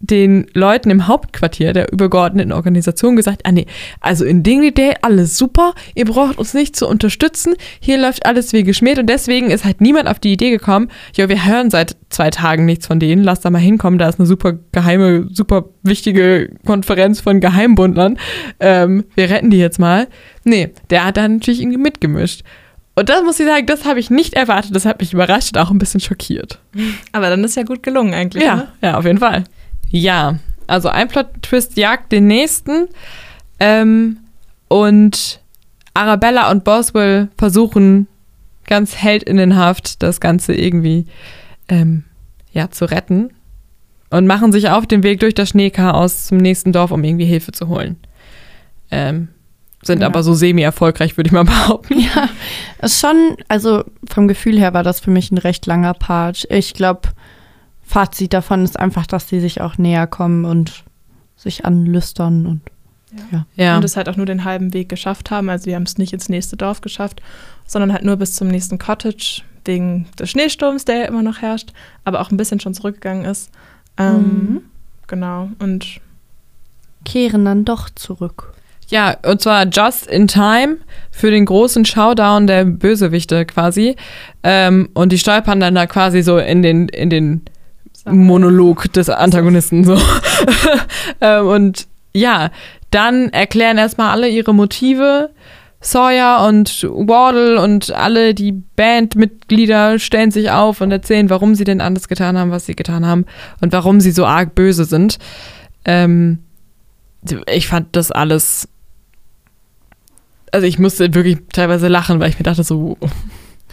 den 0.00 0.46
Leuten 0.52 0.90
im 0.90 1.06
Hauptquartier 1.06 1.72
der 1.72 1.90
übergeordneten 1.90 2.52
Organisation 2.52 3.16
gesagt, 3.16 3.42
ah 3.44 3.52
nee, 3.52 3.66
also 4.00 4.24
in 4.24 4.42
Dignity 4.42 4.92
alles 5.00 5.38
super, 5.38 5.74
ihr 5.94 6.04
braucht 6.04 6.38
uns 6.38 6.52
nicht 6.52 6.76
zu 6.76 6.86
unterstützen, 6.86 7.54
hier 7.80 7.98
läuft 7.98 8.26
alles 8.26 8.52
wie 8.52 8.62
geschmiert 8.62 8.98
und 8.98 9.06
deswegen 9.08 9.50
ist 9.50 9.64
halt 9.64 9.80
niemand 9.80 10.08
auf 10.08 10.18
die 10.18 10.32
Idee 10.32 10.50
gekommen, 10.50 10.90
ja, 11.14 11.28
wir 11.30 11.46
hören 11.46 11.70
seit 11.70 11.96
zwei 12.10 12.30
Tagen 12.30 12.66
nichts 12.66 12.86
von 12.86 13.00
denen, 13.00 13.24
lasst 13.24 13.44
da 13.44 13.50
mal 13.50 13.58
hinkommen, 13.58 13.98
da 13.98 14.08
ist 14.08 14.18
eine 14.20 14.26
super 14.26 14.54
geheime, 14.72 15.28
super 15.32 15.64
wichtige 15.82 16.50
Konferenz 16.66 17.20
von 17.20 17.40
Geheimbundlern, 17.40 18.18
ähm, 18.60 19.04
wir 19.14 19.30
retten 19.30 19.50
die 19.50 19.58
jetzt 19.58 19.78
mal. 19.78 20.08
Nee, 20.44 20.70
der 20.90 21.04
hat 21.06 21.16
da 21.16 21.26
natürlich 21.26 21.60
irgendwie 21.60 21.78
mitgemischt. 21.78 22.42
Und 22.98 23.08
das 23.10 23.22
muss 23.24 23.38
ich 23.40 23.46
sagen, 23.46 23.66
das 23.66 23.84
habe 23.84 24.00
ich 24.00 24.08
nicht 24.10 24.34
erwartet, 24.34 24.74
das 24.74 24.86
hat 24.86 25.00
mich 25.00 25.12
überrascht 25.12 25.54
und 25.56 25.62
auch 25.62 25.70
ein 25.70 25.78
bisschen 25.78 26.00
schockiert. 26.00 26.60
Aber 27.12 27.28
dann 27.28 27.44
ist 27.44 27.54
ja 27.56 27.62
gut 27.62 27.82
gelungen 27.82 28.14
eigentlich. 28.14 28.42
Ja, 28.42 28.56
Ne? 28.56 28.68
ja, 28.82 28.96
auf 28.98 29.04
jeden 29.04 29.18
Fall. 29.18 29.44
Ja, 29.90 30.38
also 30.66 30.88
ein 30.88 31.08
Plot-Twist 31.08 31.76
jagt 31.76 32.12
den 32.12 32.26
nächsten. 32.26 32.88
Ähm, 33.60 34.18
und 34.68 35.40
Arabella 35.94 36.50
und 36.50 36.64
Boswell 36.64 37.28
versuchen 37.38 38.06
ganz 38.66 38.96
heldinnenhaft 38.96 40.02
das 40.02 40.20
Ganze 40.20 40.54
irgendwie 40.54 41.06
ähm, 41.68 42.04
ja, 42.52 42.70
zu 42.70 42.84
retten. 42.90 43.30
Und 44.10 44.26
machen 44.26 44.52
sich 44.52 44.68
auf 44.70 44.86
den 44.86 45.02
Weg 45.02 45.20
durch 45.20 45.34
das 45.34 45.48
Schneechaos 45.50 46.26
zum 46.26 46.38
nächsten 46.38 46.72
Dorf, 46.72 46.90
um 46.92 47.02
irgendwie 47.02 47.24
Hilfe 47.24 47.52
zu 47.52 47.68
holen. 47.68 47.96
Ähm, 48.90 49.28
sind 49.82 50.00
Ja. 50.00 50.06
aber 50.06 50.22
so 50.22 50.32
semi-erfolgreich, 50.32 51.16
würde 51.16 51.28
ich 51.28 51.32
mal 51.32 51.44
behaupten. 51.44 51.98
Ja, 52.00 52.28
ist 52.82 53.00
schon, 53.00 53.36
also 53.48 53.84
vom 54.08 54.28
Gefühl 54.28 54.58
her 54.58 54.74
war 54.74 54.82
das 54.84 55.00
für 55.00 55.10
mich 55.10 55.30
ein 55.32 55.38
recht 55.38 55.66
langer 55.66 55.94
Part. 55.94 56.46
Ich 56.50 56.74
glaube, 56.74 57.08
Fazit 57.86 58.32
davon 58.32 58.64
ist 58.64 58.78
einfach, 58.78 59.06
dass 59.06 59.26
die 59.26 59.40
sich 59.40 59.60
auch 59.60 59.78
näher 59.78 60.06
kommen 60.06 60.44
und 60.44 60.84
sich 61.36 61.64
anlüstern 61.64 62.46
und 62.46 62.60
Ja. 63.56 63.76
Und 63.76 63.84
es 63.84 63.96
halt 63.96 64.08
auch 64.08 64.16
nur 64.16 64.26
den 64.26 64.44
halben 64.44 64.74
Weg 64.74 64.88
geschafft 64.90 65.30
haben. 65.30 65.48
Also 65.48 65.66
wir 65.66 65.76
haben 65.76 65.84
es 65.84 65.96
nicht 65.96 66.12
ins 66.12 66.28
nächste 66.28 66.56
Dorf 66.56 66.80
geschafft, 66.82 67.22
sondern 67.66 67.92
halt 67.92 68.04
nur 68.04 68.16
bis 68.16 68.34
zum 68.34 68.48
nächsten 68.48 68.78
Cottage 68.78 69.42
wegen 69.64 70.06
des 70.18 70.30
Schneesturms, 70.30 70.84
der 70.84 70.96
ja 70.96 71.04
immer 71.06 71.22
noch 71.22 71.40
herrscht, 71.40 71.72
aber 72.04 72.20
auch 72.20 72.30
ein 72.30 72.36
bisschen 72.36 72.60
schon 72.60 72.74
zurückgegangen 72.74 73.24
ist. 73.24 73.50
Ähm, 73.96 74.16
Mhm. 74.16 74.60
Genau. 75.06 75.48
Und 75.60 76.00
kehren 77.04 77.44
dann 77.44 77.64
doch 77.64 77.88
zurück. 77.90 78.52
Ja, 78.88 79.16
und 79.24 79.40
zwar 79.40 79.66
just 79.66 80.06
in 80.06 80.28
time 80.28 80.78
für 81.10 81.30
den 81.30 81.44
großen 81.44 81.84
Showdown 81.84 82.46
der 82.46 82.64
Bösewichte 82.64 83.46
quasi. 83.46 83.96
Ähm, 84.42 84.88
und 84.94 85.10
die 85.10 85.18
stolpern 85.18 85.58
dann 85.60 85.74
da 85.74 85.86
quasi 85.86 86.22
so 86.22 86.38
in 86.38 86.62
den, 86.62 86.88
in 86.88 87.10
den 87.10 87.42
Monolog 88.06 88.92
des 88.92 89.08
Antagonisten 89.08 89.84
so. 89.84 89.98
ähm, 91.20 91.46
und 91.46 91.86
ja, 92.14 92.50
dann 92.90 93.28
erklären 93.30 93.78
erstmal 93.78 94.10
alle 94.10 94.28
ihre 94.28 94.54
Motive. 94.54 95.30
Sawyer 95.80 96.44
und 96.48 96.82
Wardle 96.82 97.60
und 97.60 97.92
alle 97.92 98.34
die 98.34 98.52
Bandmitglieder 98.52 99.98
stellen 99.98 100.30
sich 100.30 100.50
auf 100.50 100.80
und 100.80 100.90
erzählen, 100.90 101.30
warum 101.30 101.54
sie 101.54 101.64
denn 101.64 101.80
alles 101.80 102.08
getan 102.08 102.36
haben, 102.36 102.50
was 102.50 102.66
sie 102.66 102.74
getan 102.74 103.06
haben 103.06 103.26
und 103.60 103.72
warum 103.72 104.00
sie 104.00 104.10
so 104.10 104.24
arg 104.24 104.54
böse 104.54 104.84
sind. 104.84 105.18
Ähm, 105.84 106.38
ich 107.52 107.68
fand 107.68 107.94
das 107.94 108.10
alles. 108.10 108.68
Also 110.50 110.66
ich 110.66 110.78
musste 110.78 111.14
wirklich 111.14 111.38
teilweise 111.52 111.88
lachen, 111.88 112.18
weil 112.20 112.30
ich 112.30 112.38
mir 112.38 112.44
dachte 112.44 112.64
so, 112.64 112.96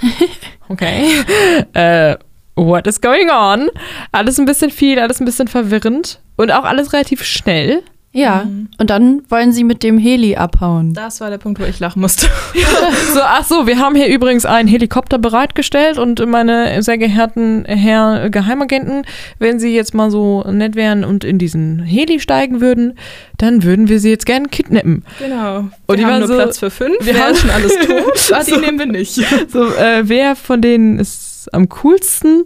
okay, 0.70 1.06
äh, 1.74 2.18
what 2.56 2.88
is 2.88 3.02
going 3.02 3.30
on? 3.30 3.70
Alles 4.12 4.40
ein 4.40 4.46
bisschen 4.46 4.70
viel, 4.72 5.00
alles 5.00 5.20
ein 5.20 5.26
bisschen 5.26 5.48
verwirrend 5.48 6.20
und 6.38 6.52
auch 6.52 6.64
alles 6.66 6.94
relativ 6.94 7.24
schnell. 7.24 7.82
Ja, 8.16 8.44
Mhm. 8.46 8.70
und 8.78 8.92
dann 8.92 9.24
wollen 9.30 9.52
sie 9.52 9.64
mit 9.64 9.82
dem 9.82 9.98
Heli 9.98 10.36
abhauen. 10.36 10.94
das 10.94 11.20
war 11.20 11.32
der 11.32 11.40
Punkt, 11.40 11.60
wo 11.60 11.64
ich 11.66 11.80
lachen 11.80 12.00
musste. 12.00 12.28
So, 13.12 13.22
ach 13.24 13.44
so, 13.44 13.66
wir 13.66 13.80
haben 13.80 13.96
hier 13.96 14.06
übrigens 14.08 14.46
einen 14.46 14.68
Helikopter 14.68 15.18
bereitgestellt 15.18 15.98
und 15.98 16.24
meine 16.28 16.82
sehr 16.84 17.00
geehrten 17.00 17.66
Herr 17.66 18.30
Geheimagenten, 18.30 19.04
wenn 19.40 19.60
Sie 19.60 19.74
jetzt 19.76 19.96
mal 19.96 20.12
so 20.12 20.44
nett 20.44 20.76
wären 20.76 21.04
und 21.04 21.24
in 21.24 21.40
diesen 21.40 21.80
Heli 21.80 22.20
steigen 22.20 22.62
würden, 22.62 23.00
dann 23.40 23.64
würden 23.64 23.90
wir 23.90 24.00
Sie 24.00 24.10
jetzt 24.12 24.28
gerne 24.28 24.48
kidnappen. 24.48 25.04
Genau. 25.18 25.58
Und 25.58 25.72
wir 25.88 25.96
die 25.98 26.04
haben 26.06 26.12
waren 26.12 26.20
nur 26.20 26.28
so- 26.28 26.36
Platz 26.36 26.60
für 26.60 26.70
fünf. 26.70 26.96
wir 27.02 27.14
haben- 27.16 27.30
haben 27.30 27.36
schon 27.36 27.50
alles 27.50 27.76
tot. 27.88 28.32
Ah, 28.32 28.44
die 28.44 28.52
So. 28.52 28.60
nehmen 28.60 28.78
wir 28.78 28.86
nicht. 28.86 29.16
So, 29.52 29.66
äh, 29.74 30.08
wer 30.08 30.36
von 30.36 30.62
denen 30.62 31.00
ist 31.00 31.33
am 31.50 31.70
coolsten? 31.70 32.44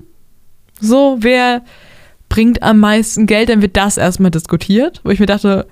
So, 0.80 1.18
wer 1.20 1.64
bringt 2.30 2.62
am 2.64 2.80
meisten 2.80 3.26
Geld? 3.26 3.50
Dann 3.50 3.62
wird 3.62 3.78
das 3.78 3.98
erstmal 3.98 4.32
diskutiert, 4.32 5.02
wo 5.04 5.10
ich 5.10 5.20
mir 5.20 5.26
dachte, 5.26 5.68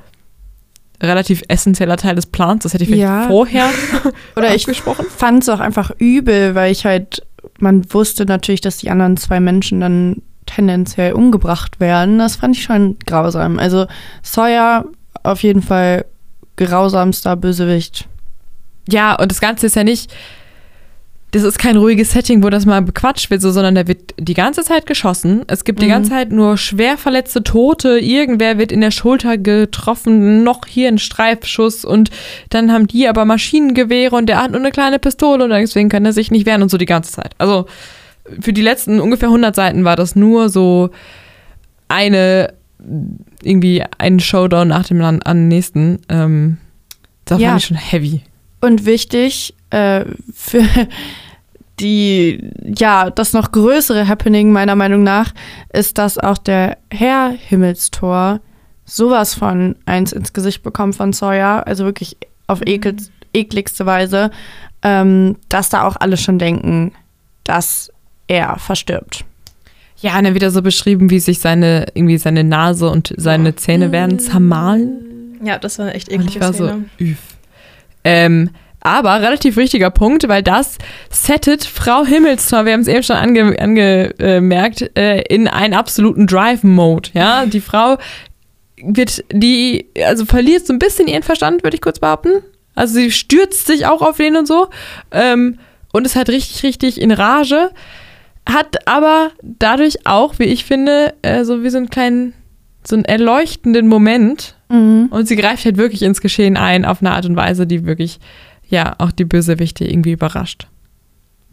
relativ 1.02 1.44
essentieller 1.48 1.98
Teil 1.98 2.16
des 2.16 2.26
Plans, 2.26 2.64
das 2.64 2.74
hätte 2.74 2.84
ich 2.84 2.90
vielleicht 2.90 3.04
Ja. 3.04 3.28
vorher 3.28 3.70
Oder 4.36 4.56
ich 4.56 4.66
fand 4.66 5.44
es 5.44 5.50
auch 5.50 5.60
einfach 5.60 5.92
übel, 5.98 6.56
weil 6.56 6.72
ich 6.72 6.86
halt, 6.86 7.22
man 7.60 7.86
wusste 7.94 8.26
natürlich, 8.26 8.62
dass 8.62 8.78
die 8.78 8.90
anderen 8.90 9.18
zwei 9.18 9.40
Menschen 9.40 9.82
dann 9.82 10.22
tendenziell 10.46 11.14
umgebracht 11.14 11.80
werden. 11.80 12.20
Das 12.20 12.38
fand 12.38 12.56
ich 12.56 12.64
schon 12.64 12.98
grausam. 13.06 13.60
Also 13.60 13.88
Sawyer 14.24 14.86
auf 15.24 15.44
jeden 15.44 15.62
Fall 15.62 16.06
grausamster 16.56 17.36
Bösewicht. 17.36 18.08
Ja, 18.88 19.16
und 19.16 19.32
das 19.32 19.42
Ganze 19.42 19.66
ist 19.66 19.76
ja 19.76 19.84
nicht, 19.84 20.14
das 21.36 21.44
ist 21.44 21.60
kein 21.60 21.76
ruhiges 21.76 22.12
Setting, 22.14 22.42
wo 22.44 22.50
das 22.50 22.66
mal 22.66 22.82
bequatscht 22.82 23.30
wird, 23.30 23.42
so, 23.42 23.52
sondern 23.52 23.76
da 23.76 23.88
wird 23.90 24.14
die 24.18 24.34
ganze 24.34 24.64
Zeit 24.64 24.86
geschossen. 24.86 25.42
Es 25.48 25.66
gibt 25.66 25.82
die 25.82 25.86
Mhm. 25.88 25.90
ganze 25.90 26.10
Zeit 26.12 26.32
nur 26.32 26.58
schwer 26.58 26.98
verletzte 26.98 27.44
Tote. 27.44 28.00
Irgendwer 28.00 28.58
wird 28.58 28.72
in 28.72 28.80
der 28.80 28.92
Schulter 28.92 29.38
getroffen, 29.38 30.44
noch 30.46 30.62
hier 30.66 30.88
ein 30.88 30.98
Streifschuss 30.98 31.84
und 31.84 32.10
dann 32.52 32.72
haben 32.72 32.88
die 32.88 33.10
aber 33.10 33.26
Maschinengewehre 33.26 34.16
und 34.16 34.28
der 34.28 34.42
hat 34.42 34.52
nur 34.52 34.62
eine 34.62 34.72
kleine 34.72 34.98
Pistole 34.98 35.44
und 35.44 35.50
deswegen 35.50 35.90
kann 35.90 36.06
er 36.06 36.14
sich 36.14 36.32
nicht 36.32 36.46
wehren 36.46 36.62
und 36.62 36.70
so 36.72 36.78
die 36.78 36.86
ganze 36.86 37.12
Zeit. 37.12 37.34
Also 37.38 37.66
für 38.40 38.54
die 38.54 38.62
letzten 38.62 39.02
ungefähr 39.02 39.28
100 39.28 39.54
Seiten 39.56 39.84
war 39.84 39.98
das 39.98 40.16
nur 40.16 40.48
so 40.50 40.90
eine, 41.90 42.54
irgendwie 43.44 43.84
ein 43.98 44.20
Showdown 44.22 44.70
nach 44.70 44.86
dem 44.88 45.02
an, 45.02 45.22
an 45.22 45.48
nächsten. 45.50 46.00
Ähm, 46.08 46.58
das 47.26 47.42
Ja. 47.42 47.50
fand 47.50 47.60
ich 47.62 47.68
schon 47.68 47.78
heavy. 47.78 48.22
Und 48.62 48.86
wichtig, 48.86 49.54
äh, 49.70 50.06
für 50.34 50.64
die, 51.80 52.52
ja, 52.64 53.10
das 53.10 53.34
noch 53.34 53.52
größere 53.52 54.08
Happening 54.08 54.52
meiner 54.52 54.76
Meinung 54.76 55.04
nach 55.04 55.34
ist, 55.74 55.98
dass 55.98 56.18
auch 56.18 56.38
der 56.38 56.78
Herr 56.90 57.32
Himmelstor 57.32 58.40
sowas 58.86 59.34
von 59.34 59.76
eins 59.86 60.14
ins 60.14 60.34
Gesicht 60.34 60.64
bekommt 60.64 60.96
von 60.96 61.12
Sawyer, 61.12 61.66
also 61.68 61.86
wirklich 61.86 62.18
auf 62.48 62.62
ekel, 62.66 62.96
ekligste 63.34 63.86
Weise, 63.86 64.32
ähm, 64.84 65.38
dass 65.50 65.70
da 65.70 65.84
auch 65.84 65.96
alle 66.00 66.18
schon 66.18 66.40
denken, 66.40 66.94
dass 67.44 67.92
er 68.28 68.58
verstirbt. 68.58 69.26
Ja, 69.98 70.18
und 70.18 70.26
dann 70.26 70.36
wieder 70.36 70.52
so 70.52 70.62
beschrieben, 70.62 71.10
wie 71.10 71.20
sich 71.20 71.40
seine, 71.40 71.88
irgendwie 71.94 72.18
seine 72.18 72.44
Nase 72.44 72.90
und 72.90 73.14
seine 73.18 73.56
Zähne 73.56 73.92
werden 73.92 74.20
zermahlen. 74.20 75.40
Ja, 75.44 75.58
das 75.58 75.80
war 75.80 75.94
echt 75.94 76.10
Und 76.10 76.28
ich 76.30 76.40
war 76.40 76.54
so, 76.54 76.68
Szene. 76.68 76.86
üff. 77.00 77.18
Ähm, 78.04 78.52
aber 78.86 79.22
relativ 79.22 79.58
wichtiger 79.58 79.90
Punkt, 79.90 80.28
weil 80.28 80.44
das 80.44 80.78
settet 81.10 81.66
Frau 81.66 82.06
Himmelstor, 82.06 82.66
wir 82.66 82.74
haben 82.74 82.82
es 82.82 82.88
eben 82.88 83.04
schon 83.04 83.16
ange 83.16 83.60
angemerkt, 83.60 84.98
äh, 84.98 85.22
in 85.24 85.48
einen 85.48 85.74
absoluten 85.74 86.28
Drive-Mode. 86.28 87.10
Ja, 87.14 87.46
die 87.46 87.62
Frau 87.62 87.98
wird, 88.82 89.24
die, 89.32 89.88
also 90.06 90.26
verliert 90.26 90.68
so 90.68 90.74
ein 90.74 90.80
bisschen 90.80 91.08
ihren 91.08 91.24
Verstand, 91.24 91.64
würde 91.64 91.76
ich 91.76 91.82
kurz 91.82 92.00
behaupten. 92.00 92.44
Also 92.76 92.96
sie 92.96 93.12
stürzt 93.12 93.68
sich 93.68 93.86
auch 93.88 94.02
auf 94.02 94.18
den 94.18 94.36
und 94.36 94.48
so 94.48 94.68
ähm, 95.12 95.58
und 95.94 96.06
ist 96.06 96.16
halt 96.16 96.30
richtig, 96.30 96.64
richtig 96.64 97.02
in 97.02 97.12
Rage. 97.12 97.72
Hat 98.48 98.88
aber 98.88 99.32
dadurch 99.42 100.06
auch, 100.06 100.38
wie 100.38 100.44
ich 100.44 100.66
finde, 100.66 101.14
äh, 101.24 101.44
so 101.44 101.64
wie 101.64 101.70
so 101.70 101.78
einen 101.78 101.90
kleinen, 101.90 102.34
so 102.86 102.96
einen 102.96 103.06
erleuchtenden 103.06 103.88
Moment, 103.88 104.56
Mhm. 104.68 105.10
und 105.12 105.28
sie 105.28 105.36
greift 105.36 105.64
halt 105.64 105.78
wirklich 105.78 106.02
ins 106.02 106.22
Geschehen 106.22 106.58
ein 106.58 106.86
auf 106.86 107.00
eine 107.00 107.12
Art 107.12 107.28
und 107.28 107.36
Weise, 107.36 107.68
die 107.68 107.86
wirklich, 107.86 108.20
ja, 108.70 108.96
auch 108.98 109.12
die 109.12 109.26
Bösewichte 109.26 109.86
irgendwie 109.86 110.14
überrascht. 110.14 110.68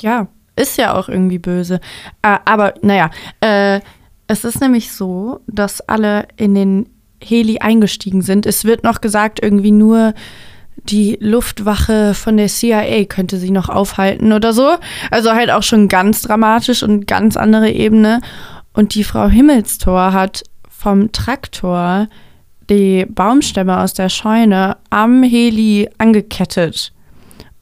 Ja, 0.01 0.28
ist 0.56 0.78
ja 0.78 0.94
auch 0.94 1.09
irgendwie 1.09 1.39
böse. 1.39 1.80
Äh, 2.22 2.39
aber 2.44 2.74
naja, 2.82 3.10
äh, 3.40 3.80
es 4.26 4.44
ist 4.44 4.60
nämlich 4.60 4.93
so, 4.93 5.40
dass 5.47 5.80
alle 5.89 6.26
in 6.36 6.55
den 6.55 6.89
Heli 7.22 7.59
eingestiegen 7.59 8.22
sind. 8.22 8.47
Es 8.47 8.64
wird 8.64 8.84
noch 8.84 9.01
gesagt, 9.01 9.43
irgendwie 9.43 9.70
nur 9.70 10.14
die 10.76 11.16
Luftwache 11.20 12.14
von 12.14 12.36
der 12.36 12.48
CIA 12.48 13.05
könnte 13.05 13.36
sie 13.36 13.51
noch 13.51 13.68
aufhalten 13.68 14.32
oder 14.32 14.52
so. 14.52 14.76
Also 15.10 15.32
halt 15.32 15.51
auch 15.51 15.62
schon 15.62 15.89
ganz 15.89 16.22
dramatisch 16.22 16.82
und 16.82 17.06
ganz 17.06 17.36
andere 17.36 17.70
Ebene. 17.70 18.20
Und 18.72 18.94
die 18.94 19.05
Frau 19.05 19.28
Himmelstor 19.28 20.12
hat 20.12 20.43
vom 20.68 21.12
Traktor 21.12 22.09
die 22.68 23.06
Baumstämme 23.06 23.80
aus 23.80 23.93
der 23.93 24.09
Scheune 24.09 24.76
am 24.90 25.22
Heli 25.22 25.89
angekettet 25.98 26.93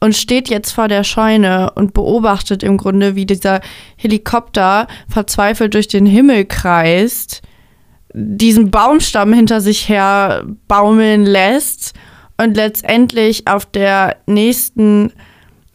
und 0.01 0.15
steht 0.15 0.49
jetzt 0.49 0.71
vor 0.71 0.87
der 0.87 1.03
Scheune 1.03 1.71
und 1.75 1.93
beobachtet 1.93 2.63
im 2.63 2.75
Grunde, 2.75 3.15
wie 3.15 3.25
dieser 3.25 3.61
Helikopter 3.95 4.87
verzweifelt 5.07 5.75
durch 5.75 5.87
den 5.87 6.07
Himmel 6.07 6.45
kreist, 6.45 7.41
diesen 8.13 8.71
Baumstamm 8.71 9.31
hinter 9.31 9.61
sich 9.61 9.87
her 9.87 10.43
baumeln 10.67 11.23
lässt 11.25 11.93
und 12.37 12.55
letztendlich 12.55 13.47
auf 13.47 13.65
der 13.67 14.17
nächsten, 14.25 15.13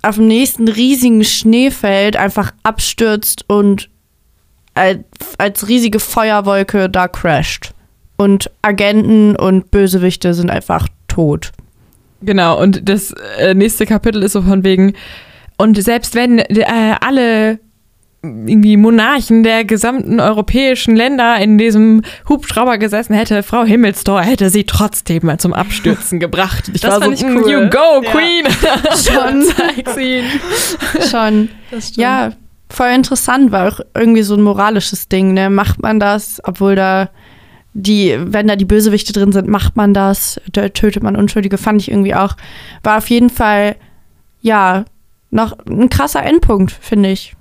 auf 0.02 0.16
dem 0.16 0.26
nächsten 0.26 0.68
riesigen 0.68 1.24
Schneefeld 1.24 2.16
einfach 2.16 2.52
abstürzt 2.64 3.44
und 3.48 3.88
als, 4.74 4.98
als 5.38 5.68
riesige 5.68 6.00
Feuerwolke 6.00 6.90
da 6.90 7.06
crasht. 7.08 7.72
Und 8.16 8.50
Agenten 8.62 9.36
und 9.36 9.70
Bösewichte 9.70 10.34
sind 10.34 10.50
einfach 10.50 10.88
tot. 11.06 11.52
Genau, 12.22 12.60
und 12.60 12.88
das 12.88 13.12
äh, 13.38 13.54
nächste 13.54 13.86
Kapitel 13.86 14.22
ist 14.22 14.32
so 14.32 14.42
von 14.42 14.64
wegen, 14.64 14.94
und 15.58 15.82
selbst 15.82 16.14
wenn 16.14 16.38
äh, 16.38 16.94
alle 17.00 17.60
irgendwie 18.22 18.76
Monarchen 18.76 19.44
der 19.44 19.64
gesamten 19.64 20.18
europäischen 20.18 20.96
Länder 20.96 21.36
in 21.38 21.58
diesem 21.58 22.02
Hubschrauber 22.28 22.76
gesessen 22.78 23.14
hätte, 23.14 23.44
Frau 23.44 23.64
Himmelstor 23.64 24.20
hätte 24.22 24.50
sie 24.50 24.64
trotzdem 24.64 25.26
mal 25.26 25.38
zum 25.38 25.52
Abstürzen 25.52 26.18
gebracht. 26.20 26.70
Ich 26.74 26.80
Das 26.80 27.00
war 27.00 27.04
so, 27.04 27.12
ich 27.12 27.22
"Mm, 27.22 27.36
cool." 27.36 27.50
you 27.50 27.70
go, 27.70 28.02
Ja. 28.02 28.10
Queen. 28.10 28.46
Schon. 28.96 29.42
Zeig 29.84 29.88
sie. 29.94 30.22
Schon. 31.08 31.50
Ja, 31.94 32.32
voll 32.68 32.88
interessant, 32.88 33.52
war 33.52 33.68
auch 33.68 33.80
irgendwie 33.94 34.22
so 34.22 34.34
ein 34.34 34.42
moralisches 34.42 35.08
Ding, 35.08 35.32
ne? 35.34 35.48
Macht 35.48 35.80
man 35.80 36.00
das, 36.00 36.40
obwohl 36.42 36.74
da 36.74 37.10
die, 37.78 38.16
wenn 38.18 38.48
da 38.48 38.56
die 38.56 38.64
Bösewichte 38.64 39.12
drin 39.12 39.32
sind, 39.32 39.48
macht 39.48 39.76
man 39.76 39.92
das, 39.92 40.40
da 40.50 40.70
tötet 40.70 41.02
man 41.02 41.14
Unschuldige, 41.14 41.58
fand 41.58 41.82
ich 41.82 41.90
irgendwie 41.90 42.14
auch. 42.14 42.34
War 42.82 42.96
auf 42.96 43.10
jeden 43.10 43.28
Fall, 43.28 43.76
ja, 44.40 44.86
noch 45.30 45.58
ein 45.66 45.90
krasser 45.90 46.22
Endpunkt, 46.22 46.72
finde 46.72 47.10
ich. 47.10 47.34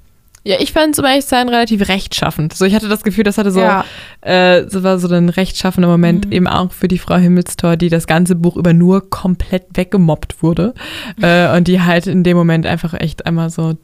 Ja, 0.44 0.57
ich 0.60 0.74
fand 0.74 0.94
es 0.94 0.99
um 0.99 1.06
ehrlich 1.06 1.24
zu 1.24 1.30
sein 1.30 1.48
relativ 1.48 1.88
rechtschaffend. 1.88 2.53
So, 2.53 2.66
ich 2.66 2.76
hatte 2.76 2.90
das 2.90 3.03
Gefühl, 3.03 3.24
das 3.24 3.38
hatte 3.38 3.49
so, 3.49 3.62
ja. 3.62 3.86
äh, 4.22 4.68
so 4.70 4.84
war 4.84 4.99
so 4.99 5.07
ein 5.07 5.30
rechtschaffender 5.30 5.88
Moment, 5.88 6.32
eben 6.32 6.48
auch 6.48 6.72
für 6.72 6.90
die 6.90 6.99
Frau 6.99 7.16
Himmelstor, 7.16 7.78
die 7.78 7.90
das 7.90 8.06
ganze 8.06 8.36
Buch 8.36 8.57
über 8.57 8.74
nur 8.74 9.10
komplett 9.10 9.66
weggemobbt 9.74 10.44
wurde. 10.44 10.74
äh, 11.22 11.56
und 11.56 11.70
die 11.70 11.82
halt 11.82 12.07
in 12.07 12.24
dem 12.24 12.36
Moment 12.36 12.66
einfach 12.66 12.94
echt 12.94 13.26
einmal 13.26 13.49
so, 13.49 13.78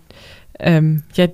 ähm, 0.60 1.04
ja, 1.16 1.28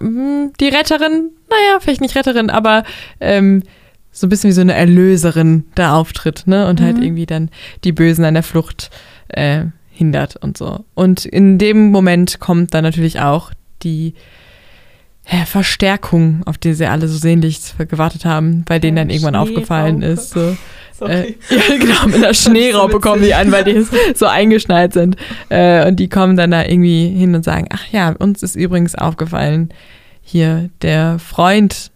die 0.00 0.68
Retterin, 0.68 1.30
naja, 1.48 1.78
vielleicht 1.78 2.00
nicht 2.00 2.16
Retterin, 2.16 2.50
aber 2.50 2.82
ähm, 3.20 3.62
so 4.20 4.26
ein 4.26 4.30
bisschen 4.30 4.48
wie 4.48 4.54
so 4.54 4.60
eine 4.60 4.74
Erlöserin 4.74 5.64
da 5.74 5.94
auftritt, 5.94 6.44
ne? 6.46 6.66
Und 6.66 6.80
halt 6.80 6.96
Mhm. 6.98 7.02
irgendwie 7.02 7.26
dann 7.26 7.50
die 7.84 7.92
Bösen 7.92 8.24
an 8.24 8.34
der 8.34 8.42
Flucht 8.42 8.90
äh, 9.28 9.64
hindert 9.90 10.36
und 10.36 10.56
so. 10.58 10.84
Und 10.94 11.24
in 11.24 11.58
dem 11.58 11.90
Moment 11.90 12.40
kommt 12.40 12.74
dann 12.74 12.84
natürlich 12.84 13.20
auch 13.20 13.50
die 13.82 14.14
ja, 15.30 15.44
Verstärkung, 15.44 16.40
auf 16.46 16.56
die 16.56 16.72
sie 16.72 16.86
alle 16.86 17.06
so 17.06 17.18
sehnlich 17.18 17.60
gewartet 17.76 18.24
haben, 18.24 18.64
bei 18.66 18.78
denen 18.78 18.96
Ja, 18.96 19.02
dann 19.04 19.10
irgendwann 19.10 19.36
aufgefallen 19.36 20.00
ist. 20.00 20.30
So, 20.30 20.56
äh, 21.06 21.34
ja, 21.50 21.76
genau, 21.78 22.06
mit 22.06 22.16
einer 22.16 22.32
Schneeraupe 22.32 22.98
kommen 22.98 23.22
die 23.22 23.34
an, 23.34 23.52
weil 23.52 23.64
die 23.64 23.84
so 24.14 24.24
eingeschneit 24.26 24.94
sind. 24.94 25.16
Äh, 25.50 25.86
und 25.86 25.96
die 26.00 26.08
kommen 26.08 26.36
dann 26.38 26.50
da 26.52 26.64
irgendwie 26.64 27.08
hin 27.10 27.34
und 27.34 27.44
sagen, 27.44 27.66
ach 27.70 27.84
ja, 27.92 28.10
uns 28.18 28.42
ist 28.42 28.56
übrigens 28.56 28.94
aufgefallen, 28.94 29.68
hier 30.22 30.70
der 30.80 31.18
Freund, 31.18 31.90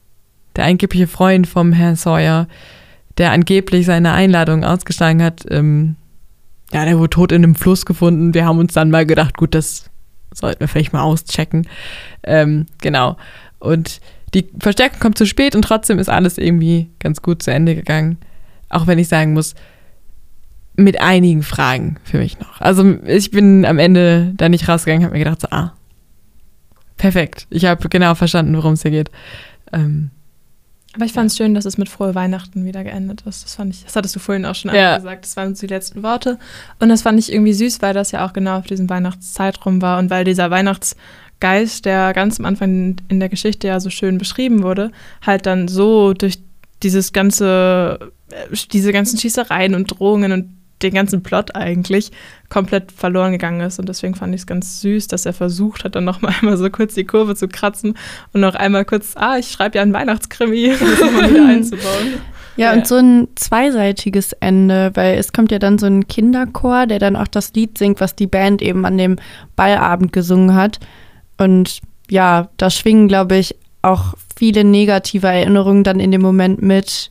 der 0.56 0.64
angebliche 0.64 1.06
Freund 1.06 1.46
vom 1.46 1.72
Herrn 1.72 1.96
Sawyer, 1.96 2.48
der 3.18 3.32
angeblich 3.32 3.86
seine 3.86 4.12
Einladung 4.12 4.64
ausgeschlagen 4.64 5.22
hat, 5.22 5.44
ähm, 5.50 5.96
ja, 6.72 6.84
der 6.84 6.98
wurde 6.98 7.10
tot 7.10 7.32
in 7.32 7.44
einem 7.44 7.54
Fluss 7.54 7.84
gefunden. 7.84 8.32
Wir 8.34 8.46
haben 8.46 8.58
uns 8.58 8.72
dann 8.72 8.90
mal 8.90 9.04
gedacht, 9.04 9.36
gut, 9.36 9.54
das 9.54 9.90
sollten 10.32 10.60
wir 10.60 10.68
vielleicht 10.68 10.92
mal 10.92 11.02
auschecken. 11.02 11.68
Ähm, 12.22 12.66
genau. 12.80 13.16
Und 13.58 14.00
die 14.34 14.48
Verstärkung 14.58 14.98
kommt 14.98 15.18
zu 15.18 15.26
spät 15.26 15.54
und 15.54 15.62
trotzdem 15.62 15.98
ist 15.98 16.08
alles 16.08 16.38
irgendwie 16.38 16.90
ganz 16.98 17.20
gut 17.20 17.42
zu 17.42 17.52
Ende 17.52 17.74
gegangen. 17.74 18.16
Auch 18.70 18.86
wenn 18.86 18.98
ich 18.98 19.08
sagen 19.08 19.34
muss, 19.34 19.54
mit 20.74 21.00
einigen 21.00 21.42
Fragen 21.42 21.98
für 22.04 22.18
mich 22.18 22.40
noch. 22.40 22.60
Also 22.60 22.98
ich 23.04 23.30
bin 23.30 23.66
am 23.66 23.78
Ende 23.78 24.32
da 24.36 24.48
nicht 24.48 24.68
rausgegangen, 24.68 25.04
habe 25.04 25.12
mir 25.12 25.24
gedacht, 25.24 25.42
so, 25.42 25.48
ah, 25.50 25.74
perfekt. 26.96 27.46
Ich 27.50 27.66
habe 27.66 27.88
genau 27.90 28.14
verstanden, 28.14 28.56
worum 28.56 28.72
es 28.72 28.82
hier 28.82 28.90
geht. 28.90 29.10
Ähm, 29.72 30.10
Aber 30.94 31.04
ich 31.06 31.12
fand 31.12 31.30
es 31.30 31.36
schön, 31.38 31.54
dass 31.54 31.64
es 31.64 31.78
mit 31.78 31.88
Frohe 31.88 32.14
Weihnachten 32.14 32.64
wieder 32.66 32.84
geendet 32.84 33.22
ist. 33.22 33.44
Das 33.44 33.54
fand 33.54 33.74
ich, 33.74 33.84
das 33.84 33.96
hattest 33.96 34.14
du 34.14 34.20
vorhin 34.20 34.44
auch 34.44 34.54
schon 34.54 34.74
Ja. 34.74 34.96
gesagt. 34.96 35.24
Das 35.24 35.36
waren 35.36 35.54
so 35.54 35.66
die 35.66 35.72
letzten 35.72 36.02
Worte. 36.02 36.38
Und 36.80 36.88
das 36.90 37.02
fand 37.02 37.18
ich 37.18 37.32
irgendwie 37.32 37.54
süß, 37.54 37.80
weil 37.80 37.94
das 37.94 38.10
ja 38.10 38.26
auch 38.26 38.32
genau 38.34 38.58
auf 38.58 38.66
diesem 38.66 38.90
Weihnachtszeitraum 38.90 39.80
war 39.80 39.98
und 39.98 40.10
weil 40.10 40.24
dieser 40.24 40.50
Weihnachtsgeist, 40.50 41.84
der 41.86 42.12
ganz 42.12 42.38
am 42.38 42.46
Anfang 42.46 42.96
in 43.08 43.20
der 43.20 43.28
Geschichte 43.28 43.68
ja 43.68 43.80
so 43.80 43.90
schön 43.90 44.18
beschrieben 44.18 44.62
wurde, 44.62 44.92
halt 45.24 45.46
dann 45.46 45.68
so 45.68 46.12
durch 46.12 46.38
dieses 46.82 47.12
ganze, 47.12 48.10
äh, 48.30 48.56
diese 48.72 48.92
ganzen 48.92 49.18
Schießereien 49.18 49.74
und 49.74 49.86
Drohungen 49.98 50.32
und 50.32 50.48
den 50.82 50.94
ganzen 50.94 51.22
Plot 51.22 51.54
eigentlich 51.54 52.10
komplett 52.48 52.92
verloren 52.92 53.32
gegangen 53.32 53.60
ist. 53.60 53.78
Und 53.78 53.88
deswegen 53.88 54.14
fand 54.14 54.34
ich 54.34 54.42
es 54.42 54.46
ganz 54.46 54.80
süß, 54.80 55.06
dass 55.08 55.24
er 55.26 55.32
versucht 55.32 55.84
hat, 55.84 55.94
dann 55.96 56.04
noch 56.04 56.20
mal 56.22 56.32
einmal 56.40 56.56
so 56.56 56.68
kurz 56.70 56.94
die 56.94 57.04
Kurve 57.04 57.34
zu 57.34 57.48
kratzen 57.48 57.94
und 58.32 58.40
noch 58.40 58.54
einmal 58.54 58.84
kurz, 58.84 59.12
ah, 59.16 59.36
ich 59.38 59.50
schreibe 59.50 59.76
ja 59.76 59.82
einen 59.82 59.92
Weihnachtskrimi, 59.92 60.72
das 60.80 61.00
nochmal 61.00 61.30
wieder 61.30 61.46
einzubauen. 61.48 62.12
Ja, 62.56 62.72
Ja. 62.72 62.72
und 62.74 62.86
so 62.86 62.96
ein 62.96 63.28
zweiseitiges 63.34 64.32
Ende, 64.34 64.90
weil 64.94 65.18
es 65.18 65.32
kommt 65.32 65.52
ja 65.52 65.58
dann 65.58 65.78
so 65.78 65.86
ein 65.86 66.06
Kinderchor, 66.08 66.86
der 66.86 66.98
dann 66.98 67.16
auch 67.16 67.28
das 67.28 67.52
Lied 67.54 67.78
singt, 67.78 68.00
was 68.00 68.14
die 68.14 68.26
Band 68.26 68.60
eben 68.60 68.84
an 68.84 68.98
dem 68.98 69.16
Ballabend 69.56 70.12
gesungen 70.12 70.54
hat. 70.54 70.78
Und 71.38 71.80
ja, 72.10 72.48
da 72.58 72.68
schwingen, 72.68 73.08
glaube 73.08 73.36
ich, 73.36 73.54
auch 73.80 74.14
viele 74.36 74.64
negative 74.64 75.26
Erinnerungen 75.28 75.82
dann 75.82 75.98
in 75.98 76.10
dem 76.12 76.20
Moment 76.20 76.60
mit. 76.60 77.10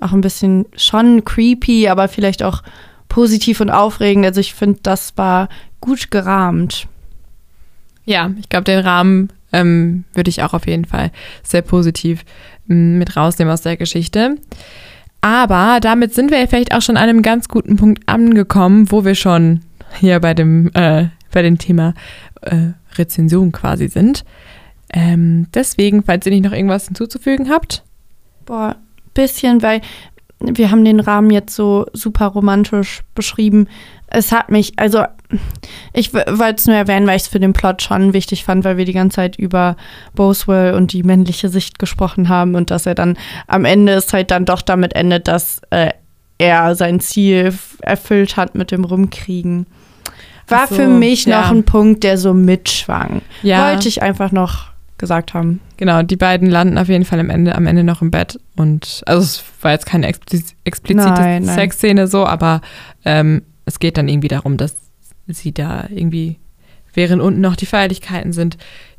Auch 0.00 0.12
ein 0.12 0.22
bisschen 0.22 0.66
schon 0.76 1.24
creepy, 1.24 1.88
aber 1.88 2.08
vielleicht 2.08 2.42
auch 2.42 2.62
positiv 3.10 3.60
und 3.60 3.68
aufregend. 3.68 4.24
Also 4.24 4.40
ich 4.40 4.54
finde, 4.54 4.78
das 4.82 5.18
war 5.18 5.50
gut 5.82 6.10
gerahmt. 6.10 6.86
Ja, 8.06 8.30
ich 8.40 8.48
glaube, 8.48 8.64
den 8.64 8.78
Rahmen 8.78 9.28
ähm, 9.52 10.04
würde 10.14 10.30
ich 10.30 10.42
auch 10.42 10.54
auf 10.54 10.66
jeden 10.66 10.86
Fall 10.86 11.10
sehr 11.42 11.60
positiv 11.60 12.24
m, 12.68 12.98
mit 12.98 13.14
rausnehmen 13.16 13.52
aus 13.52 13.60
der 13.60 13.76
Geschichte. 13.76 14.36
Aber 15.20 15.80
damit 15.82 16.14
sind 16.14 16.30
wir 16.30 16.38
ja 16.38 16.46
vielleicht 16.46 16.74
auch 16.74 16.80
schon 16.80 16.96
an 16.96 17.08
einem 17.08 17.22
ganz 17.22 17.48
guten 17.48 17.76
Punkt 17.76 18.08
angekommen, 18.08 18.90
wo 18.90 19.04
wir 19.04 19.14
schon 19.14 19.60
hier 19.98 20.18
bei 20.20 20.32
dem, 20.32 20.70
äh, 20.72 21.08
bei 21.30 21.42
dem 21.42 21.58
Thema 21.58 21.92
äh, 22.40 22.68
Rezension 22.96 23.52
quasi 23.52 23.88
sind. 23.88 24.24
Ähm, 24.92 25.48
deswegen, 25.52 26.02
falls 26.02 26.24
ihr 26.26 26.32
nicht 26.32 26.44
noch 26.44 26.52
irgendwas 26.52 26.86
hinzuzufügen 26.86 27.50
habt. 27.50 27.82
Boah, 28.46 28.76
bisschen, 29.14 29.62
weil 29.62 29.80
wir 30.40 30.70
haben 30.70 30.84
den 30.84 31.00
Rahmen 31.00 31.30
jetzt 31.30 31.54
so 31.54 31.86
super 31.92 32.26
romantisch 32.26 33.02
beschrieben. 33.14 33.68
Es 34.06 34.32
hat 34.32 34.50
mich, 34.50 34.72
also 34.76 35.04
ich 35.92 36.12
wollte 36.14 36.54
es 36.56 36.66
nur 36.66 36.76
erwähnen, 36.76 37.06
weil 37.06 37.16
ich 37.16 37.24
es 37.24 37.28
für 37.28 37.40
den 37.40 37.52
Plot 37.52 37.82
schon 37.82 38.12
wichtig 38.12 38.44
fand, 38.44 38.64
weil 38.64 38.76
wir 38.76 38.84
die 38.84 38.92
ganze 38.92 39.16
Zeit 39.16 39.36
über 39.36 39.76
Boswell 40.14 40.74
und 40.74 40.92
die 40.92 41.02
männliche 41.02 41.48
Sicht 41.48 41.78
gesprochen 41.78 42.28
haben 42.28 42.54
und 42.54 42.70
dass 42.70 42.86
er 42.86 42.94
dann 42.94 43.16
am 43.46 43.64
Ende 43.64 43.92
es 43.92 44.12
halt 44.12 44.30
dann 44.30 44.46
doch 44.46 44.62
damit 44.62 44.94
endet, 44.94 45.28
dass 45.28 45.60
äh, 45.70 45.90
er 46.38 46.74
sein 46.74 47.00
Ziel 47.00 47.54
erfüllt 47.82 48.36
hat 48.36 48.54
mit 48.54 48.70
dem 48.70 48.84
Rumkriegen. 48.84 49.66
War 50.48 50.66
so, 50.66 50.74
für 50.74 50.88
mich 50.88 51.26
ja. 51.26 51.42
noch 51.42 51.50
ein 51.50 51.64
Punkt, 51.64 52.02
der 52.02 52.16
so 52.16 52.34
mitschwang. 52.34 53.20
Ja. 53.42 53.70
Wollte 53.70 53.88
ich 53.88 54.02
einfach 54.02 54.32
noch 54.32 54.69
gesagt 55.00 55.34
haben. 55.34 55.60
Genau, 55.76 56.02
die 56.02 56.16
beiden 56.16 56.48
landen 56.48 56.78
auf 56.78 56.88
jeden 56.88 57.04
Fall 57.04 57.18
am 57.18 57.30
Ende, 57.30 57.56
am 57.56 57.66
Ende 57.66 57.82
noch 57.82 58.02
im 58.02 58.12
Bett. 58.12 58.38
Und 58.56 59.02
also 59.06 59.22
es 59.22 59.42
war 59.62 59.72
jetzt 59.72 59.86
keine 59.86 60.06
expliz 60.06 60.54
explizite. 60.62 61.40
Sexszene 61.42 62.06
so, 62.06 62.24
aber 62.24 62.60
ähm, 63.04 63.42
es 63.64 63.80
geht 63.80 63.96
dann 63.96 64.08
irgendwie 64.08 64.28
darum, 64.28 64.56
dass 64.56 64.76
sie 65.26 65.52
da 65.52 65.86
irgendwie, 65.90 66.38
während 66.94 67.20
unten 67.20 67.40
noch 67.40 67.56
die 67.56 67.66
Feierlichkeiten 67.66 68.32
sind, 68.32 68.58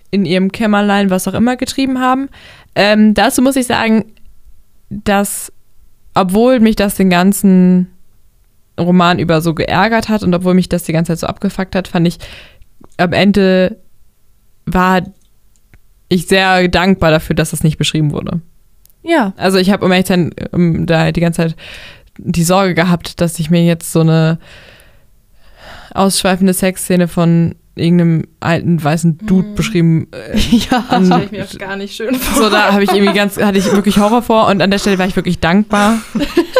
in 0.10 0.26
ihrem 0.26 0.52
Kämmerlein, 0.52 1.10
was 1.10 1.28
auch 1.28 1.34
immer, 1.34 1.56
getrieben 1.56 2.00
haben. 2.00 2.28
Ähm, 2.76 3.14
dazu 3.14 3.42
muss 3.42 3.56
ich 3.56 3.68
sagen, 3.68 4.06
dass, 4.90 5.54
obwohl 6.14 6.60
mich 6.60 6.76
das 6.76 6.96
den 6.96 7.10
ganzen 7.10 7.88
Roman 8.78 9.20
über 9.20 9.42
so 9.42 9.54
geärgert 9.54 10.10
hat 10.10 10.24
und 10.24 10.34
obwohl 10.34 10.54
mich 10.54 10.68
das 10.68 10.84
die 10.84 10.94
ganze 10.94 11.14
Zeit 11.14 11.20
so 11.20 11.28
abgefuckt 11.28 11.76
hat, 11.76 11.88
fand 11.88 12.08
ich 12.08 12.18
am 12.98 13.14
Ende 13.14 13.78
war 14.66 15.02
ich 16.12 16.28
sehr 16.28 16.68
dankbar 16.68 17.10
dafür, 17.10 17.36
dass 17.36 17.52
das 17.52 17.64
nicht 17.64 17.78
beschrieben 17.78 18.12
wurde. 18.12 18.42
Ja. 19.02 19.34
Also 19.38 19.58
ich 19.58 19.72
habe 19.72 19.86
um 19.86 19.92
ehrlich 19.92 20.08
sein, 20.08 20.32
um, 20.52 20.86
da 20.86 21.12
die 21.12 21.22
ganze 21.22 21.38
Zeit 21.38 21.56
die 22.18 22.44
Sorge 22.44 22.76
gehabt, 22.76 23.22
dass 23.22 23.40
ich 23.40 23.50
mir 23.50 23.64
jetzt 23.64 23.94
so 23.94 24.02
eine 24.02 24.38
ausschweifende 25.94 26.54
Sexszene 26.54 27.08
von 27.08 27.56
irgendeinem 27.76 28.28
alten 28.40 28.84
weißen 28.84 29.20
Dude 29.20 29.50
mm. 29.50 29.56
beschrieben. 29.56 30.08
Äh, 30.22 30.38
ja, 30.38 30.84
das 30.90 31.06
stelle 31.08 31.24
ich 31.24 31.32
mir 31.32 31.46
auch 31.46 31.58
gar 31.58 31.76
nicht 31.76 31.96
schön 31.96 32.16
vor. 32.16 32.44
So, 32.44 32.50
da 32.50 32.74
habe 32.74 32.84
ich 32.84 32.92
irgendwie 32.92 33.14
ganz, 33.14 33.38
hatte 33.38 33.58
ich 33.58 33.72
wirklich 33.72 33.98
Horror 33.98 34.22
vor 34.22 34.48
und 34.48 34.62
an 34.62 34.70
der 34.70 34.78
Stelle 34.78 35.00
war 35.00 35.08
ich 35.08 35.16
wirklich 35.16 35.40
dankbar, 35.40 36.00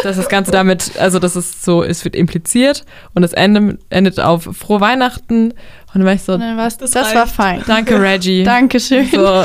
dass 0.02 0.16
das 0.16 0.28
Ganze 0.28 0.50
damit, 0.50 0.98
also 0.98 1.18
dass 1.18 1.36
es 1.36 1.62
so, 1.62 1.82
es 1.84 2.04
wird 2.04 2.16
impliziert 2.16 2.84
und 3.14 3.22
es 3.22 3.32
endet, 3.32 3.80
endet 3.90 4.20
auf 4.20 4.48
frohe 4.52 4.80
Weihnachten 4.80 5.52
und 5.94 6.00
dann 6.00 6.04
war 6.04 6.14
ich 6.14 6.22
so, 6.22 6.38
das, 6.38 6.78
das 6.78 7.14
war 7.14 7.26
fein. 7.26 7.62
Danke, 7.66 8.00
Reggie. 8.00 8.44
Dankeschön. 8.44 9.06
So, 9.06 9.44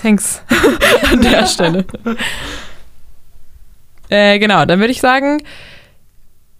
thanks 0.00 0.42
an 1.10 1.22
der 1.22 1.46
Stelle. 1.46 1.86
Äh, 4.10 4.38
genau, 4.38 4.66
dann 4.66 4.78
würde 4.78 4.92
ich 4.92 5.00
sagen, 5.00 5.42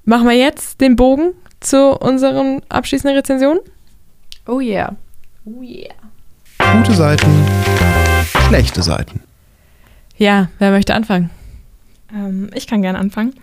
machen 0.04 0.26
wir 0.26 0.36
jetzt 0.36 0.80
den 0.80 0.96
Bogen 0.96 1.34
zu 1.60 1.92
unseren 1.98 2.62
abschließenden 2.70 3.16
Rezensionen. 3.16 3.60
Oh 4.46 4.60
yeah. 4.60 4.96
Oh 5.44 5.62
yeah. 5.62 5.94
Gute 6.58 6.94
Seiten, 6.94 7.30
schlechte 8.48 8.82
Seiten. 8.82 9.20
Ja, 10.16 10.48
wer 10.58 10.72
möchte 10.72 10.94
anfangen? 10.94 11.30
Ähm, 12.12 12.50
ich 12.52 12.66
kann 12.66 12.82
gerne 12.82 12.98
anfangen. 12.98 13.34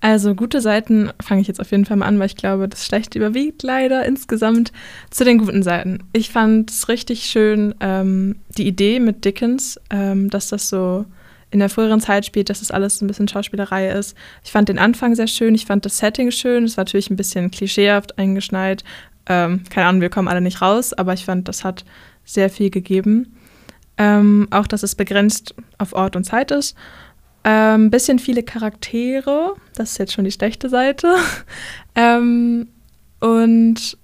Also 0.00 0.34
gute 0.34 0.60
Seiten 0.60 1.10
fange 1.22 1.42
ich 1.42 1.46
jetzt 1.46 1.60
auf 1.60 1.70
jeden 1.70 1.84
Fall 1.84 1.98
mal 1.98 2.06
an, 2.06 2.18
weil 2.18 2.26
ich 2.26 2.36
glaube, 2.36 2.68
das 2.68 2.84
Schlechte 2.84 3.18
überwiegt 3.18 3.62
leider 3.62 4.04
insgesamt 4.04 4.72
zu 5.10 5.24
den 5.24 5.38
guten 5.38 5.62
Seiten. 5.62 6.02
Ich 6.12 6.30
fand 6.30 6.70
es 6.70 6.88
richtig 6.88 7.26
schön, 7.26 7.74
ähm, 7.80 8.36
die 8.56 8.66
Idee 8.66 8.98
mit 8.98 9.24
Dickens, 9.24 9.78
ähm, 9.90 10.30
dass 10.30 10.48
das 10.48 10.68
so 10.68 11.04
in 11.50 11.58
der 11.58 11.68
früheren 11.68 12.00
Zeit 12.00 12.24
spielt, 12.24 12.48
dass 12.48 12.60
das 12.60 12.70
alles 12.70 13.00
ein 13.00 13.08
bisschen 13.08 13.28
Schauspielerei 13.28 13.90
ist. 13.90 14.16
Ich 14.44 14.52
fand 14.52 14.68
den 14.68 14.78
Anfang 14.78 15.14
sehr 15.14 15.26
schön, 15.26 15.54
ich 15.54 15.66
fand 15.66 15.84
das 15.84 15.98
Setting 15.98 16.30
schön, 16.30 16.64
es 16.64 16.76
war 16.76 16.84
natürlich 16.84 17.10
ein 17.10 17.16
bisschen 17.16 17.50
klischeehaft 17.50 18.18
eingeschneit, 18.18 18.84
ähm, 19.30 19.62
keine 19.70 19.86
Ahnung, 19.86 20.00
wir 20.00 20.10
kommen 20.10 20.26
alle 20.26 20.40
nicht 20.40 20.60
raus, 20.60 20.92
aber 20.92 21.12
ich 21.12 21.24
fand, 21.24 21.46
das 21.46 21.62
hat 21.62 21.84
sehr 22.24 22.50
viel 22.50 22.68
gegeben. 22.68 23.36
Ähm, 23.96 24.48
auch, 24.50 24.66
dass 24.66 24.82
es 24.82 24.96
begrenzt 24.96 25.54
auf 25.78 25.92
Ort 25.92 26.16
und 26.16 26.24
Zeit 26.24 26.50
ist. 26.50 26.76
Ein 27.44 27.82
ähm, 27.82 27.90
bisschen 27.90 28.18
viele 28.18 28.42
Charaktere, 28.42 29.54
das 29.74 29.92
ist 29.92 29.98
jetzt 29.98 30.12
schon 30.12 30.24
die 30.24 30.32
schlechte 30.32 30.68
Seite. 30.68 31.14
ähm, 31.94 32.68
und 33.20 33.96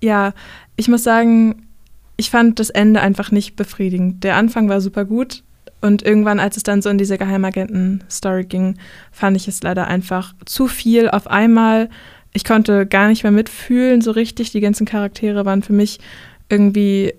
ja, 0.00 0.32
ich 0.76 0.88
muss 0.88 1.04
sagen, 1.04 1.68
ich 2.16 2.30
fand 2.30 2.58
das 2.58 2.70
Ende 2.70 3.02
einfach 3.02 3.30
nicht 3.30 3.56
befriedigend. 3.56 4.24
Der 4.24 4.36
Anfang 4.36 4.70
war 4.70 4.80
super 4.80 5.04
gut 5.04 5.44
und 5.82 6.02
irgendwann, 6.02 6.40
als 6.40 6.56
es 6.56 6.62
dann 6.62 6.80
so 6.80 6.88
in 6.88 6.96
diese 6.96 7.18
Geheimagenten-Story 7.18 8.44
ging, 8.44 8.78
fand 9.10 9.36
ich 9.36 9.48
es 9.48 9.62
leider 9.62 9.86
einfach 9.86 10.34
zu 10.46 10.66
viel 10.66 11.10
auf 11.10 11.26
einmal 11.26 11.90
ich 12.32 12.44
konnte 12.44 12.86
gar 12.86 13.08
nicht 13.08 13.22
mehr 13.22 13.32
mitfühlen 13.32 14.00
so 14.00 14.10
richtig. 14.10 14.52
Die 14.52 14.60
ganzen 14.60 14.86
Charaktere 14.86 15.44
waren 15.44 15.62
für 15.62 15.72
mich 15.72 15.98
irgendwie 16.48 17.14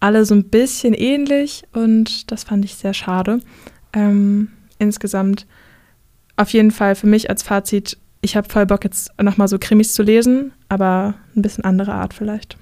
alle 0.00 0.24
so 0.24 0.34
ein 0.34 0.44
bisschen 0.44 0.94
ähnlich 0.94 1.64
und 1.72 2.30
das 2.30 2.44
fand 2.44 2.64
ich 2.64 2.74
sehr 2.74 2.94
schade. 2.94 3.40
Ähm, 3.92 4.48
insgesamt 4.78 5.46
auf 6.36 6.50
jeden 6.50 6.70
Fall 6.70 6.94
für 6.94 7.06
mich 7.06 7.28
als 7.28 7.42
Fazit, 7.42 7.98
ich 8.22 8.36
habe 8.36 8.48
voll 8.48 8.66
Bock 8.66 8.84
jetzt 8.84 9.10
nochmal 9.20 9.48
so 9.48 9.58
Krimis 9.58 9.94
zu 9.94 10.02
lesen, 10.02 10.52
aber 10.68 11.14
ein 11.36 11.42
bisschen 11.42 11.64
andere 11.64 11.92
Art 11.92 12.14
vielleicht. 12.14 12.56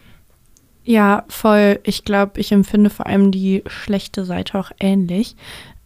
Ja, 0.84 1.24
voll. 1.28 1.80
Ich 1.84 2.04
glaube, 2.04 2.40
ich 2.40 2.50
empfinde 2.50 2.90
vor 2.90 3.06
allem 3.06 3.30
die 3.30 3.62
schlechte 3.66 4.24
Seite 4.24 4.58
auch 4.58 4.70
ähnlich. 4.80 5.36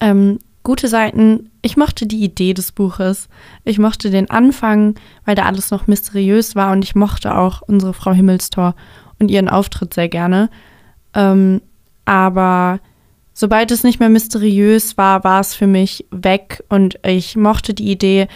Ähm, 0.00 0.38
gute 0.62 0.88
Seiten, 0.88 1.50
ich 1.62 1.76
mochte 1.76 2.06
die 2.06 2.22
Idee 2.24 2.54
des 2.54 2.72
Buches. 2.72 3.28
Ich 3.64 3.78
mochte 3.78 4.10
den 4.10 4.28
Anfang, 4.28 4.96
weil 5.24 5.36
da 5.36 5.44
alles 5.44 5.70
noch 5.70 5.86
mysteriös 5.86 6.56
war 6.56 6.72
und 6.72 6.82
ich 6.82 6.96
mochte 6.96 7.36
auch 7.36 7.62
unsere 7.62 7.94
Frau 7.94 8.12
Himmelstor 8.12 8.74
und 9.20 9.30
ihren 9.30 9.48
Auftritt 9.48 9.94
sehr 9.94 10.08
gerne. 10.08 10.50
Ähm, 11.14 11.62
aber 12.04 12.80
sobald 13.32 13.70
es 13.70 13.84
nicht 13.84 14.00
mehr 14.00 14.08
mysteriös 14.08 14.98
war, 14.98 15.22
war 15.22 15.40
es 15.40 15.54
für 15.54 15.68
mich 15.68 16.04
weg 16.10 16.64
und 16.68 16.98
ich 17.06 17.36
mochte 17.36 17.74
die 17.74 17.90
Idee 17.90 18.26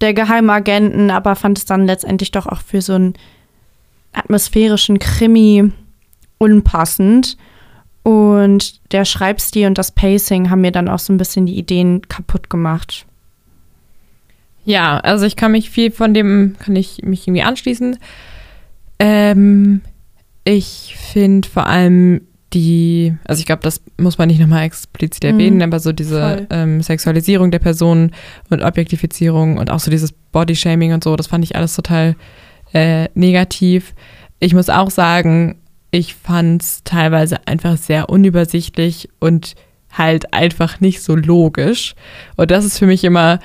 der 0.00 0.14
Geheimagenten, 0.14 1.10
aber 1.10 1.34
fand 1.34 1.58
es 1.58 1.64
dann 1.64 1.86
letztendlich 1.86 2.30
doch 2.30 2.46
auch 2.46 2.60
für 2.60 2.80
so 2.80 2.94
einen 2.94 3.14
atmosphärischen 4.12 5.00
Krimi 5.00 5.72
unpassend. 6.38 7.36
Und 8.02 8.92
der 8.92 9.04
Schreibstil 9.04 9.66
und 9.66 9.76
das 9.76 9.92
Pacing 9.92 10.50
haben 10.50 10.62
mir 10.62 10.72
dann 10.72 10.88
auch 10.88 10.98
so 10.98 11.12
ein 11.12 11.18
bisschen 11.18 11.46
die 11.46 11.58
Ideen 11.58 12.08
kaputt 12.08 12.48
gemacht. 12.48 13.06
Ja, 14.64 14.98
also 14.98 15.26
ich 15.26 15.36
kann 15.36 15.52
mich 15.52 15.70
viel 15.70 15.90
von 15.90 16.14
dem, 16.14 16.56
kann 16.58 16.76
ich 16.76 17.02
mich 17.02 17.26
irgendwie 17.26 17.42
anschließen. 17.42 17.98
Ähm, 18.98 19.80
ich 20.44 20.96
finde 20.96 21.48
vor 21.48 21.66
allem 21.66 22.22
die, 22.52 23.14
also 23.24 23.40
ich 23.40 23.46
glaube, 23.46 23.62
das 23.62 23.80
muss 23.98 24.18
man 24.18 24.28
nicht 24.28 24.40
nochmal 24.40 24.64
explizit 24.64 25.24
erwähnen, 25.24 25.56
mhm, 25.56 25.62
aber 25.62 25.78
so 25.78 25.92
diese 25.92 26.46
ähm, 26.50 26.82
Sexualisierung 26.82 27.50
der 27.50 27.60
Person 27.60 28.10
und 28.48 28.62
Objektifizierung 28.62 29.58
und 29.58 29.70
auch 29.70 29.78
so 29.78 29.90
dieses 29.90 30.12
Bodyshaming 30.12 30.92
und 30.92 31.04
so, 31.04 31.14
das 31.16 31.28
fand 31.28 31.44
ich 31.44 31.54
alles 31.54 31.74
total 31.74 32.16
äh, 32.72 33.08
negativ. 33.14 33.94
Ich 34.40 34.54
muss 34.54 34.68
auch 34.68 34.90
sagen, 34.90 35.59
ich 35.90 36.14
fand 36.14 36.62
es 36.62 36.82
teilweise 36.84 37.46
einfach 37.46 37.76
sehr 37.76 38.08
unübersichtlich 38.08 39.08
und 39.18 39.54
halt 39.92 40.32
einfach 40.32 40.80
nicht 40.80 41.02
so 41.02 41.16
logisch. 41.16 41.94
Und 42.36 42.50
das 42.50 42.64
ist 42.64 42.78
für 42.78 42.86
mich 42.86 43.02
immer 43.04 43.40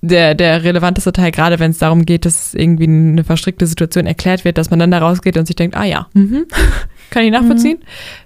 der, 0.00 0.34
der 0.34 0.62
relevanteste 0.62 1.12
Teil, 1.12 1.32
gerade 1.32 1.58
wenn 1.58 1.70
es 1.70 1.78
darum 1.78 2.06
geht, 2.06 2.24
dass 2.24 2.54
irgendwie 2.54 2.84
eine 2.84 3.24
verstrickte 3.24 3.66
Situation 3.66 4.06
erklärt 4.06 4.44
wird, 4.44 4.58
dass 4.58 4.70
man 4.70 4.78
dann 4.78 4.90
da 4.90 4.98
rausgeht 4.98 5.36
und 5.36 5.46
sich 5.46 5.56
denkt, 5.56 5.76
ah 5.76 5.84
ja, 5.84 6.06
mhm. 6.14 6.46
Kann 7.10 7.24
ich 7.24 7.30
nachvollziehen? 7.30 7.78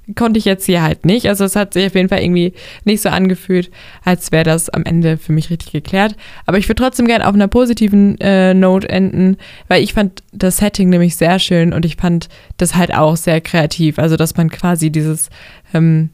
Mhm. 0.07 0.15
Konnte 0.15 0.39
ich 0.39 0.44
jetzt 0.44 0.66
hier 0.66 0.82
halt 0.82 1.05
nicht. 1.05 1.28
Also 1.28 1.44
es 1.44 1.57
hat 1.57 1.74
sich 1.74 1.86
auf 1.86 1.94
jeden 1.94 2.09
Fall 2.09 2.20
irgendwie 2.20 2.52
nicht 2.85 3.02
so 3.02 3.09
angefühlt, 3.09 3.70
als 4.05 4.32
wäre 4.32 4.44
das 4.44 4.69
am 4.69 4.85
Ende 4.85 5.19
für 5.19 5.32
mich 5.32 5.51
richtig 5.51 5.73
geklärt. 5.73 6.16
Aber 6.47 6.59
ich 6.59 6.69
würde 6.69 6.82
trotzdem 6.82 7.07
gerne 7.07 7.28
auf 7.28 7.35
einer 7.35 7.48
positiven 7.48 8.20
äh, 8.20 8.55
Note 8.55 8.89
enden, 8.89 9.36
weil 9.69 9.82
ich 9.82 9.94
fand 9.94 10.23
das 10.32 10.59
Setting 10.59 10.89
nämlich 10.89 11.16
sehr 11.16 11.39
schön 11.39 11.73
und 11.73 11.85
ich 11.85 11.97
fand 11.97 12.28
das 12.57 12.74
halt 12.74 12.94
auch 12.94 13.16
sehr 13.16 13.40
kreativ. 13.40 13.98
Also 13.98 14.16
dass 14.16 14.36
man 14.36 14.51
quasi 14.51 14.90
dieses 14.90 15.31
ähm, 15.74 16.11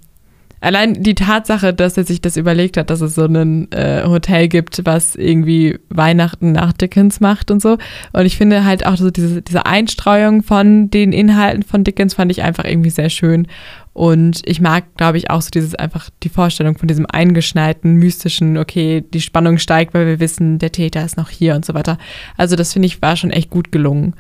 Allein 0.61 1.03
die 1.03 1.15
Tatsache, 1.15 1.75
dass 1.75 1.97
er 1.97 2.05
sich 2.05 2.21
das 2.21 2.37
überlegt 2.37 2.77
hat, 2.77 2.91
dass 2.91 3.01
es 3.01 3.15
so 3.15 3.25
ein 3.25 3.71
äh, 3.73 4.05
Hotel 4.07 4.49
gibt, 4.49 4.81
was 4.85 5.15
irgendwie 5.15 5.79
Weihnachten 5.91 6.53
nach 6.53 6.73
Dickens 6.73 7.21
macht 7.21 7.51
und 7.51 7.61
so. 7.61 7.77
Und 8.13 8.27
ich 8.27 8.37
finde 8.37 8.65
halt 8.65 8.87
auch 8.87 8.97
so 8.97 9.11
diese, 9.11 9.43
diese 9.43 9.67
Einstreuung 9.67 10.43
von 10.43 10.91
den 10.91 11.13
Inhalten 11.13 11.63
von 11.63 11.85
Dickens 11.85 12.15
fand 12.15 12.31
ich 12.33 12.43
einfach 12.43 12.65
irgendwie 12.65 12.91
sehr 12.91 13.11
schön. 13.11 13.47
Und 13.93 14.43
ich 14.45 14.61
mag, 14.61 14.85
glaube 14.97 15.19
ich, 15.19 15.31
auch 15.31 15.41
so 15.41 15.51
dieses 15.51 15.75
einfach 15.75 16.11
die 16.23 16.29
Vorstellung 16.29 16.77
von 16.77 16.89
diesem 16.89 17.07
eingeschneiten, 17.07 17.95
mystischen, 17.95 18.59
okay, 18.59 19.05
die 19.13 19.21
Spannung 19.21 19.59
steigt, 19.59 19.95
weil 19.95 20.07
wir 20.07 20.21
wissen, 20.21 20.59
der 20.59 20.73
Täter 20.73 21.05
ist 21.05 21.17
noch 21.17 21.31
hier 21.31 21.55
und 21.55 21.65
so 21.65 21.75
weiter. 21.75 21.97
Also 22.37 22.57
das 22.57 22.73
finde 22.73 22.87
ich 22.87 23.01
war 23.01 23.17
schon 23.17 23.31
echt 23.31 23.51
gut 23.51 23.73
gelungen. 23.73 24.15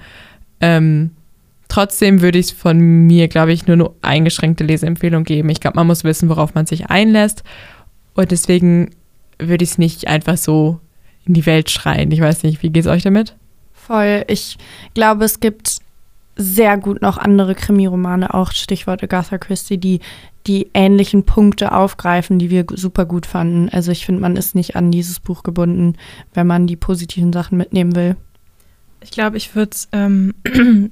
Ähm, 0.61 1.11
Trotzdem 1.69 2.23
würde 2.23 2.39
ich 2.39 2.55
von 2.55 2.79
mir, 2.79 3.29
glaube 3.29 3.53
ich, 3.53 3.67
nur 3.67 3.77
eine 3.77 3.91
eingeschränkte 4.03 4.65
Leseempfehlung 4.65 5.25
geben. 5.25 5.49
Ich 5.49 5.61
glaube, 5.61 5.77
man 5.77 5.87
muss 5.87 6.05
wissen, 6.05 6.29
worauf 6.29 6.55
man 6.55 6.67
sich 6.67 6.91
einlässt. 6.91 7.43
Und 8.15 8.31
deswegen 8.31 8.91
würde 9.39 9.65
ich 9.65 9.71
es 9.71 9.79
nicht 9.79 10.09
einfach 10.09 10.37
so 10.37 10.81
in 11.27 11.35
die 11.35 11.47
Welt 11.47 11.71
schreien. 11.71 12.11
Ich 12.13 12.21
weiß 12.21 12.45
nicht, 12.45 12.63
wie 12.63 12.71
geht 12.71 12.85
es 12.85 12.91
euch 12.91 13.03
damit? 13.03 13.35
Voll. 13.73 14.25
Ich 14.29 14.57
glaube, 14.95 15.25
es 15.25 15.41
gibt 15.41 15.79
sehr 16.37 16.77
gut 16.77 17.03
noch 17.03 17.19
andere 17.19 17.55
Krimiromane, 17.55 18.33
auch 18.33 18.53
Stichwort 18.53 19.03
Agatha 19.03 19.39
Christie, 19.39 19.79
die 19.79 20.01
die 20.47 20.69
ähnlichen 20.75 21.25
Punkte 21.25 21.73
aufgreifen, 21.73 22.39
die 22.39 22.51
wir 22.51 22.67
super 22.71 23.05
gut 23.05 23.27
fanden. 23.27 23.69
Also 23.71 23.91
ich 23.91 24.07
finde, 24.07 24.21
man 24.21 24.37
ist 24.37 24.55
nicht 24.55 24.77
an 24.77 24.93
dieses 24.93 25.19
Buch 25.19 25.43
gebunden, 25.43 25.95
wenn 26.35 26.47
man 26.47 26.67
die 26.67 26.77
positiven 26.77 27.33
Sachen 27.33 27.59
mitnehmen 27.59 27.97
will. 27.97 28.17
Ich 29.01 29.11
glaube, 29.11 29.37
ich 29.37 29.55
würde 29.55 29.71
es 29.73 29.89
ähm, 29.93 30.35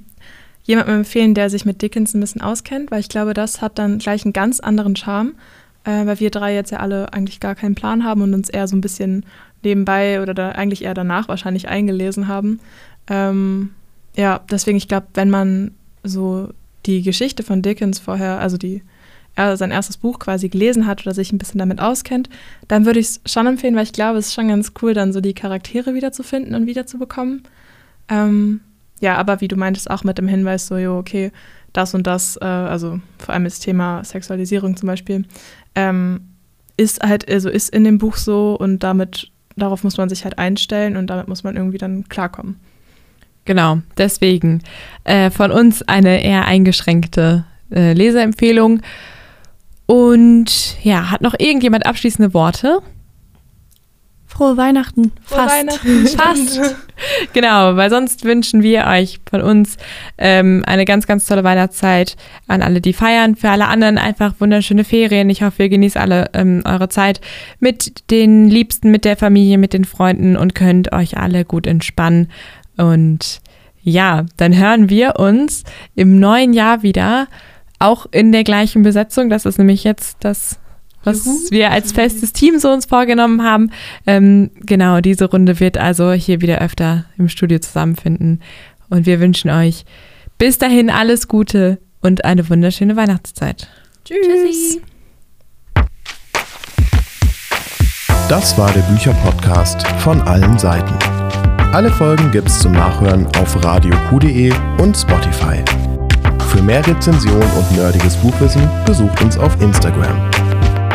jemandem 0.65 0.97
empfehlen, 0.97 1.33
der 1.33 1.49
sich 1.49 1.65
mit 1.65 1.81
Dickens 1.81 2.13
ein 2.13 2.19
bisschen 2.19 2.41
auskennt, 2.41 2.91
weil 2.91 2.99
ich 2.99 3.09
glaube, 3.09 3.33
das 3.33 3.61
hat 3.61 3.79
dann 3.79 3.99
gleich 3.99 4.25
einen 4.25 4.33
ganz 4.33 4.59
anderen 4.59 4.95
Charme, 4.95 5.35
äh, 5.83 6.05
weil 6.05 6.19
wir 6.19 6.31
drei 6.31 6.53
jetzt 6.53 6.71
ja 6.71 6.79
alle 6.79 7.13
eigentlich 7.13 7.39
gar 7.39 7.55
keinen 7.55 7.75
Plan 7.75 8.03
haben 8.03 8.21
und 8.21 8.33
uns 8.33 8.49
eher 8.49 8.67
so 8.67 8.75
ein 8.75 8.81
bisschen 8.81 9.25
nebenbei 9.63 10.21
oder 10.21 10.33
da 10.33 10.49
eigentlich 10.49 10.83
eher 10.83 10.93
danach 10.93 11.27
wahrscheinlich 11.27 11.69
eingelesen 11.69 12.27
haben. 12.27 12.59
Ähm, 13.07 13.71
ja, 14.15 14.41
deswegen, 14.49 14.77
ich 14.77 14.87
glaube, 14.87 15.07
wenn 15.13 15.29
man 15.29 15.71
so 16.03 16.49
die 16.85 17.01
Geschichte 17.01 17.43
von 17.43 17.61
Dickens 17.61 17.99
vorher, 17.99 18.39
also 18.39 18.57
die 18.57 18.81
er 19.35 19.57
sein 19.57 19.71
erstes 19.71 19.97
Buch 19.97 20.19
quasi 20.19 20.47
gelesen 20.47 20.87
hat 20.87 21.01
oder 21.01 21.13
sich 21.13 21.31
ein 21.33 21.37
bisschen 21.37 21.59
damit 21.59 21.81
auskennt, 21.81 22.29
dann 22.69 22.85
würde 22.85 22.99
ich 22.99 23.07
es 23.07 23.21
schon 23.25 23.47
empfehlen, 23.47 23.75
weil 23.75 23.83
ich 23.83 23.91
glaube, 23.91 24.17
es 24.17 24.27
ist 24.27 24.33
schon 24.33 24.47
ganz 24.47 24.71
cool, 24.81 24.93
dann 24.93 25.11
so 25.11 25.19
die 25.19 25.33
Charaktere 25.33 25.93
wiederzufinden 25.93 26.55
und 26.55 26.67
wiederzubekommen. 26.67 27.43
Ähm, 28.07 28.61
ja, 28.99 29.17
aber 29.17 29.41
wie 29.41 29.47
du 29.47 29.55
meintest, 29.55 29.89
auch 29.89 30.03
mit 30.03 30.17
dem 30.17 30.27
Hinweis, 30.27 30.67
so, 30.67 30.77
jo, 30.77 30.97
okay, 30.97 31.31
das 31.73 31.93
und 31.93 32.07
das, 32.07 32.37
äh, 32.41 32.45
also 32.45 32.99
vor 33.17 33.33
allem 33.33 33.43
das 33.43 33.59
Thema 33.59 34.03
Sexualisierung 34.03 34.77
zum 34.77 34.87
Beispiel, 34.87 35.25
ähm, 35.75 36.21
ist 36.77 37.03
halt, 37.03 37.29
also 37.29 37.49
ist 37.49 37.73
in 37.73 37.83
dem 37.83 37.97
Buch 37.97 38.17
so 38.17 38.55
und 38.57 38.79
damit, 38.79 39.31
darauf 39.55 39.83
muss 39.83 39.97
man 39.97 40.09
sich 40.09 40.23
halt 40.23 40.37
einstellen 40.37 40.97
und 40.97 41.07
damit 41.07 41.27
muss 41.27 41.43
man 41.43 41.55
irgendwie 41.55 41.77
dann 41.77 42.07
klarkommen. 42.09 42.59
Genau, 43.45 43.79
deswegen 43.97 44.63
äh, 45.03 45.29
von 45.29 45.51
uns 45.51 45.83
eine 45.83 46.23
eher 46.23 46.45
eingeschränkte 46.45 47.45
äh, 47.71 47.93
Leseempfehlung. 47.93 48.81
Und 49.85 50.83
ja, 50.83 51.11
hat 51.11 51.21
noch 51.21 51.35
irgendjemand 51.37 51.85
abschließende 51.85 52.33
Worte? 52.33 52.79
Frohe 54.35 54.57
Weihnachten. 54.57 55.13
Frohe 55.23 55.39
Fast. 55.39 55.55
Weihnachten. 55.55 56.07
Fast. 56.17 56.75
Genau, 57.31 57.77
weil 57.77 57.89
sonst 57.89 58.25
wünschen 58.25 58.63
wir 58.63 58.85
euch 58.85 59.21
von 59.29 59.41
uns 59.41 59.77
ähm, 60.17 60.61
eine 60.67 60.83
ganz, 60.83 61.07
ganz 61.07 61.25
tolle 61.25 61.45
Weihnachtszeit 61.45 62.17
an 62.47 62.61
alle, 62.61 62.81
die 62.81 62.91
feiern. 62.91 63.37
Für 63.37 63.49
alle 63.49 63.67
anderen 63.67 63.97
einfach 63.97 64.33
wunderschöne 64.39 64.83
Ferien. 64.83 65.29
Ich 65.29 65.41
hoffe, 65.41 65.63
ihr 65.63 65.69
genießt 65.69 65.95
alle 65.95 66.29
ähm, 66.33 66.63
eure 66.65 66.89
Zeit 66.89 67.21
mit 67.59 68.11
den 68.11 68.49
Liebsten, 68.49 68.91
mit 68.91 69.05
der 69.05 69.15
Familie, 69.15 69.57
mit 69.57 69.71
den 69.71 69.85
Freunden 69.85 70.35
und 70.35 70.53
könnt 70.53 70.91
euch 70.91 71.17
alle 71.17 71.45
gut 71.45 71.65
entspannen. 71.65 72.27
Und 72.75 73.39
ja, 73.83 74.25
dann 74.35 74.57
hören 74.57 74.89
wir 74.89 75.17
uns 75.17 75.63
im 75.95 76.19
neuen 76.19 76.51
Jahr 76.51 76.83
wieder, 76.83 77.27
auch 77.79 78.05
in 78.11 78.33
der 78.33 78.43
gleichen 78.43 78.83
Besetzung. 78.83 79.29
Das 79.29 79.45
ist 79.45 79.59
nämlich 79.59 79.85
jetzt 79.85 80.17
das 80.19 80.59
was 81.05 81.25
Juhu. 81.25 81.51
wir 81.51 81.71
als 81.71 81.91
festes 81.91 82.33
Team 82.33 82.59
so 82.59 82.71
uns 82.71 82.85
vorgenommen 82.85 83.43
haben. 83.43 83.71
Ähm, 84.05 84.51
genau, 84.65 85.01
diese 85.01 85.25
Runde 85.25 85.59
wird 85.59 85.77
also 85.77 86.11
hier 86.11 86.41
wieder 86.41 86.59
öfter 86.59 87.05
im 87.17 87.29
Studio 87.29 87.59
zusammenfinden. 87.59 88.41
Und 88.89 89.05
wir 89.05 89.19
wünschen 89.19 89.49
euch 89.49 89.85
bis 90.37 90.57
dahin 90.57 90.89
alles 90.89 91.27
Gute 91.27 91.79
und 92.01 92.25
eine 92.25 92.49
wunderschöne 92.49 92.95
Weihnachtszeit. 92.95 93.67
Tschüss. 94.03 94.79
Das 98.27 98.57
war 98.57 98.71
der 98.73 98.81
Bücherpodcast 98.81 99.85
von 99.99 100.21
allen 100.21 100.57
Seiten. 100.57 100.93
Alle 101.73 101.91
Folgen 101.91 102.31
gibt's 102.31 102.59
zum 102.59 102.71
Nachhören 102.71 103.27
auf 103.37 103.63
radioq.de 103.63 104.51
und 104.79 104.95
Spotify. 104.95 105.63
Für 106.49 106.61
mehr 106.61 106.85
Rezension 106.87 107.41
und 107.41 107.71
nerdiges 107.75 108.15
Buchwissen 108.17 108.67
besucht 108.85 109.21
uns 109.21 109.37
auf 109.37 109.59
Instagram 109.61 110.34